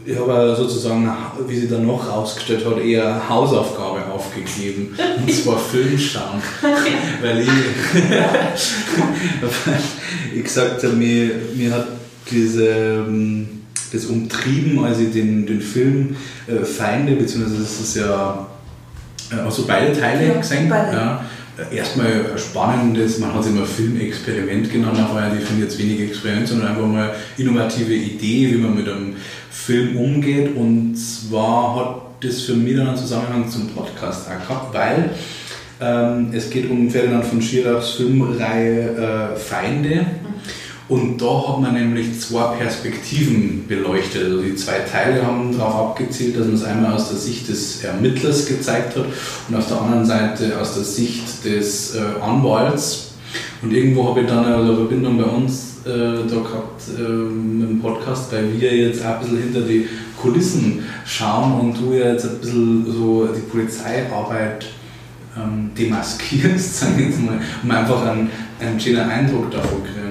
ich 0.05 0.19
habe 0.19 0.55
sozusagen, 0.57 1.11
wie 1.47 1.57
sie 1.57 1.69
dann 1.69 1.87
noch 1.87 2.09
rausgestellt 2.09 2.65
hat, 2.67 2.79
eher 2.79 3.29
Hausaufgabe 3.29 4.05
aufgegeben. 4.13 4.97
Und 5.21 5.33
zwar 5.33 5.59
Film 5.71 5.97
schauen. 5.99 6.43
Weil 7.21 7.41
ich, 7.41 7.49
ich 10.35 10.45
gesagt 10.45 10.83
habe, 10.83 10.95
mir, 10.95 11.31
mir 11.55 11.73
hat 11.73 11.87
diese, 12.31 12.67
ähm, 12.69 13.49
das 13.93 14.07
umtrieben, 14.07 14.85
als 14.85 14.99
ich 14.99 15.13
den, 15.13 15.47
den 15.47 15.61
Film 15.61 16.17
äh, 16.47 16.65
Feinde, 16.65 17.13
beziehungsweise 17.13 17.63
das 17.63 17.81
ist 17.81 17.97
ja 17.97 18.47
also 19.45 19.65
beide 19.67 19.99
Teile 19.99 20.29
Ja, 20.29 20.35
gesehen. 20.35 20.69
beide. 20.69 20.97
Ja. 20.97 21.25
Äh, 21.59 21.77
Erstmal 21.77 22.39
spannendes, 22.39 23.19
man 23.19 23.35
hat 23.35 23.43
es 23.43 23.49
immer 23.49 23.67
Filmexperiment 23.67 24.73
genannt, 24.73 24.99
aber 24.99 25.33
ich 25.39 25.45
finde 25.45 25.65
jetzt 25.65 25.79
wenig 25.79 26.01
Experiment, 26.01 26.49
sondern 26.49 26.69
einfach 26.69 26.87
mal 26.87 27.15
innovative 27.37 27.95
Idee, 27.95 28.53
wie 28.53 28.59
man 28.59 28.75
mit 28.75 28.89
einem 28.89 29.17
Film 29.51 29.97
umgeht. 29.97 30.57
Und 30.57 30.97
zwar 30.97 31.77
hat 31.77 32.25
das 32.25 32.43
für 32.43 32.55
mich 32.55 32.77
dann 32.77 32.89
einen 32.89 32.97
Zusammenhang 32.97 33.49
zum 33.51 33.69
Podcast 33.69 34.29
auch 34.29 34.49
gehabt, 34.49 34.75
weil 34.75 35.11
ähm, 35.81 36.31
es 36.33 36.49
geht 36.49 36.71
um 36.71 36.89
Ferdinand 36.91 37.25
von 37.25 37.43
Schirachs 37.43 37.91
Filmreihe 37.93 39.33
äh, 39.35 39.37
Feinde. 39.37 40.07
Und 40.93 41.23
da 41.23 41.49
hat 41.49 41.61
man 41.63 41.73
nämlich 41.73 42.21
zwei 42.21 42.55
Perspektiven 42.59 43.65
beleuchtet. 43.67 44.25
Also 44.25 44.43
die 44.43 44.55
zwei 44.57 44.81
Teile 44.81 45.27
haben 45.27 45.57
darauf 45.57 45.89
abgezielt, 45.89 46.39
dass 46.39 46.45
man 46.45 46.55
es 46.55 46.65
einmal 46.65 46.93
aus 46.93 47.09
der 47.09 47.17
Sicht 47.17 47.49
des 47.49 47.83
Ermittlers 47.83 48.45
gezeigt 48.45 48.95
hat 48.99 49.07
und 49.49 49.57
auf 49.57 49.67
der 49.69 49.81
anderen 49.81 50.05
Seite 50.05 50.53
aus 50.61 50.75
der 50.75 50.85
Sicht 50.85 51.47
des 51.47 51.95
äh, 51.95 52.01
Anwalts. 52.21 53.13
Und 53.63 53.73
irgendwo 53.73 54.07
habe 54.07 54.21
ich 54.21 54.27
dann 54.27 54.45
eine 54.45 54.75
Verbindung 54.75 55.17
bei 55.17 55.25
uns 55.25 55.79
äh, 55.87 55.89
da 56.29 56.37
gehabt 56.37 56.83
äh, 56.99 57.01
mit 57.01 57.71
dem 57.71 57.81
Podcast, 57.81 58.31
weil 58.31 58.61
wir 58.61 58.77
jetzt 58.77 59.03
auch 59.03 59.15
ein 59.15 59.21
bisschen 59.21 59.43
hinter 59.45 59.61
die 59.63 59.89
Kulissen 60.21 60.85
schauen 61.07 61.59
und 61.59 61.81
du 61.81 61.95
ja 61.95 62.13
jetzt 62.13 62.27
ein 62.27 62.39
bisschen 62.39 62.93
so 62.93 63.31
die 63.35 63.51
Polizeiarbeit 63.51 64.67
ähm, 65.39 65.71
demaskierst, 65.75 66.81
sagen 66.81 66.99
wir 66.99 67.07
jetzt 67.07 67.19
mal, 67.19 67.41
um 67.63 67.71
einfach 67.71 68.07
einen, 68.09 68.31
einen 68.61 68.79
schönen 68.79 69.09
Eindruck 69.09 69.51
davon 69.51 69.83
kriegen. 69.85 70.02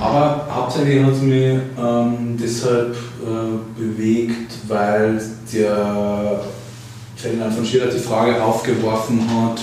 Aber 0.00 0.46
hauptsächlich 0.50 1.02
hat 1.02 1.12
es 1.12 1.22
mich 1.22 1.58
ähm, 1.78 2.38
deshalb 2.40 2.94
äh, 2.94 3.80
bewegt, 3.80 4.52
weil 4.68 5.20
der 5.52 6.44
Ferdinand 7.16 7.54
von 7.54 7.64
Schirach 7.64 7.92
die 7.92 7.98
Frage 7.98 8.42
aufgeworfen 8.42 9.20
hat, 9.28 9.60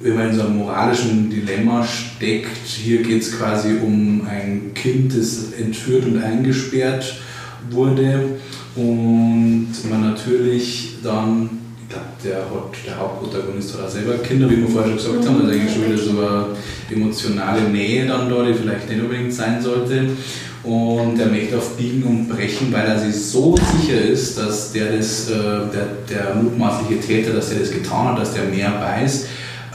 wenn 0.00 0.16
man 0.16 0.30
in 0.30 0.36
so 0.36 0.42
einem 0.42 0.58
moralischen 0.58 1.30
Dilemma 1.30 1.84
steckt, 1.84 2.66
hier 2.66 3.02
geht 3.02 3.22
es 3.22 3.38
quasi 3.38 3.78
um 3.82 4.26
ein 4.28 4.72
Kind, 4.74 5.16
das 5.16 5.52
entführt 5.52 6.04
und 6.04 6.22
eingesperrt 6.22 7.14
wurde 7.70 8.36
und 8.76 9.68
man 9.88 10.10
natürlich 10.10 10.96
dann, 11.02 11.50
der, 11.92 12.40
der 12.86 12.98
Hauptprotagonist 12.98 13.74
hat 13.74 13.86
auch 13.86 13.90
selber 13.90 14.14
Kinder, 14.18 14.50
wie 14.50 14.58
wir 14.58 14.68
vorher 14.68 14.90
schon 14.90 14.96
gesagt 14.96 15.28
haben, 15.28 15.40
also 15.40 15.52
eigentlich 15.52 15.72
schon 15.72 15.86
wieder 15.86 15.98
so 15.98 16.10
eine 16.10 16.46
emotionale 16.90 17.62
Nähe 17.62 18.06
dann 18.06 18.28
da, 18.30 18.44
die 18.44 18.54
vielleicht 18.54 18.88
nicht 18.88 19.02
unbedingt 19.02 19.32
sein 19.32 19.60
sollte. 19.60 20.08
Und 20.62 21.20
er 21.20 21.26
möchte 21.26 21.58
auf 21.58 21.76
Biegen 21.76 22.02
und 22.04 22.28
Brechen, 22.28 22.72
weil 22.72 22.86
er 22.86 22.98
sich 22.98 23.14
so 23.14 23.54
sicher 23.54 24.00
ist, 24.00 24.38
dass 24.38 24.72
der, 24.72 24.96
das, 24.96 25.28
äh, 25.28 25.34
der, 25.34 25.88
der 26.08 26.34
mutmaßliche 26.36 27.00
Täter, 27.00 27.34
dass 27.34 27.50
der 27.50 27.58
das 27.58 27.70
getan 27.70 28.08
hat, 28.08 28.20
dass 28.20 28.32
der 28.32 28.44
mehr 28.44 28.72
weiß, 28.80 29.26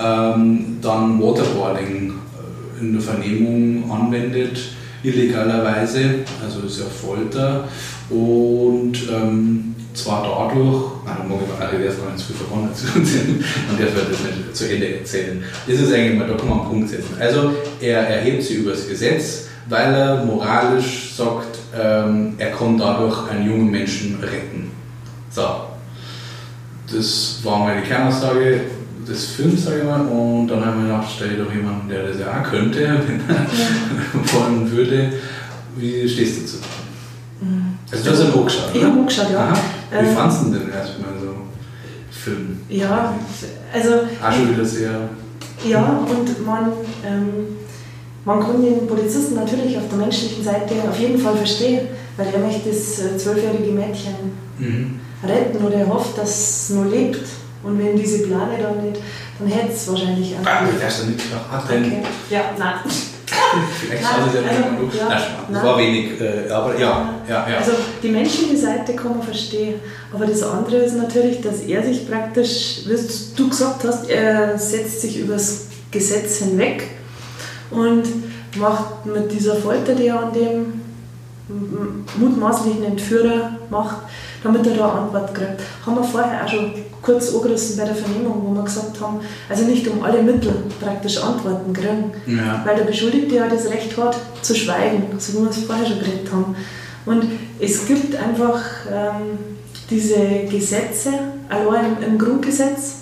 ähm, 0.04 0.78
dann 0.82 1.22
Waterboarding 1.22 2.12
äh, 2.12 2.82
in 2.82 2.94
der 2.94 3.02
Vernehmung 3.02 3.92
anwendet, 3.92 4.60
illegalerweise, 5.04 6.26
also 6.44 6.66
ist 6.66 6.80
ja 6.80 6.86
Folter. 6.86 7.68
Und 8.10 8.98
ähm, 9.14 9.76
zwar 10.04 10.24
dadurch, 10.24 10.92
nein, 11.06 11.16
da 11.20 11.24
mag 11.24 11.40
ich 11.44 11.62
alle 11.62 11.86
erst 11.86 12.02
gar 12.02 12.12
nicht 12.12 12.20
zu 12.20 12.34
viel 12.34 12.36
verraten, 12.36 12.70
man 13.68 13.78
darf 13.80 14.10
das 14.10 14.20
nicht 14.20 14.56
zu 14.56 14.72
Ende 14.72 15.00
erzählen. 15.00 15.44
Das 15.68 15.80
ist 15.80 15.94
eigentlich 15.94 16.18
mal, 16.18 16.28
da 16.28 16.36
kann 16.36 16.50
man 16.50 16.60
einen 16.62 16.70
Punkt 16.70 16.90
setzen. 16.90 17.16
Also 17.20 17.54
er 17.80 18.00
erhebt 18.08 18.44
sie 18.44 18.56
übers 18.56 18.88
Gesetz, 18.88 19.48
weil 19.68 19.94
er 19.94 20.26
moralisch 20.26 21.14
sagt, 21.16 21.60
ähm, 21.78 22.36
er 22.38 22.52
kann 22.52 22.78
dadurch 22.78 23.30
einen 23.30 23.46
jungen 23.46 23.72
Menschen 23.72 24.20
retten. 24.22 24.72
So. 25.30 25.48
Das 26.92 27.40
war 27.44 27.60
meine 27.60 27.84
Kernaussage 27.84 28.62
des 29.08 29.26
Films, 29.28 29.66
sage 29.66 29.80
ich 29.80 29.86
mal, 29.86 30.02
und 30.02 30.48
dann 30.48 30.66
haben 30.66 30.82
wir 30.82 30.92
gedacht, 30.92 31.10
stell 31.16 31.38
doch 31.38 31.54
jemanden, 31.54 31.88
der 31.88 32.08
das 32.08 32.20
ja 32.20 32.42
auch 32.42 32.50
könnte, 32.50 32.80
wenn 33.08 33.22
er 33.28 33.36
ja. 33.36 34.34
wollen 34.34 34.72
würde. 34.72 35.14
Wie 35.76 36.10
stehst 36.10 36.38
du 36.38 36.42
dazu? 36.42 36.79
Also 37.92 38.04
du 38.04 38.12
hast 38.12 38.24
ja 38.24 38.34
angeschaut, 38.34 38.70
Ich 38.74 38.84
habe 38.84 39.00
angeschaut, 39.00 39.32
ja. 39.32 39.40
Aha. 39.40 39.60
Wie 39.92 39.96
ähm, 39.98 40.16
fandest 40.16 40.42
du 40.44 40.50
denn 40.52 40.70
erstmal 40.72 41.14
so 41.20 41.36
Film? 42.12 42.60
Ja, 42.70 43.14
also... 43.74 43.90
Auch 44.24 44.32
schon 44.32 44.54
wieder 44.54 44.66
sehr... 44.66 45.10
Ja, 45.66 46.00
und 46.08 46.46
man... 46.46 46.72
Ähm, 47.06 47.58
man 48.26 48.42
kann 48.42 48.62
den 48.62 48.86
Polizisten 48.86 49.36
natürlich 49.36 49.78
auf 49.78 49.88
der 49.90 49.98
menschlichen 49.98 50.44
Seite 50.44 50.76
auf 50.88 51.00
jeden 51.00 51.18
Fall 51.18 51.36
verstehen, 51.36 51.88
weil 52.18 52.28
er 52.28 52.40
möchte 52.40 52.70
das 52.70 53.00
äh, 53.00 53.18
zwölfjährige 53.18 53.72
Mädchen 53.72 54.14
mhm. 54.58 55.00
retten 55.24 55.64
oder 55.64 55.78
er 55.78 55.88
hofft, 55.88 56.18
dass 56.18 56.30
es 56.30 56.70
noch 56.76 56.86
lebt. 56.86 57.26
Und 57.64 57.80
wenn 57.80 57.98
diese 57.98 58.28
Plane 58.28 58.58
dann 58.62 58.86
nicht, 58.86 59.02
dann 59.40 59.48
hätte 59.48 59.74
es 59.74 59.88
wahrscheinlich 59.88 60.36
auch. 60.36 60.46
Ah, 60.46 60.66
du 60.66 60.80
darfst 60.80 61.02
ja 61.02 61.10
nicht 61.10 61.24
nach 61.32 61.66
okay. 61.66 62.04
Ja, 62.30 62.42
nein. 62.58 62.76
Vielleicht 63.80 64.04
schauen 64.04 64.30
Sie 64.32 64.38
es 64.38 64.44
ja 64.44 64.50
also, 64.50 64.84
nicht 64.84 64.96
ja, 64.96 65.10
nein, 65.10 65.22
Das 65.52 65.64
war 65.64 65.78
wenig, 65.78 66.22
äh, 66.22 66.50
aber 66.52 66.78
ja, 66.78 67.14
ja, 67.28 67.50
ja. 67.50 67.58
Also 67.58 67.72
die 68.04 68.10
menschliche 68.10 68.58
Seite 68.58 68.94
kann 68.94 69.18
man 69.18 69.24
verstehen, 69.24 69.76
aber 70.14 70.26
das 70.26 70.44
andere 70.44 70.78
ist 70.78 70.96
natürlich, 70.96 71.42
dass 71.42 71.62
er 71.62 71.84
sich 71.84 72.10
praktisch, 72.10 72.82
wie 72.86 72.98
du 73.36 73.50
gesagt 73.50 73.84
hast, 73.86 74.10
er 74.10 74.58
setzt 74.58 75.02
sich 75.02 75.20
übers 75.20 75.68
Gesetz 75.92 76.38
hinweg 76.38 76.84
und 77.72 78.04
macht 78.58 79.06
mit 79.06 79.32
dieser 79.32 79.56
Folter, 79.56 79.96
die 79.96 80.08
er 80.08 80.20
an 80.20 80.34
dem 80.34 80.82
mutmaßlichen 82.18 82.84
Entführer 82.84 83.58
macht, 83.70 83.98
damit 84.44 84.66
er 84.68 84.76
da 84.76 84.92
eine 84.92 85.02
Antwort 85.02 85.36
kriegt. 85.36 85.62
Haben 85.86 85.96
wir 85.96 86.04
vorher 86.04 86.46
auch 86.46 86.50
schon 86.50 86.74
kurz 87.02 87.34
angerissen 87.34 87.78
bei 87.78 87.86
der 87.86 87.96
Vernehmung, 87.96 88.42
wo 88.46 88.56
wir 88.56 88.64
gesagt 88.64 89.00
haben, 89.02 89.20
also 89.50 89.64
nicht 89.64 89.88
um 89.88 90.04
alle 90.04 90.22
Mittel 90.22 90.54
praktisch 90.80 91.18
Antworten 91.18 91.74
kriegen, 91.74 92.12
ja. 92.28 92.62
weil 92.66 92.76
der 92.76 92.84
Beschuldigte 92.84 93.36
ja 93.36 93.48
das 93.48 93.70
Recht 93.70 93.98
hat, 93.98 94.18
zu 94.42 94.56
schweigen, 94.56 95.04
so 95.18 95.34
wie 95.34 95.44
wir 95.44 95.50
es 95.50 95.64
vorher 95.64 95.86
schon 95.86 96.00
geredet 96.00 96.32
haben. 96.32 96.56
Und 97.06 97.26
es 97.60 97.88
gibt 97.88 98.16
einfach 98.16 98.62
ähm, 98.92 99.40
diese 99.90 100.18
Gesetze, 100.50 101.12
allein 101.50 101.98
im, 101.98 102.14
im 102.14 102.18
Grundgesetz, 102.18 102.96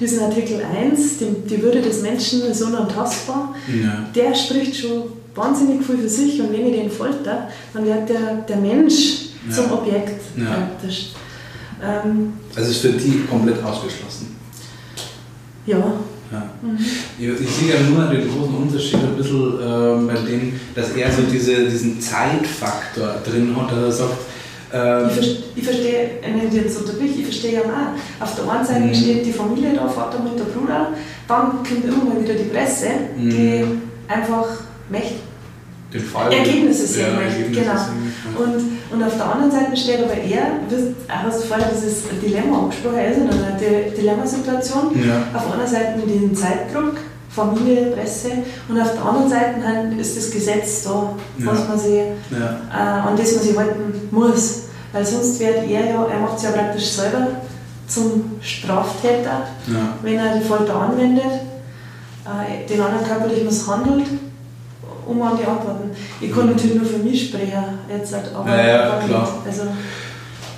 diesen 0.00 0.22
Artikel 0.22 0.60
1, 0.62 1.18
die, 1.18 1.48
die 1.48 1.62
Würde 1.62 1.80
des 1.80 2.02
Menschen 2.02 2.42
ist 2.42 2.62
unantastbar, 2.62 3.54
ja. 3.68 4.04
der 4.14 4.34
spricht 4.34 4.76
schon 4.76 5.04
wahnsinnig 5.34 5.84
viel 5.84 5.98
für 5.98 6.08
sich 6.08 6.40
und 6.40 6.52
wenn 6.52 6.66
ich 6.66 6.76
den 6.76 6.90
folter, 6.90 7.48
dann 7.72 7.84
wird 7.84 8.08
der, 8.08 8.44
der 8.48 8.56
Mensch 8.56 9.25
ja. 9.48 9.54
zum 9.54 9.72
Objekt 9.72 10.20
ja. 10.36 10.44
praktisch. 10.44 11.12
Ähm, 11.82 12.32
also 12.54 12.70
ist 12.70 12.80
für 12.80 12.92
die 12.92 13.24
komplett 13.28 13.62
ausgeschlossen? 13.62 14.36
Ja. 15.66 15.78
ja. 16.32 16.50
Mhm. 16.62 16.78
Ich, 17.18 17.50
sehe 17.50 17.74
ja 17.74 17.80
nur 17.80 18.06
den 18.06 18.28
großen 18.28 18.54
Unterschied 18.54 19.00
ein 19.00 19.16
bisschen 19.16 19.60
äh, 19.60 20.12
bei 20.12 20.20
dem, 20.30 20.60
dass 20.74 20.90
er 20.90 21.10
so 21.10 21.22
diese, 21.30 21.68
diesen 21.68 22.00
Zeitfaktor 22.00 23.16
drin 23.24 23.54
hat, 23.56 23.72
dass 23.72 23.78
er 23.78 23.92
sagt, 23.92 24.18
ähm, 24.72 25.10
ich, 25.20 25.44
ich 25.54 25.64
verstehe, 25.64 26.10
wenn 26.22 26.48
ich 26.48 26.54
jetzt 26.54 26.78
unterbrich, 26.78 27.18
ich 27.18 27.24
verstehe 27.24 27.54
ja 27.54 27.60
auch. 27.60 28.22
Auf 28.22 28.34
der 28.34 28.50
einen 28.50 28.66
Seite 28.66 28.80
mhm. 28.80 28.94
steht 28.94 29.26
die 29.26 29.32
Familie 29.32 29.74
da, 29.74 29.88
Vater, 29.88 30.18
Mutter, 30.18 30.44
Bruder, 30.44 30.92
dann 31.28 31.50
kommt 31.50 31.84
irgendwann 31.84 32.22
wieder 32.22 32.34
die 32.34 32.50
Presse, 32.50 32.88
mhm. 33.16 33.30
die 33.30 33.64
einfach 34.08 34.46
möchte 34.90 35.14
den 35.92 36.02
Fall. 36.02 36.32
Ergebnisse 36.32 36.86
sehen 36.86 37.06
ja, 37.12 37.20
möchte, 37.20 37.50
genau. 37.50 37.76
Sehen, 37.76 38.12
und, 38.36 38.75
und 38.90 39.02
auf 39.02 39.16
der 39.16 39.26
anderen 39.26 39.50
Seite 39.50 39.76
steht 39.76 40.04
aber 40.04 40.14
er, 40.14 40.46
du 40.68 40.94
hast 41.08 41.44
vorher 41.44 41.68
dieses 41.74 42.04
Dilemma 42.22 42.60
angesprochen, 42.60 42.98
ist 42.98 43.18
in 43.18 43.30
einer 43.30 43.56
Dilemmasituation. 43.96 45.06
Ja. 45.06 45.22
Auf 45.34 45.52
einer 45.52 45.66
Seite 45.66 45.98
mit 45.98 46.08
dem 46.08 46.34
Zeitdruck, 46.34 46.94
Familie, 47.28 47.90
Presse 47.90 48.30
und 48.68 48.80
auf 48.80 48.92
der 48.92 49.04
anderen 49.04 49.28
Seite 49.28 50.00
ist 50.00 50.16
das 50.16 50.30
Gesetz 50.30 50.84
da, 50.84 51.14
ja. 51.38 51.46
was 51.46 51.68
man 51.68 51.78
sich, 51.78 52.00
ja. 52.30 52.60
äh, 52.72 53.08
an 53.08 53.16
das 53.16 53.34
man 53.34 53.44
sich 53.44 53.56
halten 53.56 54.08
muss. 54.10 54.62
Weil 54.92 55.04
sonst 55.04 55.40
wird 55.40 55.56
er 55.56 55.66
ja, 55.66 56.06
er 56.06 56.20
macht 56.20 56.38
es 56.38 56.44
ja 56.44 56.50
praktisch 56.52 56.88
selber 56.88 57.26
zum 57.88 58.36
Straftäter, 58.40 59.46
ja. 59.66 59.96
wenn 60.02 60.16
er 60.16 60.38
die 60.38 60.44
Folter 60.44 60.76
anwendet, 60.76 61.24
äh, 62.24 62.66
den 62.68 62.80
anderen 62.80 63.06
körperlich 63.06 63.44
misshandelt, 63.44 64.06
um 65.06 65.22
an 65.22 65.36
die 65.36 65.44
Antworten. 65.44 65.90
Ich 66.20 66.32
kann 66.32 66.46
natürlich 66.46 66.76
nur 66.76 66.86
für 66.86 66.98
mich 66.98 67.28
sprechen, 67.28 67.78
jetzt 67.88 68.14
halt, 68.14 68.34
aber 68.34 68.50
ja, 68.50 68.66
ja, 68.66 69.02
klar. 69.06 69.42
Also, 69.46 69.62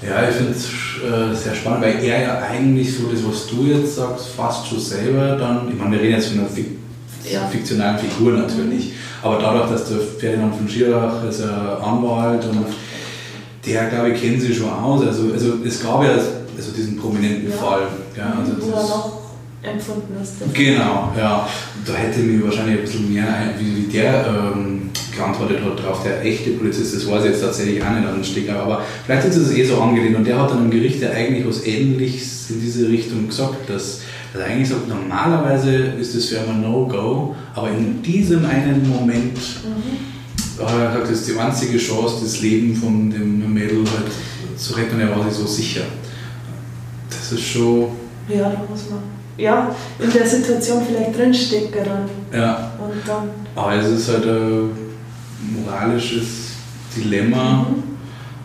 ja, 0.01 0.29
ich 0.29 0.37
finde 0.37 0.53
es 0.53 0.67
äh, 0.67 1.35
sehr 1.35 1.55
spannend, 1.55 1.83
weil 1.83 2.05
er 2.05 2.23
ja 2.23 2.39
eigentlich 2.39 2.97
so 2.97 3.09
das, 3.09 3.21
was 3.27 3.47
du 3.49 3.65
jetzt 3.65 3.97
sagst, 3.97 4.29
fast 4.29 4.67
schon 4.67 4.81
selber 4.81 5.37
dann, 5.37 5.69
ich 5.69 5.75
meine, 5.77 5.93
wir 5.93 6.01
reden 6.01 6.15
jetzt 6.15 6.29
von 6.29 6.41
einer 6.41 6.49
Fik 6.49 6.79
ja. 7.31 7.47
fiktionalen 7.49 7.99
Figur 7.99 8.33
natürlich, 8.33 8.87
mhm. 8.87 8.93
aber 9.23 9.39
dadurch, 9.39 9.71
dass 9.71 9.89
der 9.89 9.99
Ferdinand 9.99 10.55
von 10.55 10.69
Schirach 10.69 11.25
ist 11.29 11.41
ja 11.41 11.79
Anwalt 11.79 12.45
und 12.45 12.67
der, 13.67 13.87
glaube 13.87 14.11
ich, 14.11 14.21
kennt 14.21 14.41
sich 14.41 14.57
schon 14.57 14.71
aus. 14.71 15.05
Also, 15.05 15.33
also 15.33 15.55
es 15.65 15.83
gab 15.83 16.03
ja 16.03 16.11
also 16.11 16.73
diesen 16.77 16.97
prominenten 16.97 17.51
ja. 17.51 17.57
Fall. 17.57 17.83
Ja, 18.17 18.35
also 18.39 18.71
noch 18.71 19.28
empfunden 19.73 20.15
hast. 20.21 20.35
Genau, 20.53 21.13
ja. 21.17 21.49
Da 21.85 21.95
hätte 21.95 22.21
mir 22.21 22.45
wahrscheinlich 22.45 22.79
ein 22.79 22.85
bisschen 22.85 23.13
mehr, 23.13 23.55
wie, 23.59 23.77
wie 23.77 23.93
der 23.93 24.27
ähm, 24.27 24.91
geantwortet 25.19 25.59
hat 25.65 25.83
drauf, 25.83 26.03
der 26.03 26.25
echte 26.25 26.51
Polizist, 26.51 26.95
das 26.95 27.09
weiß 27.09 27.25
ich 27.25 27.31
jetzt 27.31 27.43
tatsächlich 27.43 27.83
auch 27.83 27.91
nicht 27.91 28.07
an 28.07 28.15
den 28.15 28.25
Sticker, 28.25 28.61
aber 28.63 28.83
vielleicht 29.05 29.27
ist 29.27 29.37
es 29.37 29.53
eh 29.53 29.65
so 29.65 29.81
angelehnt 29.81 30.17
und 30.17 30.27
der 30.27 30.41
hat 30.41 30.51
dann 30.51 30.65
im 30.65 30.71
Gericht 30.71 31.03
ja 31.03 31.11
eigentlich 31.11 31.47
was 31.47 31.67
Ähnliches 31.67 32.51
in 32.51 32.61
diese 32.61 32.89
Richtung 32.89 33.27
gesagt, 33.27 33.69
dass, 33.69 34.01
er 34.35 34.45
eigentlich 34.45 34.69
sagt, 34.69 34.89
normalerweise 34.89 35.75
ist 36.01 36.15
das 36.15 36.27
für 36.27 36.41
ein 36.41 36.61
No-Go, 36.61 37.35
aber 37.55 37.71
in 37.71 38.03
diesem 38.03 38.45
einen 38.45 38.89
Moment 38.89 39.37
mhm. 39.37 40.63
äh, 40.63 40.65
hat 40.65 41.11
es 41.11 41.25
die 41.25 41.37
einzige 41.37 41.79
Chance, 41.79 42.17
das 42.23 42.41
Leben 42.41 42.75
von 42.77 43.11
dem 43.11 43.53
Mädel 43.53 43.79
halt 43.79 44.59
zu 44.59 44.75
retten 44.75 44.97
und 44.97 45.01
er 45.01 45.17
war 45.17 45.25
sich 45.29 45.39
so 45.39 45.47
sicher. 45.47 45.83
Das 47.09 47.33
ist 47.33 47.43
schon... 47.43 47.89
Ja, 48.29 48.51
da 48.51 48.67
muss 48.69 48.91
man 48.91 49.18
ja, 49.39 49.75
in 49.99 50.13
der 50.13 50.27
Situation 50.27 50.83
vielleicht 50.87 51.17
drinstecken 51.17 51.85
dann. 51.85 52.39
Ja. 52.39 52.73
Und 52.79 53.07
dann. 53.07 53.31
Aber 53.55 53.75
es 53.75 53.87
ist 53.89 54.09
halt 54.09 54.27
ein 54.27 54.71
moralisches 55.41 56.27
Dilemma. 56.95 57.67
Mhm. 57.71 57.85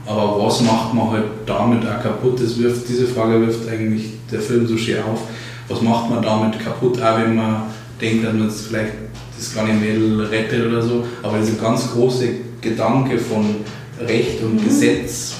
Aber 0.05 0.45
was 0.45 0.61
macht 0.61 0.93
man 0.93 1.11
halt 1.11 1.25
damit 1.45 1.81
auch 1.83 2.01
kaputt? 2.01 2.39
Das 2.41 2.57
wirft, 2.59 2.87
diese 2.87 3.07
Frage 3.07 3.39
wirft 3.41 3.67
eigentlich 3.69 4.11
der 4.31 4.39
Film 4.39 4.67
so 4.67 4.77
schön 4.77 5.01
auf. 5.03 5.21
Was 5.67 5.81
macht 5.81 6.09
man 6.09 6.21
damit 6.21 6.59
kaputt, 6.59 7.01
auch 7.01 7.17
wenn 7.17 7.35
man 7.35 7.63
denkt, 7.99 8.25
dass 8.25 8.33
man 8.33 8.43
jetzt 8.43 8.67
vielleicht 8.67 8.93
das 9.37 9.53
kleine 9.53 9.73
Mädel 9.73 10.21
rettet 10.25 10.67
oder 10.67 10.81
so. 10.81 11.05
Aber 11.21 11.37
dieser 11.39 11.61
ganz 11.61 11.91
große 11.91 12.27
Gedanke 12.61 13.17
von 13.17 13.55
Recht 13.99 14.43
und 14.43 14.55
mhm. 14.55 14.65
Gesetz, 14.65 15.35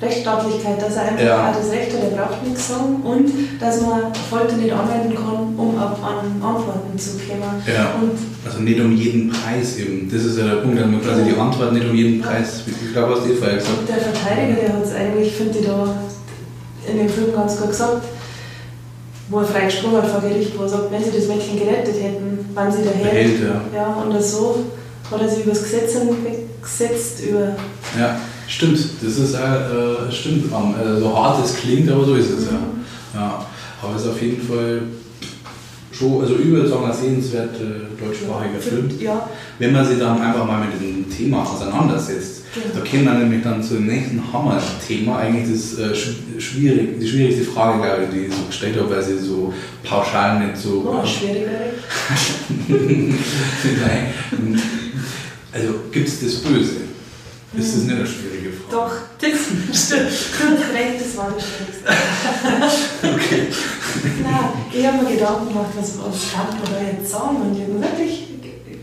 Rechtsstaatlichkeit, 0.00 0.80
dass 0.80 0.96
er 0.96 1.02
einfach 1.02 1.24
ja. 1.24 1.50
auch 1.50 1.56
das 1.56 1.70
Recht 1.70 1.92
hat, 1.92 2.02
er 2.02 2.16
braucht 2.16 2.44
nichts 2.44 2.68
sagen 2.68 2.96
und 3.02 3.32
dass 3.58 3.80
man 3.80 4.12
Folter 4.28 4.56
nicht 4.56 4.72
anwenden 4.72 5.14
kann, 5.14 5.54
um 5.56 5.78
ab 5.78 5.98
an 6.02 6.42
Antworten 6.42 6.98
zu 6.98 7.12
kommen. 7.12 7.62
Ja. 7.66 7.94
Und 7.94 8.12
also 8.44 8.60
nicht 8.60 8.78
um 8.78 8.92
jeden 8.92 9.30
Preis 9.30 9.78
eben. 9.78 10.10
Das 10.12 10.22
ist 10.22 10.38
ja 10.38 10.44
der 10.44 10.56
Punkt, 10.56 10.78
dass 10.78 10.86
man 10.86 11.00
quasi 11.00 11.22
die 11.24 11.38
Antwort 11.38 11.72
nicht 11.72 11.88
um 11.88 11.94
jeden 11.94 12.20
Preis, 12.20 12.64
ich 12.66 12.92
glaube, 12.92 13.14
was 13.14 13.24
die 13.24 13.32
vorher 13.32 13.56
gesagt 13.56 13.88
Der 13.88 13.96
Verteidiger, 13.96 14.60
der 14.60 14.72
hat 14.74 14.84
es 14.84 14.94
eigentlich, 14.94 15.32
finde 15.32 15.58
ich, 15.58 15.66
da 15.66 15.94
in 16.86 16.98
dem 16.98 17.08
Film 17.08 17.32
ganz 17.34 17.56
gut 17.56 17.70
gesagt, 17.70 18.02
wo 19.30 19.38
er 19.40 19.46
freigesprochen 19.46 20.02
hat 20.02 20.10
vor 20.10 20.20
Gericht, 20.20 20.58
wo 20.58 20.64
er 20.64 20.68
sagt, 20.68 20.92
wenn 20.92 21.02
sie 21.02 21.10
das 21.10 21.26
Mädchen 21.26 21.58
gerettet 21.58 21.96
hätten, 22.00 22.50
waren 22.54 22.70
sie 22.70 22.82
der 22.82 22.92
Held. 22.92 23.40
Ja. 23.40 23.62
ja. 23.74 23.86
und 23.94 24.22
so 24.22 24.66
hat 25.10 25.22
er 25.22 25.28
sich 25.28 25.42
über 25.42 25.52
das 25.52 25.62
Gesetz 25.62 25.96
gesetzt, 26.62 27.22
über... 27.26 27.56
Ja, 27.98 28.20
stimmt. 28.48 28.78
Das 29.02 29.18
ist 29.18 29.34
äh, 29.34 30.12
stimmt. 30.12 30.46
Äh, 30.46 31.00
so 31.00 31.16
hart 31.16 31.44
es 31.44 31.56
klingt, 31.56 31.90
aber 31.90 32.04
so 32.04 32.14
ist 32.14 32.30
es, 32.30 32.50
mhm. 32.50 32.56
ja. 33.14 33.20
ja. 33.20 33.46
Aber 33.82 33.94
es 33.94 34.02
ist 34.02 34.08
auf 34.08 34.22
jeden 34.22 34.46
Fall 34.46 34.82
schon, 35.92 36.20
also 36.20 36.34
über 36.34 36.66
sagen, 36.66 36.84
ein 36.84 36.92
sehenswert 36.92 37.56
äh, 37.56 38.02
deutschsprachiger 38.02 38.58
Film. 38.60 38.90
Ja. 39.00 39.28
Wenn 39.58 39.72
man 39.72 39.86
sich 39.86 39.98
dann 39.98 40.20
einfach 40.20 40.46
mal 40.46 40.66
mit 40.66 40.80
dem 40.80 41.10
Thema 41.10 41.42
auseinandersetzt, 41.42 42.44
da 42.74 42.80
kommen 42.80 43.04
wir 43.04 43.12
nämlich 43.12 43.42
dann 43.42 43.62
zum 43.62 43.86
nächsten 43.86 44.22
Hammer-Thema, 44.32 45.18
eigentlich 45.18 45.50
das 45.50 45.78
äh, 45.78 46.40
schwierig, 46.40 46.98
die 47.00 47.06
schwierigste 47.06 47.44
Frage, 47.44 47.82
glaube 47.82 48.04
ich, 48.04 48.10
die 48.10 48.26
ich 48.26 48.34
so 48.34 48.44
gestellt 48.46 48.76
habe, 48.78 48.90
weil 48.90 49.02
sie 49.02 49.18
so 49.18 49.52
pauschal 49.84 50.46
nicht 50.46 50.56
so. 50.56 50.84
Oh, 50.86 51.02
äh, 51.04 51.52
Nein. 52.68 54.62
Also 55.52 55.74
gibt 55.92 56.08
es 56.08 56.20
das 56.20 56.36
Böse? 56.36 56.85
Ist 57.56 57.74
das 57.74 57.82
nicht 57.84 57.96
eine 57.96 58.06
schwierige 58.06 58.50
Frage? 58.52 58.70
Doch, 58.70 58.92
das 59.20 59.86
stimmt. 59.86 60.10
Du 60.10 60.44
hast 60.44 60.74
recht, 60.74 61.00
das 61.00 61.16
war 61.16 61.32
das 61.32 61.44
Schwierigste. 61.46 61.88
okay. 63.14 63.48
Ich 64.72 64.86
habe 64.86 65.04
mir 65.04 65.10
Gedanken 65.10 65.48
gemacht, 65.48 65.70
was, 65.76 65.92
was 65.98 66.32
kann 66.32 66.46
man 66.48 66.72
da 66.72 66.98
jetzt 66.98 67.10
sagen 67.10 67.36
und 67.36 67.56
ich 67.56 67.62
habe 67.62 67.80
wirklich 67.80 68.28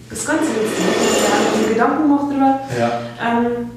das 0.09 0.25
Ganze 0.25 0.45
jetzt 0.45 1.59
nicht 1.59 1.69
Gedanken 1.69 2.03
gemacht 2.03 2.25
darüber. 2.29 2.59
Ja. 2.77 3.01
Ähm, 3.21 3.69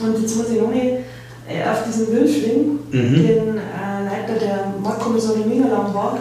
und 0.00 0.22
jetzt 0.22 0.36
muss 0.36 0.50
ich 0.50 0.60
noch 0.60 0.70
nicht 0.70 1.04
äh, 1.48 1.68
auf 1.68 1.84
diesen 1.86 2.08
Wülfling, 2.08 2.78
mhm. 2.90 3.14
den 3.14 3.58
äh, 3.58 4.04
Leiter 4.04 4.38
der 4.40 4.74
Mordkommission 4.80 5.42
in 5.42 5.48
Mingerland 5.48 5.94
war, 5.94 6.18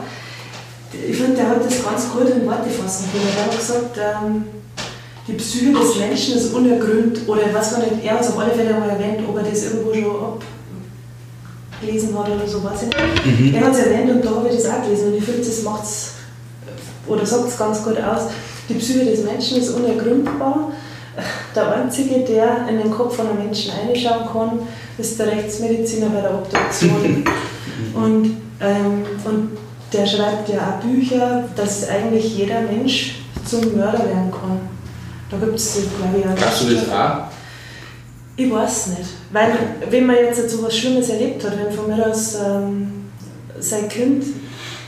ich 0.94 1.16
finde, 1.16 1.38
der 1.38 1.50
hat 1.50 1.66
das 1.66 1.84
ganz 1.84 2.12
gut 2.12 2.30
in 2.30 2.46
Worte 2.46 2.70
fassen 2.70 3.10
können. 3.12 3.28
Er 3.38 3.46
hat 3.46 3.58
gesagt, 3.58 3.98
ähm, 3.98 4.44
die 5.32 5.38
Psyche 5.38 5.72
des 5.72 5.98
Menschen 5.98 6.36
ist 6.36 6.54
unergründet, 6.54 7.28
oder 7.28 7.42
was 7.54 7.72
man 7.72 7.82
nicht, 7.82 8.04
er 8.04 8.14
hat 8.14 8.22
es 8.22 8.30
auf 8.30 8.40
alle 8.40 8.52
Fälle 8.52 8.74
einmal 8.74 8.90
erwähnt, 8.90 9.20
ob 9.28 9.38
er 9.38 9.44
das 9.44 9.64
irgendwo 9.64 9.94
schon 9.94 10.40
abgelesen 11.74 12.18
hat 12.18 12.30
oder 12.30 12.48
so, 12.48 12.64
weiß 12.64 12.84
ich 12.84 12.88
nicht. 12.88 13.40
Mhm. 13.40 13.56
Er 13.56 13.66
hat 13.66 13.74
es 13.74 13.80
erwähnt 13.80 14.12
und 14.12 14.26
da 14.26 14.30
habe 14.36 14.50
ich 14.50 14.56
das 14.56 14.70
auch 14.70 14.84
gelesen 14.84 15.08
und 15.08 15.18
ich 15.18 15.24
finde, 15.24 15.40
das 15.40 15.64
macht 15.64 15.84
es, 15.84 16.14
oder 17.08 17.26
sagt 17.26 17.48
es 17.48 17.58
ganz 17.58 17.84
gut 17.84 17.98
aus. 17.98 18.24
Die 18.70 18.74
Psyche 18.76 19.06
des 19.06 19.24
Menschen 19.24 19.58
ist 19.58 19.70
unergründbar. 19.70 20.72
Der 21.56 21.76
Einzige, 21.76 22.20
der 22.20 22.68
in 22.70 22.78
den 22.78 22.92
Kopf 22.92 23.18
von 23.18 23.28
einem 23.28 23.40
Menschen 23.40 23.72
einschauen 23.74 24.28
kann, 24.32 24.60
ist 24.98 25.20
der 25.20 25.28
Rechtsmediziner 25.28 26.08
bei 26.08 26.22
der 26.22 26.34
Obduktion. 26.34 27.26
und, 27.94 28.38
ähm, 28.62 29.04
und 29.26 29.58
der 29.92 30.06
schreibt 30.06 30.48
ja 30.48 30.80
auch 30.80 30.86
Bücher, 30.86 31.44
dass 31.56 31.90
eigentlich 31.90 32.38
jeder 32.38 32.62
Mensch 32.62 33.16
zum 33.46 33.76
Mörder 33.76 34.06
werden 34.06 34.32
kann. 34.32 34.81
Da 35.32 35.38
gibt 35.38 35.56
es, 35.56 35.78
glaube 35.98 36.20
ich, 36.20 36.26
auch. 36.26 36.46
Hast 36.46 36.62
du 36.64 36.76
das 36.76 36.90
auch? 36.90 37.24
Ich 38.36 38.52
weiß 38.52 38.88
nicht. 38.88 39.10
Weil, 39.32 39.52
wenn 39.90 40.06
man 40.06 40.16
jetzt 40.18 40.50
so 40.50 40.58
etwas 40.58 40.78
Schlimmes 40.78 41.10
erlebt 41.10 41.44
hat, 41.44 41.58
wenn 41.58 41.72
von 41.72 41.88
mir 41.88 42.06
aus 42.06 42.36
ähm, 42.36 43.06
sein 43.60 43.88
Kind 43.88 44.26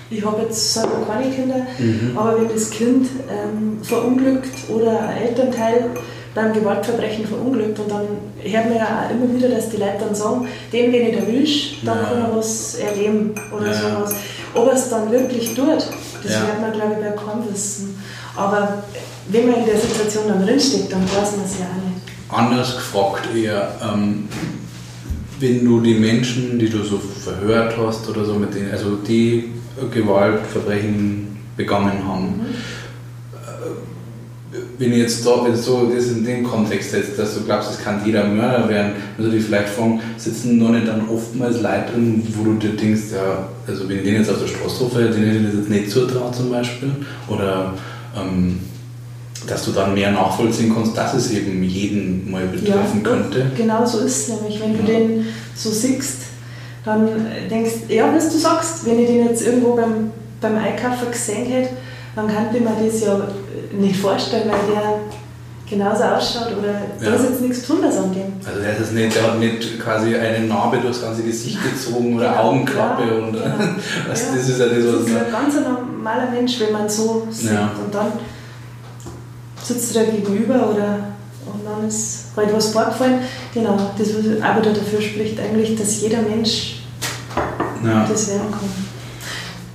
ich 0.09 0.25
habe 0.25 0.43
jetzt 0.43 0.73
selber 0.73 1.05
keine 1.07 1.31
Kinder, 1.31 1.65
mhm. 1.79 2.15
aber 2.15 2.39
wenn 2.39 2.49
das 2.49 2.69
Kind 2.69 3.07
ähm, 3.29 3.79
verunglückt 3.81 4.69
oder 4.69 5.07
ein 5.09 5.17
Elternteil 5.17 5.89
beim 6.35 6.53
Gewaltverbrechen 6.53 7.25
verunglückt 7.25 7.79
und 7.79 7.91
dann 7.91 8.07
hört 8.39 8.65
man 8.69 8.77
ja 8.77 9.05
auch 9.05 9.11
immer 9.11 9.33
wieder, 9.35 9.49
dass 9.49 9.69
die 9.69 9.77
Leute 9.77 9.97
dann 9.99 10.15
sagen, 10.15 10.47
den, 10.71 10.91
wenn 10.91 11.07
ich 11.07 11.17
erwischt, 11.17 11.77
dann 11.85 11.99
ja. 11.99 12.03
kann 12.03 12.17
er 12.19 12.35
was 12.35 12.75
erleben 12.75 13.33
oder 13.55 13.67
ja. 13.67 13.73
sowas. 13.73 14.15
Ob 14.55 14.67
er 14.67 14.73
es 14.73 14.89
dann 14.89 15.11
wirklich 15.11 15.53
tut, 15.53 15.67
das 15.67 16.31
ja. 16.31 16.41
wird 16.41 16.61
man 16.61 16.73
glaube 16.73 16.95
ich 16.99 17.05
bei 17.05 17.11
kaum 17.11 17.43
wissen. 17.51 18.01
Aber 18.35 18.83
wenn 19.29 19.49
man 19.49 19.59
in 19.59 19.65
der 19.65 19.79
Situation 19.79 20.23
dann 20.27 20.45
drinsteckt, 20.45 20.91
dann 20.91 21.03
weiß 21.03 21.37
man 21.37 21.45
es 21.45 21.59
ja 21.59 21.65
auch 21.65 21.83
nicht. 21.89 22.03
Anders 22.29 22.75
gefragt 22.75 23.27
eher, 23.35 23.75
ähm, 23.81 24.27
wenn 25.39 25.65
du 25.65 25.81
die 25.81 25.95
Menschen, 25.95 26.57
die 26.57 26.69
du 26.69 26.83
so 26.83 26.97
verhört 26.97 27.75
hast 27.77 28.07
oder 28.09 28.25
so 28.25 28.35
mit 28.35 28.53
denen, 28.53 28.71
also 28.71 28.95
die 28.95 29.51
Gewaltverbrechen 29.91 31.37
begangen 31.57 32.07
haben. 32.07 32.25
Mhm. 32.25 32.45
Wenn 34.77 34.91
ich 34.91 34.99
jetzt 34.99 35.25
da, 35.25 35.43
wenn 35.43 35.55
so 35.55 35.91
das 35.93 36.07
in 36.07 36.25
den 36.25 36.43
Kontext 36.43 36.91
setzt, 36.91 37.17
dass 37.17 37.35
du 37.35 37.41
glaubst, 37.41 37.71
es 37.71 37.83
kann 37.83 38.01
jeder 38.05 38.25
Mörder 38.25 38.69
werden, 38.69 38.93
du 39.17 39.29
dich 39.29 39.43
vielleicht 39.43 39.69
fragen, 39.69 39.99
sitzen 40.17 40.59
noch 40.59 40.69
nicht 40.69 40.87
dann 40.87 41.07
oftmals 41.09 41.61
Leute 41.61 41.93
drin, 41.93 42.23
wo 42.35 42.43
du 42.43 42.53
dir 42.55 42.75
denkst, 42.75 43.11
ja, 43.13 43.49
also 43.67 43.87
wenn 43.89 43.97
ich 43.97 44.03
den 44.03 44.15
jetzt 44.15 44.29
auf 44.29 44.39
der 44.39 44.47
Straße 44.47 44.83
rufe, 44.83 44.99
den 44.99 45.23
hätte 45.23 45.37
ich 45.37 45.45
das 45.45 45.55
jetzt 45.55 45.69
nicht 45.69 45.89
zutraut 45.91 46.35
zum 46.35 46.51
Beispiel, 46.51 46.91
oder 47.27 47.73
ähm, 48.15 48.59
dass 49.47 49.65
du 49.65 49.71
dann 49.71 49.93
mehr 49.93 50.11
nachvollziehen 50.11 50.73
kannst, 50.73 50.97
dass 50.97 51.13
es 51.13 51.31
eben 51.31 51.63
jeden 51.63 52.31
mal 52.31 52.45
betreffen 52.45 53.01
ja, 53.03 53.09
könnte. 53.09 53.51
Genau 53.55 53.85
so 53.85 53.99
ist 53.99 54.29
es 54.29 54.35
nämlich, 54.35 54.61
wenn 54.61 54.77
du 54.77 54.83
den 54.83 55.27
so 55.55 55.69
siehst, 55.69 56.23
dann 56.85 57.07
denkst 57.49 57.71
du, 57.87 57.93
ja, 57.93 58.13
was 58.13 58.31
du 58.31 58.37
sagst, 58.37 58.85
wenn 58.85 58.99
ich 58.99 59.07
den 59.07 59.27
jetzt 59.27 59.45
irgendwo 59.45 59.75
beim, 59.75 60.11
beim 60.41 60.57
Einkaufen 60.57 61.11
gesehen 61.11 61.45
hätte, 61.45 61.69
dann 62.15 62.27
kann 62.27 62.47
ich 62.53 62.59
mir 62.59 62.69
das 62.69 63.01
ja 63.01 63.27
nicht 63.71 63.95
vorstellen, 63.95 64.49
weil 64.49 64.75
der 64.75 64.99
genauso 65.69 66.03
ausschaut 66.03 66.57
oder 66.57 66.71
ja. 66.71 67.09
da 67.09 67.15
ist 67.15 67.23
jetzt 67.23 67.41
nichts 67.41 67.59
Besonderes 67.61 67.97
an 67.97 68.13
dem. 68.13 68.33
Also 68.45 68.61
der, 68.61 68.77
ist 68.77 68.93
nicht, 68.93 69.15
der 69.15 69.23
hat 69.23 69.39
nicht 69.39 69.79
quasi 69.79 70.15
eine 70.15 70.45
Narbe 70.45 70.77
durchs 70.77 71.01
ganze 71.01 71.23
Gesicht 71.23 71.57
gezogen 71.63 72.17
oder 72.17 72.29
genau, 72.29 72.43
Augenklappe 72.43 73.03
ja, 73.07 73.13
und 73.15 73.33
genau. 73.33 73.45
was, 74.09 74.31
das 74.31 74.49
ist 74.49 74.59
ja 74.59 74.65
das, 74.67 74.77
was... 74.77 74.93
Das 74.93 75.07
ist 75.07 75.15
ein 75.15 75.31
ganz 75.31 75.55
normaler 75.55 76.29
Mensch, 76.31 76.59
wenn 76.59 76.73
man 76.73 76.87
so 76.87 77.27
sieht 77.31 77.51
und 77.51 77.93
dann 77.93 78.11
sitzt 79.63 79.95
er 79.95 80.05
da 80.05 80.11
gegenüber 80.11 80.69
oder 80.69 81.13
und 81.45 81.65
dann 81.65 81.87
ist 81.87 82.25
halt 82.35 82.53
was 82.53 82.71
vorgefallen. 82.71 83.19
Genau, 83.53 83.77
das 83.97 84.09
aber 84.41 84.61
dafür 84.61 85.01
spricht 85.01 85.39
eigentlich, 85.39 85.77
dass 85.77 86.01
jeder 86.01 86.21
Mensch 86.21 86.83
ja. 87.83 88.05
das 88.09 88.29
werden 88.29 88.51
kann. 88.51 88.69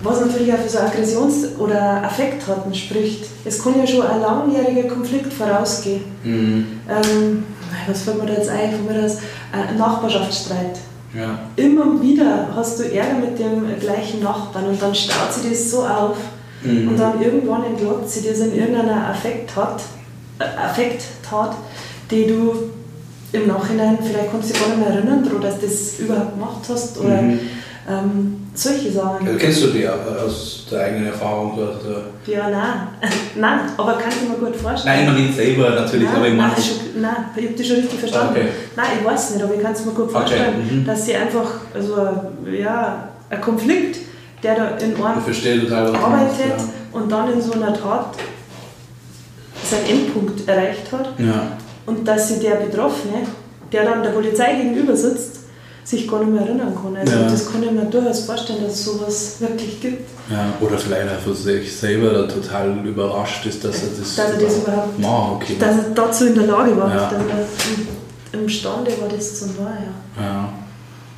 Was 0.02 0.20
natürlich 0.20 0.52
auch 0.52 0.58
für 0.58 0.68
so 0.68 0.78
Aggressions- 0.78 1.58
oder 1.58 2.04
Affektraten 2.04 2.72
spricht. 2.72 3.26
Es 3.44 3.62
kann 3.62 3.78
ja 3.78 3.86
schon 3.86 4.06
ein 4.06 4.20
langjähriger 4.20 4.88
Konflikt 4.88 5.32
vorausgehen. 5.32 6.02
Mhm. 6.22 6.66
Ähm, 6.88 7.44
was 7.86 8.02
fällt 8.02 8.20
mir 8.20 8.26
da 8.26 8.34
jetzt 8.34 8.48
ein? 8.48 8.70
Von 8.70 8.86
mir 8.86 9.04
aus 9.04 9.18
ein 9.52 9.76
Nachbarschaftsstreit. 9.76 10.78
Ja. 11.14 11.38
Immer 11.56 12.00
wieder 12.00 12.48
hast 12.54 12.78
du 12.78 12.84
Ärger 12.84 13.18
mit 13.18 13.38
dem 13.38 13.78
gleichen 13.80 14.22
Nachbarn 14.22 14.66
und 14.66 14.80
dann 14.80 14.94
staut 14.94 15.32
sich 15.32 15.50
das 15.50 15.70
so 15.70 15.84
auf 15.84 16.16
mhm. 16.62 16.88
und 16.88 16.98
dann 16.98 17.20
irgendwann 17.22 17.64
entlarvt 17.64 18.08
sie 18.08 18.28
das 18.28 18.40
in 18.40 18.56
irgendeiner 18.56 19.08
Affekttat, 19.08 19.82
äh, 20.38 20.44
Affekttat, 20.44 21.56
die 22.10 22.26
du 22.26 22.70
im 23.32 23.46
Nachhinein, 23.46 23.98
vielleicht 24.02 24.30
kannst 24.30 24.48
du 24.48 24.52
dich 24.52 24.62
gar 24.62 24.68
nicht 24.70 24.78
mehr 24.78 24.96
erinnern, 24.96 25.24
daran, 25.24 25.42
dass 25.42 25.60
du 25.60 25.66
das 25.66 25.98
überhaupt 25.98 26.34
gemacht 26.34 26.62
hast 26.68 26.98
oder 26.98 27.20
mhm. 27.20 27.40
ähm, 27.88 28.46
solche 28.54 28.90
Sachen. 28.90 29.26
Also 29.26 29.38
kennst 29.38 29.62
du 29.64 29.66
die 29.68 29.86
aus 29.86 30.66
der 30.70 30.80
eigenen 30.80 31.06
Erfahrung? 31.06 31.52
Oder? 31.54 32.04
Ja, 32.26 32.48
nein. 32.48 32.88
nein, 33.36 33.60
aber 33.76 33.94
kann 33.94 34.10
ich 34.10 34.28
mir 34.28 34.36
gut 34.36 34.56
vorstellen. 34.56 34.96
Nein, 34.96 35.06
noch 35.06 35.20
nicht 35.20 35.36
selber 35.36 35.70
natürlich, 35.70 36.08
nein, 36.08 36.16
aber 36.16 36.28
ich 36.28 36.34
meine... 36.34 36.52
Nein, 37.00 37.16
ich 37.36 37.44
habe 37.44 37.54
dich 37.54 37.68
schon 37.68 37.76
richtig 37.76 38.00
verstanden. 38.00 38.32
Okay. 38.32 38.48
Nein, 38.76 38.86
ich 38.98 39.06
weiß 39.06 39.34
nicht, 39.34 39.44
aber 39.44 39.54
ich 39.54 39.62
kann 39.62 39.72
es 39.72 39.84
mir 39.84 39.92
gut 39.92 40.10
vorstellen, 40.10 40.54
okay. 40.64 40.74
mhm. 40.74 40.86
dass 40.86 41.04
sie 41.04 41.14
einfach, 41.14 41.60
also 41.74 41.96
ja, 42.50 43.08
ein 43.30 43.40
Konflikt, 43.40 43.98
der 44.42 44.54
da 44.54 44.68
in 44.76 44.94
einem 44.94 45.04
arbeitet 45.04 46.58
ja. 46.58 46.64
und 46.92 47.10
dann 47.10 47.32
in 47.32 47.40
so 47.40 47.52
einer 47.52 47.74
Tat 47.74 48.16
seinen 49.64 49.86
Endpunkt 49.86 50.48
erreicht 50.48 50.90
hat. 50.92 51.10
Ja 51.18 51.58
und 51.88 52.06
dass 52.06 52.28
sich 52.28 52.40
der 52.40 52.56
Betroffene, 52.56 53.26
der 53.72 53.84
dann 53.84 54.02
der 54.02 54.10
Polizei 54.10 54.54
gegenüber 54.56 54.94
sitzt, 54.94 55.38
sich 55.84 56.06
gar 56.06 56.20
nicht 56.20 56.32
mehr 56.32 56.42
erinnern 56.42 56.74
kann. 56.74 56.94
Also 56.96 57.14
ja. 57.14 57.22
das 57.22 57.50
kann 57.50 57.62
ich 57.62 57.70
mir 57.70 57.86
durchaus 57.86 58.26
vorstellen, 58.26 58.62
dass 58.62 58.74
es 58.74 58.84
sowas 58.84 59.36
wirklich 59.40 59.80
gibt. 59.80 60.06
Ja, 60.30 60.52
oder 60.60 60.76
vielleicht 60.76 61.08
auch 61.08 61.20
für 61.20 61.34
sich 61.34 61.74
selber 61.74 62.28
total 62.28 62.84
überrascht 62.84 63.46
ist, 63.46 63.64
dass 63.64 63.82
er 63.82 63.88
das, 63.98 64.14
dass 64.14 64.30
er 64.32 64.38
das 64.38 64.56
überhaupt 64.58 64.98
machen, 64.98 65.36
okay. 65.36 65.56
dass 65.58 65.76
er 65.76 65.84
dazu 65.94 66.26
in 66.26 66.34
der 66.34 66.46
Lage 66.46 66.76
war, 66.76 66.90
ja. 66.90 67.10
dass 67.10 67.12
er 68.32 68.38
imstande 68.38 68.90
war, 69.00 69.08
das 69.08 69.40
zu 69.40 69.46
machen. 69.46 69.94
Ja. 70.18 70.22
ja. 70.22 70.52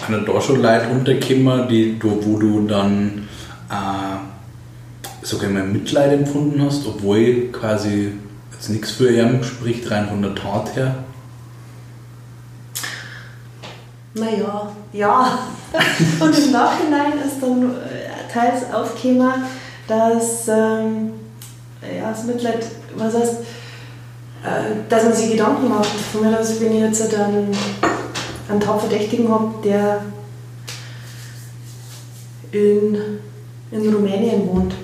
Haben 0.03 0.25
da 0.27 0.41
schon 0.41 0.63
Leute 0.63 0.89
untergekommen, 0.89 1.69
die, 1.69 1.97
wo 2.03 2.39
du 2.39 2.67
dann 2.67 3.29
äh, 3.71 5.27
sogar 5.27 5.51
mal 5.51 5.65
Mitleid 5.65 6.13
empfunden 6.13 6.63
hast, 6.65 6.87
obwohl 6.87 7.49
quasi 7.53 8.13
jetzt 8.53 8.71
nichts 8.71 8.93
für 8.93 9.11
ihn 9.11 9.43
spricht, 9.45 9.91
rein 9.91 10.09
von 10.09 10.23
der 10.23 10.35
Tat 10.35 10.75
her? 10.75 11.05
Naja, 14.15 14.73
ja. 14.93 15.39
und 16.21 16.39
im 16.39 16.53
Nachhinein 16.53 17.13
ist 17.25 17.41
dann 17.41 17.71
äh, 17.71 18.33
teils 18.33 18.73
aufgekommen, 18.73 19.45
dass 19.87 20.49
ähm, 20.49 21.13
ja, 21.83 22.11
das 22.11 22.25
Mitleid, 22.25 22.67
was 22.97 23.15
heißt, 23.15 23.35
äh, 24.43 24.89
dass 24.89 25.05
man 25.05 25.13
sich 25.13 25.31
Gedanken 25.31 25.69
macht. 25.69 25.87
Von 26.13 26.23
mir 26.23 26.39
aus, 26.39 26.61
wenn 26.61 26.73
ich 26.73 26.81
jetzt 26.81 27.15
einen, 27.15 27.57
einen 28.51 28.61
Tatverdächtigen 28.61 29.29
habe, 29.29 29.55
der 29.65 30.03
in, 32.53 32.97
in 33.71 33.95
Rumänien 33.95 34.49
wohnt, 34.49 34.75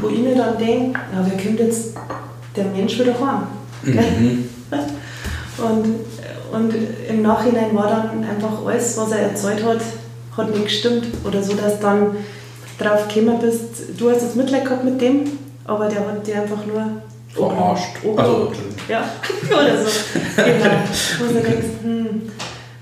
wo 0.00 0.08
ich 0.08 0.18
mir 0.18 0.34
dann 0.34 0.58
denke, 0.58 0.98
na, 1.12 1.26
wer 1.26 1.44
kommt 1.44 1.60
jetzt 1.60 1.94
der 2.56 2.64
Mensch 2.66 2.98
wieder 2.98 3.14
heim? 3.20 3.46
Mhm. 3.82 4.48
Und, 5.56 6.00
und 6.52 6.74
im 7.08 7.22
Nachhinein 7.22 7.72
war 7.76 7.86
dann 7.86 8.24
einfach 8.24 8.66
alles, 8.66 8.96
was 8.96 9.12
er 9.12 9.20
erzählt 9.20 9.64
hat, 9.64 9.80
hat 10.36 10.50
nicht 10.50 10.64
gestimmt. 10.64 11.06
Oder 11.24 11.40
so, 11.40 11.54
dass 11.54 11.78
dann 11.78 12.16
drauf 12.76 13.06
gekommen 13.06 13.38
bist, 13.38 13.60
du 13.96 14.10
hast 14.10 14.22
jetzt 14.22 14.34
Mitleid 14.34 14.64
gehabt 14.64 14.84
mit 14.84 15.00
dem, 15.00 15.38
aber 15.64 15.88
der 15.88 16.00
hat 16.00 16.26
dir 16.26 16.42
einfach 16.42 16.66
nur 16.66 17.02
verarscht. 17.32 17.98
Also, 18.16 18.52
ja, 18.88 19.04
oder 19.50 19.76
so. 19.84 19.88
Genau. 20.36 20.74
Wo 21.20 21.32
du 21.32 21.40
denkst, 21.40 21.66
hm. 21.82 22.22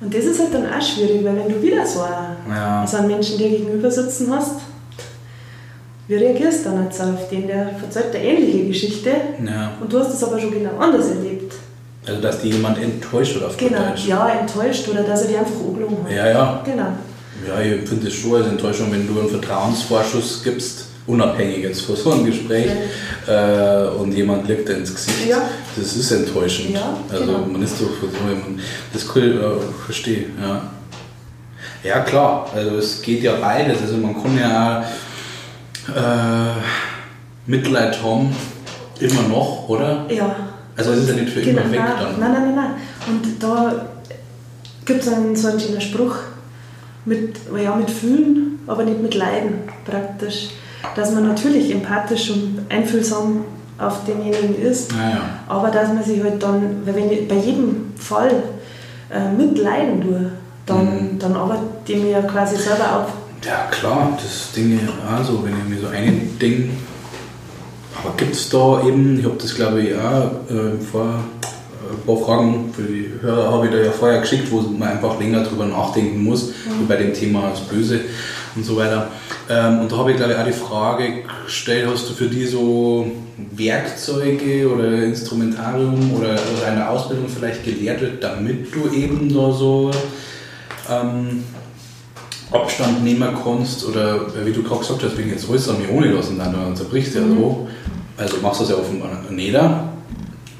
Und 0.03 0.13
das 0.13 0.25
ist 0.25 0.41
halt 0.41 0.53
dann 0.53 0.67
auch 0.67 0.83
schwierig, 0.83 1.25
weil 1.25 1.37
wenn 1.37 1.49
du 1.49 1.63
wieder 1.63 1.87
so 1.87 2.01
einen, 2.03 2.37
ja. 2.51 2.85
so 2.87 2.97
einen 2.97 3.07
Menschen 3.09 3.39
dir 3.39 3.51
gegenüber 3.51 3.91
sitzen 3.91 4.33
hast, 4.35 4.57
wie 6.09 6.15
reagierst 6.17 6.67
du 6.67 6.71
dann 6.71 6.85
jetzt 6.85 7.01
auf 7.01 7.29
den? 7.31 7.47
Der 7.47 7.71
verzeiht 7.79 8.15
eine 8.15 8.25
ähnliche 8.25 8.67
Geschichte 8.67 9.11
ja. 9.47 9.73
und 9.81 9.93
du 9.93 9.99
hast 10.01 10.13
es 10.13 10.25
aber 10.25 10.39
schon 10.41 10.51
genau 10.51 10.77
anders 10.79 11.09
erlebt. 11.09 11.55
Also, 12.07 12.21
dass 12.21 12.41
die 12.41 12.51
jemand 12.51 12.83
enttäuscht 12.83 13.37
oder 13.37 13.47
auf 13.47 13.57
Genau, 13.57 13.79
Deutsch. 13.91 14.09
ja, 14.09 14.29
enttäuscht 14.29 14.89
oder 14.89 15.05
dass 15.05 15.23
er 15.23 15.29
die 15.29 15.37
einfach 15.37 15.55
angelogen 15.69 15.99
hat. 16.05 16.11
Ja, 16.11 16.29
ja. 16.29 16.63
Genau. 16.65 16.89
Ja, 17.47 17.61
ich 17.61 17.73
empfinde 17.73 18.09
es 18.09 18.15
schon 18.15 18.35
als 18.37 18.49
Enttäuschung, 18.49 18.91
wenn 18.91 19.07
du 19.07 19.21
einen 19.21 19.29
Vertrauensvorschuss 19.29 20.43
gibst, 20.43 20.87
unabhängig 21.07 21.59
jetzt 21.59 21.83
vor 21.83 21.97
so 21.97 22.13
einem 22.13 22.27
Gespräch, 22.27 22.71
ja. 23.27 23.87
äh, 23.87 23.89
und 23.89 24.13
jemand 24.13 24.47
legt 24.47 24.69
dir 24.69 24.75
ins 24.75 24.95
Gesicht. 24.95 25.29
Ja. 25.29 25.43
Das 25.77 25.97
ist 25.97 26.11
enttäuschend. 26.11 26.71
Ja, 26.71 26.97
also, 27.11 27.25
genau. 27.25 27.47
man 27.47 27.63
ist 27.63 27.79
so 27.79 27.87
für 27.87 28.07
so 28.07 28.29
jemanden. 28.29 28.61
Das 28.93 29.05
cool, 29.15 29.41
äh, 29.41 29.85
verstehe, 29.85 30.27
ja. 30.41 30.71
Ja, 31.85 32.01
klar, 32.01 32.49
also 32.55 32.77
es 32.77 33.03
geht 33.03 33.23
ja 33.23 33.35
beides. 33.37 33.81
Also, 33.83 33.97
man 33.97 34.15
kann 34.23 34.39
ja 34.39 34.83
äh, 35.89 36.61
Mitleid 37.47 38.01
haben, 38.03 38.35
immer 39.01 39.23
noch, 39.29 39.69
oder? 39.69 40.07
Ja. 40.09 40.37
Also, 40.77 40.93
es 40.93 41.01
ist 41.01 41.09
ja 41.09 41.15
nicht 41.17 41.31
für 41.31 41.41
genau, 41.41 41.63
immer 41.63 41.73
weg 41.73 41.81
dann. 41.99 42.21
Nein, 42.21 42.33
nein, 42.33 42.43
nein, 42.45 42.55
nein. 42.55 42.71
Und 43.09 43.43
da 43.43 43.87
gibt 44.85 45.03
es 45.03 45.13
einen, 45.13 45.35
so 45.35 45.49
einen 45.49 45.61
schönen 45.61 45.81
Spruch 45.81 46.17
mit, 47.05 47.37
ja, 47.61 47.75
mit 47.75 47.91
Fühlen, 47.91 48.61
aber 48.67 48.85
nicht 48.85 49.03
mit 49.03 49.15
Leiden 49.15 49.55
praktisch. 49.85 50.51
Dass 50.97 51.13
man 51.13 51.29
natürlich 51.29 51.73
empathisch 51.73 52.31
und 52.31 52.61
einfühlsam 52.69 53.45
auf 53.79 54.05
denjenigen 54.05 54.61
ist, 54.61 54.93
ja, 54.93 55.11
ja. 55.11 55.21
aber 55.49 55.71
dass 55.71 55.89
man 55.89 56.05
sich 56.05 56.23
halt 56.23 56.43
dann, 56.43 56.83
weil 56.85 56.95
wenn 56.95 57.11
ich 57.11 57.27
bei 57.27 57.37
jedem 57.37 57.93
Fall 57.97 58.31
äh, 59.11 59.33
mitleiden 59.33 60.03
tue, 60.03 60.33
dann, 60.67 60.85
mhm. 60.85 61.19
dann 61.19 61.35
arbeitet 61.35 61.65
die 61.89 61.97
mir 61.97 62.23
quasi 62.23 62.57
selber 62.57 63.01
auf. 63.01 63.13
Ja 63.45 63.67
klar, 63.71 64.17
das 64.23 64.53
Ding, 64.55 64.79
also 65.11 65.43
wenn 65.45 65.55
ich 65.59 65.69
mir 65.69 65.81
so 65.81 65.89
ein 65.89 66.39
Ding, 66.41 66.71
aber 68.01 68.15
gibt 68.17 68.35
es 68.35 68.49
da 68.49 68.83
eben, 68.87 69.19
ich 69.19 69.25
habe 69.25 69.37
das 69.41 69.55
glaube 69.55 69.83
ich 69.83 69.97
auch 69.97 70.31
äh, 70.49 70.79
vor 70.81 71.25
ein 71.93 72.07
paar 72.07 72.25
Fragen 72.25 72.73
für 72.75 72.83
die 72.83 73.13
Hörer 73.21 73.53
habe 73.53 73.67
ich 73.67 73.73
da 73.73 73.79
ja 73.79 73.91
vorher 73.91 74.21
geschickt, 74.21 74.51
wo 74.51 74.61
man 74.61 74.91
einfach 74.91 75.19
länger 75.19 75.43
drüber 75.43 75.67
nachdenken 75.67 76.23
muss, 76.23 76.49
mhm. 76.49 76.87
bei 76.89 76.97
dem 76.97 77.13
Thema 77.13 77.51
das 77.51 77.61
Böse 77.61 78.01
und 78.55 78.65
so 78.65 78.77
weiter. 78.77 79.09
Ähm, 79.49 79.81
und 79.81 79.93
da 79.93 79.97
habe 79.97 80.13
ich 80.13 80.17
glaube 80.17 80.33
ich 80.33 80.39
auch 80.39 80.47
die 80.47 80.53
Frage 80.53 81.25
gestellt, 81.45 81.89
hast 81.91 82.09
du 82.09 82.15
für 82.15 82.27
die 82.27 82.47
so 82.47 83.11
Werkzeuge 83.53 84.69
oder 84.69 85.03
Instrumentarium 85.05 86.15
oder, 86.15 86.33
oder 86.35 86.67
eine 86.67 86.89
Ausbildung 86.89 87.27
vielleicht 87.29 87.65
gelehrt 87.65 88.01
wird, 88.01 88.23
damit 88.23 88.75
du 88.75 88.95
eben 88.95 89.33
da 89.33 89.53
so 89.53 89.91
ähm, 90.91 91.45
Abstand 92.51 93.03
nehmen 93.03 93.29
kannst 93.43 93.85
oder 93.87 94.27
wie 94.45 94.53
du 94.53 94.63
gerade 94.63 94.81
gesagt 94.81 95.03
hast, 95.03 95.17
wegen 95.17 95.31
jetzt 95.31 95.49
alles 95.49 95.69
an 95.69 95.79
mir 95.79 95.91
ohne 95.91 96.13
lassen, 96.13 96.39
dann 96.39 96.77
zerbrichst 96.77 97.15
ja 97.15 97.23
mhm. 97.23 97.37
so. 97.37 97.69
Also 98.17 98.37
machst 98.43 98.61
du 98.61 98.65
das 98.65 98.73
ja 98.73 98.79
offenbar 98.79 99.25
nicht. 99.31 99.59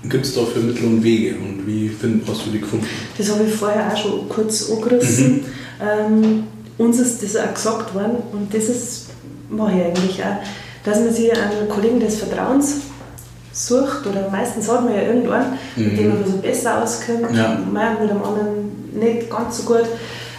Gibt 0.09 0.25
es 0.25 0.35
dafür 0.35 0.63
Mittel 0.63 0.87
und 0.87 1.05
Wege 1.05 1.37
und 1.37 1.65
wie 1.67 1.89
find, 1.89 2.27
hast 2.27 2.47
du 2.47 2.51
die 2.51 2.61
gefunden? 2.61 2.87
Das 3.17 3.31
habe 3.31 3.45
ich 3.45 3.55
vorher 3.55 3.93
auch 3.93 3.97
schon 3.97 4.29
kurz 4.29 4.71
angerissen. 4.71 5.35
Mhm. 5.35 5.45
Ähm, 5.81 6.45
uns 6.79 6.99
ist 6.99 7.23
das 7.23 7.37
auch 7.37 7.55
gesagt 7.55 7.95
worden 7.95 8.17
und 8.33 8.53
das 8.53 8.65
ist, 8.65 9.07
mache 9.49 9.73
ich 9.73 9.85
eigentlich 9.85 10.23
auch, 10.23 10.37
dass 10.85 11.01
man 11.01 11.13
sich 11.13 11.31
einen 11.33 11.69
Kollegen 11.69 12.01
des 12.01 12.17
Vertrauens 12.17 12.77
sucht 13.53 14.07
oder 14.07 14.29
meistens 14.31 14.69
hat 14.71 14.85
man 14.85 14.95
ja 14.95 15.03
irgendwann, 15.03 15.59
mhm. 15.77 15.85
mit 15.85 15.99
dem 15.99 16.09
man 16.09 16.25
so 16.27 16.39
besser 16.39 16.83
auskommt, 16.83 17.37
ja. 17.37 17.61
man 17.71 18.01
mit 18.01 18.11
dem 18.11 18.23
anderen 18.23 18.73
nicht 18.95 19.31
ganz 19.31 19.59
so 19.59 19.63
gut, 19.65 19.87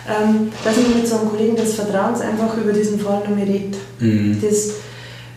ähm, 0.07 0.51
dass 0.63 0.75
man 0.75 0.95
mit 0.95 1.07
so 1.07 1.17
einem 1.17 1.29
Kollegen 1.29 1.55
des 1.55 1.75
Vertrauens 1.75 2.21
einfach 2.21 2.57
über 2.57 2.73
diesen 2.73 2.99
Fall 2.99 3.19
noch 3.19 3.35
mehr 3.35 3.47
redet. 3.47 3.75
Mhm. 3.99 4.41
Das, 4.41 4.71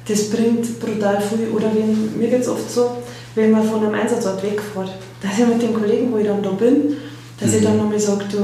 das 0.09 0.31
bringt 0.31 0.81
brutal 0.81 1.20
viel. 1.20 1.48
Oder 1.55 1.70
wenn, 1.74 2.18
mir 2.18 2.28
geht 2.28 2.43
es 2.43 2.48
oft 2.48 2.70
so, 2.70 2.97
wenn 3.35 3.51
man 3.51 3.64
von 3.64 3.85
einem 3.85 3.94
Einsatzort 3.94 4.43
wegfährt, 4.43 4.90
dass 5.23 5.39
ich 5.39 5.47
mit 5.47 5.62
dem 5.62 5.74
Kollegen, 5.74 6.12
wo 6.12 6.18
ich 6.18 6.27
dann 6.27 6.43
da 6.43 6.51
bin, 6.51 6.97
dass 7.39 7.51
mhm. 7.51 7.56
ich 7.56 7.64
dann 7.64 7.77
nochmal 7.77 8.01
sage, 8.01 8.24
du, 8.31 8.39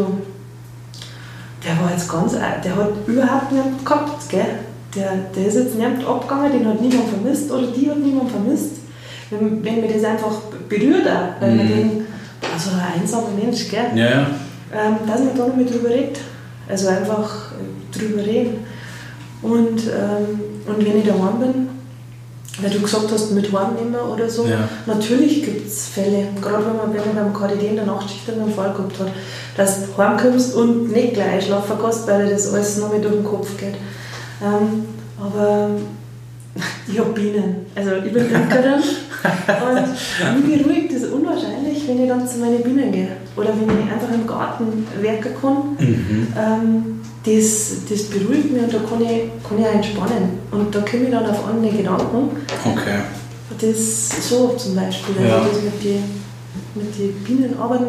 der 1.65 1.81
war 1.81 1.91
jetzt 1.91 2.09
ganz, 2.09 2.33
der 2.33 2.77
hat 2.77 2.91
überhaupt 3.07 3.53
niemand 3.53 3.85
gehabt, 3.85 4.29
gell? 4.29 4.47
Der, 4.95 5.13
der 5.35 5.47
ist 5.47 5.55
jetzt 5.55 5.75
niemand 5.75 6.07
abgegangen, 6.07 6.53
den 6.53 6.69
hat 6.69 6.81
niemand 6.81 7.09
vermisst 7.09 7.51
oder 7.51 7.67
die 7.69 7.89
hat 7.89 7.99
niemand 7.99 8.31
vermisst. 8.31 8.77
Wenn, 9.31 9.65
wenn 9.65 9.81
mir 9.81 9.89
das 9.89 10.05
einfach 10.05 10.41
berührt, 10.69 11.07
auch, 11.09 11.41
weil 11.41 11.53
mhm. 11.53 11.57
man 11.57 11.69
denkt, 11.69 12.07
so 12.59 12.71
ein 12.71 13.01
einsamer 13.01 13.29
Mensch, 13.43 13.71
gell? 13.71 13.87
Ja, 13.95 14.11
ja. 14.11 14.27
Ähm, 14.75 14.97
dass 15.07 15.21
man 15.21 15.37
da 15.37 15.47
nochmal 15.47 15.65
drüber 15.65 15.89
redet. 15.89 16.19
Also 16.69 16.89
einfach 16.89 17.53
drüber 17.97 18.25
reden. 18.25 18.65
Und, 19.43 19.83
ähm, 19.87 20.41
und 20.67 20.87
wenn 20.87 20.99
ich 20.99 21.07
daheim 21.07 21.39
bin, 21.41 21.69
weil 22.63 22.71
du 22.71 22.81
gesagt 22.81 23.11
hast, 23.13 23.33
mit 23.33 23.53
heimnehmen 23.53 23.95
oder 23.95 24.29
so. 24.29 24.47
Ja. 24.47 24.69
Natürlich 24.87 25.45
gibt 25.45 25.67
es 25.67 25.89
Fälle, 25.89 26.29
gerade 26.41 26.65
wenn 26.67 26.77
man, 26.77 26.95
wenn 26.95 27.15
man 27.15 27.33
beim 27.33 27.35
KDD 27.35 27.69
in 27.69 27.77
der 27.77 27.87
Nachtschicht 27.87 28.31
einen 28.31 28.53
Fall 28.53 28.73
gehabt 28.73 28.99
hat, 29.01 29.09
dass 29.57 29.81
du 29.87 29.97
heimkommst 29.97 30.55
und 30.55 30.93
nicht 30.93 31.15
gleich 31.15 31.47
schlafen 31.47 31.77
kannst, 31.81 32.07
weil 32.07 32.27
dir 32.27 32.33
das 32.33 32.53
alles 32.53 32.79
noch 32.79 32.93
mit 32.93 33.05
durch 33.05 33.15
den 33.15 33.25
Kopf 33.25 33.57
geht. 33.59 33.75
Ähm, 34.43 34.85
aber 35.21 35.71
ich 36.87 36.99
habe 36.99 37.11
Bienen. 37.11 37.67
Also 37.75 37.93
ich 37.97 38.13
bin 38.13 38.25
Imkerin 38.25 38.83
und 40.35 40.49
mich 40.49 40.63
beruhigt 40.63 40.95
das 40.95 41.05
unwahrscheinlich, 41.11 41.87
wenn 41.87 42.03
ich 42.03 42.09
dann 42.09 42.27
zu 42.27 42.39
meinen 42.39 42.63
Bienen 42.63 42.93
gehe. 42.93 43.09
Oder 43.37 43.49
wenn 43.49 43.79
ich 43.79 43.93
einfach 43.93 44.13
im 44.13 44.27
Garten 44.27 44.87
werken 45.01 45.33
kann. 45.41 45.77
Mhm. 45.79 46.29
Ähm, 46.37 47.02
das, 47.25 47.73
das 47.89 48.03
beruhigt 48.05 48.53
mich 48.53 48.63
und 48.63 48.73
da 48.73 48.79
kann 48.79 49.01
ich, 49.01 49.31
kann 49.47 49.59
ich 49.59 49.67
auch 49.67 49.75
entspannen. 49.75 50.39
Und 50.51 50.75
da 50.75 50.81
komme 50.81 51.05
ich 51.05 51.11
dann 51.11 51.27
auf 51.27 51.49
andere 51.49 51.77
Gedanken. 51.77 52.31
Okay. 52.65 53.01
Das 53.61 54.29
so 54.29 54.55
zum 54.57 54.75
Beispiel, 54.75 55.15
ja. 55.25 55.37
also 55.37 55.49
das 55.49 55.63
mit 55.63 55.85
den 55.85 56.23
mit 56.75 56.97
die 56.97 57.09
Bienen 57.25 57.59
arbeiten, 57.59 57.87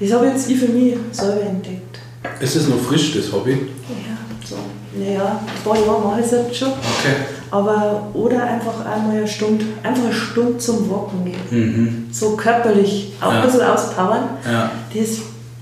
das 0.00 0.12
habe 0.12 0.26
jetzt 0.26 0.48
ich 0.50 0.58
für 0.58 0.68
mich 0.68 0.96
selber 1.12 1.42
entdeckt. 1.42 1.98
Ist 2.40 2.56
das 2.56 2.68
noch 2.68 2.78
frisch, 2.78 3.14
das 3.14 3.32
Hobby? 3.32 3.52
Ja, 3.52 4.46
so. 4.46 4.56
Naja, 4.96 5.40
ein 5.40 5.64
paar 5.64 5.78
Jahre 5.78 6.00
mache 6.00 6.20
ich 6.20 6.26
es 6.26 6.32
jetzt 6.32 6.56
schon. 6.56 6.68
Okay. 6.68 7.16
Aber, 7.50 8.08
oder 8.14 8.42
einfach 8.42 8.84
einmal 8.84 9.16
eine 9.16 9.28
Stunde, 9.28 9.64
einfach 9.82 10.04
eine 10.04 10.12
Stunde 10.12 10.58
zum 10.58 10.90
Walken 10.90 11.24
gehen. 11.24 11.40
Mhm. 11.50 12.06
So 12.12 12.36
körperlich 12.36 13.12
auch 13.20 13.32
ja. 13.32 13.40
ein 13.40 13.46
bisschen 13.46 13.62
auspowern. 13.62 14.28
Ja. 14.44 14.70
Das 14.94 15.08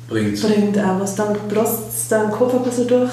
bringt. 0.09 0.41
bringt 0.41 0.79
auch 0.79 1.01
was. 1.01 1.15
Dann 1.15 1.37
brust 1.49 2.11
deinen 2.11 2.31
Kopf 2.31 2.55
ein 2.55 2.63
bisschen 2.63 2.89
durch. 2.89 3.11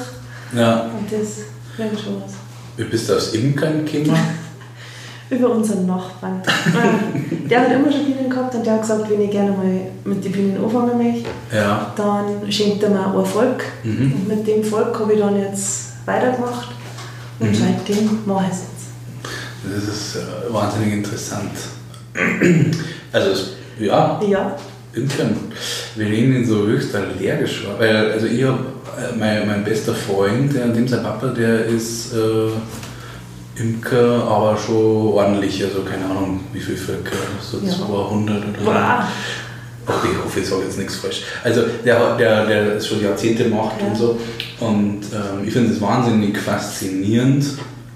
Ja. 0.55 0.83
Und 0.83 1.11
das 1.11 1.39
bringt 1.75 1.99
schon 1.99 2.21
was. 2.23 2.33
Wie 2.77 2.83
bist 2.85 3.09
du 3.09 3.15
aus 3.15 3.33
Imkern 3.33 3.85
gekommen? 3.85 4.17
Über 5.29 5.49
unseren 5.49 5.87
Nachbarn. 5.87 6.43
der 7.49 7.61
hat 7.61 7.71
immer 7.71 7.91
schon 7.91 8.05
Bienen 8.05 8.29
gehabt 8.29 8.53
und 8.53 8.65
der 8.65 8.73
hat 8.73 8.81
gesagt, 8.81 9.09
wenn 9.09 9.21
ich 9.21 9.31
gerne 9.31 9.51
mal 9.51 9.81
mit 10.03 10.23
den 10.23 10.31
Bienen 10.31 10.63
anfangen 10.63 10.97
möchte, 10.97 11.29
ja. 11.51 11.91
dann 11.95 12.51
schenkt 12.51 12.83
er 12.83 12.89
mir 12.89 13.07
ein 13.07 13.25
Volk. 13.25 13.63
Mhm. 13.83 14.13
Und 14.13 14.27
mit 14.27 14.47
dem 14.47 14.63
Volk 14.63 14.99
habe 14.99 15.13
ich 15.13 15.19
dann 15.19 15.39
jetzt 15.39 15.93
weitergemacht 16.05 16.69
und 17.39 17.49
mhm. 17.49 17.55
seitdem 17.55 18.19
mache 18.25 18.45
ich 18.45 18.51
es 18.51 18.59
jetzt. 18.59 19.87
Das 19.87 19.95
ist 19.95 20.15
äh, 20.17 20.53
wahnsinnig 20.53 20.93
interessant. 20.93 21.51
Also, 23.13 23.43
ja. 23.79 24.19
Ja. 24.27 24.55
Imkern, 24.95 25.35
wir 25.95 26.05
reden 26.05 26.45
so 26.45 26.67
höchst 26.67 26.95
allergisch, 26.95 27.65
weil 27.79 28.11
also 28.11 28.27
ich 28.27 28.43
habe, 28.43 28.59
äh, 28.97 29.17
mein, 29.17 29.47
mein 29.47 29.63
bester 29.63 29.93
Freund, 29.93 30.53
der, 30.53 30.67
dem 30.67 30.87
sein 30.87 31.01
Papa, 31.01 31.27
der 31.27 31.65
ist 31.65 32.13
äh, 32.13 33.59
Imker, 33.59 34.23
aber 34.23 34.57
schon 34.57 35.13
ordentlich, 35.13 35.63
also 35.63 35.81
keine 35.81 36.05
Ahnung, 36.05 36.41
wie 36.53 36.59
viel 36.59 36.77
Völker, 36.77 37.15
so 37.41 37.57
ja. 37.57 37.71
200 37.71 38.37
oder 38.37 38.65
wow. 38.65 39.03
Ach, 39.85 40.05
ich 40.05 40.23
hoffe, 40.23 40.39
ich 40.39 40.47
sage 40.47 40.63
jetzt 40.63 40.77
nichts 40.77 40.95
falsch. 40.95 41.23
Also 41.43 41.63
der, 41.83 42.15
der, 42.15 42.45
der 42.45 42.75
es 42.75 42.87
schon 42.87 43.03
Jahrzehnte 43.03 43.49
macht 43.49 43.81
ja. 43.81 43.87
und 43.87 43.97
so. 43.97 44.17
Und 44.59 45.01
ähm, 45.11 45.45
ich 45.45 45.51
finde 45.51 45.73
es 45.73 45.81
wahnsinnig 45.81 46.37
faszinierend, 46.37 47.45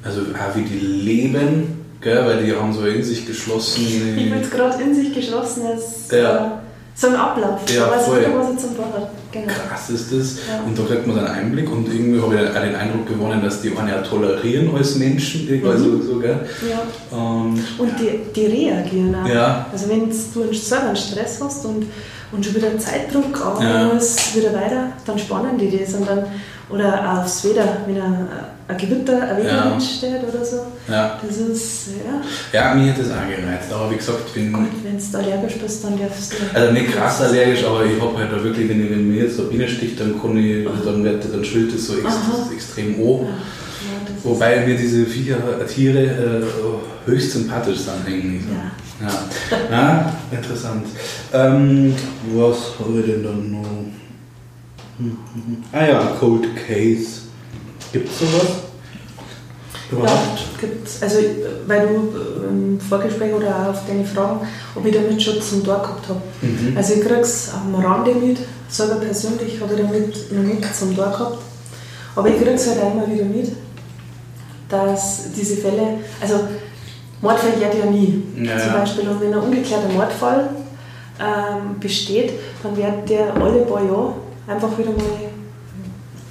also 0.04 0.22
auch 0.22 0.56
wie 0.56 0.64
die 0.64 0.80
leben, 0.80 1.86
gell? 2.02 2.26
weil 2.26 2.44
die 2.44 2.54
haben 2.54 2.74
so 2.74 2.86
in 2.86 3.04
sich 3.04 3.26
geschlossen. 3.26 3.84
Ich 4.18 4.30
bin 4.30 4.50
gerade 4.50 4.84
in 4.84 4.94
sich 4.94 5.14
geschlossen, 5.14 5.64
ist 5.78 6.12
ja. 6.12 6.62
So 7.00 7.08
ein 7.10 7.16
Ablauf. 7.16 7.60
Ja, 7.72 7.92
weiß 7.92 8.06
voll. 8.06 8.26
Was 8.34 8.50
ich 8.54 8.58
zum 8.58 8.78
hat. 8.92 9.10
Genau. 9.32 9.54
Krass 9.70 9.90
ist 9.92 10.12
das. 10.12 10.38
Ja. 10.48 10.64
Und 10.66 10.80
da 10.80 10.84
kriegt 10.84 11.06
man 11.06 11.20
einen 11.20 11.28
Einblick 11.28 11.72
und 11.72 11.88
irgendwie 11.94 12.20
habe 12.20 12.34
ich 12.34 12.50
auch 12.50 12.60
den 12.60 12.74
Eindruck 12.74 13.06
gewonnen, 13.08 13.40
dass 13.44 13.62
die 13.62 13.78
einen 13.78 13.88
ja 13.88 14.02
tolerieren 14.02 14.76
als 14.76 14.96
Menschen, 14.96 15.48
mhm. 15.48 15.68
also 15.68 16.02
so, 16.02 16.18
gell? 16.18 16.40
Ja. 16.68 17.16
Und, 17.16 17.64
und 17.78 17.92
die, 18.00 18.20
die 18.36 18.46
reagieren 18.48 19.14
auch. 19.14 19.28
Ja. 19.28 19.68
Also 19.72 19.90
wenn 19.90 20.10
du 20.10 20.54
selber 20.54 20.88
einen 20.88 20.96
Stress 20.96 21.40
hast 21.40 21.66
und, 21.66 21.86
und 22.32 22.44
schon 22.44 22.56
wieder 22.56 22.76
Zeitdruck 22.80 23.46
auch 23.46 23.62
ja. 23.62 23.92
wieder 24.34 24.54
weiter, 24.54 24.94
dann 25.06 25.20
spannen 25.20 25.56
die 25.56 25.78
das 25.78 25.94
und 25.94 26.10
dann 26.10 26.26
oder 26.70 27.22
aufs 27.22 27.46
Wetter, 27.46 27.78
wenn 27.86 28.02
ein, 28.02 28.78
Gewitter, 28.78 29.22
ein 29.22 29.38
Wettermensch 29.38 29.84
ja. 29.84 29.98
steht 29.98 30.24
oder 30.24 30.44
so. 30.44 30.58
Ja. 30.90 31.20
Das 31.26 31.38
ist, 31.38 31.88
ja. 32.06 32.60
Ja, 32.60 32.76
mir 32.76 32.92
hat 32.92 33.00
das 33.00 33.08
auch 33.08 33.28
gereizt. 33.28 33.72
Aber 33.72 33.90
wie 33.92 33.96
gesagt, 33.96 34.34
bin. 34.34 34.52
Gut, 34.52 34.68
wenn 34.84 34.98
du 34.98 35.18
allergisch 35.18 35.58
bist, 35.60 35.84
dann 35.84 35.98
darfst 35.98 36.34
du. 36.34 36.38
Also 36.54 36.74
nicht 36.74 36.92
krass 36.92 37.22
allergisch, 37.22 37.64
aber 37.64 37.86
ich 37.86 38.02
habe 38.02 38.18
halt 38.18 38.32
da 38.32 38.44
wirklich, 38.44 38.68
wenn, 38.68 38.84
ich, 38.84 38.92
wenn 38.92 39.10
mir 39.10 39.24
jetzt 39.24 39.38
so 39.38 39.46
Biene 39.46 39.68
sticht, 39.68 40.00
dann 40.00 40.22
kann 40.22 40.38
ich, 40.38 40.68
dann 40.86 41.04
wird 41.04 41.24
dann 41.32 41.46
schwillt 41.46 41.74
das 41.74 41.86
so 41.86 41.94
ex, 41.94 42.06
extrem 42.54 42.96
an. 42.96 43.22
Ja. 43.22 43.28
Wobei 44.24 44.66
mir 44.66 44.76
diese 44.76 45.06
Viecher, 45.06 45.38
Tiere 45.68 46.04
äh, 46.04 47.10
höchst 47.10 47.32
sympathisch 47.32 47.80
sind 47.80 48.06
eigentlich. 48.06 48.42
Ja. 48.42 48.72
Ja. 49.00 49.72
ja, 49.72 50.14
interessant. 50.32 50.88
Ähm, 51.32 51.94
was 52.34 52.58
habe 52.80 53.00
ich 53.00 53.06
denn 53.06 53.24
dann 53.24 53.52
noch? 53.52 53.68
Ah 55.72 55.86
ja, 55.86 56.00
Cold 56.20 56.48
Case. 56.56 57.22
Gibt 57.94 58.10
es 58.10 58.20
sowas? 58.20 58.48
Überhaupt? 59.92 60.12
Ja, 60.12 60.68
gibt's. 60.68 61.02
Also, 61.02 61.20
weil 61.68 61.88
du 61.88 62.48
im 62.50 62.80
Vorgespräch 62.80 63.34
oder 63.34 63.48
auch 63.48 63.70
auf 63.70 63.86
deine 63.88 64.04
Fragen, 64.04 64.46
ob 64.76 64.86
ich 64.86 64.94
damit 64.94 65.22
schon 65.22 65.42
zum 65.42 65.64
Tor 65.64 65.80
gehabt 65.82 66.10
habe. 66.10 66.22
Mhm. 66.42 66.76
Also, 66.76 66.94
ich 66.96 67.02
kriege 67.02 67.20
es 67.22 67.52
am 67.54 67.76
Rande 67.76 68.14
mit, 68.16 68.40
selber 68.68 68.96
persönlich 68.96 69.62
habe 69.62 69.74
ich 69.74 69.82
damit 69.82 70.32
noch 70.32 70.44
nicht 70.44 70.76
zum 70.76 70.96
Tor 70.96 71.12
gehabt. 71.12 71.38
Aber 72.16 72.30
ich 72.30 72.38
kriege 72.38 72.52
es 72.52 72.68
halt 72.68 72.82
einmal 72.82 73.10
wieder 73.12 73.26
mit, 73.26 73.52
dass 74.68 75.32
diese 75.34 75.58
Fälle, 75.58 76.00
also 76.20 76.40
Mord 77.22 77.40
verjährt 77.40 77.76
ja 77.76 77.86
nie. 77.90 78.24
Ja, 78.44 78.58
Zum 78.58 78.74
Beispiel, 78.74 79.08
und 79.08 79.22
wenn 79.22 79.34
ein 79.34 79.40
ungeklärter 79.40 79.90
Mordfall 79.90 80.50
ähm, 81.20 81.80
besteht, 81.80 82.34
dann 82.62 82.76
wird 82.76 83.10
der 83.10 83.34
alle 83.36 83.60
paar 83.62 83.84
Jahre 83.84 84.14
einfach 84.48 84.78
wieder 84.78 84.92
mal 84.92 85.30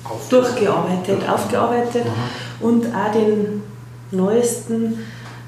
Auf 0.04 0.28
durchgearbeitet, 0.28 1.22
ja. 1.22 1.34
aufgearbeitet 1.34 2.04
Aha. 2.06 2.66
und 2.66 2.86
auch 2.86 3.12
den 3.12 3.62
neuesten 4.10 4.98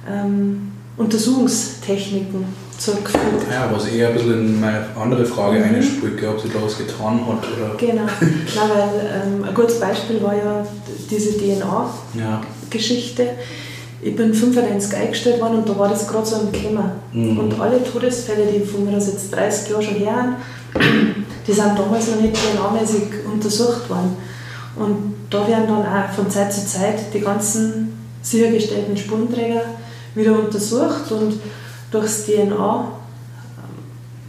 ähm, 0.09 0.73
Untersuchungstechniken 0.97 2.45
zurückgeführt. 2.77 3.47
Ja, 3.51 3.71
was 3.73 3.87
eher 3.87 4.09
ein 4.09 4.15
bisschen 4.15 4.47
in 4.47 4.61
meine 4.61 4.87
andere 5.01 5.25
Frage 5.25 5.59
mhm. 5.59 5.77
einspringt, 5.77 6.23
ob 6.25 6.41
sie 6.41 6.49
da 6.49 6.63
was 6.63 6.79
getan 6.79 7.21
hat. 7.27 7.45
Oder? 7.57 7.75
Genau, 7.77 8.03
Nein, 8.21 8.71
weil 8.75 9.23
ähm, 9.25 9.45
ein 9.45 9.55
gutes 9.55 9.81
Beispiel 9.81 10.23
war 10.23 10.35
ja 10.35 10.67
diese 11.11 11.39
DNA-Geschichte. 11.39 13.23
Ja. 13.23 13.31
Ich 14.01 14.15
bin 14.15 14.33
95 14.33 14.97
eingestellt 14.97 15.41
worden 15.41 15.59
und 15.59 15.69
da 15.69 15.77
war 15.77 15.89
das 15.89 16.07
gerade 16.07 16.25
so 16.25 16.37
im 16.37 16.53
Thema. 16.53 16.93
Mhm. 17.13 17.39
Und 17.39 17.61
alle 17.61 17.83
Todesfälle, 17.83 18.47
die 18.47 18.65
von 18.65 18.85
mir 18.85 18.97
aus 18.97 19.09
jetzt 19.09 19.35
30 19.35 19.71
Jahre 19.71 19.83
schon 19.83 19.95
her 19.97 20.15
haben, 20.15 20.37
die 21.49 21.55
sind 21.55 21.79
damals 21.79 22.09
noch 22.09 22.21
nicht 22.21 22.37
DNA-mäßig 22.37 23.25
untersucht 23.25 23.89
worden. 23.89 24.17
Und 24.77 25.15
da 25.31 25.49
werden 25.49 25.67
dann 25.67 25.87
auch 25.87 26.13
von 26.15 26.31
Zeit 26.31 26.53
zu 26.53 26.65
Zeit 26.67 27.13
die 27.13 27.21
ganzen 27.21 27.99
sichergestellten 28.23 28.97
Spurenträger 28.97 29.63
wieder 30.15 30.39
untersucht 30.39 31.11
und 31.11 31.41
durchs 31.91 32.27
DNA 32.27 32.93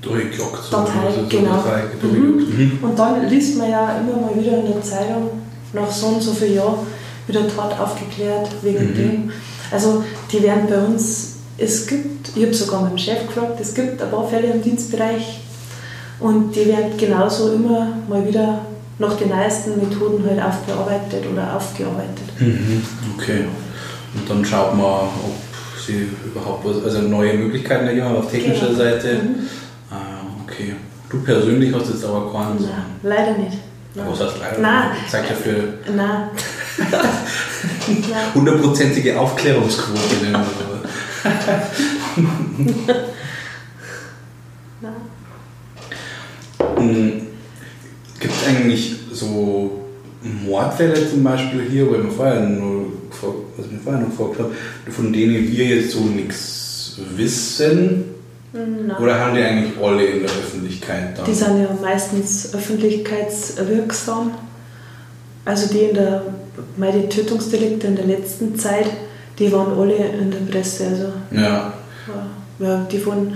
durchgelockt. 0.01 0.71
Dann 0.71 0.95
halt, 0.95 1.29
genau. 1.29 1.63
Mhm. 2.01 2.09
mhm. 2.09 2.79
Und 2.81 2.97
dann 2.97 3.27
liest 3.27 3.57
man 3.57 3.69
ja 3.69 3.97
immer 3.97 4.21
mal 4.21 4.35
wieder 4.35 4.59
in 4.59 4.67
der 4.67 4.81
Zeitung, 4.81 5.29
nach 5.73 5.91
so 5.91 6.07
und 6.07 6.23
so 6.23 6.31
vielen 6.31 6.55
Jahren, 6.55 6.87
wieder 7.27 7.47
Tat 7.47 7.77
aufgeklärt 7.79 8.49
wegen 8.61 8.91
mhm. 8.91 8.95
dem. 8.95 9.31
Also 9.71 10.03
die 10.31 10.41
werden 10.41 10.67
bei 10.69 10.79
uns, 10.79 11.35
es 11.57 11.85
gibt, 11.85 12.35
ich 12.35 12.43
habe 12.43 12.53
sogar 12.53 12.81
meinen 12.81 12.97
Chef 12.97 13.27
gefragt, 13.27 13.59
es 13.59 13.73
gibt 13.73 14.01
ein 14.01 14.09
paar 14.09 14.27
Fälle 14.27 14.47
im 14.47 14.61
Dienstbereich, 14.61 15.41
und 16.19 16.55
die 16.55 16.67
werden 16.67 16.97
genauso 16.97 17.53
immer 17.53 17.87
mal 18.07 18.27
wieder 18.27 18.59
nach 18.97 19.15
den 19.15 19.29
neuesten 19.29 19.77
Methoden 19.79 20.23
halt 20.27 20.41
aufbearbeitet 20.41 21.23
oder 21.31 21.55
aufgearbeitet. 21.55 22.27
Mhm, 22.39 22.83
okay. 23.15 23.45
Und 24.13 24.29
dann 24.29 24.43
schaut 24.43 24.75
man, 24.75 24.85
ob 24.85 25.35
sie 25.85 26.09
überhaupt 26.25 26.65
also 26.65 27.01
neue 27.01 27.35
Möglichkeiten 27.35 27.87
ergeben 27.87 28.07
auf 28.07 28.29
technischer 28.29 28.67
genau. 28.67 28.77
Seite. 28.79 29.13
Mhm. 29.13 29.49
Ah, 29.89 30.19
okay. 30.45 30.75
Du 31.09 31.21
persönlich 31.21 31.73
hast 31.73 31.89
jetzt 31.89 32.03
aber 32.05 32.31
keinen. 32.31 32.61
Nein, 32.61 32.85
leider 33.03 33.37
nicht. 33.37 33.57
Nein. 33.95 34.05
Was 34.09 34.19
heißt 34.19 34.35
leider? 34.39 34.59
Nein. 34.59 34.89
Zeigt 35.09 35.29
ja 35.29 35.35
für. 35.35 35.73
Nein. 35.95 36.29
Hundertprozentige 38.35 39.19
Aufklärungsquote. 39.19 39.99
Gibt 48.19 48.33
es 48.33 48.38
eigentlich 48.49 48.95
so 49.11 49.81
Mordfälle 50.45 51.09
zum 51.09 51.23
Beispiel 51.23 51.61
hier, 51.69 51.89
weil 51.91 52.03
wir 52.03 52.11
vorher 52.11 52.41
nur 52.41 52.79
was 53.57 53.69
wir 53.69 53.79
vorher 53.79 54.01
noch 54.01 54.09
gefragt 54.09 54.39
haben, 54.39 54.51
von 54.91 55.13
denen 55.13 55.51
wir 55.51 55.65
jetzt 55.65 55.91
so 55.91 56.01
nichts 56.01 56.97
wissen? 57.15 58.05
Nein. 58.51 58.91
Oder 58.99 59.19
haben 59.19 59.35
die 59.35 59.41
eigentlich 59.41 59.73
alle 59.81 60.05
in 60.05 60.19
der 60.21 60.29
Öffentlichkeit 60.29 61.17
dann? 61.17 61.25
Die 61.25 61.33
sind 61.33 61.61
ja 61.61 61.69
meistens 61.81 62.53
öffentlichkeitswirksam. 62.53 64.31
Also 65.45 65.71
die 65.71 65.85
in 65.85 65.95
der, 65.95 66.23
meine 66.77 67.07
Tötungsdelikte 67.09 67.87
in 67.87 67.95
der 67.95 68.05
letzten 68.05 68.57
Zeit, 68.57 68.89
die 69.37 69.51
waren 69.51 69.77
alle 69.77 69.95
in 69.95 70.31
der 70.31 70.39
Presse. 70.51 70.87
Also, 70.87 71.11
ja. 71.31 71.73
ja 72.59 72.87
die 72.91 72.97
von 72.97 73.33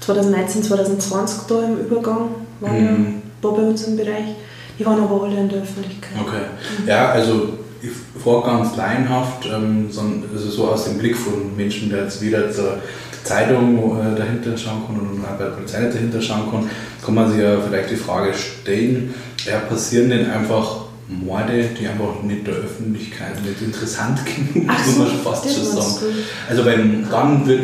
2019, 0.00 0.62
2020 0.62 1.38
da 1.48 1.64
im 1.64 1.78
Übergang 1.78 2.28
waren 2.60 2.82
mhm. 2.82 3.22
War 3.44 3.54
bei 3.54 3.62
uns 3.62 3.86
im 3.86 3.96
Bereich. 3.96 4.34
Die 4.78 4.84
waren 4.84 5.00
aber 5.00 5.22
alle 5.22 5.38
in 5.38 5.48
der 5.48 5.62
Öffentlichkeit. 5.62 6.12
Okay. 6.20 6.42
Ja, 6.86 7.10
also 7.10 7.50
ich 7.80 7.90
frage 8.22 8.46
ganz 8.46 8.76
laienhaft, 8.76 9.46
ähm, 9.46 9.88
so, 9.90 10.02
also 10.32 10.50
so 10.50 10.68
aus 10.68 10.84
dem 10.84 10.98
Blick 10.98 11.16
von 11.16 11.54
Menschen, 11.56 11.90
der 11.90 12.04
jetzt 12.04 12.20
weder 12.22 12.50
zur 12.50 12.78
Zeitung 13.22 13.98
äh, 14.00 14.18
dahinter 14.18 14.56
schauen 14.56 14.82
kann 14.86 14.96
und 14.96 15.24
auch 15.24 15.38
bei 15.38 15.44
der 15.44 15.50
Polizei 15.50 15.80
dahinter 15.82 16.20
schauen 16.20 16.50
kann, 16.50 16.70
kann 17.04 17.14
man 17.14 17.30
sich 17.30 17.40
ja 17.40 17.58
vielleicht 17.60 17.90
die 17.90 17.96
Frage 17.96 18.32
stellen, 18.34 19.14
ja, 19.46 19.58
passieren 19.60 20.10
denn 20.10 20.30
einfach 20.30 20.84
Morde, 21.06 21.68
die 21.78 21.86
einfach 21.86 22.22
nicht 22.22 22.46
der 22.46 22.54
Öffentlichkeit 22.54 23.42
nicht 23.44 23.60
interessant 23.60 24.20
genug, 24.54 24.68
Ach 24.68 24.86
muss 24.86 24.98
man 24.98 25.08
schon 25.08 25.20
fast 25.20 25.54
schon 25.54 25.64
sagen. 25.64 26.14
Also 26.48 26.64
beim 26.64 27.06
dann 27.10 27.46
wird 27.46 27.60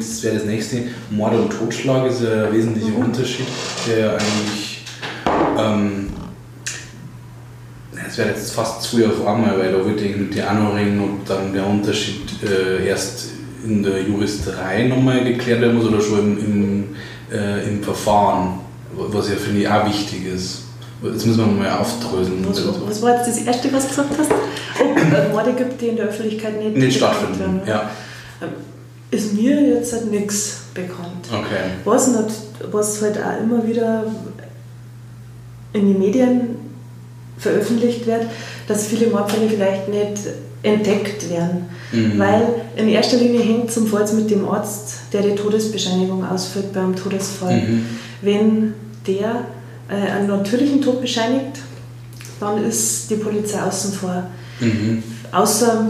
das 0.00 0.22
wäre 0.24 0.34
das 0.34 0.44
nächste, 0.44 0.82
Mord 1.10 1.34
und 1.34 1.50
Totschlag 1.50 2.10
ist 2.10 2.22
ja 2.22 2.46
ein 2.46 2.52
wesentlicher 2.52 2.90
mhm. 2.90 3.04
Unterschied, 3.04 3.46
der 3.86 4.12
eigentlich 4.12 4.69
ähm, 5.58 6.10
das 7.92 8.18
wäre 8.18 8.30
jetzt 8.30 8.52
fast 8.52 8.82
zu 8.82 8.96
früher 8.96 9.10
einmal, 9.26 9.58
weil 9.58 9.72
da 9.72 9.84
wird 9.84 10.00
irgendwie 10.00 10.40
noch 10.40 10.74
reden 10.74 11.00
und 11.00 11.20
dann 11.28 11.52
der 11.52 11.66
Unterschied 11.66 12.42
äh, 12.42 12.86
erst 12.86 13.28
in 13.64 13.82
der 13.82 14.02
Juristerei 14.02 14.84
nochmal 14.84 15.22
geklärt 15.24 15.60
werden 15.60 15.76
muss 15.76 15.86
oder 15.86 16.00
schon 16.00 16.18
im, 16.18 16.38
im, 16.38 16.84
äh, 17.32 17.68
im 17.68 17.82
Verfahren, 17.82 18.60
was 18.96 19.28
ja 19.28 19.36
finde 19.36 19.60
ich 19.60 19.68
auch 19.68 19.86
wichtig 19.86 20.26
ist. 20.26 20.62
Jetzt 21.02 21.26
müssen 21.26 21.38
wir 21.38 21.46
mal 21.46 21.78
aufdröseln. 21.78 22.44
Was, 22.48 22.62
was, 22.86 23.02
war 23.02 23.16
jetzt 23.16 23.28
das 23.28 23.38
Erste, 23.38 23.72
was 23.72 23.84
du 23.84 23.88
gesagt 23.90 24.10
hast? 24.18 24.30
Ob 24.30 24.96
es 24.96 25.32
Morde 25.32 25.52
gibt, 25.54 25.80
die 25.80 25.88
in 25.88 25.96
der 25.96 26.06
Öffentlichkeit 26.06 26.58
nicht, 26.58 26.76
nicht 26.76 26.96
stattfinden. 26.96 27.62
Ja. 27.66 27.90
Ähm, 28.42 28.48
ist 29.10 29.32
mir 29.32 29.60
jetzt 29.76 29.92
halt 29.92 30.10
nichts 30.10 30.60
bekannt. 30.74 31.26
Okay. 31.32 31.70
Was, 31.84 32.08
nicht, 32.08 32.36
was 32.70 33.02
halt 33.02 33.18
auch 33.18 33.42
immer 33.42 33.66
wieder 33.66 34.04
in 35.72 35.88
den 35.88 35.98
Medien 35.98 36.56
veröffentlicht 37.38 38.06
wird, 38.06 38.26
dass 38.68 38.86
viele 38.86 39.08
Mordfälle 39.08 39.48
vielleicht 39.48 39.88
nicht 39.88 40.18
entdeckt 40.62 41.30
werden. 41.30 41.66
Mhm. 41.92 42.18
Weil 42.18 42.42
in 42.76 42.88
erster 42.88 43.16
Linie 43.16 43.40
hängt 43.40 43.72
zum 43.72 43.86
Fall 43.86 44.06
mit 44.12 44.30
dem 44.30 44.46
Arzt, 44.48 44.94
der 45.12 45.22
die 45.22 45.34
Todesbescheinigung 45.34 46.24
ausführt 46.24 46.72
beim 46.72 46.94
Todesfall. 46.94 47.62
Mhm. 47.62 47.86
Wenn 48.20 48.74
der 49.06 49.46
äh, 49.88 50.10
einen 50.10 50.28
natürlichen 50.28 50.82
Tod 50.82 51.00
bescheinigt, 51.00 51.58
dann 52.38 52.62
ist 52.64 53.10
die 53.10 53.16
Polizei 53.16 53.60
außen 53.62 53.92
vor. 53.92 54.24
Mhm. 54.60 55.02
Außer 55.32 55.86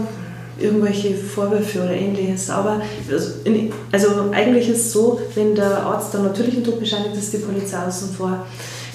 irgendwelche 0.59 1.15
Vorwürfe 1.15 1.79
oder 1.79 1.93
ähnliches. 1.93 2.49
Aber 2.49 2.81
also, 3.11 3.31
in, 3.43 3.71
also 3.91 4.07
eigentlich 4.31 4.69
ist 4.69 4.85
es 4.85 4.91
so, 4.93 5.19
wenn 5.35 5.55
der 5.55 5.83
Arzt 5.83 6.13
den 6.13 6.23
natürlichen 6.23 6.63
Tod 6.63 6.79
bescheinigt, 6.79 7.15
ist 7.17 7.33
die 7.33 7.37
Polizei 7.37 7.77
außen 7.77 8.13
vor. 8.13 8.45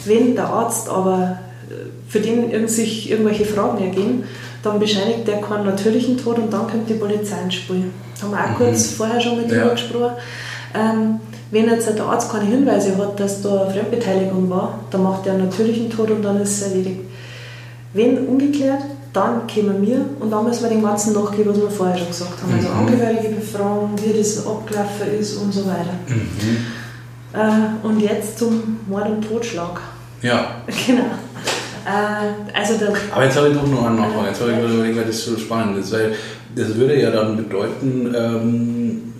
Wenn 0.06 0.34
der 0.34 0.46
Arzt 0.46 0.88
aber 0.88 1.38
äh, 1.68 1.74
für 2.08 2.20
den 2.20 2.68
sich 2.68 3.10
irgendwelche 3.10 3.44
Fragen 3.44 3.82
ergeben, 3.82 4.24
dann 4.62 4.78
bescheinigt 4.78 5.26
der 5.26 5.40
keinen 5.40 5.66
natürlichen 5.66 6.16
Tod 6.16 6.38
und 6.38 6.52
dann 6.52 6.68
kommt 6.68 6.88
die 6.88 6.94
Polizei 6.94 7.36
ins 7.44 7.54
Spiel. 7.54 7.84
Haben 8.20 8.30
wir 8.32 8.38
auch 8.38 8.50
mhm. 8.50 8.64
kurz 8.64 8.86
vorher 8.92 9.20
schon 9.20 9.36
mit 9.36 9.50
ja. 9.50 9.68
gesprochen. 9.68 10.16
Ähm, 10.74 11.20
wenn 11.50 11.68
jetzt 11.68 11.88
der 11.88 12.04
Arzt 12.04 12.30
keine 12.30 12.46
Hinweise 12.46 12.96
hat, 12.98 13.20
dass 13.20 13.42
da 13.42 13.62
eine 13.62 13.70
Fremdbeteiligung 13.70 14.50
war, 14.50 14.80
dann 14.90 15.04
macht 15.04 15.26
er 15.26 15.34
einen 15.34 15.44
natürlichen 15.44 15.88
Tod 15.88 16.10
und 16.10 16.22
dann 16.22 16.40
ist 16.40 16.60
es 16.60 16.62
erledigt. 16.68 17.00
Wenn 17.92 18.26
ungeklärt, 18.26 18.82
dann 19.12 19.46
kommen 19.46 19.86
wir 19.86 20.04
und 20.20 20.30
dann 20.30 20.44
müssen 20.44 20.64
wir 20.64 20.70
den 20.70 20.82
ganzen 20.82 21.14
nachgehen, 21.14 21.48
was 21.48 21.56
wir 21.56 21.70
vorher 21.70 21.96
schon 21.96 22.08
gesagt 22.08 22.42
haben. 22.42 22.52
Also 22.54 22.68
mhm. 22.68 22.78
Angehörige 22.80 23.28
befragen, 23.36 23.90
wie 24.04 24.18
das 24.18 24.46
abgelaufen 24.46 25.18
ist 25.18 25.36
und 25.36 25.54
so 25.54 25.64
weiter. 25.66 25.94
Mhm. 26.08 26.66
Äh, 27.32 27.86
und 27.86 28.00
jetzt 28.00 28.38
zum 28.38 28.78
Mord 28.88 29.08
und 29.08 29.22
Totschlag. 29.26 29.80
Ja. 30.22 30.62
Genau. 30.86 31.04
Äh, 31.86 32.58
also 32.58 32.78
der, 32.78 32.88
Aber 33.12 33.24
jetzt 33.24 33.36
habe 33.36 33.48
ich 33.48 33.54
doch 33.54 33.66
noch 33.66 33.86
einen 33.86 33.96
Nachfrage. 33.96 34.28
Jetzt 34.28 34.40
habe 34.40 34.52
ich 34.52 34.58
überlegt, 34.58 34.96
weil 34.96 35.04
das 35.04 35.24
so 35.24 35.36
spannend 35.38 35.78
ist. 35.78 35.92
Weil 35.92 36.14
das 36.56 36.74
würde 36.74 37.00
ja 37.00 37.10
dann 37.10 37.36
bedeuten, 37.36 38.12
ähm, 38.16 39.12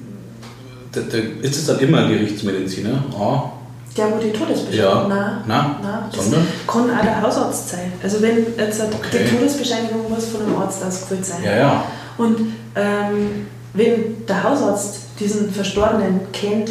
ist 1.42 1.56
es 1.56 1.66
dann 1.66 1.78
immer 1.78 2.08
Gerichtsmediziner? 2.08 3.04
Ah. 3.16 3.52
Der, 3.96 4.12
wo 4.12 4.18
die 4.18 4.30
Todesbescheinigung. 4.30 4.78
Ja. 4.78 5.06
Nein, 5.08 5.36
nein. 5.46 5.76
nein 5.82 6.02
Sondern? 6.10 6.46
kann 6.66 6.90
auch 6.90 7.02
der 7.02 7.22
Hausarzt 7.22 7.70
sein. 7.70 7.92
Also 8.02 8.20
wenn 8.20 8.38
jetzt 8.58 8.80
okay. 8.80 9.24
die 9.24 9.36
Todesbescheinigung 9.36 10.10
muss 10.10 10.26
von 10.26 10.42
einem 10.42 10.56
Arzt 10.56 10.84
ausgefüllt 10.84 11.24
sein. 11.24 11.42
Ja, 11.44 11.56
ja. 11.56 11.84
Und 12.18 12.40
ähm, 12.74 13.46
wenn 13.74 14.26
der 14.26 14.42
Hausarzt 14.42 14.98
diesen 15.20 15.50
Verstorbenen 15.50 16.20
kennt, 16.32 16.70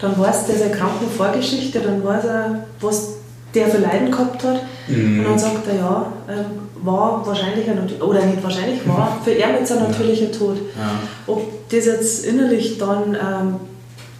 dann 0.00 0.18
weiß 0.18 0.46
der 0.46 0.56
seine 0.56 0.70
Krankenvorgeschichte, 0.72 1.80
dann 1.80 2.04
weiß 2.04 2.24
er, 2.24 2.66
was 2.80 3.15
der 3.56 3.68
für 3.68 3.78
Leiden 3.78 4.10
gehabt 4.10 4.44
hat. 4.44 4.62
Mhm. 4.86 5.20
Und 5.20 5.24
dann 5.24 5.38
sagt 5.38 5.66
er, 5.68 5.74
ja, 5.74 6.12
ähm, 6.28 6.44
war 6.82 7.26
wahrscheinlich 7.26 7.68
ein, 7.68 7.78
oder 8.00 8.24
nicht 8.24 8.42
wahrscheinlich, 8.42 8.86
war 8.86 9.20
für 9.24 9.32
er 9.32 9.58
jetzt 9.58 9.72
ein 9.72 9.82
natürlicher 9.90 10.30
Tod. 10.30 10.56
Ja. 10.78 11.00
Ob 11.26 11.68
das 11.70 11.86
jetzt 11.86 12.24
innerlich 12.24 12.78
dann 12.78 13.14
ähm, 13.14 13.56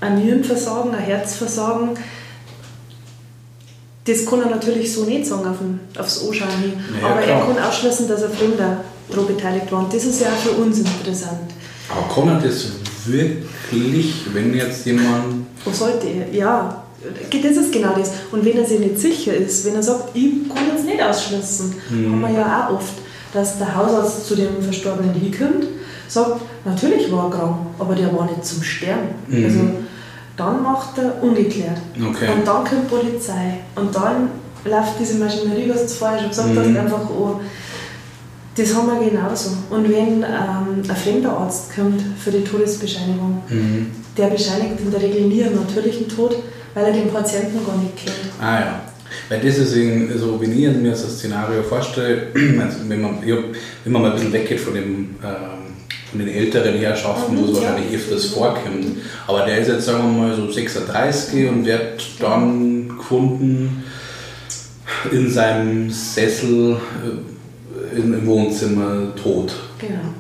ein 0.01 0.19
Nierenversagen, 0.19 0.95
ein 0.95 1.03
Herzversagen, 1.03 1.91
das 4.05 4.25
kann 4.25 4.41
er 4.41 4.51
natürlich 4.51 4.93
so 4.93 5.05
nicht 5.05 5.27
sagen 5.27 5.47
auf 5.47 5.59
den, 5.59 5.81
aufs 5.99 6.27
Anschauen 6.27 6.49
hin. 6.61 6.73
Ja, 7.01 7.09
Aber 7.09 7.21
klar. 7.21 7.41
er 7.41 7.47
kann 7.55 7.65
ausschließen, 7.65 8.09
dass 8.09 8.23
er 8.23 8.31
Fremder 8.31 8.79
daran 9.09 9.27
beteiligt 9.27 9.71
war. 9.71 9.81
Und 9.81 9.93
das 9.93 10.05
ist 10.05 10.21
ja 10.21 10.29
auch 10.29 10.37
für 10.37 10.51
uns 10.53 10.79
interessant. 10.79 11.53
Aber 11.89 12.15
kann 12.15 12.29
er 12.29 12.41
das 12.41 12.67
wirklich, 13.05 14.15
wenn 14.33 14.55
jetzt 14.55 14.87
jemand. 14.87 15.47
Wo 15.65 15.73
sollte 15.73 16.07
er? 16.07 16.33
Ja, 16.33 16.86
das 17.03 17.57
ist 17.57 17.73
genau 17.73 17.95
das. 17.97 18.11
Und 18.33 18.45
wenn 18.45 18.57
er 18.57 18.65
sich 18.65 18.81
nicht 18.81 18.99
sicher 18.99 19.35
ist, 19.35 19.65
wenn 19.65 19.75
er 19.75 19.83
sagt, 19.83 20.17
ich 20.17 20.49
kann 20.49 20.69
jetzt 20.75 20.87
nicht 20.87 21.03
ausschließen, 21.03 21.75
mhm. 21.91 22.13
haben 22.13 22.21
wir 22.23 22.31
ja 22.31 22.69
auch 22.69 22.75
oft, 22.75 22.95
dass 23.33 23.59
der 23.59 23.77
Hausarzt 23.77 24.27
zu 24.27 24.35
dem 24.35 24.63
Verstorbenen 24.63 25.15
hinkommt, 25.15 25.67
sagt, 26.09 26.41
natürlich 26.65 27.11
war 27.13 27.27
er 27.27 27.31
krank, 27.31 27.57
aber 27.79 27.95
der 27.95 28.17
war 28.17 28.27
nicht 28.27 28.45
zum 28.45 28.63
Sterben. 28.63 29.09
Mhm. 29.29 29.45
Also 29.45 29.61
dann 30.37 30.63
macht 30.63 30.99
er 30.99 31.23
ungeklärt. 31.23 31.79
Okay. 31.95 32.29
Und 32.35 32.47
dann 32.47 32.65
kommt 32.65 32.91
die 32.91 32.95
Polizei. 32.95 33.61
Und 33.75 33.95
dann 33.95 34.31
läuft 34.65 35.01
diese 35.01 35.15
Maschinerie, 35.15 35.71
was 35.71 35.83
du 35.83 35.89
vorher 35.89 36.19
schon 36.19 36.29
gesagt 36.29 36.55
mhm. 36.55 36.59
hast, 36.59 36.77
einfach 36.77 37.11
an. 37.11 37.41
Das 38.57 38.75
haben 38.75 38.89
wir 38.89 39.11
genauso. 39.11 39.51
Und 39.69 39.85
wenn 39.85 40.23
ähm, 40.23 40.83
ein 40.89 40.97
fremder 40.97 41.31
Arzt 41.31 41.75
kommt 41.75 42.01
für 42.19 42.31
die 42.31 42.43
Todesbescheinigung, 42.43 43.43
mhm. 43.49 43.91
der 44.17 44.29
bescheinigt 44.29 44.81
in 44.81 44.91
der 44.91 45.03
Regel 45.03 45.23
nie 45.23 45.45
einen 45.45 45.57
natürlichen 45.57 46.09
Tod, 46.09 46.37
weil 46.77 46.85
er 46.85 46.93
den 46.93 47.11
Patienten 47.11 47.65
gar 47.67 47.79
nicht 47.79 47.97
kennt. 47.97 48.33
Ah 48.39 48.61
ja. 48.61 48.81
Weil 49.31 49.41
das 49.41 49.57
ist 49.57 49.73
so, 50.21 50.41
wie 50.43 50.67
ich 50.67 50.77
mir 50.77 50.91
das 50.91 51.03
Szenario 51.05 51.63
vorstelle, 51.63 52.27
also 52.35 52.79
wenn, 52.87 53.01
man, 53.01 53.23
wenn 53.23 53.93
man 53.93 54.03
mal 54.03 54.11
ein 54.11 54.17
bisschen 54.17 54.33
weggeht 54.35 54.61
von, 54.61 54.75
dem, 54.75 55.15
ähm, 55.25 55.73
von 56.11 56.19
den 56.19 56.29
älteren 56.29 56.75
Herrschaften, 56.75 57.35
mhm, 57.35 57.39
wo 57.39 57.45
es 57.47 57.63
wahrscheinlich 57.63 57.95
öfters 57.95 58.27
vorkommt. 58.27 58.99
Aber 59.27 59.47
der 59.47 59.59
ist 59.59 59.69
jetzt, 59.69 59.87
sagen 59.87 60.03
wir 60.03 60.27
mal, 60.27 60.37
so 60.37 60.51
36 60.51 61.49
und 61.49 61.65
wird 61.65 62.05
dann 62.21 62.89
gefunden 62.99 63.83
in 65.11 65.31
seinem 65.31 65.89
Sessel 65.89 66.77
äh, 67.95 67.97
im 67.97 68.27
Wohnzimmer 68.27 69.15
tot. 69.17 69.55
Genau 69.79 70.13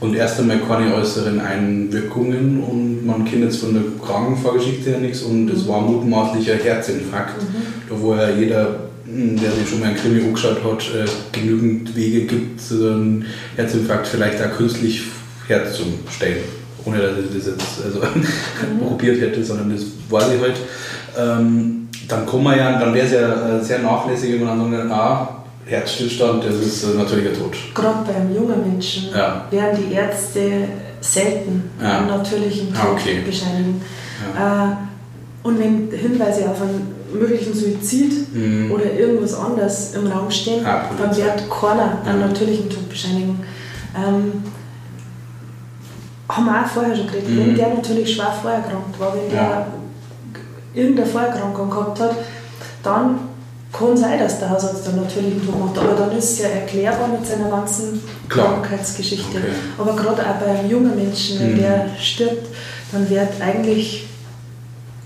und 0.00 0.14
erst 0.14 0.38
einmal 0.38 0.60
keine 0.60 0.94
äußeren 0.94 1.40
Einwirkungen 1.40 2.62
und 2.62 3.04
man 3.04 3.24
kennt 3.24 3.42
jetzt 3.42 3.58
von 3.58 3.74
der 3.74 3.82
Krankenvorgeschichte 4.04 4.90
her 4.90 4.98
nichts 4.98 5.22
und 5.22 5.50
es 5.50 5.66
war 5.66 5.80
mutmaßlicher 5.80 6.54
Herzinfarkt, 6.54 7.42
mhm. 7.42 7.62
da 7.88 8.00
wo 8.00 8.14
ja 8.14 8.30
jeder, 8.30 8.78
hm, 9.04 9.38
der 9.40 9.50
sich 9.52 9.68
schon 9.68 9.80
mal 9.80 9.88
ein 9.88 9.96
Krimi 9.96 10.22
angeschaut 10.22 10.62
hat, 10.62 10.82
äh, 10.94 11.08
genügend 11.32 11.96
Wege 11.96 12.26
gibt, 12.26 12.60
so 12.60 12.74
einen 12.86 13.26
Herzinfarkt 13.56 14.06
vielleicht 14.06 14.40
auch 14.42 14.56
künstlich 14.56 15.02
herzustellen. 15.48 16.44
Ohne 16.84 16.98
dass 16.98 17.18
ich 17.18 17.36
das 17.36 17.46
jetzt 17.46 17.84
also, 17.84 17.98
mhm. 18.18 18.86
probiert 18.86 19.20
hätte, 19.20 19.42
sondern 19.42 19.70
das 19.70 19.82
weiß 20.08 20.34
ich 20.34 20.40
halt. 20.40 20.56
Ähm, 21.18 21.88
dann 22.06 22.24
kann 22.24 22.42
man 22.42 22.56
ja, 22.56 22.78
dann 22.78 22.94
wäre 22.94 23.06
es 23.06 23.12
ja 23.12 23.58
äh, 23.58 23.62
sehr 23.62 23.80
nachlässig, 23.80 24.34
wenn 24.34 24.44
man 24.44 24.58
dann 24.58 24.88
sagt, 24.88 24.90
ah, 24.92 25.37
Herzstillstand, 25.68 26.44
das 26.44 26.54
ist 26.54 26.84
äh, 26.84 26.96
natürlicher 26.96 27.34
Tod. 27.34 27.54
Gerade 27.74 28.10
beim 28.10 28.34
jungen 28.34 28.72
Menschen 28.72 29.10
ja. 29.14 29.46
werden 29.50 29.78
die 29.78 29.92
Ärzte 29.92 30.66
selten 31.00 31.70
ja. 31.80 31.98
einen 31.98 32.08
natürlichen 32.08 32.74
ah, 32.74 32.86
Tod 32.86 32.94
okay. 32.94 33.20
bescheinigen. 33.24 33.82
Ja. 34.34 34.72
Äh, 34.72 34.76
und 35.42 35.58
wenn 35.58 35.90
Hinweise 35.90 36.48
auf 36.50 36.62
einen 36.62 36.94
möglichen 37.12 37.54
Suizid 37.54 38.34
mhm. 38.34 38.72
oder 38.72 38.92
irgendwas 38.92 39.34
anderes 39.34 39.94
im 39.94 40.06
Raum 40.06 40.30
stehen, 40.30 40.64
ah, 40.64 40.84
dann 40.98 41.14
wird 41.14 41.50
keiner 41.50 41.98
einen 42.04 42.20
natürlichen 42.20 42.70
Tod 42.70 42.88
bescheinigen. 42.88 43.38
Ähm, 43.94 44.42
haben 46.30 46.44
wir 46.46 46.62
auch 46.62 46.66
vorher 46.66 46.96
schon 46.96 47.06
geredet. 47.06 47.28
Mhm. 47.28 47.38
Wenn 47.38 47.54
der 47.56 47.74
natürlich 47.74 48.14
schwer 48.14 48.32
vorerkrankt 48.40 48.98
war, 48.98 49.14
wenn 49.14 49.30
der 49.30 49.66
irgendeine 50.74 51.06
Vorerkrankung 51.06 51.68
gehabt 51.68 52.00
hat, 52.00 52.16
dann 52.82 53.18
kann 53.72 53.96
sein, 53.96 54.18
dass 54.18 54.38
der 54.38 54.50
Hausarzt 54.50 54.86
dann 54.86 54.96
natürlich 54.96 55.32
einen 55.32 55.46
Tod 55.46 55.60
macht, 55.60 55.78
aber 55.78 55.94
dann 55.94 56.16
ist 56.16 56.32
es 56.32 56.38
ja 56.40 56.48
erklärbar 56.48 57.08
mit 57.08 57.26
seiner 57.26 57.50
ganzen 57.50 58.00
Klar. 58.28 58.62
Krankheitsgeschichte. 58.62 59.38
Okay. 59.38 59.48
Aber 59.76 59.94
gerade 59.94 60.22
auch 60.22 60.36
bei 60.36 60.46
einem 60.46 60.70
jungen 60.70 60.96
Menschen, 60.96 61.38
wenn 61.40 61.52
mhm. 61.52 61.58
der 61.58 61.86
stirbt, 62.00 62.46
dann 62.92 63.08
wird 63.10 63.40
eigentlich 63.40 64.06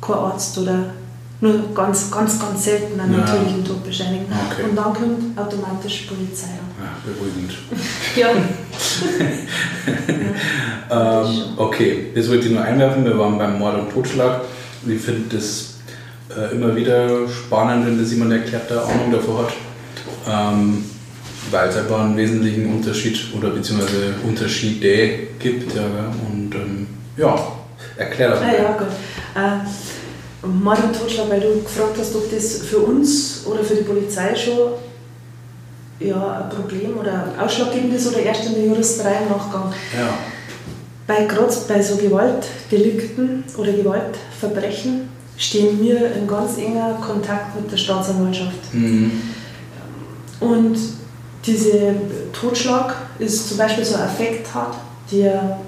kein 0.01 0.17
Arzt 0.17 0.57
oder 0.59 0.93
nur 1.41 1.75
ganz, 1.75 2.09
ganz, 2.11 2.39
ganz 2.39 2.65
selten 2.65 3.01
einen 3.01 3.15
ja. 3.15 3.19
natürlichen 3.19 3.65
Tod 3.65 3.83
bescheinigen. 3.85 4.27
Okay. 4.27 4.63
Und 4.63 4.77
dann 4.77 4.95
kommt 4.95 5.37
automatisch 5.37 6.03
Polizei 6.03 6.51
Ja, 6.79 6.93
beruhigend. 7.05 7.53
ja. 8.17 8.29
ähm, 11.25 11.45
okay, 11.57 12.13
das 12.15 12.29
wollte 12.29 12.47
ich 12.47 12.53
nur 12.53 12.63
einwerfen. 12.63 13.05
Wir 13.05 13.19
waren 13.19 13.39
beim 13.39 13.59
Mord 13.59 13.81
und 13.81 13.91
Totschlag. 13.93 14.43
Ich 14.87 15.01
finde 15.01 15.37
das 15.37 15.72
äh, 16.37 16.55
immer 16.55 16.75
wieder 16.75 17.29
spannend, 17.29 17.87
wenn 17.87 17.99
das 17.99 18.11
jemand 18.11 18.33
erklärt, 18.33 18.71
der 18.71 18.85
Ahnung 18.85 19.13
davor 19.13 19.45
hat. 19.45 19.53
Ähm, 20.29 20.85
weil 21.51 21.69
es 21.69 21.77
einfach 21.77 22.01
einen 22.01 22.17
wesentlichen 22.17 22.73
Unterschied 22.73 23.19
oder 23.37 23.51
beziehungsweise 23.51 24.15
Unterschiede 24.27 25.29
gibt. 25.39 25.75
Ja, 25.75 25.83
und 26.31 26.55
ähm, 26.55 26.87
ja, 27.17 27.37
erklär 27.97 28.31
das 28.31 28.41
mal. 28.41 28.49
Ah, 28.49 28.63
ja, 28.63 28.73
gut. 28.79 28.89
Äh, 29.35 30.47
und 30.47 30.99
Totschlag, 30.99 31.31
weil 31.31 31.41
du 31.41 31.63
gefragt 31.63 31.97
hast, 31.99 32.17
ob 32.17 32.31
das 32.31 32.59
für 32.59 32.79
uns 32.79 33.47
oder 33.47 33.63
für 33.63 33.77
die 33.77 33.85
Polizei 33.85 34.35
schon 34.35 34.73
ja, 36.01 36.43
ein 36.43 36.57
Problem 36.57 36.99
oder 36.99 37.27
ausschlaggebend 37.39 37.95
ist 37.95 38.09
oder 38.09 38.21
erst 38.21 38.47
in 38.47 38.55
der 38.55 38.65
Juristerei 38.65 39.19
im 39.23 39.29
Nachgang. 39.29 39.73
Ja. 39.97 40.19
Bei, 41.07 41.25
gerade 41.27 41.55
bei 41.69 41.81
so 41.81 41.97
Gewaltdelikten 41.97 43.45
oder 43.57 43.73
Gewaltverbrechen 43.73 45.09
stehen 45.37 45.81
wir 45.81 46.15
in 46.15 46.27
ganz 46.27 46.59
enger 46.59 46.95
Kontakt 46.95 47.61
mit 47.61 47.71
der 47.71 47.77
Staatsanwaltschaft. 47.77 48.73
Mhm. 48.73 49.13
Und 50.41 50.77
dieser 51.45 51.95
Totschlag 52.33 52.95
ist 53.19 53.49
zum 53.49 53.59
Beispiel 53.59 53.85
so 53.85 53.97
ein 53.97 54.03
Affekttat, 54.03 54.75
der 55.11 55.59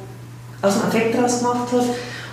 aus 0.62 0.74
dem 0.74 0.82
Affekt 0.82 1.16
raus 1.16 1.40
gemacht 1.40 1.72
hat. 1.72 1.84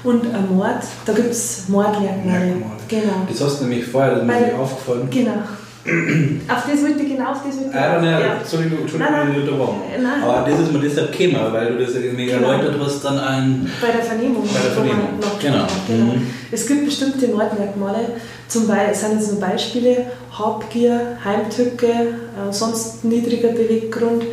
Und 0.03 0.33
ein 0.33 0.55
Mord, 0.55 0.83
da 1.05 1.13
gibt 1.13 1.31
es 1.31 1.67
Mordmerkmale. 1.67 2.55
Genau. 2.87 3.27
Das 3.29 3.41
hast 3.41 3.59
du 3.59 3.65
nämlich 3.65 3.85
vorher, 3.85 4.17
ist 4.17 4.25
mir 4.25 4.59
aufgefallen. 4.59 5.07
Genau 5.11 5.41
auf 5.83 6.63
das 6.69 6.83
wollte 6.83 7.01
ich 7.01 7.09
genau, 7.09 7.31
auf 7.31 7.39
das 7.43 7.55
wollte 7.57 7.69
ich 7.69 7.75
ah, 7.75 7.99
nein, 7.99 8.21
ja. 8.21 8.33
Entschuldigung, 8.35 8.81
Entschuldigung, 8.81 9.15
nein, 9.15 9.43
nein. 9.43 10.03
Nein. 10.03 10.23
Aber 10.23 10.47
das 10.47 10.59
ist 10.59 10.71
mir 10.71 10.79
deshalb 10.79 11.11
gekommen, 11.17 11.51
weil 11.51 11.73
du 11.73 11.83
das 11.83 11.95
irgendwie 11.95 12.27
genau. 12.27 12.51
erläutert 12.51 12.75
hast, 12.79 13.03
dann 13.03 13.17
ein... 13.17 13.71
Bei 13.81 13.91
der 13.91 14.03
Vernehmung. 14.03 14.43
Bei 14.43 14.59
der 14.61 14.71
Vernehmung, 14.71 15.07
genau. 15.41 15.65
genau. 15.87 16.13
Mhm. 16.13 16.27
Es 16.51 16.67
gibt 16.67 16.85
bestimmte 16.85 17.27
Mordmerkmale, 17.29 18.09
zum 18.47 18.67
Beispiel, 18.67 18.93
sind 18.93 19.13
jetzt 19.19 19.31
nur 19.31 19.41
Beispiele, 19.41 20.05
Habgier, 20.37 21.17
Heimtücke, 21.25 21.87
äh, 21.87 22.51
sonst 22.51 23.03
niedriger 23.03 23.49
Beweggrund. 23.49 24.23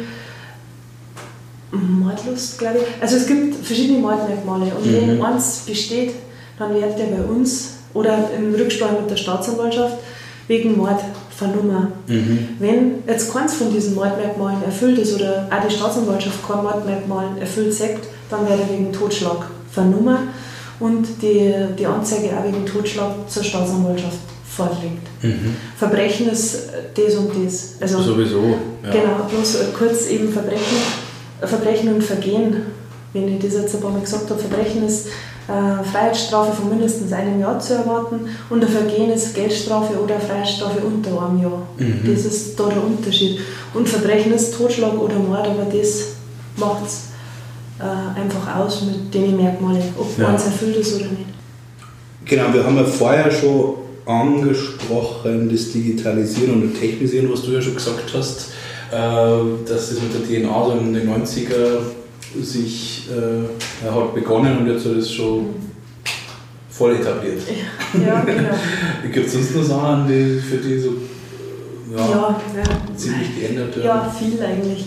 Mordlust, 1.71 2.59
glaube 2.59 2.79
ich. 2.79 3.03
Also 3.03 3.17
es 3.17 3.27
gibt 3.27 3.65
verschiedene 3.65 3.99
Mordmerkmale 4.01 4.73
und 4.75 4.87
Mhm. 4.87 5.09
wenn 5.09 5.23
eins 5.23 5.61
besteht, 5.67 6.13
dann 6.59 6.75
wird 6.75 6.99
der 6.99 7.07
bei 7.07 7.23
uns 7.23 7.75
oder 7.95 8.31
in 8.37 8.55
Rücksprache 8.55 9.01
mit 9.01 9.11
der 9.11 9.17
Staatsanwaltschaft 9.17 9.97
wegen 10.47 10.77
Mord 10.77 11.01
vernommen. 11.39 11.93
Mhm. 12.09 12.49
Wenn 12.59 12.95
jetzt 13.07 13.33
keins 13.33 13.55
von 13.55 13.73
diesen 13.73 13.95
Mordmerkmalen 13.95 14.63
erfüllt 14.65 14.99
ist 14.99 15.15
oder 15.15 15.49
auch 15.51 15.67
die 15.67 15.73
Staatsanwaltschaft 15.73 16.47
kein 16.47 16.63
Mordmerkmal 16.65 17.39
erfüllt 17.39 17.73
sagt, 17.73 18.09
dann 18.29 18.49
wird 18.49 18.59
er 18.61 18.69
wegen 18.69 18.93
Totschlag 18.93 19.47
vernommen 19.71 20.19
und 20.81 21.07
die, 21.23 21.55
die 21.79 21.87
Anzeige 21.87 22.37
auch 22.37 22.45
wegen 22.45 22.67
Totschlag 22.67 23.13
zur 23.29 23.45
Staatsanwaltschaft 23.45 24.19
vorgelegt. 24.45 25.07
Mhm. 25.23 25.55
Verbrechen 25.77 26.29
ist 26.29 26.71
das 26.95 27.15
und 27.15 27.31
das. 27.45 27.75
Also 27.81 28.03
Sowieso. 28.03 28.43
Ja. 28.83 28.91
Genau, 28.91 29.29
bloß 29.29 29.59
kurz 29.79 30.09
eben 30.09 30.33
Verbrechen, 30.33 30.77
Verbrechen 31.41 31.95
und 31.95 32.03
Vergehen. 32.03 32.63
Wenn 33.13 33.37
ich 33.37 33.43
das 33.43 33.55
jetzt 33.55 33.77
ein 33.77 33.81
paar 33.81 33.93
Mal 33.93 34.01
gesagt 34.01 34.29
habe, 34.29 34.41
Verbrechen 34.41 34.85
ist 34.85 35.07
äh, 35.49 35.83
Freiheitsstrafe 35.83 36.53
von 36.53 36.69
mindestens 36.69 37.13
einem 37.13 37.41
Jahr 37.41 37.59
zu 37.59 37.75
erwarten 37.75 38.21
und 38.51 38.63
ein 38.63 38.69
Vergehen 38.69 39.11
ist 39.11 39.35
Geldstrafe 39.35 39.99
oder 39.99 40.21
Freiheitsstrafe 40.21 40.81
unter 40.81 41.11
einem 41.23 41.43
Jahr. 41.43 41.67
Mhm. 41.79 42.01
Das 42.05 42.25
ist 42.27 42.59
da 42.61 42.69
der 42.69 42.85
Unterschied. 42.85 43.41
Und 43.73 43.89
Verbrechen 43.89 44.35
ist 44.35 44.55
Totschlag 44.55 44.99
oder 44.99 45.17
Mord, 45.17 45.47
aber 45.47 45.67
das 45.73 46.09
macht 46.57 46.87
es 46.87 47.09
äh, 47.81 48.21
einfach 48.21 48.57
aus 48.57 48.83
mit 48.83 49.13
den 49.15 49.37
Merkmalen, 49.37 49.83
ob 49.99 50.19
Ja. 50.19 50.29
eins 50.29 50.45
erfüllt 50.45 50.77
ist 50.77 50.95
oder 50.97 51.07
nicht. 51.07 51.25
Genau, 52.25 52.53
wir 52.53 52.65
haben 52.65 52.77
ja 52.77 52.85
vorher 52.85 53.31
schon 53.31 53.75
angesprochen, 54.05 55.49
das 55.51 55.73
Digitalisieren 55.73 56.63
und 56.63 56.79
Technisieren, 56.79 57.31
was 57.33 57.43
du 57.43 57.53
ja 57.53 57.61
schon 57.63 57.75
gesagt 57.75 58.13
hast, 58.15 58.49
äh, 58.91 58.97
dass 59.67 59.91
das 59.91 59.99
mit 60.03 60.13
der 60.15 60.23
DNA 60.43 60.65
so 60.65 60.73
in 60.73 60.93
den 60.93 61.09
90er 61.09 61.81
sich 62.43 63.09
äh, 63.11 63.89
hat 63.91 64.15
begonnen 64.15 64.59
und 64.59 64.67
jetzt 64.67 64.85
hat 64.85 64.93
es 64.93 65.13
schon 65.13 65.55
voll 66.71 66.97
etabliert. 66.97 67.43
Ja, 68.07 68.21
genau. 68.21 68.55
Gibt 69.13 69.27
es 69.27 69.33
sonst 69.33 69.55
noch 69.57 69.63
Sachen, 69.63 70.07
die 70.07 70.39
für 70.39 70.59
die 70.59 70.79
so 70.79 70.95
ja, 71.91 72.09
ja, 72.09 72.39
ja. 72.57 72.97
ziemlich 72.97 73.41
geändert 73.41 73.77
werden? 73.77 73.87
Ja, 73.87 74.11
viel 74.11 74.43
eigentlich. 74.43 74.87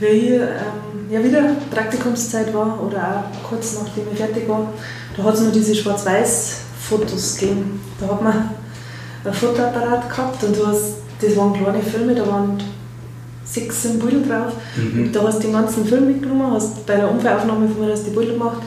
Weil 0.00 0.14
hier 0.14 0.42
ähm, 0.42 1.10
ja 1.10 1.22
wieder 1.22 1.56
Praktikumszeit 1.70 2.52
war 2.54 2.82
oder 2.82 3.24
auch 3.32 3.48
kurz 3.48 3.78
nachdem 3.82 4.04
ich 4.12 4.18
fertig 4.18 4.48
war, 4.48 4.72
da 5.16 5.22
hat 5.24 5.34
es 5.34 5.40
nur 5.42 5.52
diese 5.52 5.74
Schwarz-Weiß-Fotos 5.74 7.36
gegeben. 7.36 7.80
Da 8.00 8.06
hat 8.08 8.22
man 8.22 8.50
ein 9.24 9.32
Fotoapparat 9.32 10.08
gehabt 10.08 10.42
und 10.44 10.56
du 10.56 10.66
hast, 10.66 10.94
das 11.20 11.36
waren 11.36 11.52
kleine 11.52 11.82
Filme, 11.82 12.14
da 12.14 12.26
waren 12.26 12.58
sechs 13.50 13.82
Bilder 13.98 14.26
drauf. 14.44 14.52
Mhm. 14.76 15.04
Und 15.06 15.12
da 15.16 15.22
hast 15.22 15.38
du 15.38 15.42
den 15.42 15.52
ganzen 15.52 15.84
Film 15.86 16.06
mitgenommen, 16.08 16.52
hast 16.52 16.84
bei 16.86 16.96
der 16.96 17.10
Unfallaufnahme 17.10 17.68
von 17.68 17.84
mir 17.86 17.92
hast 17.92 18.06
die 18.06 18.10
Bilder 18.10 18.32
gemacht 18.34 18.58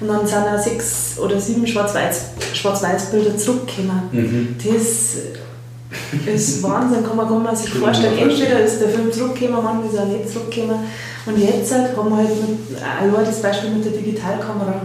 und 0.00 0.08
dann 0.08 0.26
sind 0.26 0.38
auch 0.38 0.58
sechs 0.58 1.18
oder 1.18 1.40
sieben 1.40 1.64
Schwarz-Weiß- 1.66 2.54
Schwarz-Weiß-Bilder 2.54 3.36
zurückgekommen. 3.38 4.02
Mhm. 4.12 4.56
Das 4.58 5.16
ist 6.26 6.62
Wahnsinn, 6.62 7.04
kann 7.06 7.16
man, 7.16 7.28
kann 7.28 7.42
man 7.42 7.54
sich 7.54 7.70
vorstellen. 7.70 8.18
Entweder 8.18 8.60
ist 8.60 8.80
der 8.80 8.88
Film 8.88 9.12
zurückgekommen, 9.12 9.62
manchmal 9.62 9.86
ist 9.86 9.94
er 9.94 10.06
nicht 10.06 10.28
zurückgekommen. 10.30 10.80
Und 11.26 11.38
jetzt 11.38 11.72
halt 11.72 11.96
haben 11.96 12.10
wir 12.10 12.16
halt 12.16 12.28
mit, 12.28 12.58
allein 12.82 13.24
das 13.24 13.40
Beispiel 13.40 13.70
mit 13.70 13.84
der 13.84 13.92
Digitalkamera. 13.92 14.82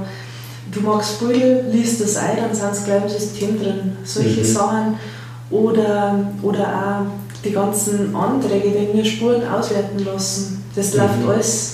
Du 0.72 0.82
magst 0.82 1.20
Bilder, 1.20 1.64
liest 1.64 2.00
das 2.02 2.16
ein, 2.18 2.38
dann 2.38 2.54
sind 2.54 2.72
es 2.72 2.86
gleich 2.86 3.02
im 3.04 3.10
System 3.10 3.60
drin. 3.60 3.98
Solche 4.04 4.42
Mhm. 4.42 4.46
Sachen. 4.46 5.00
Oder, 5.50 6.32
oder 6.44 6.60
auch 6.62 7.29
die 7.44 7.52
ganzen 7.52 8.14
Anträge, 8.16 8.74
wenn 8.74 8.94
wir 8.98 9.06
Spuren 9.06 9.48
auswerten 9.48 10.00
lassen. 10.06 10.64
Das 10.76 10.94
Mhm. 10.94 11.00
läuft 11.00 11.14
alles, 11.30 11.74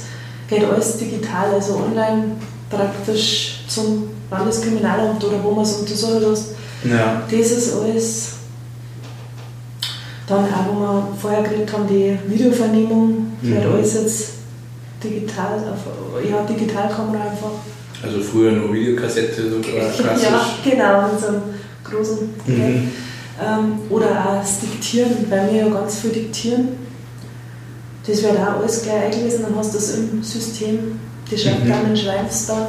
geht 0.49 0.63
alles 0.63 0.97
digital, 0.97 1.53
also 1.53 1.75
online 1.77 2.31
praktisch 2.69 3.63
zum 3.67 4.09
Landeskriminalamt 4.31 5.23
oder 5.23 5.43
wo 5.43 5.51
man 5.51 5.63
es 5.63 5.73
untersuchen 5.73 6.21
lässt. 6.21 6.49
Ja. 6.83 7.21
Das 7.29 7.51
ist 7.51 7.73
alles. 7.75 8.29
Dann 10.27 10.45
auch, 10.45 10.65
wo 10.73 10.79
wir 10.79 11.07
vorher 11.21 11.43
geredet 11.43 11.71
haben, 11.71 11.87
die 11.87 12.17
Videovernehmung, 12.27 13.27
wird 13.41 13.63
Mhm. 13.65 13.73
alles 13.73 13.93
jetzt 13.93 14.29
digital, 15.03 15.59
auf, 15.59 16.27
ja, 16.27 16.41
Digitalkamera 16.43 17.21
einfach. 17.29 17.51
Also 18.03 18.19
früher 18.21 18.51
nur 18.51 18.73
Videokassette, 18.73 19.49
so 19.51 19.59
klassisch. 19.61 20.23
Ja, 20.23 20.47
genau, 20.63 21.11
mit 21.11 21.21
so 21.21 21.27
einem 21.27 21.41
großen 21.83 22.29
Mhm. 22.47 22.91
Ähm, 23.41 23.79
Oder 23.89 24.07
auch 24.25 24.39
das 24.41 24.59
Diktieren, 24.61 25.25
weil 25.29 25.51
wir 25.51 25.65
ja 25.65 25.69
ganz 25.69 25.99
viel 25.99 26.11
diktieren. 26.11 26.69
Das 28.07 28.21
wird 28.23 28.37
auch 28.39 28.59
alles 28.61 28.83
gleich 28.83 29.05
eingelesen, 29.05 29.43
dann 29.43 29.55
hast 29.57 29.73
du 29.73 29.77
das 29.77 29.95
im 29.95 30.23
System. 30.23 30.99
Die 31.29 31.37
Schreibdamen 31.37 31.91
mhm. 31.91 31.95
schreiben 31.97 32.27
es 32.29 32.45
dann. 32.47 32.67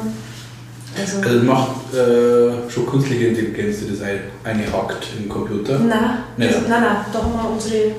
Also, 0.99 1.17
Also 1.21 1.43
macht 1.45 1.93
äh, 1.93 2.69
schon 2.71 2.85
künstliche 2.87 3.27
Intelligenz, 3.27 3.77
die 3.79 3.91
das 3.91 4.01
ein- 4.01 4.21
einhackt 4.43 5.07
im 5.17 5.29
Computer. 5.29 5.77
Nein, 5.79 5.99
Ja. 6.37 6.47
das, 6.47 6.55
nein, 6.67 6.81
nein, 6.81 6.97
da 7.13 7.21
haben 7.21 7.33
wir 7.33 7.49
unsere, 7.51 7.91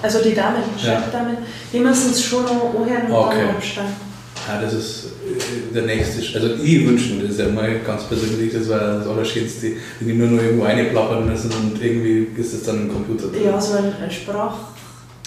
also 0.00 0.22
die 0.22 0.34
Damen, 0.34 0.62
Ja. 0.80 1.00
Chefdamen, 1.02 1.38
die 1.72 1.80
müssen 1.80 2.12
es 2.12 2.22
schon 2.22 2.44
noch 2.44 2.74
anhören 2.74 3.06
und 3.08 3.12
Okay. 3.12 3.36
dann 3.46 3.56
abstellen. 3.56 4.07
Ja, 4.48 4.60
das 4.62 4.72
ist 4.72 5.04
äh, 5.26 5.74
der 5.74 5.82
nächste. 5.82 6.22
Sch- 6.22 6.34
Also 6.36 6.54
ich 6.62 6.86
wünsche 6.88 7.14
mir 7.14 7.28
das 7.28 7.38
ja 7.38 7.48
mal 7.48 7.70
ganz 7.86 8.04
persönlich, 8.04 8.52
das 8.52 8.68
war 8.68 8.78
das 8.98 9.06
Allerschönste, 9.06 9.72
wenn 10.00 10.08
die 10.08 10.14
nur 10.14 10.28
noch 10.28 10.42
irgendwo 10.42 10.64
reinplappern 10.64 11.26
müssen 11.28 11.50
und 11.52 11.82
irgendwie 11.82 12.28
ist 12.40 12.54
das 12.54 12.62
dann 12.64 12.82
im 12.82 12.92
Computer 12.92 13.28
drin. 13.28 13.42
Ja, 13.44 13.60
so 13.60 13.76
ein, 13.76 13.92
ein 14.02 14.10
Sprach. 14.10 14.54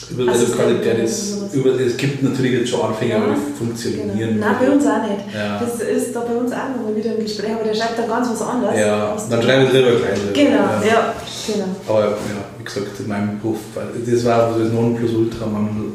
Über, 0.09 0.29
also 0.31 0.45
Qualität 0.47 0.95
oder 0.95 1.03
ist, 1.03 1.39
sowas. 1.39 1.53
über, 1.53 1.79
es 1.79 1.95
gibt 1.95 2.21
natürlich 2.23 2.51
jetzt 2.53 2.69
schon 2.71 2.81
Anfänger, 2.81 3.15
Ja, 3.17 3.23
aber 3.23 3.33
die 3.35 3.57
funktionieren. 3.57 4.39
Nein, 4.39 4.55
bei 4.59 4.69
uns 4.71 4.83
auch 4.85 5.03
nicht. 5.07 5.33
Ja. 5.33 5.59
Das 5.59 5.79
ist 5.79 6.13
da 6.15 6.21
bei 6.21 6.33
uns 6.33 6.51
auch 6.51 6.75
noch 6.75 6.83
mal 6.89 6.95
wieder 6.95 7.15
im 7.15 7.23
Gespräch, 7.23 7.51
aber 7.53 7.63
der 7.63 7.73
schreibt 7.75 7.99
dann 7.99 8.09
ganz 8.09 8.27
was 8.31 8.41
anderes. 8.41 8.77
Ja, 8.77 9.15
dann 9.29 9.41
schreibe 9.43 9.63
ich 9.65 9.69
drüber 9.69 9.91
gleich. 9.99 10.19
Genau, 10.33 10.57
ja, 10.57 11.13
genau. 11.47 11.65
Aber 11.87 11.99
ja, 12.09 12.15
wie 12.57 12.63
gesagt, 12.63 12.87
in 12.99 13.07
meinem 13.07 13.39
Beruf, 13.39 13.59
das 14.05 14.25
war 14.25 14.53
so 14.53 14.59
das 14.63 14.73
Nonplusultra, 14.73 15.45
man 15.45 15.93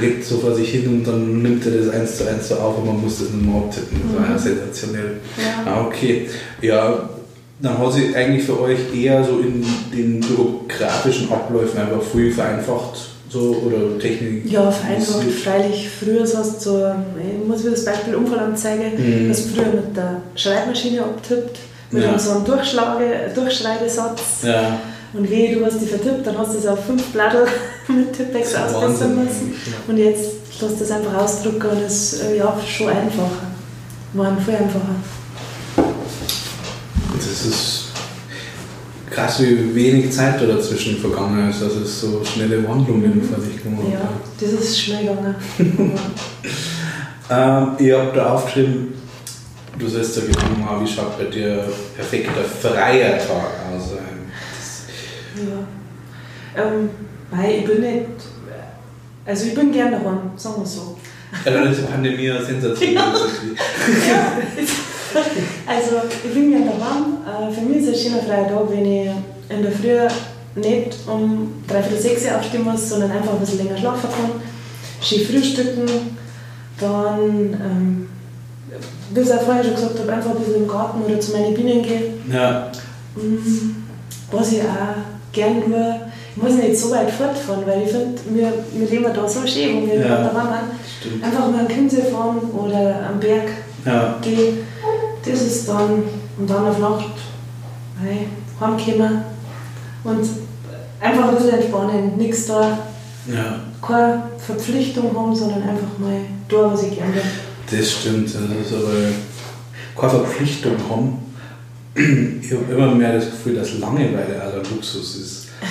redet 0.00 0.24
so 0.24 0.38
vor 0.38 0.54
sich 0.54 0.70
hin 0.70 0.86
und 0.88 1.06
dann 1.06 1.42
nimmt 1.42 1.64
er 1.66 1.72
das 1.72 1.88
eins 1.90 2.16
zu 2.18 2.28
eins 2.28 2.48
so 2.48 2.56
auf 2.56 2.78
und 2.78 2.86
man 2.86 3.00
muss 3.00 3.18
das 3.20 3.30
nur 3.30 3.42
mal 3.54 3.58
abtippen. 3.64 4.00
Das 4.06 4.16
war 4.20 4.28
ja 4.28 4.34
Mhm. 4.34 4.38
sensationell. 4.38 5.10
Ja. 5.36 5.72
Ah, 5.72 5.86
okay. 5.86 6.28
Ja, 6.60 7.08
dann 7.60 7.78
hat 7.78 7.92
sich 7.92 8.16
eigentlich 8.16 8.44
für 8.44 8.60
euch 8.60 8.78
eher 8.94 9.22
so 9.24 9.38
in 9.40 9.64
den 9.96 10.20
bürokratischen 10.20 11.30
Abläufen 11.32 11.78
einfach 11.80 12.02
viel 12.02 12.32
vereinfacht 12.32 12.98
so 13.28 13.62
oder 13.66 13.98
Technik. 13.98 14.50
Ja, 14.50 14.70
vereinfacht, 14.70 15.30
freilich. 15.42 15.88
Früher 15.98 16.20
hast 16.22 16.36
du 16.66 16.70
so, 16.70 16.86
ich 17.18 17.48
muss 17.48 17.60
wieder 17.62 17.70
das 17.72 17.84
Beispiel 17.84 18.14
Unfallanzeige, 18.16 18.84
Mhm. 18.98 19.30
hast 19.30 19.50
früher 19.54 19.66
mit 19.66 19.96
der 19.96 20.20
Schreibmaschine 20.34 21.02
abtippt, 21.02 21.56
mit 21.92 22.02
Ja. 22.02 22.18
so 22.18 22.32
einem 22.32 22.44
Durchschlage, 22.44 23.04
Durchschreibesatz. 23.34 24.20
Ja, 24.44 24.78
Und 25.14 25.28
wehe, 25.30 25.54
du 25.56 25.64
hast 25.64 25.80
die 25.80 25.86
vertippt, 25.86 26.26
dann 26.26 26.38
hast 26.38 26.54
du 26.54 26.58
es 26.58 26.66
auf 26.66 26.84
fünf 26.86 27.04
Blätter 27.12 27.44
mit 27.88 28.12
Tippex 28.14 28.54
ausbessern 28.54 29.22
müssen. 29.24 29.54
ja. 29.66 29.72
Und 29.86 29.98
jetzt 29.98 30.30
lässt 30.60 30.74
du 30.74 30.78
das 30.78 30.90
einfach 30.90 31.14
ausdrucken 31.14 31.66
und 31.70 31.82
es 31.86 32.12
ist 32.14 32.22
äh, 32.22 32.38
ja, 32.38 32.56
schon 32.66 32.88
einfacher. 32.88 33.52
War 34.14 34.36
viel 34.44 34.54
einfacher. 34.54 34.96
das 37.16 37.46
ist 37.46 37.84
krass, 39.10 39.40
wie 39.42 39.74
wenig 39.74 40.10
Zeit 40.12 40.40
da 40.40 40.46
dazwischen 40.46 40.96
vergangen 40.98 41.50
ist, 41.50 41.60
dass 41.62 41.74
es 41.74 42.00
so 42.00 42.22
schnelle 42.24 42.66
Wandlungen 42.66 43.22
vor 43.22 43.42
sich 43.42 43.62
gemacht 43.62 43.84
Ja, 43.92 43.98
hat. 44.00 44.10
das 44.40 44.52
ist 44.52 44.80
schnell 44.80 45.06
gegangen. 45.06 45.34
Ähm, 47.30 47.68
ihr 47.78 47.96
habt 47.98 48.14
da 48.16 48.34
aufgeschrieben, 48.34 48.92
du 49.78 49.88
sollst 49.88 50.16
ja 50.16 50.22
genommen 50.24 50.68
haben, 50.68 50.84
wie 50.84 50.90
schaut 50.90 51.16
bei 51.16 51.24
dir 51.24 51.64
perfekter 51.96 52.42
freier 52.60 53.16
Tag 53.16 53.28
aus? 53.74 53.92
Ja. 55.48 56.62
Ähm, 56.64 56.90
weil 57.30 57.50
ich 57.60 57.64
bin 57.64 57.80
nicht, 57.80 58.06
also 59.24 59.46
ich 59.46 59.54
bin 59.54 59.72
gerne 59.72 59.92
daheim, 59.98 60.30
sagen 60.36 60.56
wir 60.62 60.66
so. 60.66 60.96
Ja, 61.46 61.64
diese 61.66 61.82
Pandemie 61.82 62.30
eine 62.30 62.44
Sensation. 62.44 62.92
Ja. 62.94 63.12
Ja, 65.14 65.20
also 65.66 65.96
ich 66.24 66.32
bin 66.32 66.50
gerne 66.50 66.66
daheim. 66.66 67.50
Äh, 67.50 67.52
Für 67.52 67.60
mich 67.60 67.78
ist 67.78 67.88
es 67.88 67.94
ein 68.06 68.10
schöner 68.12 68.22
freier 68.22 68.48
Tag, 68.48 68.70
wenn 68.70 68.86
ich 68.86 69.10
in 69.50 69.62
der 69.62 69.70
Früh 69.72 70.08
nicht 70.58 70.96
um 71.06 71.52
dreiviertel 71.68 72.00
sechs 72.00 72.24
Uhr 72.24 72.38
aufstehen 72.38 72.64
muss, 72.64 72.88
sondern 72.88 73.10
einfach 73.10 73.34
ein 73.34 73.40
bisschen 73.40 73.58
länger 73.58 73.76
schlafen 73.76 74.08
kann. 74.10 74.30
Schön 75.02 75.26
frühstücken, 75.26 76.16
dann, 76.80 77.20
ähm, 77.52 78.08
wie 79.12 79.20
ich 79.20 79.32
auch 79.34 79.42
vorher 79.42 79.62
schon 79.64 79.74
gesagt 79.74 79.98
habe, 79.98 80.12
einfach 80.12 80.30
ein 80.30 80.38
bisschen 80.38 80.54
im 80.62 80.68
Garten 80.68 81.02
oder 81.02 81.20
zu 81.20 81.32
meinen 81.32 81.54
Bienen 81.54 81.82
gehen. 81.82 82.14
Ja, 82.32 82.70
Mm, 83.14 83.76
Was 84.30 84.52
ich 84.52 84.62
auch 84.62 84.66
gern 85.32 85.62
tue, 85.64 86.00
ich 86.36 86.42
muss 86.42 86.54
nicht 86.54 86.76
so 86.78 86.90
weit 86.90 87.10
fortfahren, 87.10 87.62
weil 87.66 87.82
ich 87.82 87.90
finde, 87.90 88.18
wir, 88.30 88.52
wir 88.72 88.88
leben 88.88 89.04
da 89.14 89.28
so 89.28 89.46
schön, 89.46 89.82
wo 89.82 89.86
wir 89.86 90.00
Ja. 90.00 90.22
da 90.22 90.34
waren. 90.34 90.70
Einfach 91.22 91.50
mal 91.50 91.60
am 91.60 91.68
Chiemsee 91.68 92.02
fahren 92.02 92.38
oder 92.56 93.06
am 93.10 93.18
Berg 93.20 93.48
Ja, 93.84 94.18
gehen. 94.22 94.58
Das 95.24 95.40
ist 95.40 95.68
dann, 95.68 96.02
und 96.38 96.48
dann 96.50 96.68
auf 96.68 96.78
Nacht 96.78 97.04
hey, 98.02 98.26
heimkommen 98.60 99.22
und 100.04 100.28
einfach 101.00 101.28
ein 101.28 101.34
bisschen 101.36 101.54
entspannen, 101.60 102.16
nichts 102.16 102.46
da 102.46 102.78
ja. 103.26 103.60
keine 103.86 104.22
Verpflichtung 104.38 105.16
haben, 105.16 105.34
sondern 105.34 105.62
einfach 105.62 105.98
mal 105.98 106.16
tun, 106.48 106.72
was 106.72 106.82
ich 106.84 106.96
gerne 106.96 107.14
Das 107.70 107.90
stimmt, 107.92 108.26
das 108.26 108.34
ist 108.34 108.72
aber 108.74 110.00
keine 110.00 110.10
Verpflichtung 110.24 110.72
haben. 110.90 111.18
Ich 111.94 112.52
habe 112.52 112.72
immer 112.72 112.94
mehr 112.94 113.14
das 113.14 113.26
Gefühl, 113.26 113.56
dass 113.56 113.78
Langeweile 113.78 114.40
aller 114.40 114.62
Luxus 114.62 115.16
ist. 115.16 115.48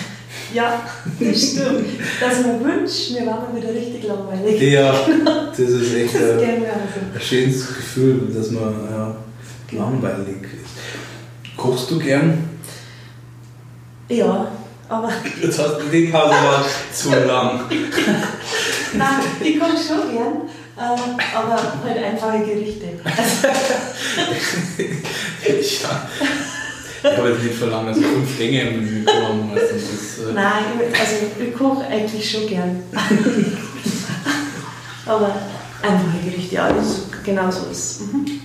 Ja, 0.54 0.82
das 1.18 1.52
stimmt. 1.52 1.88
Dass 2.20 2.42
man 2.46 2.62
wünscht, 2.62 3.14
wir 3.14 3.26
waren 3.26 3.56
wieder 3.56 3.74
richtig 3.74 4.04
langweilig. 4.04 4.62
Ja, 4.62 4.94
das 5.50 5.60
ist 5.60 5.94
echt 5.96 6.14
das 6.16 6.22
ist 6.22 6.44
ein, 6.44 6.64
ein 7.16 7.22
schönes 7.22 7.68
Gefühl, 7.68 8.28
dass 8.36 8.52
man 8.52 8.74
ja, 8.92 9.16
langweilig 9.72 10.44
ist. 10.44 11.56
Kochst 11.56 11.90
du 11.90 12.00
gern? 12.00 12.50
Ja, 14.10 14.52
aber. 14.90 15.10
Jetzt 15.42 15.58
hast 15.58 15.80
du 15.80 15.86
die 15.90 16.08
Pause 16.08 16.32
war 16.32 16.66
zu 16.92 17.10
lang. 17.26 17.62
Nein, 18.94 19.22
ich 19.42 19.58
koche 19.58 19.78
schon 19.78 20.12
gern, 20.12 20.42
äh, 20.78 21.36
aber 21.36 21.74
halt 21.84 22.04
einfache 22.04 22.40
Gerichte. 22.40 22.88
ja. 25.48 26.10
Ich 27.04 27.18
habe 27.18 27.30
jetzt 27.30 27.44
nicht 27.44 27.56
verlangt, 27.56 27.88
also 27.88 28.02
fünf 28.02 28.38
Gänge 28.38 28.62
im 28.62 28.76
Menü 28.76 29.06
kommen. 29.06 29.52
Also 29.54 29.74
das, 29.74 30.30
äh 30.30 30.34
Nein, 30.34 30.64
also 30.94 31.16
ich 31.40 31.54
koche 31.56 31.86
eigentlich 31.88 32.30
schon 32.30 32.48
gern. 32.48 32.84
aber 35.06 35.36
einfache 35.82 36.30
Gerichte, 36.30 36.56
ja, 36.56 36.72
das 36.72 37.08
genau 37.24 37.50
so 37.50 37.72
ist. 37.72 38.02
Mhm. 38.02 38.42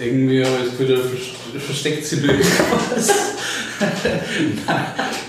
Irgendwie 0.00 0.42
habe 0.44 0.56
ich 0.56 0.70
das 0.70 0.78
Gefühl, 0.78 0.96
da 1.52 1.60
versteckt 1.60 2.06
sie 2.06 2.26
was. 2.26 3.08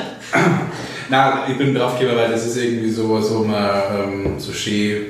Nein, 1.11 1.33
ich 1.51 1.57
bin 1.57 1.75
draufgekommen, 1.75 2.17
weil 2.17 2.31
das 2.31 2.47
ist 2.47 2.55
irgendwie 2.55 2.89
sowas, 2.89 3.25
wo 3.35 3.43
man 3.43 3.69
ähm, 3.99 4.33
so 4.37 4.53
schön 4.53 5.07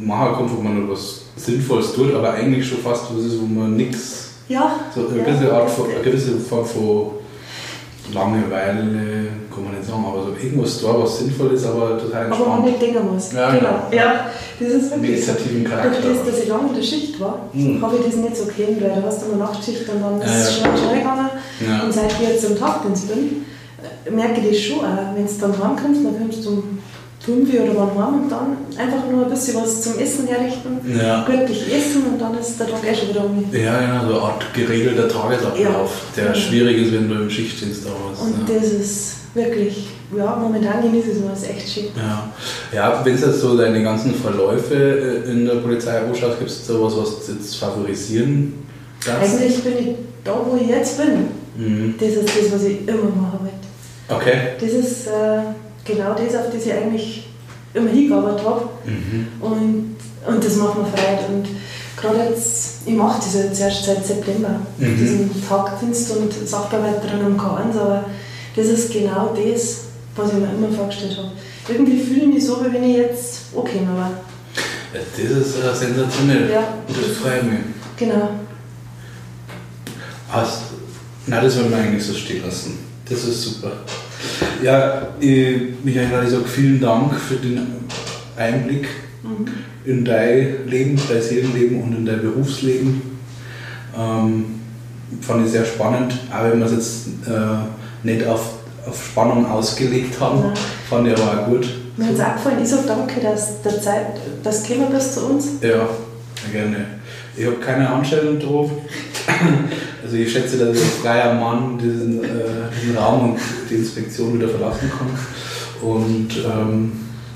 machen 0.00 0.34
kann, 0.34 0.56
wo 0.56 0.62
man 0.62 0.80
noch 0.80 0.92
was 0.92 1.26
Sinnvolles 1.36 1.92
tut, 1.92 2.14
aber 2.14 2.32
eigentlich 2.32 2.66
schon 2.66 2.78
fast 2.78 3.04
was 3.14 3.22
ist, 3.22 3.38
wo 3.38 3.44
man 3.44 3.76
nichts. 3.76 4.30
Ja. 4.48 4.80
So 4.94 5.06
eine, 5.06 5.18
ja, 5.18 5.24
gewisse 5.24 5.52
Art 5.52 5.68
von, 5.68 5.90
eine 5.90 6.02
gewisse 6.02 6.38
Form 6.38 6.64
von 6.64 7.10
Langeweile, 8.14 9.28
kann 9.52 9.64
man 9.64 9.74
nicht 9.74 9.86
sagen, 9.86 10.04
aber 10.06 10.22
so 10.22 10.28
irgendwas 10.42 10.80
da, 10.80 11.02
was 11.02 11.18
sinnvoll 11.18 11.52
ist, 11.52 11.66
aber 11.66 11.98
total 11.98 12.26
entspannt. 12.26 12.48
Aber 12.48 12.56
man 12.56 12.70
nicht 12.70 12.80
denken 12.80 13.12
muss. 13.12 13.32
Ja, 13.32 13.50
genau. 13.50 13.82
Ja, 13.90 14.30
das 14.58 14.68
ist 14.68 14.90
wirklich 14.90 15.10
Meditativen 15.10 15.64
Charakter. 15.64 16.00
Durch 16.00 16.16
das, 16.16 16.26
dass 16.26 16.42
ich 16.44 16.48
lange 16.48 16.68
in 16.68 16.74
der 16.76 16.82
Schicht 16.82 17.20
war, 17.20 17.50
mhm. 17.52 17.82
habe 17.82 17.96
ich 17.96 18.06
das 18.06 18.16
nicht 18.16 18.36
so 18.36 18.46
kennt, 18.46 18.80
weil 18.80 19.02
du 19.02 19.06
hast 19.06 19.22
immer 19.22 19.44
Nachtschicht 19.44 19.86
und 19.86 20.00
dann 20.00 20.22
ist 20.22 20.30
es 20.30 20.60
ja, 20.60 20.68
ja. 20.68 20.76
schnell 20.78 20.98
gegangen. 20.98 21.30
Ja. 21.66 21.82
Und 21.82 21.92
seit 21.92 22.12
ich 22.12 22.26
jetzt 22.26 22.44
im 22.44 22.58
Tagdienst 22.58 23.08
bin, 23.08 23.44
merke 24.10 24.40
ich 24.40 24.48
das 24.50 24.60
schon 24.60 24.78
auch. 24.78 25.14
Wenn 25.14 25.26
du 25.26 25.32
dann 25.40 25.52
heimkommst, 25.52 26.04
dann 26.04 26.18
kommst 26.18 26.44
du 26.44 26.50
um 26.50 26.78
5 27.26 27.48
oder 27.54 27.72
wann 27.74 28.04
heim 28.04 28.22
und 28.22 28.30
dann 28.30 28.56
einfach 28.78 29.10
nur 29.10 29.24
ein 29.24 29.30
bisschen 29.30 29.56
was 29.56 29.82
zum 29.82 29.98
Essen 29.98 30.28
herrichten, 30.28 30.78
ja. 30.96 31.24
gründlich 31.24 31.74
essen 31.74 32.04
und 32.12 32.20
dann 32.20 32.38
ist 32.38 32.58
der 32.60 32.68
Tag 32.68 32.86
eh 32.86 32.94
schon 32.94 33.08
wieder 33.08 33.24
um. 33.24 33.44
Ja, 33.52 33.80
genau, 33.80 34.06
so 34.06 34.14
eine 34.14 34.32
Art 34.32 34.54
geregelter 34.54 35.08
Tagesablauf, 35.08 36.02
ja. 36.16 36.22
der 36.22 36.26
ja. 36.26 36.34
schwierig 36.34 36.82
ist, 36.82 36.92
wenn 36.92 37.08
du 37.08 37.14
im 37.16 37.30
Schichtdienst 37.30 37.84
da 37.84 37.90
warst. 37.90 38.22
Und 38.22 38.48
das 38.48 38.70
ist 38.70 39.16
wirklich, 39.34 39.88
ja, 40.16 40.36
momentan 40.36 40.82
genieße 40.82 41.10
ich 41.10 41.16
es 41.34 41.48
echt 41.48 41.68
schön. 41.68 41.84
Ja, 41.96 42.30
ja 42.72 43.04
wenn 43.04 43.16
du 43.16 43.26
jetzt 43.26 43.40
so 43.40 43.56
deine 43.56 43.82
ganzen 43.82 44.14
Verläufe 44.14 44.74
äh, 45.26 45.30
in 45.30 45.46
der 45.46 45.56
Polizei 45.56 45.98
anschaust, 45.98 46.38
gibt 46.38 46.50
es 46.50 46.66
da 46.68 46.74
was, 46.74 46.96
was 46.96 47.26
du 47.26 47.32
jetzt 47.32 47.56
favorisieren 47.56 48.54
darfst? 49.04 49.34
Eigentlich 49.34 49.64
bin 49.64 49.78
ich 49.78 49.94
da, 50.22 50.40
wo 50.48 50.56
ich 50.56 50.68
jetzt 50.68 50.96
bin. 50.96 51.28
Mhm. 51.56 51.94
Das 51.98 52.08
ist 52.08 52.28
das, 52.28 52.52
was 52.52 52.64
ich 52.64 52.86
immer 52.86 53.10
machen 53.10 53.40
will. 53.42 53.55
Okay. 54.08 54.52
Das 54.60 54.70
ist 54.70 55.06
äh, 55.08 55.40
genau 55.84 56.14
das, 56.14 56.34
auf 56.36 56.52
das 56.52 56.66
ich 56.66 56.72
eigentlich 56.72 57.28
immer 57.74 57.90
hingearbeitet 57.90 58.44
habe. 58.44 58.68
Mhm. 58.84 59.28
Und, 59.40 59.96
und 60.26 60.44
das 60.44 60.56
macht 60.56 60.78
mir 60.78 60.84
Freude. 60.84 61.34
Und 61.34 61.48
gerade 61.96 62.30
jetzt, 62.30 62.86
ich 62.86 62.94
mache 62.94 63.18
das 63.18 63.34
jetzt 63.34 63.60
erst 63.60 63.84
seit 63.84 64.04
September, 64.04 64.60
mhm. 64.78 64.96
diesen 64.96 65.48
Tagdienst 65.48 66.10
und 66.16 66.32
Sachbearbeiterin 66.32 67.24
am 67.24 67.38
K1, 67.38 67.78
aber 67.78 68.04
das 68.54 68.66
ist 68.66 68.92
genau 68.92 69.34
das, 69.34 69.80
was 70.14 70.32
ich 70.32 70.38
mir 70.38 70.48
immer 70.56 70.74
vorgestellt 70.74 71.16
habe. 71.18 71.32
Irgendwie 71.68 72.00
fühle 72.00 72.22
ich 72.22 72.26
mich 72.28 72.46
so, 72.46 72.64
wie 72.64 72.72
wenn 72.72 72.84
ich 72.84 72.96
jetzt 72.96 73.40
angekommen 73.56 73.96
war. 73.96 74.10
Ja, 74.94 75.00
das 75.00 75.46
ist 75.46 75.56
äh, 75.58 75.74
sensationell. 75.74 76.50
Ja. 76.50 76.62
Das 76.88 77.16
freut 77.18 77.44
mich. 77.44 77.60
Genau. 77.96 78.30
Hast, 80.30 80.62
na, 81.26 81.40
das 81.40 81.56
wollen 81.58 81.70
wir 81.70 81.78
eigentlich 81.78 82.04
so 82.04 82.14
stehen 82.14 82.44
lassen. 82.44 82.85
Das 83.08 83.24
ist 83.24 83.42
super. 83.42 83.72
Ja, 84.62 85.08
Michael, 85.20 86.24
ich 86.24 86.30
sage 86.30 86.44
vielen 86.44 86.80
Dank 86.80 87.14
für 87.14 87.36
den 87.36 87.66
Einblick 88.36 88.88
mhm. 89.22 89.46
in 89.84 90.04
dein 90.04 90.66
Leben, 90.66 91.00
dein 91.08 91.22
Seelenleben 91.22 91.82
und 91.82 91.96
in 91.96 92.06
dein 92.06 92.20
Berufsleben. 92.20 93.02
Ähm, 93.96 94.44
fand 95.20 95.46
ich 95.46 95.52
sehr 95.52 95.64
spannend, 95.64 96.14
auch 96.32 96.50
wenn 96.50 96.58
wir 96.58 96.66
es 96.66 96.72
jetzt 96.72 97.06
äh, 97.28 98.06
nicht 98.06 98.26
auf, 98.26 98.54
auf 98.86 99.06
Spannung 99.06 99.46
ausgelegt 99.46 100.20
haben, 100.20 100.40
ja. 100.40 100.54
fand 100.90 101.06
ich 101.06 101.16
aber 101.16 101.42
auch 101.42 101.46
gut. 101.46 101.66
Mir 101.96 102.06
hat 102.06 102.14
es 102.14 102.20
auch 102.20 102.34
gefallen, 102.34 102.58
ich 102.62 102.68
sage 102.68 102.88
danke, 102.88 103.20
dass 103.20 103.62
der 103.62 103.80
Zeit, 103.80 104.06
das 104.42 104.64
gekommen 104.64 104.92
bist 104.92 105.14
zu 105.14 105.26
uns. 105.26 105.46
Ja, 105.62 105.88
gerne. 106.52 106.86
Ich 107.36 107.46
habe 107.46 107.56
keine 107.56 107.88
Anstellung 107.88 108.38
drauf. 108.38 108.70
Also 110.06 110.18
ich 110.18 110.32
schätze, 110.32 110.56
dass 110.56 110.68
als 110.68 110.98
freier 111.02 111.34
Mann 111.34 111.78
diesen, 111.78 112.22
äh, 112.22 112.70
diesen 112.80 112.96
Raum 112.96 113.32
und 113.32 113.40
die 113.68 113.74
Inspektion 113.74 114.38
wieder 114.38 114.48
verlassen 114.48 114.88
kann. 114.88 115.10
Und 115.82 116.28
ähm, 116.44 116.92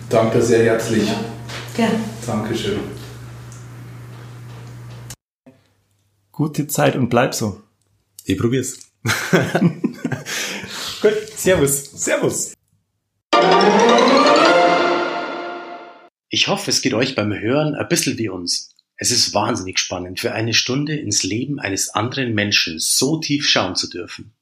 danke 0.09 0.41
sehr 0.41 0.63
herzlich. 0.63 1.09
Ja. 1.09 1.21
Gerne. 1.75 1.99
Dankeschön. 2.25 2.79
Gute 6.31 6.69
Zeit 6.69 6.95
und 6.95 7.09
bleib 7.09 7.35
so. 7.35 7.61
Ich 8.25 8.39
probier's. 8.39 8.79
Gut, 11.03 11.13
Servus. 11.35 11.91
Servus. 11.91 12.55
Ich 16.29 16.47
hoffe, 16.47 16.71
es 16.71 16.83
geht 16.83 16.95
euch 16.95 17.17
beim 17.17 17.33
Hören 17.33 17.75
ein 17.75 17.89
bisschen 17.89 18.17
wie 18.17 18.29
uns. 18.29 18.77
Es 19.03 19.11
ist 19.11 19.33
wahnsinnig 19.33 19.79
spannend, 19.79 20.21
für 20.21 20.33
eine 20.33 20.53
Stunde 20.53 20.95
ins 20.95 21.23
Leben 21.23 21.59
eines 21.59 21.89
anderen 21.89 22.35
Menschen 22.35 22.79
so 22.79 23.19
tief 23.19 23.49
schauen 23.49 23.75
zu 23.75 23.89
dürfen. 23.89 24.35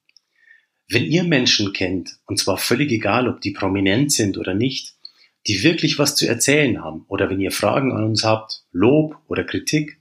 Wenn 0.89 1.05
ihr 1.05 1.23
Menschen 1.23 1.73
kennt, 1.73 2.19
und 2.27 2.41
zwar 2.41 2.59
völlig 2.59 2.91
egal, 2.91 3.29
ob 3.29 3.41
die 3.41 3.53
prominent 3.53 4.11
sind 4.11 4.37
oder 4.37 4.55
nicht, 4.55 4.97
die 5.47 5.63
wirklich 5.63 6.01
was 6.01 6.17
zu 6.17 6.27
erzählen 6.27 6.83
haben, 6.83 7.05
oder 7.07 7.31
wenn 7.31 7.41
ihr 7.41 7.53
Fragen 7.53 7.93
an 7.93 8.03
uns 8.03 8.25
habt, 8.25 8.65
Lob 8.73 9.17
oder 9.29 9.45
Kritik, 9.45 10.01